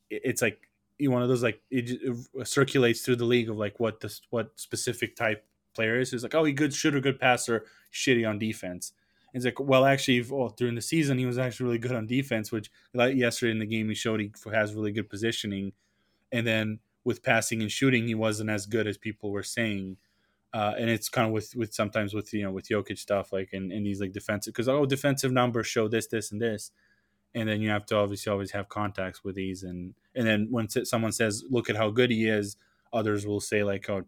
It's 0.08 0.42
like 0.42 0.68
one 1.00 1.22
of 1.22 1.28
those 1.28 1.42
like 1.42 1.62
it, 1.70 1.98
it, 2.02 2.46
circulates 2.48 3.02
through 3.02 3.16
the 3.16 3.24
league 3.24 3.48
of 3.48 3.56
like 3.56 3.78
what 3.78 4.00
this 4.00 4.20
what 4.30 4.58
specific 4.58 5.16
type 5.16 5.44
player 5.74 5.98
is. 5.98 6.12
It's 6.12 6.22
like 6.22 6.34
oh 6.34 6.44
he 6.44 6.52
good 6.52 6.74
shooter, 6.74 7.00
good 7.00 7.20
passer, 7.20 7.66
shitty 7.92 8.28
on 8.28 8.38
defense. 8.38 8.92
It's 9.32 9.44
like 9.44 9.60
well 9.60 9.84
actually 9.84 10.22
well, 10.22 10.54
during 10.56 10.74
the 10.74 10.82
season 10.82 11.18
he 11.18 11.26
was 11.26 11.38
actually 11.38 11.66
really 11.66 11.78
good 11.78 11.92
on 11.92 12.06
defense, 12.06 12.50
which 12.50 12.70
like 12.94 13.16
yesterday 13.16 13.52
in 13.52 13.58
the 13.58 13.66
game 13.66 13.88
he 13.88 13.94
showed 13.94 14.20
he 14.20 14.32
has 14.52 14.74
really 14.74 14.92
good 14.92 15.08
positioning, 15.08 15.72
and 16.32 16.46
then 16.46 16.80
with 17.04 17.22
passing 17.22 17.62
and 17.62 17.70
shooting 17.70 18.06
he 18.06 18.14
wasn't 18.14 18.50
as 18.50 18.66
good 18.66 18.86
as 18.86 18.98
people 18.98 19.30
were 19.30 19.42
saying 19.42 19.96
uh, 20.52 20.74
and 20.78 20.90
it's 20.90 21.08
kind 21.08 21.26
of 21.26 21.32
with 21.32 21.54
with 21.54 21.72
sometimes 21.72 22.12
with 22.12 22.32
you 22.32 22.42
know 22.42 22.50
with 22.50 22.68
Jokic 22.68 22.98
stuff 22.98 23.32
like 23.32 23.52
in, 23.52 23.70
in 23.70 23.84
these 23.84 24.00
like 24.00 24.12
defensive 24.12 24.52
because 24.52 24.68
oh 24.68 24.84
defensive 24.86 25.32
numbers 25.32 25.66
show 25.66 25.88
this 25.88 26.06
this 26.08 26.32
and 26.32 26.40
this, 26.40 26.72
and 27.34 27.48
then 27.48 27.60
you 27.60 27.70
have 27.70 27.86
to 27.86 27.96
obviously 27.96 28.30
always 28.32 28.50
have 28.52 28.68
contacts 28.68 29.22
with 29.22 29.36
these 29.36 29.62
and 29.62 29.94
and 30.14 30.26
then 30.26 30.48
when 30.50 30.68
someone 30.68 31.12
says 31.12 31.44
look 31.48 31.70
at 31.70 31.76
how 31.76 31.90
good 31.90 32.10
he 32.10 32.26
is, 32.26 32.56
others 32.92 33.26
will 33.26 33.40
say 33.40 33.62
like 33.62 33.88
oh 33.88 34.02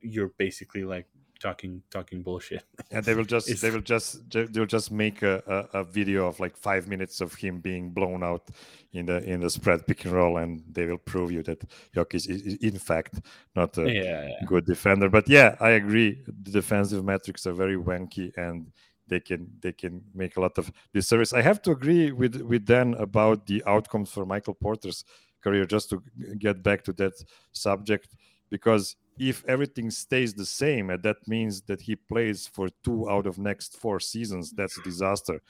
you're 0.00 0.32
basically 0.38 0.84
like 0.84 1.06
talking 1.40 1.82
talking 1.90 2.22
bullshit. 2.22 2.64
And 2.90 3.04
they 3.04 3.14
will 3.14 3.24
just 3.24 3.48
it's, 3.50 3.60
they 3.60 3.70
will 3.70 3.80
just 3.80 4.30
they'll 4.30 4.66
just 4.66 4.90
make 4.90 5.22
a, 5.22 5.68
a, 5.72 5.80
a, 5.80 5.84
video 5.84 6.26
of 6.26 6.38
like 6.40 6.56
five 6.56 6.88
minutes 6.88 7.20
of 7.20 7.34
him 7.34 7.60
being 7.60 7.90
blown 7.90 8.22
out 8.22 8.48
in 8.92 9.06
the 9.06 9.22
in 9.24 9.40
the 9.40 9.50
spread 9.50 9.86
pick 9.86 10.04
and 10.04 10.14
roll, 10.14 10.38
and 10.38 10.62
they 10.70 10.86
will 10.86 10.98
prove 10.98 11.32
you 11.32 11.42
that 11.44 11.62
Jokic 11.94 12.14
is, 12.14 12.26
is 12.26 12.54
in 12.56 12.78
fact 12.78 13.20
not 13.54 13.76
a 13.78 13.92
yeah, 13.92 14.28
yeah. 14.28 14.46
good 14.46 14.66
defender. 14.66 15.08
But 15.08 15.28
yeah, 15.28 15.56
I 15.60 15.70
agree. 15.70 16.22
The 16.26 16.50
defensive 16.50 17.04
metrics 17.04 17.46
are 17.46 17.52
very 17.52 17.76
wanky 17.76 18.36
and 18.36 18.70
they 19.08 19.20
can 19.20 19.48
they 19.60 19.72
can 19.72 20.02
make 20.14 20.36
a 20.36 20.40
lot 20.40 20.58
of 20.58 20.70
disservice. 20.92 21.32
I 21.32 21.42
have 21.42 21.62
to 21.62 21.70
agree 21.70 22.12
with 22.12 22.36
with 22.42 22.66
Dan 22.66 22.94
about 22.94 23.46
the 23.46 23.62
outcomes 23.66 24.10
for 24.10 24.26
Michael 24.26 24.54
Porter's 24.54 25.04
career. 25.42 25.64
Just 25.66 25.90
to 25.90 26.02
get 26.38 26.62
back 26.62 26.82
to 26.84 26.92
that 26.94 27.14
subject, 27.52 28.16
because 28.50 28.96
if 29.18 29.44
everything 29.46 29.90
stays 29.90 30.34
the 30.34 30.46
same, 30.46 30.90
and 30.90 31.02
that 31.02 31.26
means 31.26 31.62
that 31.62 31.82
he 31.82 31.96
plays 31.96 32.46
for 32.46 32.68
two 32.84 33.08
out 33.10 33.26
of 33.26 33.38
next 33.38 33.76
four 33.76 34.00
seasons, 34.00 34.52
that's 34.52 34.78
a 34.78 34.82
disaster 34.82 35.40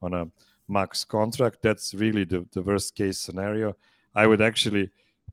on 0.00 0.14
a 0.14 0.28
max 0.68 1.04
contract. 1.04 1.58
That's 1.62 1.94
really 1.94 2.24
the, 2.24 2.46
the 2.52 2.62
worst 2.62 2.94
case 2.94 3.18
scenario. 3.18 3.76
I 4.14 4.26
would 4.26 4.40
actually 4.40 4.90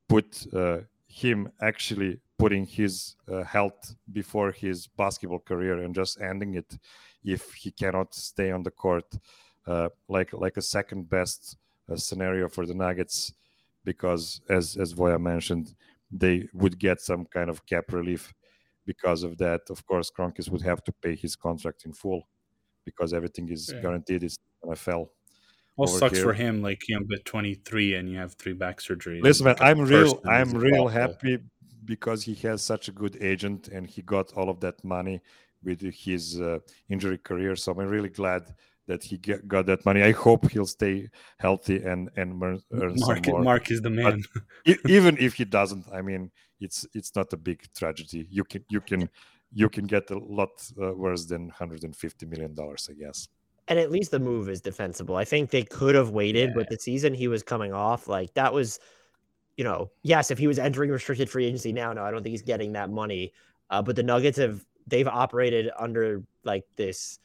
put 0.08 0.46
uh, 0.54 0.80
him 1.08 1.52
actually 1.62 2.20
putting 2.38 2.66
his 2.66 3.16
uh, 3.32 3.44
health 3.44 3.96
before 4.12 4.52
his 4.52 4.88
basketball 4.88 5.39
career 5.39 5.84
and 5.84 5.96
just 5.96 6.20
ending 6.20 6.56
it 6.56 6.78
if 7.24 7.54
he 7.54 7.72
cannot 7.72 8.14
stay 8.14 8.52
on 8.52 8.64
the 8.64 8.72
court, 8.72 9.06
uh, 9.68 9.89
like 10.10 10.34
like 10.34 10.58
a 10.58 10.62
second 10.62 11.10
best 11.10 11.58
uh, 11.89 11.96
scenario 11.96 12.50
for 12.50 12.66
the 12.66 12.74
Nuggets, 12.74 13.34
because 13.86 14.41
as 14.50 14.76
as 14.76 14.94
Voja 14.94 15.20
mentioned, 15.20 15.76
they 16.14 16.47
would 16.53 16.78
get 16.80 17.01
some 17.01 17.26
kind 17.26 17.49
of 17.49 17.66
cap 17.66 17.91
relief 17.91 18.34
because 18.86 19.24
of 19.24 19.38
that. 19.39 19.61
Of 19.70 19.86
course, 19.86 20.11
Kroenkes 20.16 20.49
would 20.49 20.61
have 20.61 20.84
to 20.86 20.91
pay 20.91 21.16
his 21.16 21.36
contract 21.36 21.86
in 21.86 21.93
full 21.93 22.28
because 22.86 23.14
everything 23.14 23.49
is 23.49 23.72
yeah. 23.74 23.82
guaranteed. 23.82 24.24
It's 24.24 24.38
NFL. 24.64 25.07
Well, 25.76 25.88
sucks 25.88 26.18
here. 26.18 26.24
for 26.24 26.34
him. 26.34 26.61
Like 26.61 26.88
you 26.88 26.99
know, 26.99 27.05
but 27.09 27.26
23 27.26 27.95
and 27.95 28.09
you 28.09 28.18
have 28.18 28.36
three 28.36 28.53
back 28.53 28.80
surgeries. 28.80 29.24
Listen, 29.24 29.45
man, 29.45 29.55
I'm 29.59 29.82
real. 29.82 30.22
I'm 30.26 30.51
real 30.51 30.88
happy 30.88 31.39
because 31.86 32.24
he 32.24 32.36
has 32.47 32.61
such 32.61 32.88
a 32.88 32.91
good 32.91 33.18
agent 33.22 33.68
and 33.70 33.88
he 33.88 34.01
got 34.01 34.32
all 34.34 34.49
of 34.49 34.59
that 34.61 34.84
money 34.84 35.20
with 35.64 35.82
his 35.82 36.39
uh, 36.39 36.59
injury 36.89 37.18
career. 37.18 37.55
So 37.55 37.72
I'm 37.72 37.88
really 37.88 38.09
glad 38.09 38.53
that 38.88 39.04
he 39.04 39.18
get, 39.18 39.48
got 39.48 39.66
that 39.68 39.86
money. 39.86 40.04
I 40.04 40.12
hope 40.12 40.52
he'll 40.52 40.66
stay 40.66 41.10
healthy 41.38 41.78
and 41.78 42.10
and 42.16 42.42
earn 42.44 42.62
Mark, 42.72 43.26
some 43.26 43.34
more. 43.34 43.42
Mark 43.44 43.72
is 43.72 43.82
the 43.82 43.90
man. 43.90 44.24
even 44.88 45.18
if 45.18 45.36
he 45.36 45.46
doesn't, 45.46 45.86
I 45.94 46.02
mean, 46.02 46.32
it's 46.60 46.86
it's 46.94 47.16
not 47.16 47.32
a 47.34 47.38
big 47.38 47.64
tragedy. 47.74 48.28
You 48.30 48.44
can 48.44 48.66
you 48.70 48.82
can 48.82 49.10
you 49.54 49.70
can 49.70 49.86
get 49.86 50.10
a 50.10 50.18
lot 50.18 50.50
uh, 50.82 50.94
worse 50.94 51.26
than 51.26 51.48
150 51.48 52.26
million 52.26 52.54
dollars, 52.56 52.90
I 52.90 52.94
guess. 52.94 53.28
And 53.68 53.80
at 53.80 53.92
least 53.92 54.12
the 54.12 54.20
move 54.20 54.50
is 54.50 54.60
defensible. 54.60 55.16
I 55.16 55.24
think 55.24 55.50
they 55.50 55.64
could 55.64 55.96
have 55.96 56.10
waited, 56.10 56.50
yeah. 56.50 56.56
but 56.56 56.70
the 56.70 56.78
season 56.78 57.14
he 57.14 57.30
was 57.30 57.44
coming 57.44 57.72
off, 57.72 58.10
like 58.10 58.34
that 58.34 58.54
was, 58.54 58.80
you 59.56 59.64
know, 59.64 59.90
yes, 60.02 60.32
if 60.32 60.38
he 60.38 60.48
was 60.48 60.60
entering 60.60 60.92
restricted 60.92 61.30
free 61.30 61.46
agency 61.46 61.72
now, 61.72 61.94
no, 61.94 62.04
I 62.04 62.12
don't 62.12 62.24
think 62.24 62.32
he's 62.32 62.42
getting 62.42 62.74
that 62.74 62.90
money. 62.90 63.32
Uh, 63.70 63.82
but 63.82 63.96
the 63.96 64.04
Nuggets 64.04 64.38
have 64.38 64.66
they've 64.88 65.08
operated 65.08 65.72
under 65.80 66.24
like 66.44 66.66
this 66.76 67.20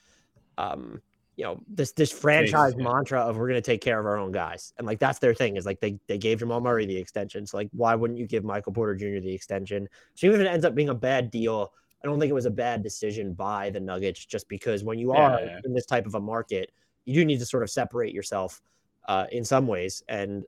um 0.59 1.03
you 1.39 1.45
know 1.45 1.63
this 1.69 1.93
this 1.93 2.11
franchise 2.11 2.75
yeah. 2.77 2.83
mantra 2.83 3.21
of 3.21 3.37
we're 3.37 3.47
going 3.47 3.55
to 3.55 3.63
take 3.63 3.81
care 3.81 4.01
of 4.01 4.05
our 4.05 4.19
own 4.19 4.33
guys 4.33 4.75
and 4.77 4.87
like 4.87 4.99
that's 4.99 5.21
their 5.21 5.33
thing 5.33 5.57
is 5.57 5.65
like 5.65 5.79
they 5.79 5.97
they 6.09 6.19
gave 6.19 6.41
Jamal 6.41 6.61
Murray 6.61 6.85
the 6.85 6.97
extension 6.97 7.47
so 7.47 7.57
like 7.57 7.69
why 7.73 7.95
wouldn't 7.95 8.19
you 8.19 8.27
give 8.27 8.43
Michael 8.43 8.73
Porter 8.73 8.97
Jr. 8.97 9.21
the 9.21 9.33
extension 9.33 9.89
so 10.17 10.27
even 10.27 10.41
if 10.41 10.47
it 10.49 10.51
ends 10.51 10.65
up 10.65 10.75
being 10.75 10.89
a 10.89 10.95
bad 10.95 11.31
deal 11.31 11.73
I 12.03 12.07
don't 12.09 12.19
think 12.19 12.31
it 12.31 12.35
was 12.35 12.47
a 12.47 12.51
bad 12.51 12.83
decision 12.83 13.35
by 13.35 13.71
the 13.71 13.79
Nuggets 13.79 14.25
just 14.25 14.49
because 14.49 14.83
when 14.83 14.99
you 14.99 15.13
are 15.13 15.41
yeah. 15.41 15.61
in 15.65 15.73
this 15.73 15.87
type 15.87 16.07
of 16.07 16.17
a 16.17 16.21
market 16.21 16.73
you 17.05 17.15
do 17.15 17.25
need 17.25 17.39
to 17.39 17.47
sort 17.47 17.63
of 17.63 17.71
separate 17.71 18.13
yourself 18.13 18.61
uh, 19.07 19.27
in 19.31 19.45
some 19.45 19.69
ways 19.69 20.03
and 20.09 20.45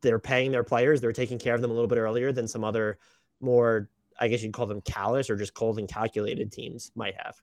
they're 0.00 0.18
paying 0.18 0.50
their 0.50 0.64
players 0.64 1.02
they're 1.02 1.12
taking 1.12 1.38
care 1.38 1.54
of 1.54 1.60
them 1.60 1.70
a 1.70 1.74
little 1.74 1.86
bit 1.86 1.98
earlier 1.98 2.32
than 2.32 2.48
some 2.48 2.64
other 2.64 2.98
more 3.42 3.90
I 4.18 4.28
guess 4.28 4.42
you'd 4.42 4.54
call 4.54 4.66
them 4.66 4.80
callous 4.80 5.28
or 5.28 5.36
just 5.36 5.52
cold 5.52 5.78
and 5.78 5.86
calculated 5.86 6.50
teams 6.50 6.90
might 6.96 7.14
have. 7.22 7.40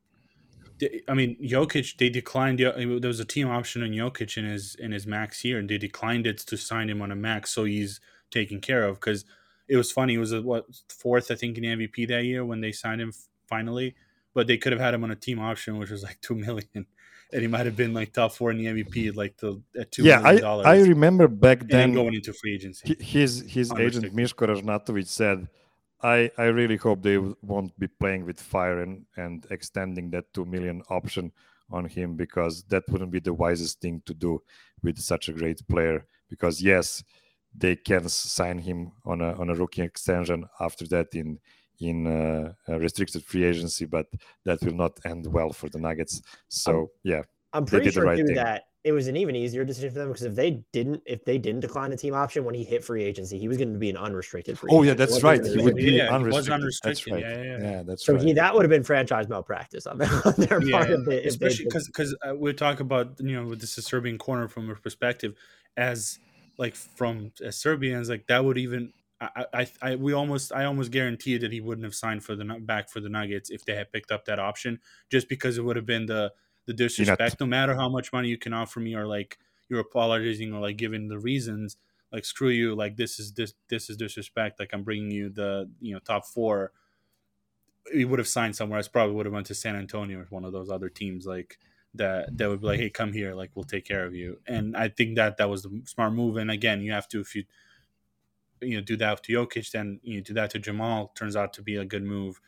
I 1.08 1.14
mean, 1.14 1.38
Jokic. 1.42 1.98
They 1.98 2.10
declined. 2.10 2.60
There 2.60 3.08
was 3.08 3.20
a 3.20 3.26
team 3.26 3.48
option 3.50 3.84
on 3.84 3.90
Jokic 3.90 4.38
in 4.38 4.46
his 4.46 4.76
in 4.76 4.92
his 4.92 5.08
max 5.08 5.44
year, 5.44 5.58
and 5.60 5.70
they 5.70 5.78
declined 5.78 6.28
it 6.28 6.40
to 6.40 6.58
sign 6.58 6.90
him 6.90 7.02
on 7.02 7.12
a 7.12 7.16
max, 7.16 7.52
so 7.52 7.64
he's 7.64 8.00
taken 8.32 8.60
care 8.60 8.84
of. 8.84 8.96
Because 8.96 9.26
it 9.68 9.78
was 9.78 9.92
funny. 9.92 10.16
It 10.16 10.20
was 10.20 10.34
a, 10.34 10.42
what 10.42 10.66
fourth, 10.90 11.32
I 11.32 11.36
think, 11.36 11.58
in 11.58 11.64
the 11.64 11.88
MVP 11.88 12.08
that 12.10 12.24
year 12.26 12.44
when 12.44 12.62
they 12.62 12.72
signed 12.72 13.02
him 13.02 13.14
finally. 13.48 13.96
But 14.34 14.48
they 14.48 14.58
could 14.58 14.74
have 14.74 14.82
had 14.82 14.94
him 14.94 15.04
on 15.04 15.12
a 15.12 15.16
team 15.16 15.40
option, 15.40 15.78
which 15.78 15.92
was 15.92 16.04
like 16.04 16.20
two 16.22 16.36
million, 16.36 16.86
and 17.32 17.42
he 17.42 17.48
might 17.48 17.66
have 17.66 17.78
been 17.78 17.94
like 17.94 18.12
top 18.12 18.34
four 18.34 18.52
in 18.52 18.58
the 18.58 18.66
MVP, 18.66 19.16
like 19.16 19.38
the 19.38 19.62
at 19.80 19.92
two 19.92 20.04
yeah, 20.04 20.22
I, 20.24 20.40
I 20.40 20.80
remember 20.80 21.28
back 21.28 21.68
then 21.68 21.94
going 21.94 22.14
into 22.14 22.34
free 22.34 22.54
agency. 22.54 22.98
His 23.00 23.46
his 23.48 23.72
agent 23.74 24.14
Miško 24.16 24.48
Ražnatović 24.50 25.08
said 25.08 25.48
I, 26.02 26.30
I 26.38 26.46
really 26.46 26.78
hope 26.78 27.02
they 27.02 27.18
won't 27.18 27.78
be 27.80 27.88
playing 27.88 28.26
with 28.26 28.40
fire 28.40 28.82
and, 28.82 29.06
and 29.18 29.46
extending 29.50 30.12
that 30.12 30.34
2 30.34 30.46
million 30.46 30.82
option 30.90 31.32
on 31.72 31.86
him 31.86 32.16
because 32.16 32.64
that 32.66 32.84
wouldn't 32.90 33.12
be 33.12 33.20
the 33.20 33.34
wisest 33.34 33.82
thing 33.82 34.02
to 34.06 34.14
do 34.14 34.42
with 34.84 35.00
such 35.00 35.30
a 35.30 35.34
great 35.34 35.68
player. 35.68 36.06
Because, 36.30 36.62
yes, 36.62 37.04
they 37.58 37.76
can 37.76 38.08
sign 38.10 38.60
him 38.60 38.92
on 39.06 39.22
a, 39.22 39.34
on 39.40 39.50
a 39.50 39.56
rookie 39.56 39.82
extension 39.82 40.46
after 40.60 40.88
that 40.88 41.08
in 41.14 41.40
in 41.80 42.08
uh, 42.08 42.54
restricted 42.68 43.22
free 43.26 43.44
agency, 43.44 43.86
but 43.86 44.08
that 44.46 44.62
will 44.64 44.76
not 44.76 44.98
end 45.06 45.28
well 45.28 45.52
for 45.52 45.70
the 45.70 45.78
Nuggets. 45.78 46.22
So, 46.48 46.92
yeah, 47.04 47.24
I'm 47.52 47.66
pretty 47.66 47.92
sure 47.92 48.06
right 48.06 48.26
that 48.36 48.64
it 48.86 48.92
was 48.92 49.08
an 49.08 49.18
even 49.18 49.36
easier 49.36 49.66
decision 49.66 49.90
for 49.90 49.98
them 49.98 50.10
because 50.10 50.24
if 50.24 50.36
they 50.36 50.64
didn't 50.72 51.02
if 51.08 51.26
they 51.26 51.40
didn't 51.40 51.62
decline 51.62 51.90
the 51.90 51.98
team 51.98 52.14
option 52.14 52.46
when 52.46 52.54
he 52.54 52.64
hit 52.64 52.84
free 52.84 53.04
agency, 53.04 53.40
he 53.40 53.48
was 53.48 53.58
going 53.58 53.74
to 53.74 53.80
be 53.80 53.90
an 53.90 53.98
unrestricted 53.98 54.60
free. 54.60 54.70
Oh 54.72 54.84
yeah, 54.84 54.94
that's 54.94 55.24
right. 55.24 55.44
He 55.44 55.58
would 55.58 55.76
be 55.76 55.94
yeah, 55.94 56.16
unrestricted. 56.16 56.54
unrestricted. 56.54 57.14
That's 57.14 57.26
right. 57.26 57.38
Yeah, 57.38 57.44
yeah, 57.44 57.72
yeah. 57.72 57.84
that's 57.84 58.06
so 58.06 58.14
right. 58.14 58.22
he 58.22 58.34
that 58.34 58.54
would 58.54 58.62
have 58.62 58.70
been 58.70 58.84
franchise 58.84 59.28
malpractice 59.28 59.88
on 59.88 59.98
their, 60.00 60.28
on 60.28 60.34
their 60.38 60.62
yeah, 60.62 60.78
part 60.78 60.92
of 60.92 61.08
it. 61.08 61.26
Especially 61.26 61.66
because 61.66 61.88
because 61.88 62.16
uh, 62.30 62.36
we 62.36 62.54
talk 62.54 62.80
about 62.80 63.20
you 63.20 63.42
know 63.42 63.48
with 63.48 63.60
the 63.60 63.68
Serbian 63.68 64.20
corner 64.20 64.48
from 64.48 64.70
a 64.70 64.76
perspective 64.76 65.34
as 65.78 66.20
like 66.60 66.76
from 66.76 67.32
as 67.44 67.58
Serbians 67.58 68.08
like 68.08 68.28
that 68.28 68.46
would 68.46 68.60
even 68.60 68.94
I, 69.20 69.46
I, 69.54 69.68
I, 69.82 69.96
we 69.96 70.14
almost, 70.14 70.52
I 70.52 70.66
almost 70.66 70.92
guarantee 70.92 71.38
that 71.38 71.52
he 71.52 71.62
wouldn't 71.62 71.86
have 71.86 71.96
signed 71.96 72.22
for 72.24 72.36
the 72.36 72.44
back 72.44 72.90
for 72.90 73.00
the 73.00 73.08
Nuggets 73.08 73.50
if 73.50 73.64
they 73.64 73.74
had 73.74 73.92
picked 73.92 74.12
up 74.12 74.26
that 74.26 74.40
option, 74.40 74.80
just 75.10 75.30
because 75.30 75.58
it 75.58 75.64
would 75.64 75.78
have 75.78 75.86
been 75.86 76.06
the 76.06 76.34
the 76.66 76.74
disrespect. 76.74 77.40
No 77.40 77.46
matter 77.46 77.76
how 77.76 77.90
much 77.90 78.12
money 78.14 78.30
you 78.30 78.38
can 78.38 78.54
offer 78.54 78.80
me, 78.80 78.96
or 78.96 79.06
like 79.06 79.38
you're 79.70 79.80
apologizing 79.80 80.54
or 80.54 80.62
like 80.62 80.78
giving 80.78 81.08
the 81.08 81.20
reasons 81.20 81.78
like 82.12 82.24
screw 82.24 82.50
you 82.50 82.76
like 82.76 82.98
this 82.98 83.20
is 83.20 83.34
this 83.34 83.56
this 83.68 83.90
is 83.90 83.98
disrespect 83.98 84.60
like 84.60 84.70
i'm 84.74 84.84
bringing 84.84 85.10
you 85.10 85.28
the 85.28 85.68
you 85.82 85.92
know 85.92 86.00
top 86.00 86.24
four 86.24 86.72
he 87.92 88.06
would 88.06 88.20
have 88.20 88.28
signed 88.28 88.56
somewhere 88.56 88.78
else 88.78 88.88
probably 88.88 89.16
would 89.16 89.26
have 89.26 89.34
went 89.34 89.48
to 89.48 89.56
san 89.56 89.76
antonio 89.76 90.20
or 90.20 90.28
one 90.30 90.46
of 90.46 90.54
those 90.54 90.70
other 90.70 90.88
teams 90.88 91.26
like 91.26 91.58
that 91.96 92.38
that 92.38 92.48
would 92.48 92.62
be 92.62 92.68
like 92.68 92.80
hey 92.80 92.92
come 92.92 93.12
here 93.12 93.34
like 93.34 93.50
we'll 93.56 93.64
take 93.66 93.86
care 93.86 94.06
of 94.06 94.14
you 94.14 94.38
and 94.46 94.78
i 94.78 94.88
think 94.88 95.16
that 95.16 95.38
that 95.38 95.50
was 95.50 95.64
the 95.64 95.82
smart 95.86 96.14
move 96.14 96.38
and 96.38 96.52
again 96.52 96.80
you 96.80 96.92
have 96.92 97.08
to 97.08 97.20
if 97.20 97.34
you 97.34 97.44
you 98.62 98.78
know 98.78 98.82
do 98.82 98.98
that 98.98 99.24
to 99.24 99.34
Jokic, 99.34 99.72
then 99.72 100.00
you 100.04 100.18
know, 100.18 100.24
do 100.24 100.34
that 100.34 100.50
to 100.52 100.60
Jamal. 100.60 101.12
Turns 101.16 101.36
out 101.36 101.54
to 101.54 101.62
be 101.62 101.76
a 101.76 101.86
good 101.86 102.04
move. 102.04 102.40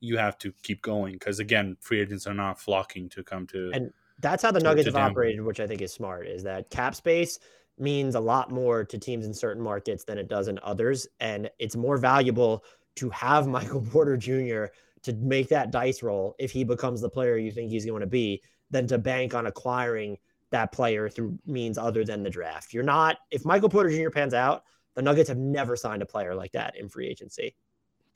You 0.00 0.16
have 0.18 0.38
to 0.38 0.52
keep 0.62 0.82
going 0.82 1.14
because 1.14 1.38
again, 1.38 1.76
free 1.80 2.00
agents 2.00 2.26
are 2.26 2.34
not 2.34 2.60
flocking 2.60 3.08
to 3.10 3.22
come 3.22 3.46
to. 3.48 3.70
And 3.72 3.92
that's 4.20 4.42
how 4.42 4.50
the 4.50 4.60
Nuggets 4.60 4.86
have 4.86 4.96
operated, 4.96 5.42
which 5.42 5.60
I 5.60 5.66
think 5.66 5.82
is 5.82 5.92
smart. 5.92 6.26
Is 6.26 6.42
that 6.44 6.70
cap 6.70 6.94
space 6.94 7.38
means 7.78 8.14
a 8.14 8.20
lot 8.20 8.50
more 8.50 8.84
to 8.84 8.98
teams 8.98 9.26
in 9.26 9.34
certain 9.34 9.62
markets 9.62 10.04
than 10.04 10.18
it 10.18 10.28
does 10.28 10.48
in 10.48 10.58
others, 10.62 11.06
and 11.20 11.50
it's 11.58 11.76
more 11.76 11.98
valuable 11.98 12.64
to 12.96 13.10
have 13.10 13.46
Michael 13.46 13.82
Porter 13.82 14.16
Jr. 14.16 14.66
to 15.02 15.12
make 15.14 15.48
that 15.48 15.70
dice 15.70 16.02
roll 16.02 16.34
if 16.38 16.50
he 16.50 16.64
becomes 16.64 17.00
the 17.00 17.10
player 17.10 17.36
you 17.36 17.50
think 17.50 17.70
he's 17.70 17.86
going 17.86 18.00
to 18.00 18.06
be, 18.06 18.42
than 18.70 18.86
to 18.86 18.98
bank 18.98 19.34
on 19.34 19.46
acquiring 19.46 20.16
that 20.50 20.72
player 20.72 21.08
through 21.08 21.38
means 21.46 21.76
other 21.76 22.04
than 22.04 22.22
the 22.22 22.30
draft. 22.30 22.72
You're 22.72 22.82
not 22.82 23.18
if 23.30 23.44
Michael 23.44 23.68
Porter 23.68 23.90
Jr. 23.90 24.10
pans 24.10 24.34
out, 24.34 24.62
the 24.94 25.02
Nuggets 25.02 25.28
have 25.28 25.38
never 25.38 25.76
signed 25.76 26.02
a 26.02 26.06
player 26.06 26.34
like 26.34 26.52
that 26.52 26.76
in 26.76 26.88
free 26.88 27.06
agency. 27.06 27.54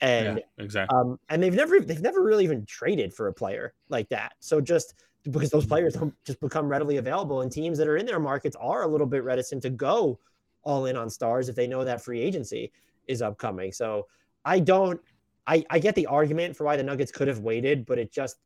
And 0.01 0.37
yeah, 0.37 0.63
exactly. 0.63 0.97
Um, 0.97 1.19
and 1.29 1.41
they've 1.41 1.53
never 1.53 1.79
they've 1.79 2.01
never 2.01 2.23
really 2.23 2.43
even 2.43 2.65
traded 2.65 3.13
for 3.13 3.27
a 3.27 3.33
player 3.33 3.73
like 3.89 4.09
that. 4.09 4.33
So 4.39 4.59
just 4.59 4.95
because 5.23 5.51
those 5.51 5.65
players 5.65 5.93
don't 5.93 6.13
just 6.25 6.39
become 6.39 6.67
readily 6.67 6.97
available 6.97 7.41
and 7.41 7.51
teams 7.51 7.77
that 7.77 7.87
are 7.87 7.97
in 7.97 8.07
their 8.07 8.19
markets 8.19 8.55
are 8.59 8.81
a 8.81 8.87
little 8.87 9.05
bit 9.05 9.23
reticent 9.23 9.61
to 9.61 9.69
go 9.69 10.19
all 10.63 10.87
in 10.87 10.97
on 10.97 11.09
stars 11.09 11.49
if 11.49 11.55
they 11.55 11.67
know 11.67 11.83
that 11.83 12.03
free 12.03 12.19
agency 12.19 12.71
is 13.07 13.21
upcoming. 13.21 13.71
So 13.71 14.07
I 14.43 14.59
don't 14.59 14.99
I, 15.47 15.65
I 15.69 15.79
get 15.79 15.95
the 15.95 16.07
argument 16.07 16.55
for 16.55 16.65
why 16.65 16.77
the 16.77 16.83
Nuggets 16.83 17.11
could 17.11 17.27
have 17.27 17.39
waited, 17.39 17.85
but 17.85 17.99
it 17.99 18.11
just 18.11 18.37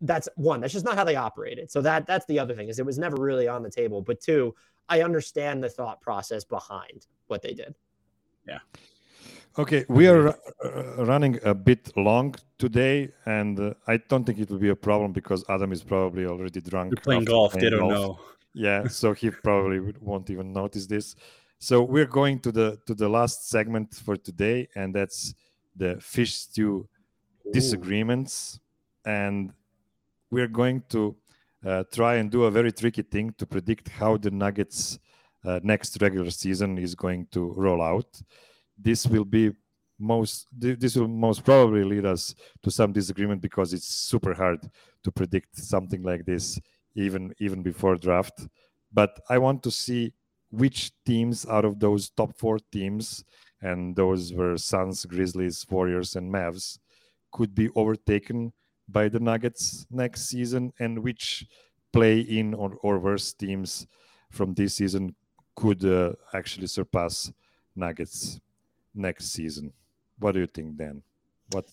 that's 0.00 0.28
one, 0.36 0.60
that's 0.60 0.72
just 0.72 0.84
not 0.84 0.96
how 0.96 1.04
they 1.04 1.16
operated. 1.16 1.70
So 1.70 1.80
that 1.82 2.06
that's 2.06 2.26
the 2.26 2.38
other 2.38 2.54
thing 2.54 2.68
is 2.68 2.78
it 2.78 2.86
was 2.86 2.98
never 2.98 3.16
really 3.16 3.48
on 3.48 3.62
the 3.62 3.70
table. 3.70 4.02
But 4.02 4.20
two, 4.20 4.54
I 4.88 5.02
understand 5.02 5.62
the 5.62 5.68
thought 5.68 6.00
process 6.00 6.44
behind 6.44 7.06
what 7.26 7.42
they 7.42 7.54
did. 7.54 7.74
Yeah. 8.46 8.58
Okay, 9.56 9.84
we 9.88 10.08
are 10.08 10.30
uh, 10.30 11.04
running 11.04 11.38
a 11.44 11.54
bit 11.54 11.96
long 11.96 12.34
today, 12.58 13.12
and 13.24 13.60
uh, 13.60 13.74
I 13.86 13.98
don't 13.98 14.24
think 14.24 14.40
it 14.40 14.50
will 14.50 14.58
be 14.58 14.70
a 14.70 14.76
problem 14.76 15.12
because 15.12 15.44
Adam 15.48 15.70
is 15.70 15.84
probably 15.84 16.26
already 16.26 16.60
drunk. 16.60 16.90
You're 16.90 17.02
playing 17.02 17.24
golf, 17.26 17.52
playing 17.52 17.64
they 17.64 17.70
don't 17.70 17.88
golf. 17.88 17.92
know. 17.92 18.20
Yeah, 18.52 18.88
so 18.88 19.12
he 19.12 19.30
probably 19.44 19.94
won't 20.00 20.28
even 20.28 20.52
notice 20.52 20.86
this. 20.86 21.14
So 21.60 21.82
we're 21.82 22.06
going 22.06 22.40
to 22.40 22.50
the 22.50 22.78
to 22.86 22.96
the 22.96 23.08
last 23.08 23.48
segment 23.48 23.94
for 23.94 24.16
today, 24.16 24.68
and 24.74 24.92
that's 24.92 25.34
the 25.76 26.00
fish 26.00 26.34
stew 26.34 26.88
Ooh. 27.46 27.52
disagreements, 27.52 28.58
and 29.04 29.52
we're 30.32 30.48
going 30.48 30.82
to 30.88 31.14
uh, 31.64 31.84
try 31.92 32.16
and 32.16 32.28
do 32.28 32.44
a 32.44 32.50
very 32.50 32.72
tricky 32.72 33.02
thing 33.02 33.32
to 33.38 33.46
predict 33.46 33.88
how 33.88 34.16
the 34.16 34.32
Nuggets' 34.32 34.98
uh, 35.44 35.60
next 35.62 36.02
regular 36.02 36.32
season 36.32 36.76
is 36.76 36.96
going 36.96 37.28
to 37.30 37.52
roll 37.56 37.80
out 37.80 38.20
this 38.76 39.06
will 39.06 39.24
be 39.24 39.52
most 39.98 40.48
this 40.52 40.96
will 40.96 41.08
most 41.08 41.44
probably 41.44 41.84
lead 41.84 42.04
us 42.04 42.34
to 42.62 42.70
some 42.70 42.92
disagreement 42.92 43.40
because 43.40 43.72
it's 43.72 43.86
super 43.86 44.34
hard 44.34 44.60
to 45.02 45.12
predict 45.12 45.56
something 45.56 46.02
like 46.02 46.24
this 46.24 46.60
even 46.96 47.32
even 47.38 47.62
before 47.62 47.96
draft. 47.96 48.46
But 48.92 49.18
i 49.28 49.38
want 49.38 49.62
to 49.62 49.70
see 49.70 50.12
which 50.50 50.92
teams 51.04 51.46
out 51.46 51.64
of 51.64 51.80
those 51.80 52.10
top 52.10 52.36
four 52.36 52.58
teams 52.70 53.24
and 53.60 53.96
those 53.96 54.32
were 54.32 54.56
suns 54.56 55.04
grizzlies 55.04 55.66
warriors 55.68 56.16
and 56.16 56.32
mavs 56.32 56.78
could 57.32 57.54
be 57.54 57.68
overtaken 57.74 58.52
by 58.88 59.08
the 59.08 59.18
nuggets 59.18 59.86
next 59.90 60.28
season 60.28 60.72
and 60.78 60.98
which 60.98 61.46
play 61.92 62.20
in 62.20 62.54
or, 62.54 62.76
or 62.82 62.98
worse 62.98 63.32
teams 63.32 63.86
from 64.30 64.54
this 64.54 64.76
season 64.76 65.14
could 65.56 65.84
uh, 65.84 66.12
actually 66.34 66.66
surpass 66.66 67.32
nuggets 67.74 68.40
next 68.94 69.32
season. 69.32 69.72
What 70.18 70.32
do 70.32 70.40
you 70.40 70.46
think, 70.46 70.76
Dan? 70.76 71.02
What 71.50 71.66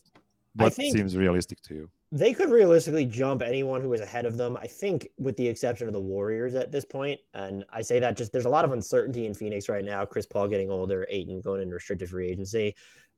what 0.56 0.74
seems 0.74 1.16
realistic 1.16 1.62
to 1.64 1.76
you? 1.76 1.90
They 2.14 2.34
could 2.34 2.50
realistically 2.50 3.06
jump 3.06 3.42
anyone 3.42 3.82
who 3.82 3.94
is 3.94 4.02
ahead 4.02 4.26
of 4.26 4.36
them. 4.36 4.58
I 4.58 4.68
think, 4.68 5.08
with 5.18 5.38
the 5.38 5.48
exception 5.48 5.88
of 5.88 5.94
the 5.94 6.02
Warriors 6.02 6.56
at 6.56 6.72
this 6.72 6.84
point, 6.84 7.22
and 7.34 7.64
I 7.72 7.82
say 7.82 8.00
that 8.00 8.18
just 8.18 8.34
there's 8.34 8.46
a 8.46 8.50
lot 8.50 8.66
of 8.66 8.74
uncertainty 8.74 9.26
in 9.26 9.34
Phoenix 9.34 9.70
right 9.70 9.86
now. 9.86 10.06
Chris 10.06 10.26
Paul 10.26 10.50
getting 10.50 10.70
older, 10.70 11.08
Ayton 11.10 11.40
going 11.40 11.62
into 11.62 11.76
restricted 11.76 12.10
free 12.10 12.30
agency. 12.30 12.76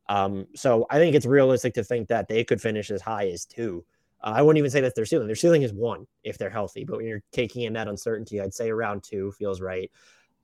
Um, 0.09 0.45
so 0.55 0.85
I 0.89 0.99
think 0.99 1.15
it's 1.15 1.25
realistic 1.25 1.73
to 1.75 1.83
think 1.83 2.07
that 2.09 2.27
they 2.27 2.43
could 2.43 2.61
finish 2.61 2.91
as 2.91 3.01
high 3.01 3.29
as 3.29 3.45
two. 3.45 3.83
Uh, 4.21 4.33
I 4.35 4.41
wouldn't 4.41 4.59
even 4.59 4.69
say 4.69 4.81
that's 4.81 4.95
their 4.95 5.05
ceiling. 5.05 5.27
Their 5.27 5.35
ceiling 5.35 5.63
is 5.63 5.73
one 5.73 6.05
if 6.23 6.37
they're 6.37 6.49
healthy. 6.49 6.83
But 6.83 6.97
when 6.97 7.07
you're 7.07 7.23
taking 7.31 7.63
in 7.63 7.73
that 7.73 7.87
uncertainty, 7.87 8.41
I'd 8.41 8.53
say 8.53 8.69
around 8.69 9.03
two 9.03 9.31
feels 9.31 9.59
right. 9.59 9.89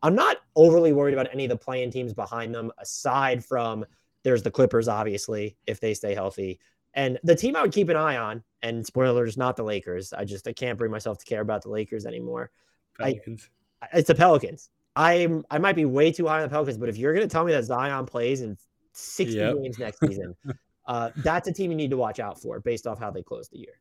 I'm 0.01 0.15
not 0.15 0.37
overly 0.55 0.93
worried 0.93 1.13
about 1.13 1.27
any 1.33 1.45
of 1.45 1.49
the 1.49 1.57
playing 1.57 1.91
teams 1.91 2.13
behind 2.13 2.55
them, 2.55 2.71
aside 2.77 3.43
from 3.43 3.85
there's 4.23 4.43
the 4.43 4.51
Clippers, 4.51 4.87
obviously, 4.87 5.57
if 5.67 5.79
they 5.79 5.93
stay 5.93 6.13
healthy. 6.13 6.59
And 6.93 7.19
the 7.23 7.35
team 7.35 7.55
I 7.55 7.61
would 7.61 7.71
keep 7.71 7.89
an 7.89 7.95
eye 7.95 8.17
on, 8.17 8.43
and 8.61 8.85
spoilers, 8.85 9.37
not 9.37 9.55
the 9.55 9.63
Lakers. 9.63 10.13
I 10.13 10.25
just 10.25 10.47
I 10.47 10.53
can't 10.53 10.77
bring 10.77 10.91
myself 10.91 11.17
to 11.19 11.25
care 11.25 11.41
about 11.41 11.61
the 11.61 11.69
Lakers 11.69 12.05
anymore. 12.05 12.51
Pelicans. 12.97 13.49
I, 13.81 13.87
it's 13.93 14.07
the 14.07 14.15
Pelicans. 14.15 14.69
I'm 14.95 15.45
I 15.51 15.59
might 15.59 15.75
be 15.75 15.85
way 15.85 16.11
too 16.11 16.27
high 16.27 16.37
on 16.37 16.43
the 16.43 16.49
Pelicans, 16.49 16.77
but 16.77 16.89
if 16.89 16.97
you're 16.97 17.13
gonna 17.13 17.27
tell 17.27 17.45
me 17.45 17.51
that 17.51 17.63
Zion 17.63 18.05
plays 18.05 18.41
in 18.41 18.57
60 18.93 19.35
yep. 19.35 19.55
games 19.55 19.79
next 19.79 19.99
season, 19.99 20.35
uh, 20.87 21.11
that's 21.17 21.47
a 21.47 21.53
team 21.53 21.71
you 21.71 21.77
need 21.77 21.91
to 21.91 21.97
watch 21.97 22.19
out 22.19 22.41
for 22.41 22.59
based 22.59 22.87
off 22.87 22.99
how 22.99 23.11
they 23.11 23.21
closed 23.21 23.51
the 23.51 23.59
year. 23.59 23.79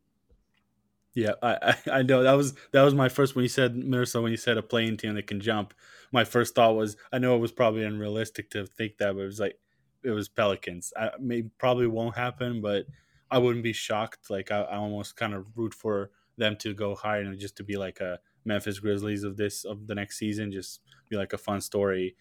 Yeah, 1.15 1.33
I, 1.43 1.75
I 1.91 2.03
know 2.03 2.23
that 2.23 2.35
was 2.35 2.55
that 2.73 2.83
was 2.83 2.95
my 2.95 3.09
first 3.09 3.35
when 3.35 3.43
you 3.43 3.49
said 3.49 3.75
Mirsa 3.75 4.23
when 4.23 4.31
you 4.31 4.37
said 4.37 4.59
a 4.59 4.63
playing 4.63 4.99
team 4.99 5.15
that 5.15 5.27
can 5.27 5.41
jump. 5.41 5.75
My 6.13 6.25
first 6.25 6.55
thought 6.55 6.77
was 6.77 6.97
I 7.13 7.19
know 7.19 7.37
it 7.37 7.41
was 7.41 7.53
probably 7.53 7.85
unrealistic 7.85 8.51
to 8.51 8.67
think 8.67 8.99
that, 8.99 9.15
but 9.15 9.23
it 9.23 9.27
was 9.27 9.41
like 9.41 9.59
it 10.03 10.11
was 10.11 10.29
Pelicans. 10.29 10.93
I 10.97 11.11
may 11.21 11.43
probably 11.43 11.87
won't 11.87 12.17
happen, 12.17 12.61
but 12.61 12.87
I 13.31 13.39
wouldn't 13.39 13.65
be 13.65 13.73
shocked. 13.73 14.31
Like 14.31 14.51
I, 14.51 14.61
I 14.63 14.77
almost 14.77 15.17
kind 15.17 15.35
of 15.35 15.47
root 15.57 15.75
for 15.75 16.11
them 16.37 16.57
to 16.57 16.73
go 16.73 16.95
higher 16.95 17.21
and 17.21 17.39
just 17.39 17.57
to 17.57 17.65
be 17.65 17.77
like 17.77 18.01
a 18.01 18.21
Memphis 18.45 18.79
Grizzlies 18.79 19.25
of 19.25 19.37
this 19.37 19.65
of 19.65 19.87
the 19.87 19.95
next 19.95 20.19
season, 20.19 20.53
just 20.53 20.81
be 21.09 21.17
like 21.17 21.33
a 21.33 21.39
fun 21.39 21.61
story. 21.61 22.17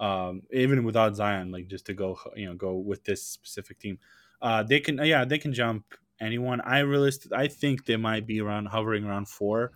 Um, 0.00 0.42
even 0.52 0.84
without 0.84 1.16
Zion, 1.16 1.50
like 1.50 1.68
just 1.68 1.86
to 1.86 1.94
go, 1.94 2.18
you 2.36 2.46
know, 2.46 2.54
go 2.54 2.74
with 2.74 3.04
this 3.04 3.22
specific 3.22 3.78
team. 3.78 3.98
Uh, 4.42 4.62
they 4.62 4.80
can, 4.80 4.98
yeah, 4.98 5.24
they 5.24 5.38
can 5.38 5.52
jump 5.52 5.94
anyone. 6.20 6.60
I 6.60 6.80
realistic, 6.80 7.32
I 7.32 7.48
think 7.48 7.86
they 7.86 7.96
might 7.96 8.26
be 8.26 8.40
around 8.40 8.66
hovering 8.66 9.04
around 9.04 9.28
four. 9.28 9.72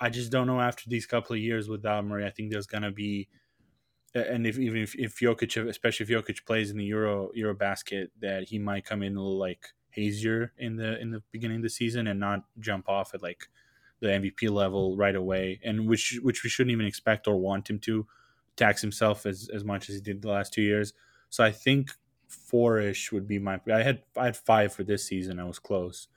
I 0.00 0.10
just 0.10 0.30
don't 0.30 0.46
know 0.46 0.60
after 0.60 0.88
these 0.88 1.06
couple 1.06 1.34
of 1.34 1.40
years 1.40 1.68
without 1.68 2.04
Murray. 2.04 2.26
I 2.26 2.30
think 2.30 2.50
there's 2.50 2.66
gonna 2.66 2.90
be, 2.90 3.28
and 4.14 4.46
if 4.46 4.58
even 4.58 4.82
if, 4.82 4.94
if 4.96 5.18
Jokic, 5.18 5.68
especially 5.68 6.04
if 6.04 6.10
Jokic 6.10 6.44
plays 6.44 6.70
in 6.70 6.78
the 6.78 6.84
Euro 6.84 7.30
Euro 7.34 7.54
basket, 7.54 8.10
that 8.20 8.44
he 8.48 8.58
might 8.58 8.84
come 8.84 9.02
in 9.02 9.16
a 9.16 9.20
little 9.20 9.38
like 9.38 9.68
hazier 9.90 10.52
in 10.58 10.76
the 10.76 11.00
in 11.00 11.10
the 11.10 11.22
beginning 11.32 11.56
of 11.56 11.62
the 11.62 11.70
season 11.70 12.06
and 12.06 12.20
not 12.20 12.44
jump 12.60 12.88
off 12.88 13.14
at 13.14 13.22
like 13.22 13.48
the 14.00 14.08
MVP 14.08 14.50
level 14.50 14.96
right 14.96 15.16
away, 15.16 15.60
and 15.64 15.88
which 15.88 16.18
which 16.22 16.44
we 16.44 16.50
shouldn't 16.50 16.72
even 16.72 16.86
expect 16.86 17.26
or 17.26 17.36
want 17.36 17.68
him 17.68 17.78
to 17.80 18.06
tax 18.56 18.80
himself 18.80 19.26
as 19.26 19.48
as 19.52 19.64
much 19.64 19.88
as 19.88 19.96
he 19.96 20.00
did 20.00 20.22
the 20.22 20.28
last 20.28 20.52
two 20.52 20.62
years. 20.62 20.92
So 21.30 21.44
I 21.44 21.50
think 21.50 21.90
four 22.28 22.78
ish 22.78 23.10
would 23.12 23.26
be 23.26 23.38
my. 23.38 23.60
I 23.72 23.82
had 23.82 24.02
I 24.16 24.26
had 24.26 24.36
five 24.36 24.72
for 24.72 24.84
this 24.84 25.04
season. 25.04 25.40
I 25.40 25.44
was 25.44 25.58
close. 25.58 26.08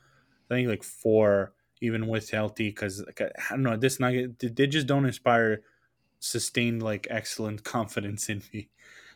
I 0.49 0.55
think 0.55 0.67
like 0.67 0.83
four, 0.83 1.53
even 1.81 2.07
with 2.07 2.29
healthy, 2.29 2.69
because 2.69 3.03
like, 3.05 3.21
I 3.21 3.31
don't 3.49 3.63
know. 3.63 3.77
This 3.77 3.99
nugget 3.99 4.55
they 4.55 4.67
just 4.67 4.87
don't 4.87 5.05
inspire 5.05 5.63
sustained 6.19 6.83
like 6.83 7.07
excellent 7.09 7.63
confidence 7.75 8.29
in 8.29 8.41
me 8.53 8.69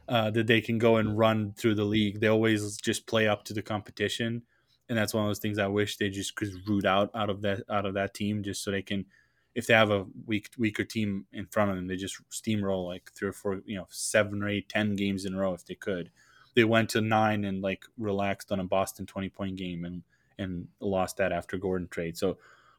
uh, 0.09 0.31
that 0.31 0.47
they 0.47 0.61
can 0.61 0.77
go 0.77 0.97
and 0.97 1.17
run 1.17 1.53
through 1.53 1.75
the 1.75 1.85
league. 1.85 2.19
They 2.19 2.27
always 2.27 2.77
just 2.77 3.07
play 3.07 3.27
up 3.27 3.43
to 3.45 3.53
the 3.53 3.61
competition, 3.61 4.43
and 4.89 4.97
that's 4.97 5.13
one 5.13 5.23
of 5.23 5.29
those 5.29 5.39
things 5.39 5.59
I 5.59 5.67
wish 5.67 5.97
they 5.97 6.09
just 6.09 6.35
could 6.35 6.51
root 6.67 6.85
out 6.85 7.11
out 7.15 7.29
of 7.29 7.41
that 7.43 7.63
out 7.69 7.85
of 7.85 7.93
that 7.93 8.13
team 8.13 8.43
just 8.43 8.63
so 8.63 8.71
they 8.71 8.81
can. 8.81 9.05
If 9.53 9.67
they 9.67 9.73
have 9.73 9.91
a 9.91 10.05
weak 10.25 10.49
weaker 10.57 10.83
team 10.83 11.27
in 11.31 11.45
front 11.45 11.71
of 11.71 11.77
them, 11.77 11.87
they 11.87 11.95
just 11.95 12.17
steamroll 12.29 12.87
like 12.87 13.09
three 13.13 13.29
or 13.29 13.33
four, 13.33 13.61
you 13.65 13.77
know, 13.77 13.87
seven 13.89 14.43
or 14.43 14.49
eight, 14.49 14.67
ten 14.67 14.97
games 14.97 15.23
in 15.23 15.33
a 15.33 15.37
row 15.37 15.53
if 15.53 15.65
they 15.65 15.75
could 15.75 16.11
they 16.55 16.63
went 16.63 16.89
to 16.89 17.01
nine 17.01 17.45
and 17.45 17.61
like 17.61 17.85
relaxed 17.97 18.51
on 18.51 18.59
a 18.59 18.63
Boston 18.63 19.05
20 19.05 19.29
point 19.29 19.55
game 19.57 19.85
and 19.85 20.01
and 20.37 20.67
lost 20.79 21.17
that 21.17 21.31
after 21.31 21.57
Gordon 21.57 21.87
trade. 21.87 22.17
So 22.17 22.37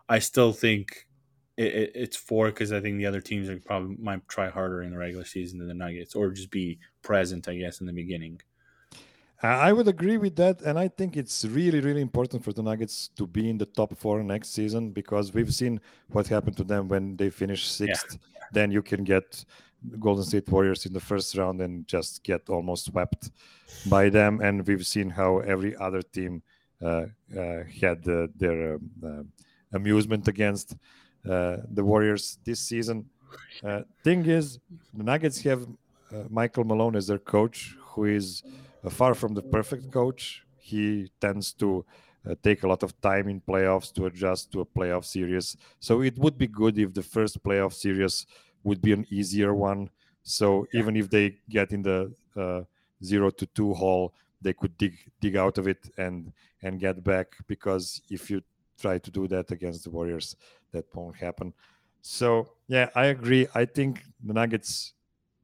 I 0.08 0.18
still 0.18 0.52
think 0.52 1.06
it, 1.56 1.74
it, 1.74 1.92
it's 1.94 2.16
four 2.16 2.46
because 2.46 2.72
I 2.72 2.80
think 2.80 2.98
the 2.98 3.06
other 3.06 3.20
teams 3.20 3.48
are 3.48 3.58
probably 3.58 3.96
might 3.96 4.26
try 4.28 4.48
harder 4.48 4.82
in 4.82 4.90
the 4.90 4.98
regular 4.98 5.24
season 5.24 5.58
than 5.58 5.68
the 5.68 5.74
Nuggets 5.74 6.14
or 6.14 6.30
just 6.30 6.50
be 6.50 6.78
present, 7.02 7.48
I 7.48 7.56
guess, 7.56 7.80
in 7.80 7.86
the 7.86 7.92
beginning. 7.92 8.40
I 9.42 9.72
would 9.72 9.86
agree 9.86 10.16
with 10.16 10.34
that, 10.36 10.62
and 10.62 10.78
I 10.78 10.88
think 10.88 11.14
it's 11.16 11.44
really, 11.44 11.80
really 11.80 12.00
important 12.00 12.42
for 12.42 12.54
the 12.54 12.62
Nuggets 12.62 13.08
to 13.16 13.26
be 13.26 13.50
in 13.50 13.58
the 13.58 13.66
top 13.66 13.96
four 13.96 14.22
next 14.22 14.54
season 14.54 14.90
because 14.90 15.34
we've 15.34 15.54
seen 15.54 15.78
what 16.08 16.26
happened 16.26 16.56
to 16.56 16.64
them 16.64 16.88
when 16.88 17.16
they 17.16 17.28
finish 17.28 17.68
sixth. 17.68 18.12
Yeah. 18.12 18.44
Then 18.52 18.70
you 18.70 18.80
can 18.80 19.04
get 19.04 19.44
Golden 20.00 20.24
State 20.24 20.48
Warriors 20.48 20.86
in 20.86 20.94
the 20.94 21.00
first 21.00 21.36
round 21.36 21.60
and 21.60 21.86
just 21.86 22.22
get 22.22 22.48
almost 22.48 22.86
swept 22.86 23.30
by 23.86 24.08
them. 24.08 24.40
And 24.40 24.66
we've 24.66 24.86
seen 24.86 25.10
how 25.10 25.40
every 25.40 25.76
other 25.76 26.00
team 26.00 26.42
uh, 26.82 27.06
uh, 27.38 27.64
had 27.80 28.08
uh, 28.08 28.28
their 28.36 28.76
um, 28.76 28.90
uh, 29.04 29.22
amusement 29.72 30.28
against 30.28 30.76
uh, 31.28 31.59
the 31.70 31.84
Warriors 31.84 32.38
this 32.44 32.60
season. 32.60 33.06
Uh, 33.62 33.82
thing 34.05 34.24
is, 34.26 34.59
the 34.94 35.02
Nuggets 35.02 35.40
have 35.43 35.66
Michael 36.28 36.64
Malone 36.64 36.97
as 36.97 37.06
their 37.06 37.18
coach, 37.18 37.76
who 37.80 38.05
is 38.05 38.43
uh, 38.84 38.90
far 38.90 39.14
from 39.14 39.34
the 39.34 39.43
perfect 39.43 39.90
coach. 39.90 40.44
He 40.59 41.10
tends 41.20 41.52
to 41.55 41.84
uh, 42.28 42.34
take 42.43 42.62
a 42.62 42.68
lot 42.68 42.82
of 42.82 42.98
time 43.01 43.28
in 43.28 43.40
playoffs 43.40 43.93
to 43.94 44.06
adjust 44.06 44.52
to 44.52 44.60
a 44.60 44.66
playoff 44.66 45.05
series. 45.05 45.56
So 45.80 46.02
it 46.02 46.18
would 46.18 46.38
be 46.38 46.47
good 46.47 46.78
if 46.78 46.93
the 46.93 47.02
first 47.02 47.43
playoff 47.43 47.72
series 47.72 48.26
would 48.64 48.80
be 48.82 48.93
an 48.93 49.06
easier 49.10 49.55
one. 49.55 49.90
So 50.22 50.66
yeah. 50.72 50.80
even 50.80 50.97
if 50.97 51.09
they 51.09 51.36
get 51.48 51.72
in 51.72 51.82
the 51.82 52.12
uh, 52.36 52.62
zero 53.02 53.30
to 53.30 53.47
two 53.47 53.74
hole, 53.74 54.14
they 54.43 54.52
could 54.52 54.76
dig 54.76 54.97
dig 55.20 55.36
out 55.36 55.59
of 55.59 55.66
it 55.66 55.90
and 55.97 56.32
and 56.62 56.80
get 56.80 57.02
back. 57.02 57.36
Because 57.47 58.02
if 58.10 58.30
you 58.30 58.43
try 58.78 58.98
to 58.98 59.11
do 59.11 59.28
that 59.28 59.51
against 59.51 59.85
the 59.85 59.90
Warriors, 59.90 60.36
that 60.73 60.85
won't 60.94 61.16
happen. 61.16 61.53
So 62.03 62.53
yeah, 62.69 62.89
I 62.94 63.07
agree. 63.07 63.47
I 63.55 63.65
think 63.65 64.03
the 64.23 64.32
Nuggets 64.32 64.93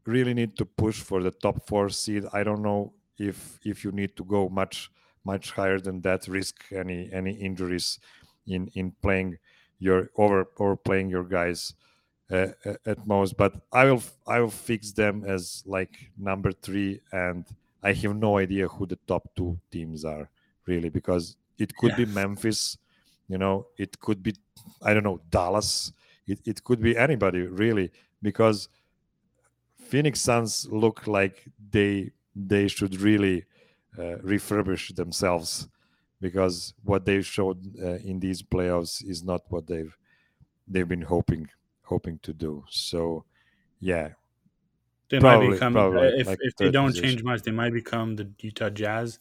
really 0.07 0.35
need 0.35 0.57
to 0.57 0.65
push 0.65 1.01
for 1.01 1.23
the 1.23 1.31
top 1.31 1.67
four 1.67 1.89
seed. 1.89 2.25
I 2.33 2.43
don't 2.45 2.63
know 2.63 2.93
if 3.19 3.59
if 3.65 3.85
you 3.85 3.93
need 3.93 4.17
to 4.17 4.25
go 4.25 4.49
much 4.49 4.91
much 5.25 5.53
higher 5.53 5.79
than 5.79 6.01
that, 6.03 6.29
risk 6.29 6.65
any 6.73 7.11
any 7.13 7.33
injuries 7.33 7.99
in 8.47 8.69
in 8.75 8.93
playing 9.03 9.39
your 9.79 10.11
over 10.17 10.47
or 10.57 10.77
playing 10.77 11.11
your 11.11 11.25
guys 11.25 11.75
uh, 12.31 12.49
at 12.87 13.07
most. 13.07 13.37
But 13.37 13.55
I 13.73 13.85
will 13.85 14.03
I 14.27 14.41
will 14.41 14.51
fix 14.51 14.93
them 14.93 15.25
as 15.27 15.63
like 15.67 16.11
number 16.17 16.53
three, 16.53 17.01
and 17.13 17.45
I 17.83 17.93
have 17.93 18.17
no 18.17 18.39
idea 18.39 18.69
who 18.69 18.87
the 18.87 18.99
top 19.07 19.35
two 19.37 19.59
teams 19.71 20.05
are 20.05 20.29
really 20.67 20.89
because 20.89 21.37
it 21.59 21.77
could 21.77 21.91
yeah. 21.91 22.05
be 22.05 22.07
Memphis, 22.07 22.79
you 23.33 23.39
know, 23.39 23.67
it 23.79 23.99
could 23.99 24.23
be 24.23 24.35
I 24.83 24.93
don't 24.93 25.05
know 25.05 25.21
Dallas, 25.31 25.93
it 26.27 26.41
it 26.45 26.63
could 26.65 26.81
be 26.81 26.97
anybody 26.97 27.41
really 27.63 27.91
because 28.21 28.69
Phoenix 29.89 30.21
Suns 30.21 30.69
look 30.71 31.07
like 31.07 31.37
they 31.71 32.13
they 32.37 32.69
should 32.69 33.01
really 33.01 33.47
uh, 33.99 34.17
refurbish 34.33 34.95
themselves 34.95 35.69
because 36.21 36.75
what 36.85 37.05
they've 37.07 37.27
showed 37.27 37.59
uh, 37.83 37.99
in 38.11 38.21
these 38.21 38.43
playoffs 38.43 39.05
is 39.05 39.25
not 39.25 39.43
what 39.49 39.67
they've 39.67 39.97
they've 40.69 40.89
been 40.89 41.03
hoping 41.03 41.49
hoping 41.85 42.19
to 42.23 42.33
do. 42.33 42.65
So, 42.71 43.25
yeah, 43.81 44.11
they 45.09 45.19
probably, 45.21 45.49
might 45.49 45.55
become 45.55 45.73
probably, 45.73 46.21
if 46.21 46.27
like 46.27 46.39
if 46.43 46.57
they 46.57 46.71
don't 46.71 46.89
position. 46.89 47.09
change 47.09 47.23
much, 47.23 47.43
they 47.43 47.51
might 47.51 47.73
become 47.73 48.17
the 48.17 48.31
Utah 48.41 48.71
Jazz. 48.71 49.19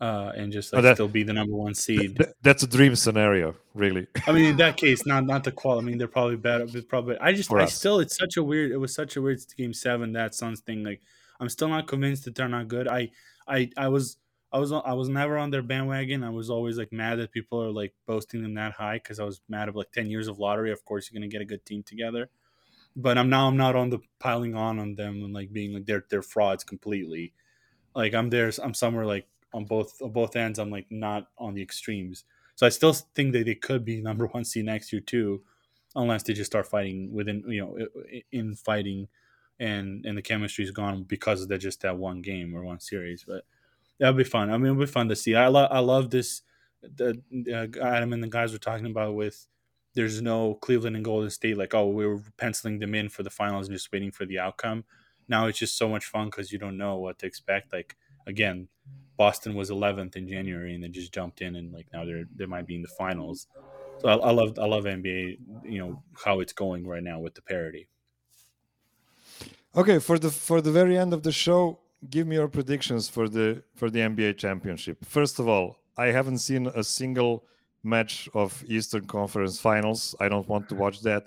Uh, 0.00 0.30
and 0.36 0.52
just 0.52 0.72
like 0.72 0.78
oh, 0.78 0.82
that, 0.82 0.94
still 0.94 1.08
be 1.08 1.24
the 1.24 1.32
number 1.32 1.56
one 1.56 1.74
seed. 1.74 2.16
Th- 2.16 2.30
that's 2.40 2.62
a 2.62 2.68
dream 2.68 2.94
scenario, 2.94 3.56
really. 3.74 4.06
I 4.28 4.32
mean, 4.32 4.44
in 4.44 4.56
that 4.58 4.76
case, 4.76 5.04
not 5.04 5.24
not 5.24 5.42
the 5.42 5.50
qual. 5.50 5.78
I 5.78 5.82
mean, 5.82 5.98
they're 5.98 6.06
probably 6.06 6.36
better. 6.36 6.66
Probably, 6.88 7.18
I 7.18 7.32
just, 7.32 7.48
For 7.48 7.58
I 7.58 7.64
us. 7.64 7.74
still, 7.74 7.98
it's 7.98 8.16
such 8.16 8.36
a 8.36 8.42
weird. 8.42 8.70
It 8.70 8.76
was 8.76 8.94
such 8.94 9.16
a 9.16 9.22
weird 9.22 9.40
game 9.56 9.74
seven 9.74 10.12
that 10.12 10.36
Suns 10.36 10.60
thing. 10.60 10.84
Like, 10.84 11.00
I'm 11.40 11.48
still 11.48 11.68
not 11.68 11.88
convinced 11.88 12.26
that 12.26 12.36
they're 12.36 12.48
not 12.48 12.68
good. 12.68 12.86
I 12.86 13.10
I 13.48 13.70
I 13.76 13.88
was 13.88 14.18
I 14.52 14.58
was 14.58 14.72
I 14.72 14.92
was 14.92 15.08
never 15.08 15.36
on 15.36 15.50
their 15.50 15.62
bandwagon. 15.62 16.22
I 16.22 16.30
was 16.30 16.48
always 16.48 16.78
like 16.78 16.92
mad 16.92 17.18
that 17.18 17.32
people 17.32 17.62
are 17.62 17.70
like 17.70 17.92
boasting 18.06 18.42
them 18.42 18.54
that 18.54 18.72
high 18.72 18.96
because 18.96 19.18
I 19.18 19.24
was 19.24 19.40
mad 19.48 19.68
of 19.68 19.76
like 19.76 19.90
ten 19.92 20.08
years 20.08 20.28
of 20.28 20.38
lottery. 20.38 20.70
Of 20.70 20.84
course, 20.84 21.10
you're 21.10 21.20
gonna 21.20 21.28
get 21.28 21.42
a 21.42 21.46
good 21.46 21.66
team 21.66 21.82
together, 21.82 22.30
but 22.96 23.18
I'm 23.18 23.28
now 23.28 23.48
I'm 23.48 23.56
not 23.56 23.76
on 23.76 23.90
the 23.90 23.98
piling 24.20 24.54
on 24.54 24.78
on 24.78 24.94
them 24.94 25.22
and 25.24 25.34
like 25.34 25.52
being 25.52 25.74
like 25.74 25.86
they're 25.86 26.04
they're 26.08 26.22
frauds 26.22 26.64
completely. 26.64 27.34
Like 27.94 28.14
I'm 28.14 28.30
there. 28.30 28.50
I'm 28.62 28.74
somewhere 28.74 29.06
like 29.06 29.26
on 29.52 29.64
both 29.64 30.00
on 30.02 30.10
both 30.10 30.36
ends. 30.36 30.58
I'm 30.58 30.70
like 30.70 30.86
not 30.90 31.28
on 31.38 31.54
the 31.54 31.62
extremes. 31.62 32.24
So 32.54 32.66
I 32.66 32.70
still 32.70 32.92
think 32.92 33.32
that 33.32 33.46
they 33.46 33.54
could 33.54 33.84
be 33.84 34.00
number 34.02 34.26
one 34.26 34.44
seed 34.44 34.66
next 34.66 34.92
year 34.92 35.00
too, 35.00 35.42
unless 35.94 36.22
they 36.22 36.32
just 36.32 36.50
start 36.50 36.66
fighting 36.66 37.12
within 37.12 37.44
you 37.48 37.60
know 37.60 37.86
in 38.32 38.54
fighting 38.54 39.08
and 39.60 40.04
and 40.06 40.16
the 40.16 40.22
chemistry 40.22 40.64
is 40.64 40.70
gone 40.70 41.02
because 41.04 41.46
they're 41.46 41.58
just 41.58 41.82
that 41.82 41.96
one 41.96 42.22
game 42.22 42.54
or 42.54 42.62
one 42.62 42.80
series. 42.80 43.24
But 43.26 43.44
that'll 43.98 44.14
be 44.14 44.24
fun. 44.24 44.50
I 44.50 44.56
mean, 44.56 44.66
it'll 44.72 44.80
be 44.80 44.86
fun 44.86 45.08
to 45.08 45.16
see. 45.16 45.34
I 45.34 45.48
love 45.48 45.68
I 45.70 45.80
love 45.80 46.10
this. 46.10 46.42
The 46.82 47.20
uh, 47.52 47.84
Adam 47.84 48.12
and 48.12 48.22
the 48.22 48.28
guys 48.28 48.52
were 48.52 48.58
talking 48.58 48.86
about 48.86 49.14
with 49.14 49.46
there's 49.94 50.22
no 50.22 50.54
Cleveland 50.54 50.94
and 50.94 51.04
Golden 51.04 51.30
State 51.30 51.58
like 51.58 51.74
oh 51.74 51.88
we 51.88 52.06
were 52.06 52.22
penciling 52.36 52.78
them 52.78 52.94
in 52.94 53.08
for 53.08 53.24
the 53.24 53.30
finals 53.30 53.66
and 53.66 53.76
just 53.76 53.90
waiting 53.92 54.12
for 54.12 54.26
the 54.26 54.38
outcome. 54.38 54.84
Now 55.28 55.46
it's 55.46 55.58
just 55.58 55.76
so 55.76 55.88
much 55.88 56.06
fun 56.06 56.26
because 56.26 56.52
you 56.52 56.58
don't 56.58 56.78
know 56.78 56.96
what 56.96 57.18
to 57.18 57.26
expect. 57.26 57.72
Like 57.72 57.96
again, 58.26 58.68
Boston 59.18 59.54
was 59.54 59.68
11th 59.68 60.16
in 60.16 60.26
January 60.28 60.74
and 60.74 60.82
they 60.82 60.88
just 60.88 61.12
jumped 61.12 61.42
in 61.42 61.56
and 61.56 61.72
like 61.72 61.88
now 61.92 62.04
they're 62.06 62.24
they 62.36 62.46
might 62.46 62.66
be 62.66 62.76
in 62.76 62.82
the 62.82 62.94
finals. 63.02 63.48
So 64.00 64.08
I, 64.08 64.14
I 64.28 64.30
love 64.30 64.58
I 64.58 64.66
love 64.66 64.84
NBA. 64.84 65.38
You 65.64 65.78
know 65.80 66.02
how 66.24 66.40
it's 66.40 66.54
going 66.54 66.86
right 66.86 67.02
now 67.02 67.18
with 67.18 67.34
the 67.34 67.42
parity. 67.42 67.88
Okay, 69.76 69.98
for 69.98 70.18
the 70.18 70.30
for 70.30 70.60
the 70.60 70.72
very 70.72 70.96
end 70.96 71.12
of 71.12 71.24
the 71.24 71.32
show, 71.32 71.80
give 72.08 72.26
me 72.26 72.36
your 72.36 72.48
predictions 72.48 73.08
for 73.08 73.28
the 73.28 73.62
for 73.74 73.90
the 73.90 73.98
NBA 73.98 74.38
championship. 74.38 75.04
First 75.04 75.38
of 75.40 75.48
all, 75.48 75.76
I 75.96 76.06
haven't 76.06 76.38
seen 76.38 76.68
a 76.68 76.84
single 76.84 77.44
match 77.82 78.28
of 78.34 78.64
Eastern 78.68 79.06
Conference 79.06 79.60
Finals. 79.60 80.14
I 80.20 80.28
don't 80.28 80.48
want 80.48 80.68
to 80.68 80.74
watch 80.74 81.00
that. 81.02 81.26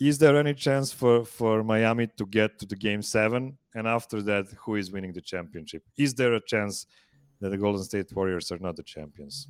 Is 0.00 0.18
there 0.18 0.36
any 0.36 0.54
chance 0.54 0.92
for 0.92 1.24
for 1.24 1.64
Miami 1.64 2.06
to 2.18 2.26
get 2.26 2.58
to 2.60 2.66
the 2.66 2.76
game 2.76 3.02
7 3.02 3.58
and 3.74 3.86
after 3.86 4.22
that 4.22 4.46
who 4.60 4.76
is 4.76 4.92
winning 4.92 5.12
the 5.12 5.20
championship? 5.20 5.82
Is 5.96 6.14
there 6.14 6.34
a 6.34 6.40
chance 6.40 6.86
that 7.40 7.50
the 7.50 7.58
Golden 7.58 7.82
State 7.82 8.12
Warriors 8.14 8.52
are 8.52 8.58
not 8.58 8.76
the 8.76 8.84
champions? 8.84 9.48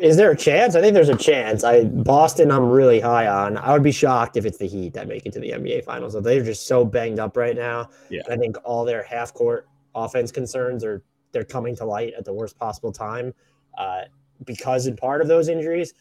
Is 0.00 0.16
there 0.16 0.30
a 0.30 0.36
chance? 0.36 0.74
I 0.74 0.80
think 0.80 0.94
there's 0.94 1.08
a 1.08 1.16
chance. 1.16 1.64
I 1.64 1.84
Boston, 1.84 2.50
I'm 2.50 2.68
really 2.68 3.00
high 3.00 3.26
on. 3.26 3.56
I 3.56 3.72
would 3.72 3.82
be 3.82 3.92
shocked 3.92 4.36
if 4.36 4.44
it's 4.44 4.58
the 4.58 4.66
Heat 4.66 4.92
that 4.94 5.08
make 5.08 5.24
it 5.24 5.32
to 5.32 5.40
the 5.40 5.50
NBA 5.50 5.84
Finals. 5.84 6.20
They're 6.20 6.44
just 6.44 6.66
so 6.66 6.84
banged 6.84 7.18
up 7.18 7.36
right 7.36 7.56
now. 7.56 7.88
Yeah, 8.10 8.22
I 8.30 8.36
think 8.36 8.56
all 8.64 8.84
their 8.84 9.02
half 9.04 9.32
court 9.32 9.68
offense 9.94 10.30
concerns 10.30 10.84
are 10.84 11.02
they're 11.32 11.44
coming 11.44 11.74
to 11.76 11.84
light 11.84 12.12
at 12.18 12.24
the 12.24 12.32
worst 12.32 12.58
possible 12.58 12.92
time 12.92 13.32
uh, 13.78 14.02
because 14.44 14.86
in 14.86 14.96
part 14.96 15.20
of 15.20 15.28
those 15.28 15.48
injuries. 15.48 15.94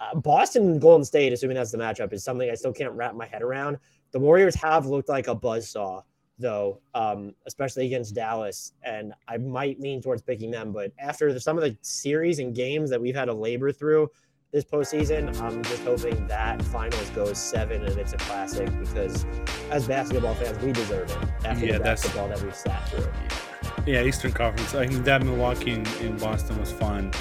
Uh, 0.00 0.14
Boston 0.14 0.78
Golden 0.78 1.04
State, 1.04 1.32
assuming 1.32 1.56
that's 1.56 1.72
the 1.72 1.78
matchup, 1.78 2.12
is 2.12 2.22
something 2.22 2.50
I 2.50 2.54
still 2.54 2.72
can't 2.72 2.92
wrap 2.92 3.14
my 3.14 3.26
head 3.26 3.42
around. 3.42 3.78
The 4.12 4.18
Warriors 4.18 4.54
have 4.56 4.86
looked 4.86 5.08
like 5.08 5.28
a 5.28 5.34
buzz 5.34 5.68
saw 5.68 6.02
though, 6.38 6.80
um, 6.94 7.34
especially 7.46 7.86
against 7.86 8.14
Dallas. 8.14 8.72
And 8.82 9.12
I 9.26 9.38
might 9.38 9.80
lean 9.80 10.00
towards 10.00 10.22
picking 10.22 10.50
them. 10.50 10.72
But 10.72 10.92
after 10.98 11.38
some 11.40 11.58
of 11.58 11.64
the 11.64 11.76
series 11.82 12.38
and 12.38 12.54
games 12.54 12.90
that 12.90 13.00
we've 13.00 13.14
had 13.14 13.26
to 13.26 13.34
labor 13.34 13.72
through 13.72 14.10
this 14.52 14.64
postseason, 14.64 15.38
I'm 15.40 15.62
just 15.64 15.82
hoping 15.82 16.26
that 16.28 16.62
finals 16.62 17.10
goes 17.10 17.38
seven 17.38 17.84
and 17.84 17.98
it's 17.98 18.14
a 18.14 18.16
classic 18.18 18.66
because 18.78 19.26
as 19.70 19.86
basketball 19.86 20.34
fans, 20.34 20.58
we 20.64 20.72
deserve 20.72 21.10
it 21.10 21.18
after 21.44 21.66
yeah, 21.66 21.72
the 21.74 21.80
basketball 21.80 22.28
that 22.28 22.40
we've 22.42 22.54
sat 22.54 22.88
through. 22.88 23.12
Yeah, 23.86 24.02
Eastern 24.02 24.32
Conference. 24.32 24.74
I 24.74 24.86
mean, 24.86 25.02
that 25.02 25.22
Milwaukee 25.22 25.72
in 26.00 26.16
Boston 26.18 26.58
was 26.58 26.72
fun 26.72 27.12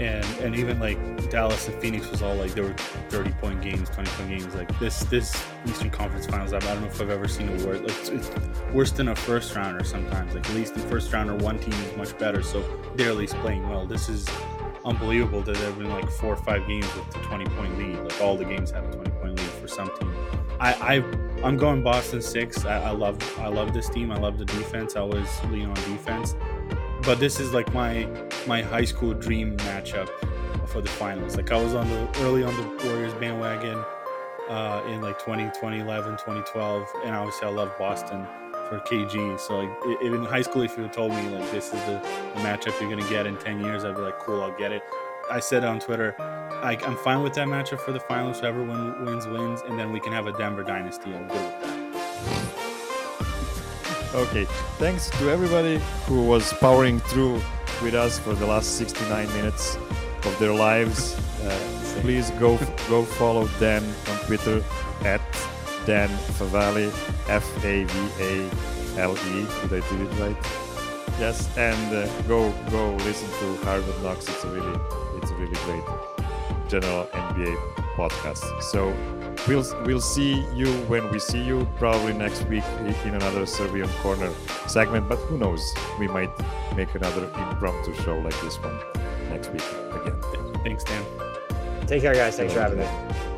and 0.00 0.24
and 0.40 0.56
even 0.56 0.80
like 0.80 0.98
Dallas 1.30 1.68
and 1.68 1.80
Phoenix 1.80 2.10
was 2.10 2.22
all 2.22 2.34
like 2.34 2.52
there 2.54 2.64
were 2.64 2.74
30 3.08 3.30
point 3.32 3.62
games, 3.62 3.88
20 3.90 4.10
point 4.10 4.28
games. 4.28 4.54
Like 4.54 4.78
this 4.78 5.00
this 5.04 5.44
Eastern 5.66 5.90
Conference 5.90 6.26
Finals, 6.26 6.52
I 6.52 6.58
don't 6.58 6.80
know 6.80 6.88
if 6.88 7.00
I've 7.00 7.10
ever 7.10 7.28
seen 7.28 7.48
a 7.48 7.52
worse. 7.66 7.80
Like 7.80 7.90
it's, 7.90 8.08
it's 8.08 8.30
worse 8.72 8.90
than 8.90 9.08
a 9.08 9.16
first 9.16 9.54
rounder 9.54 9.84
sometimes. 9.84 10.34
Like 10.34 10.48
at 10.48 10.54
least 10.54 10.74
in 10.74 10.82
first 10.82 11.12
rounder, 11.12 11.36
one 11.36 11.58
team 11.58 11.72
is 11.72 11.96
much 11.96 12.18
better, 12.18 12.42
so 12.42 12.64
they're 12.96 13.10
at 13.10 13.16
least 13.16 13.36
playing 13.36 13.68
well. 13.68 13.86
This 13.86 14.08
is 14.08 14.28
unbelievable 14.84 15.42
that 15.42 15.54
there 15.56 15.66
have 15.66 15.78
been 15.78 15.90
like 15.90 16.10
four 16.10 16.32
or 16.34 16.36
five 16.36 16.66
games 16.66 16.86
with 16.94 17.10
the 17.10 17.18
20 17.20 17.44
point 17.50 17.78
lead. 17.78 17.98
Like 17.98 18.20
all 18.20 18.36
the 18.36 18.44
games 18.44 18.70
have 18.72 18.84
a 18.88 18.92
20 18.92 19.10
point 19.10 19.38
lead 19.38 19.50
for 19.50 19.68
some 19.68 19.90
team. 19.98 20.14
I, 20.58 20.74
I 20.96 21.46
I'm 21.46 21.56
going 21.56 21.82
Boston 21.82 22.20
six. 22.20 22.64
I, 22.64 22.82
I 22.82 22.90
love 22.90 23.18
I 23.38 23.48
love 23.48 23.72
this 23.72 23.88
team. 23.88 24.10
I 24.10 24.18
love 24.18 24.36
the 24.36 24.44
defense. 24.44 24.96
I 24.96 25.00
always 25.00 25.28
lean 25.44 25.66
on 25.66 25.74
defense 25.74 26.34
but 27.02 27.18
this 27.18 27.40
is 27.40 27.52
like 27.52 27.72
my 27.72 28.08
my 28.46 28.62
high 28.62 28.84
school 28.84 29.14
dream 29.14 29.56
matchup 29.58 30.08
for 30.70 30.80
the 30.80 30.88
finals. 30.88 31.36
Like 31.36 31.50
I 31.50 31.62
was 31.62 31.74
on 31.74 31.88
the 31.88 32.08
early 32.20 32.44
on 32.44 32.54
the 32.56 32.86
Warriors 32.86 33.12
bandwagon 33.14 33.84
uh, 34.48 34.82
in 34.88 35.00
like 35.00 35.18
20, 35.18 35.44
2011, 35.44 36.12
2012, 36.12 36.88
and 37.04 37.14
obviously 37.14 37.48
I 37.48 37.50
love 37.50 37.76
Boston 37.78 38.26
for 38.68 38.78
KG. 38.80 39.38
So 39.40 39.58
like 39.58 40.02
in 40.02 40.24
high 40.24 40.42
school, 40.42 40.62
if 40.62 40.78
you 40.78 40.86
told 40.88 41.12
me 41.12 41.28
like 41.28 41.50
this 41.50 41.66
is 41.66 41.80
the, 41.84 42.00
the, 42.34 42.40
matchup 42.40 42.80
you're 42.80 42.88
gonna 42.88 43.08
get 43.10 43.26
in 43.26 43.36
10 43.36 43.64
years, 43.64 43.84
I'd 43.84 43.96
be 43.96 44.00
like, 44.00 44.18
cool, 44.20 44.42
I'll 44.42 44.56
get 44.56 44.72
it. 44.72 44.82
I 45.30 45.40
said 45.40 45.64
on 45.64 45.80
Twitter, 45.80 46.14
I, 46.18 46.78
am 46.82 46.96
fine 46.96 47.22
with 47.22 47.34
that 47.34 47.48
matchup 47.48 47.80
for 47.80 47.92
the 47.92 48.00
finals. 48.00 48.40
Whoever 48.40 48.62
win, 48.62 49.04
wins 49.04 49.26
wins, 49.26 49.62
and 49.62 49.78
then 49.78 49.92
we 49.92 50.00
can 50.00 50.12
have 50.12 50.26
a 50.26 50.32
Denver 50.32 50.62
dynasty. 50.62 51.14
I'm 51.14 51.28
good 51.28 51.36
with 51.36 51.60
that. 51.60 51.76
Okay, 54.12 54.44
thanks 54.78 55.08
to 55.10 55.30
everybody 55.30 55.80
who 56.06 56.24
was 56.24 56.52
powering 56.54 56.98
through 56.98 57.40
with 57.80 57.94
us 57.94 58.18
for 58.18 58.34
the 58.34 58.44
last 58.44 58.76
69 58.76 59.28
minutes 59.28 59.78
of 60.24 60.38
their 60.38 60.52
lives, 60.52 61.14
uh, 61.44 62.00
please 62.00 62.30
go 62.32 62.56
go 62.88 63.04
follow 63.04 63.48
Dan 63.58 63.84
on 64.08 64.18
Twitter 64.26 64.62
at 65.04 65.20
Dan 65.86 66.08
Favale, 66.36 66.88
F 67.28 67.46
A 67.64 67.84
V 67.84 67.94
A 68.20 69.00
L 69.00 69.16
E. 69.16 69.46
Did 69.62 69.82
I 69.82 69.88
do 69.88 70.04
it 70.04 70.12
right? 70.20 70.36
Yes, 71.18 71.54
and 71.56 71.94
uh, 71.94 72.06
go 72.22 72.52
go 72.70 72.94
listen 73.04 73.28
to 73.40 73.64
Hardwood 73.64 74.02
Knocks. 74.02 74.28
It's 74.28 74.44
a 74.44 74.48
really 74.48 74.78
it's 75.16 75.30
a 75.30 75.34
really 75.34 75.58
great 75.66 75.84
general 76.68 77.04
NBA 77.06 77.56
podcast. 77.96 78.62
So 78.62 78.94
we'll 79.48 79.64
we'll 79.84 80.00
see 80.00 80.44
you 80.54 80.72
when 80.88 81.10
we 81.10 81.18
see 81.18 81.42
you 81.42 81.66
probably 81.76 82.12
next 82.12 82.44
week 82.44 82.64
in 83.04 83.14
another 83.14 83.46
Serbian 83.46 83.88
corner 84.02 84.32
segment. 84.66 85.08
But 85.08 85.18
who 85.18 85.38
knows? 85.38 85.62
We 85.98 86.08
might 86.08 86.32
make 86.76 86.94
another 86.94 87.24
impromptu 87.24 87.94
show 88.02 88.18
like 88.18 88.40
this 88.40 88.56
one 88.62 88.99
next 89.30 89.50
week 89.52 89.62
again. 89.92 90.20
Thanks, 90.62 90.84
Dan. 90.84 91.04
Take 91.86 92.02
care, 92.02 92.14
guys. 92.14 92.36
Thanks 92.36 92.52
for 92.52 92.60
having 92.60 92.78
me. 92.78 93.29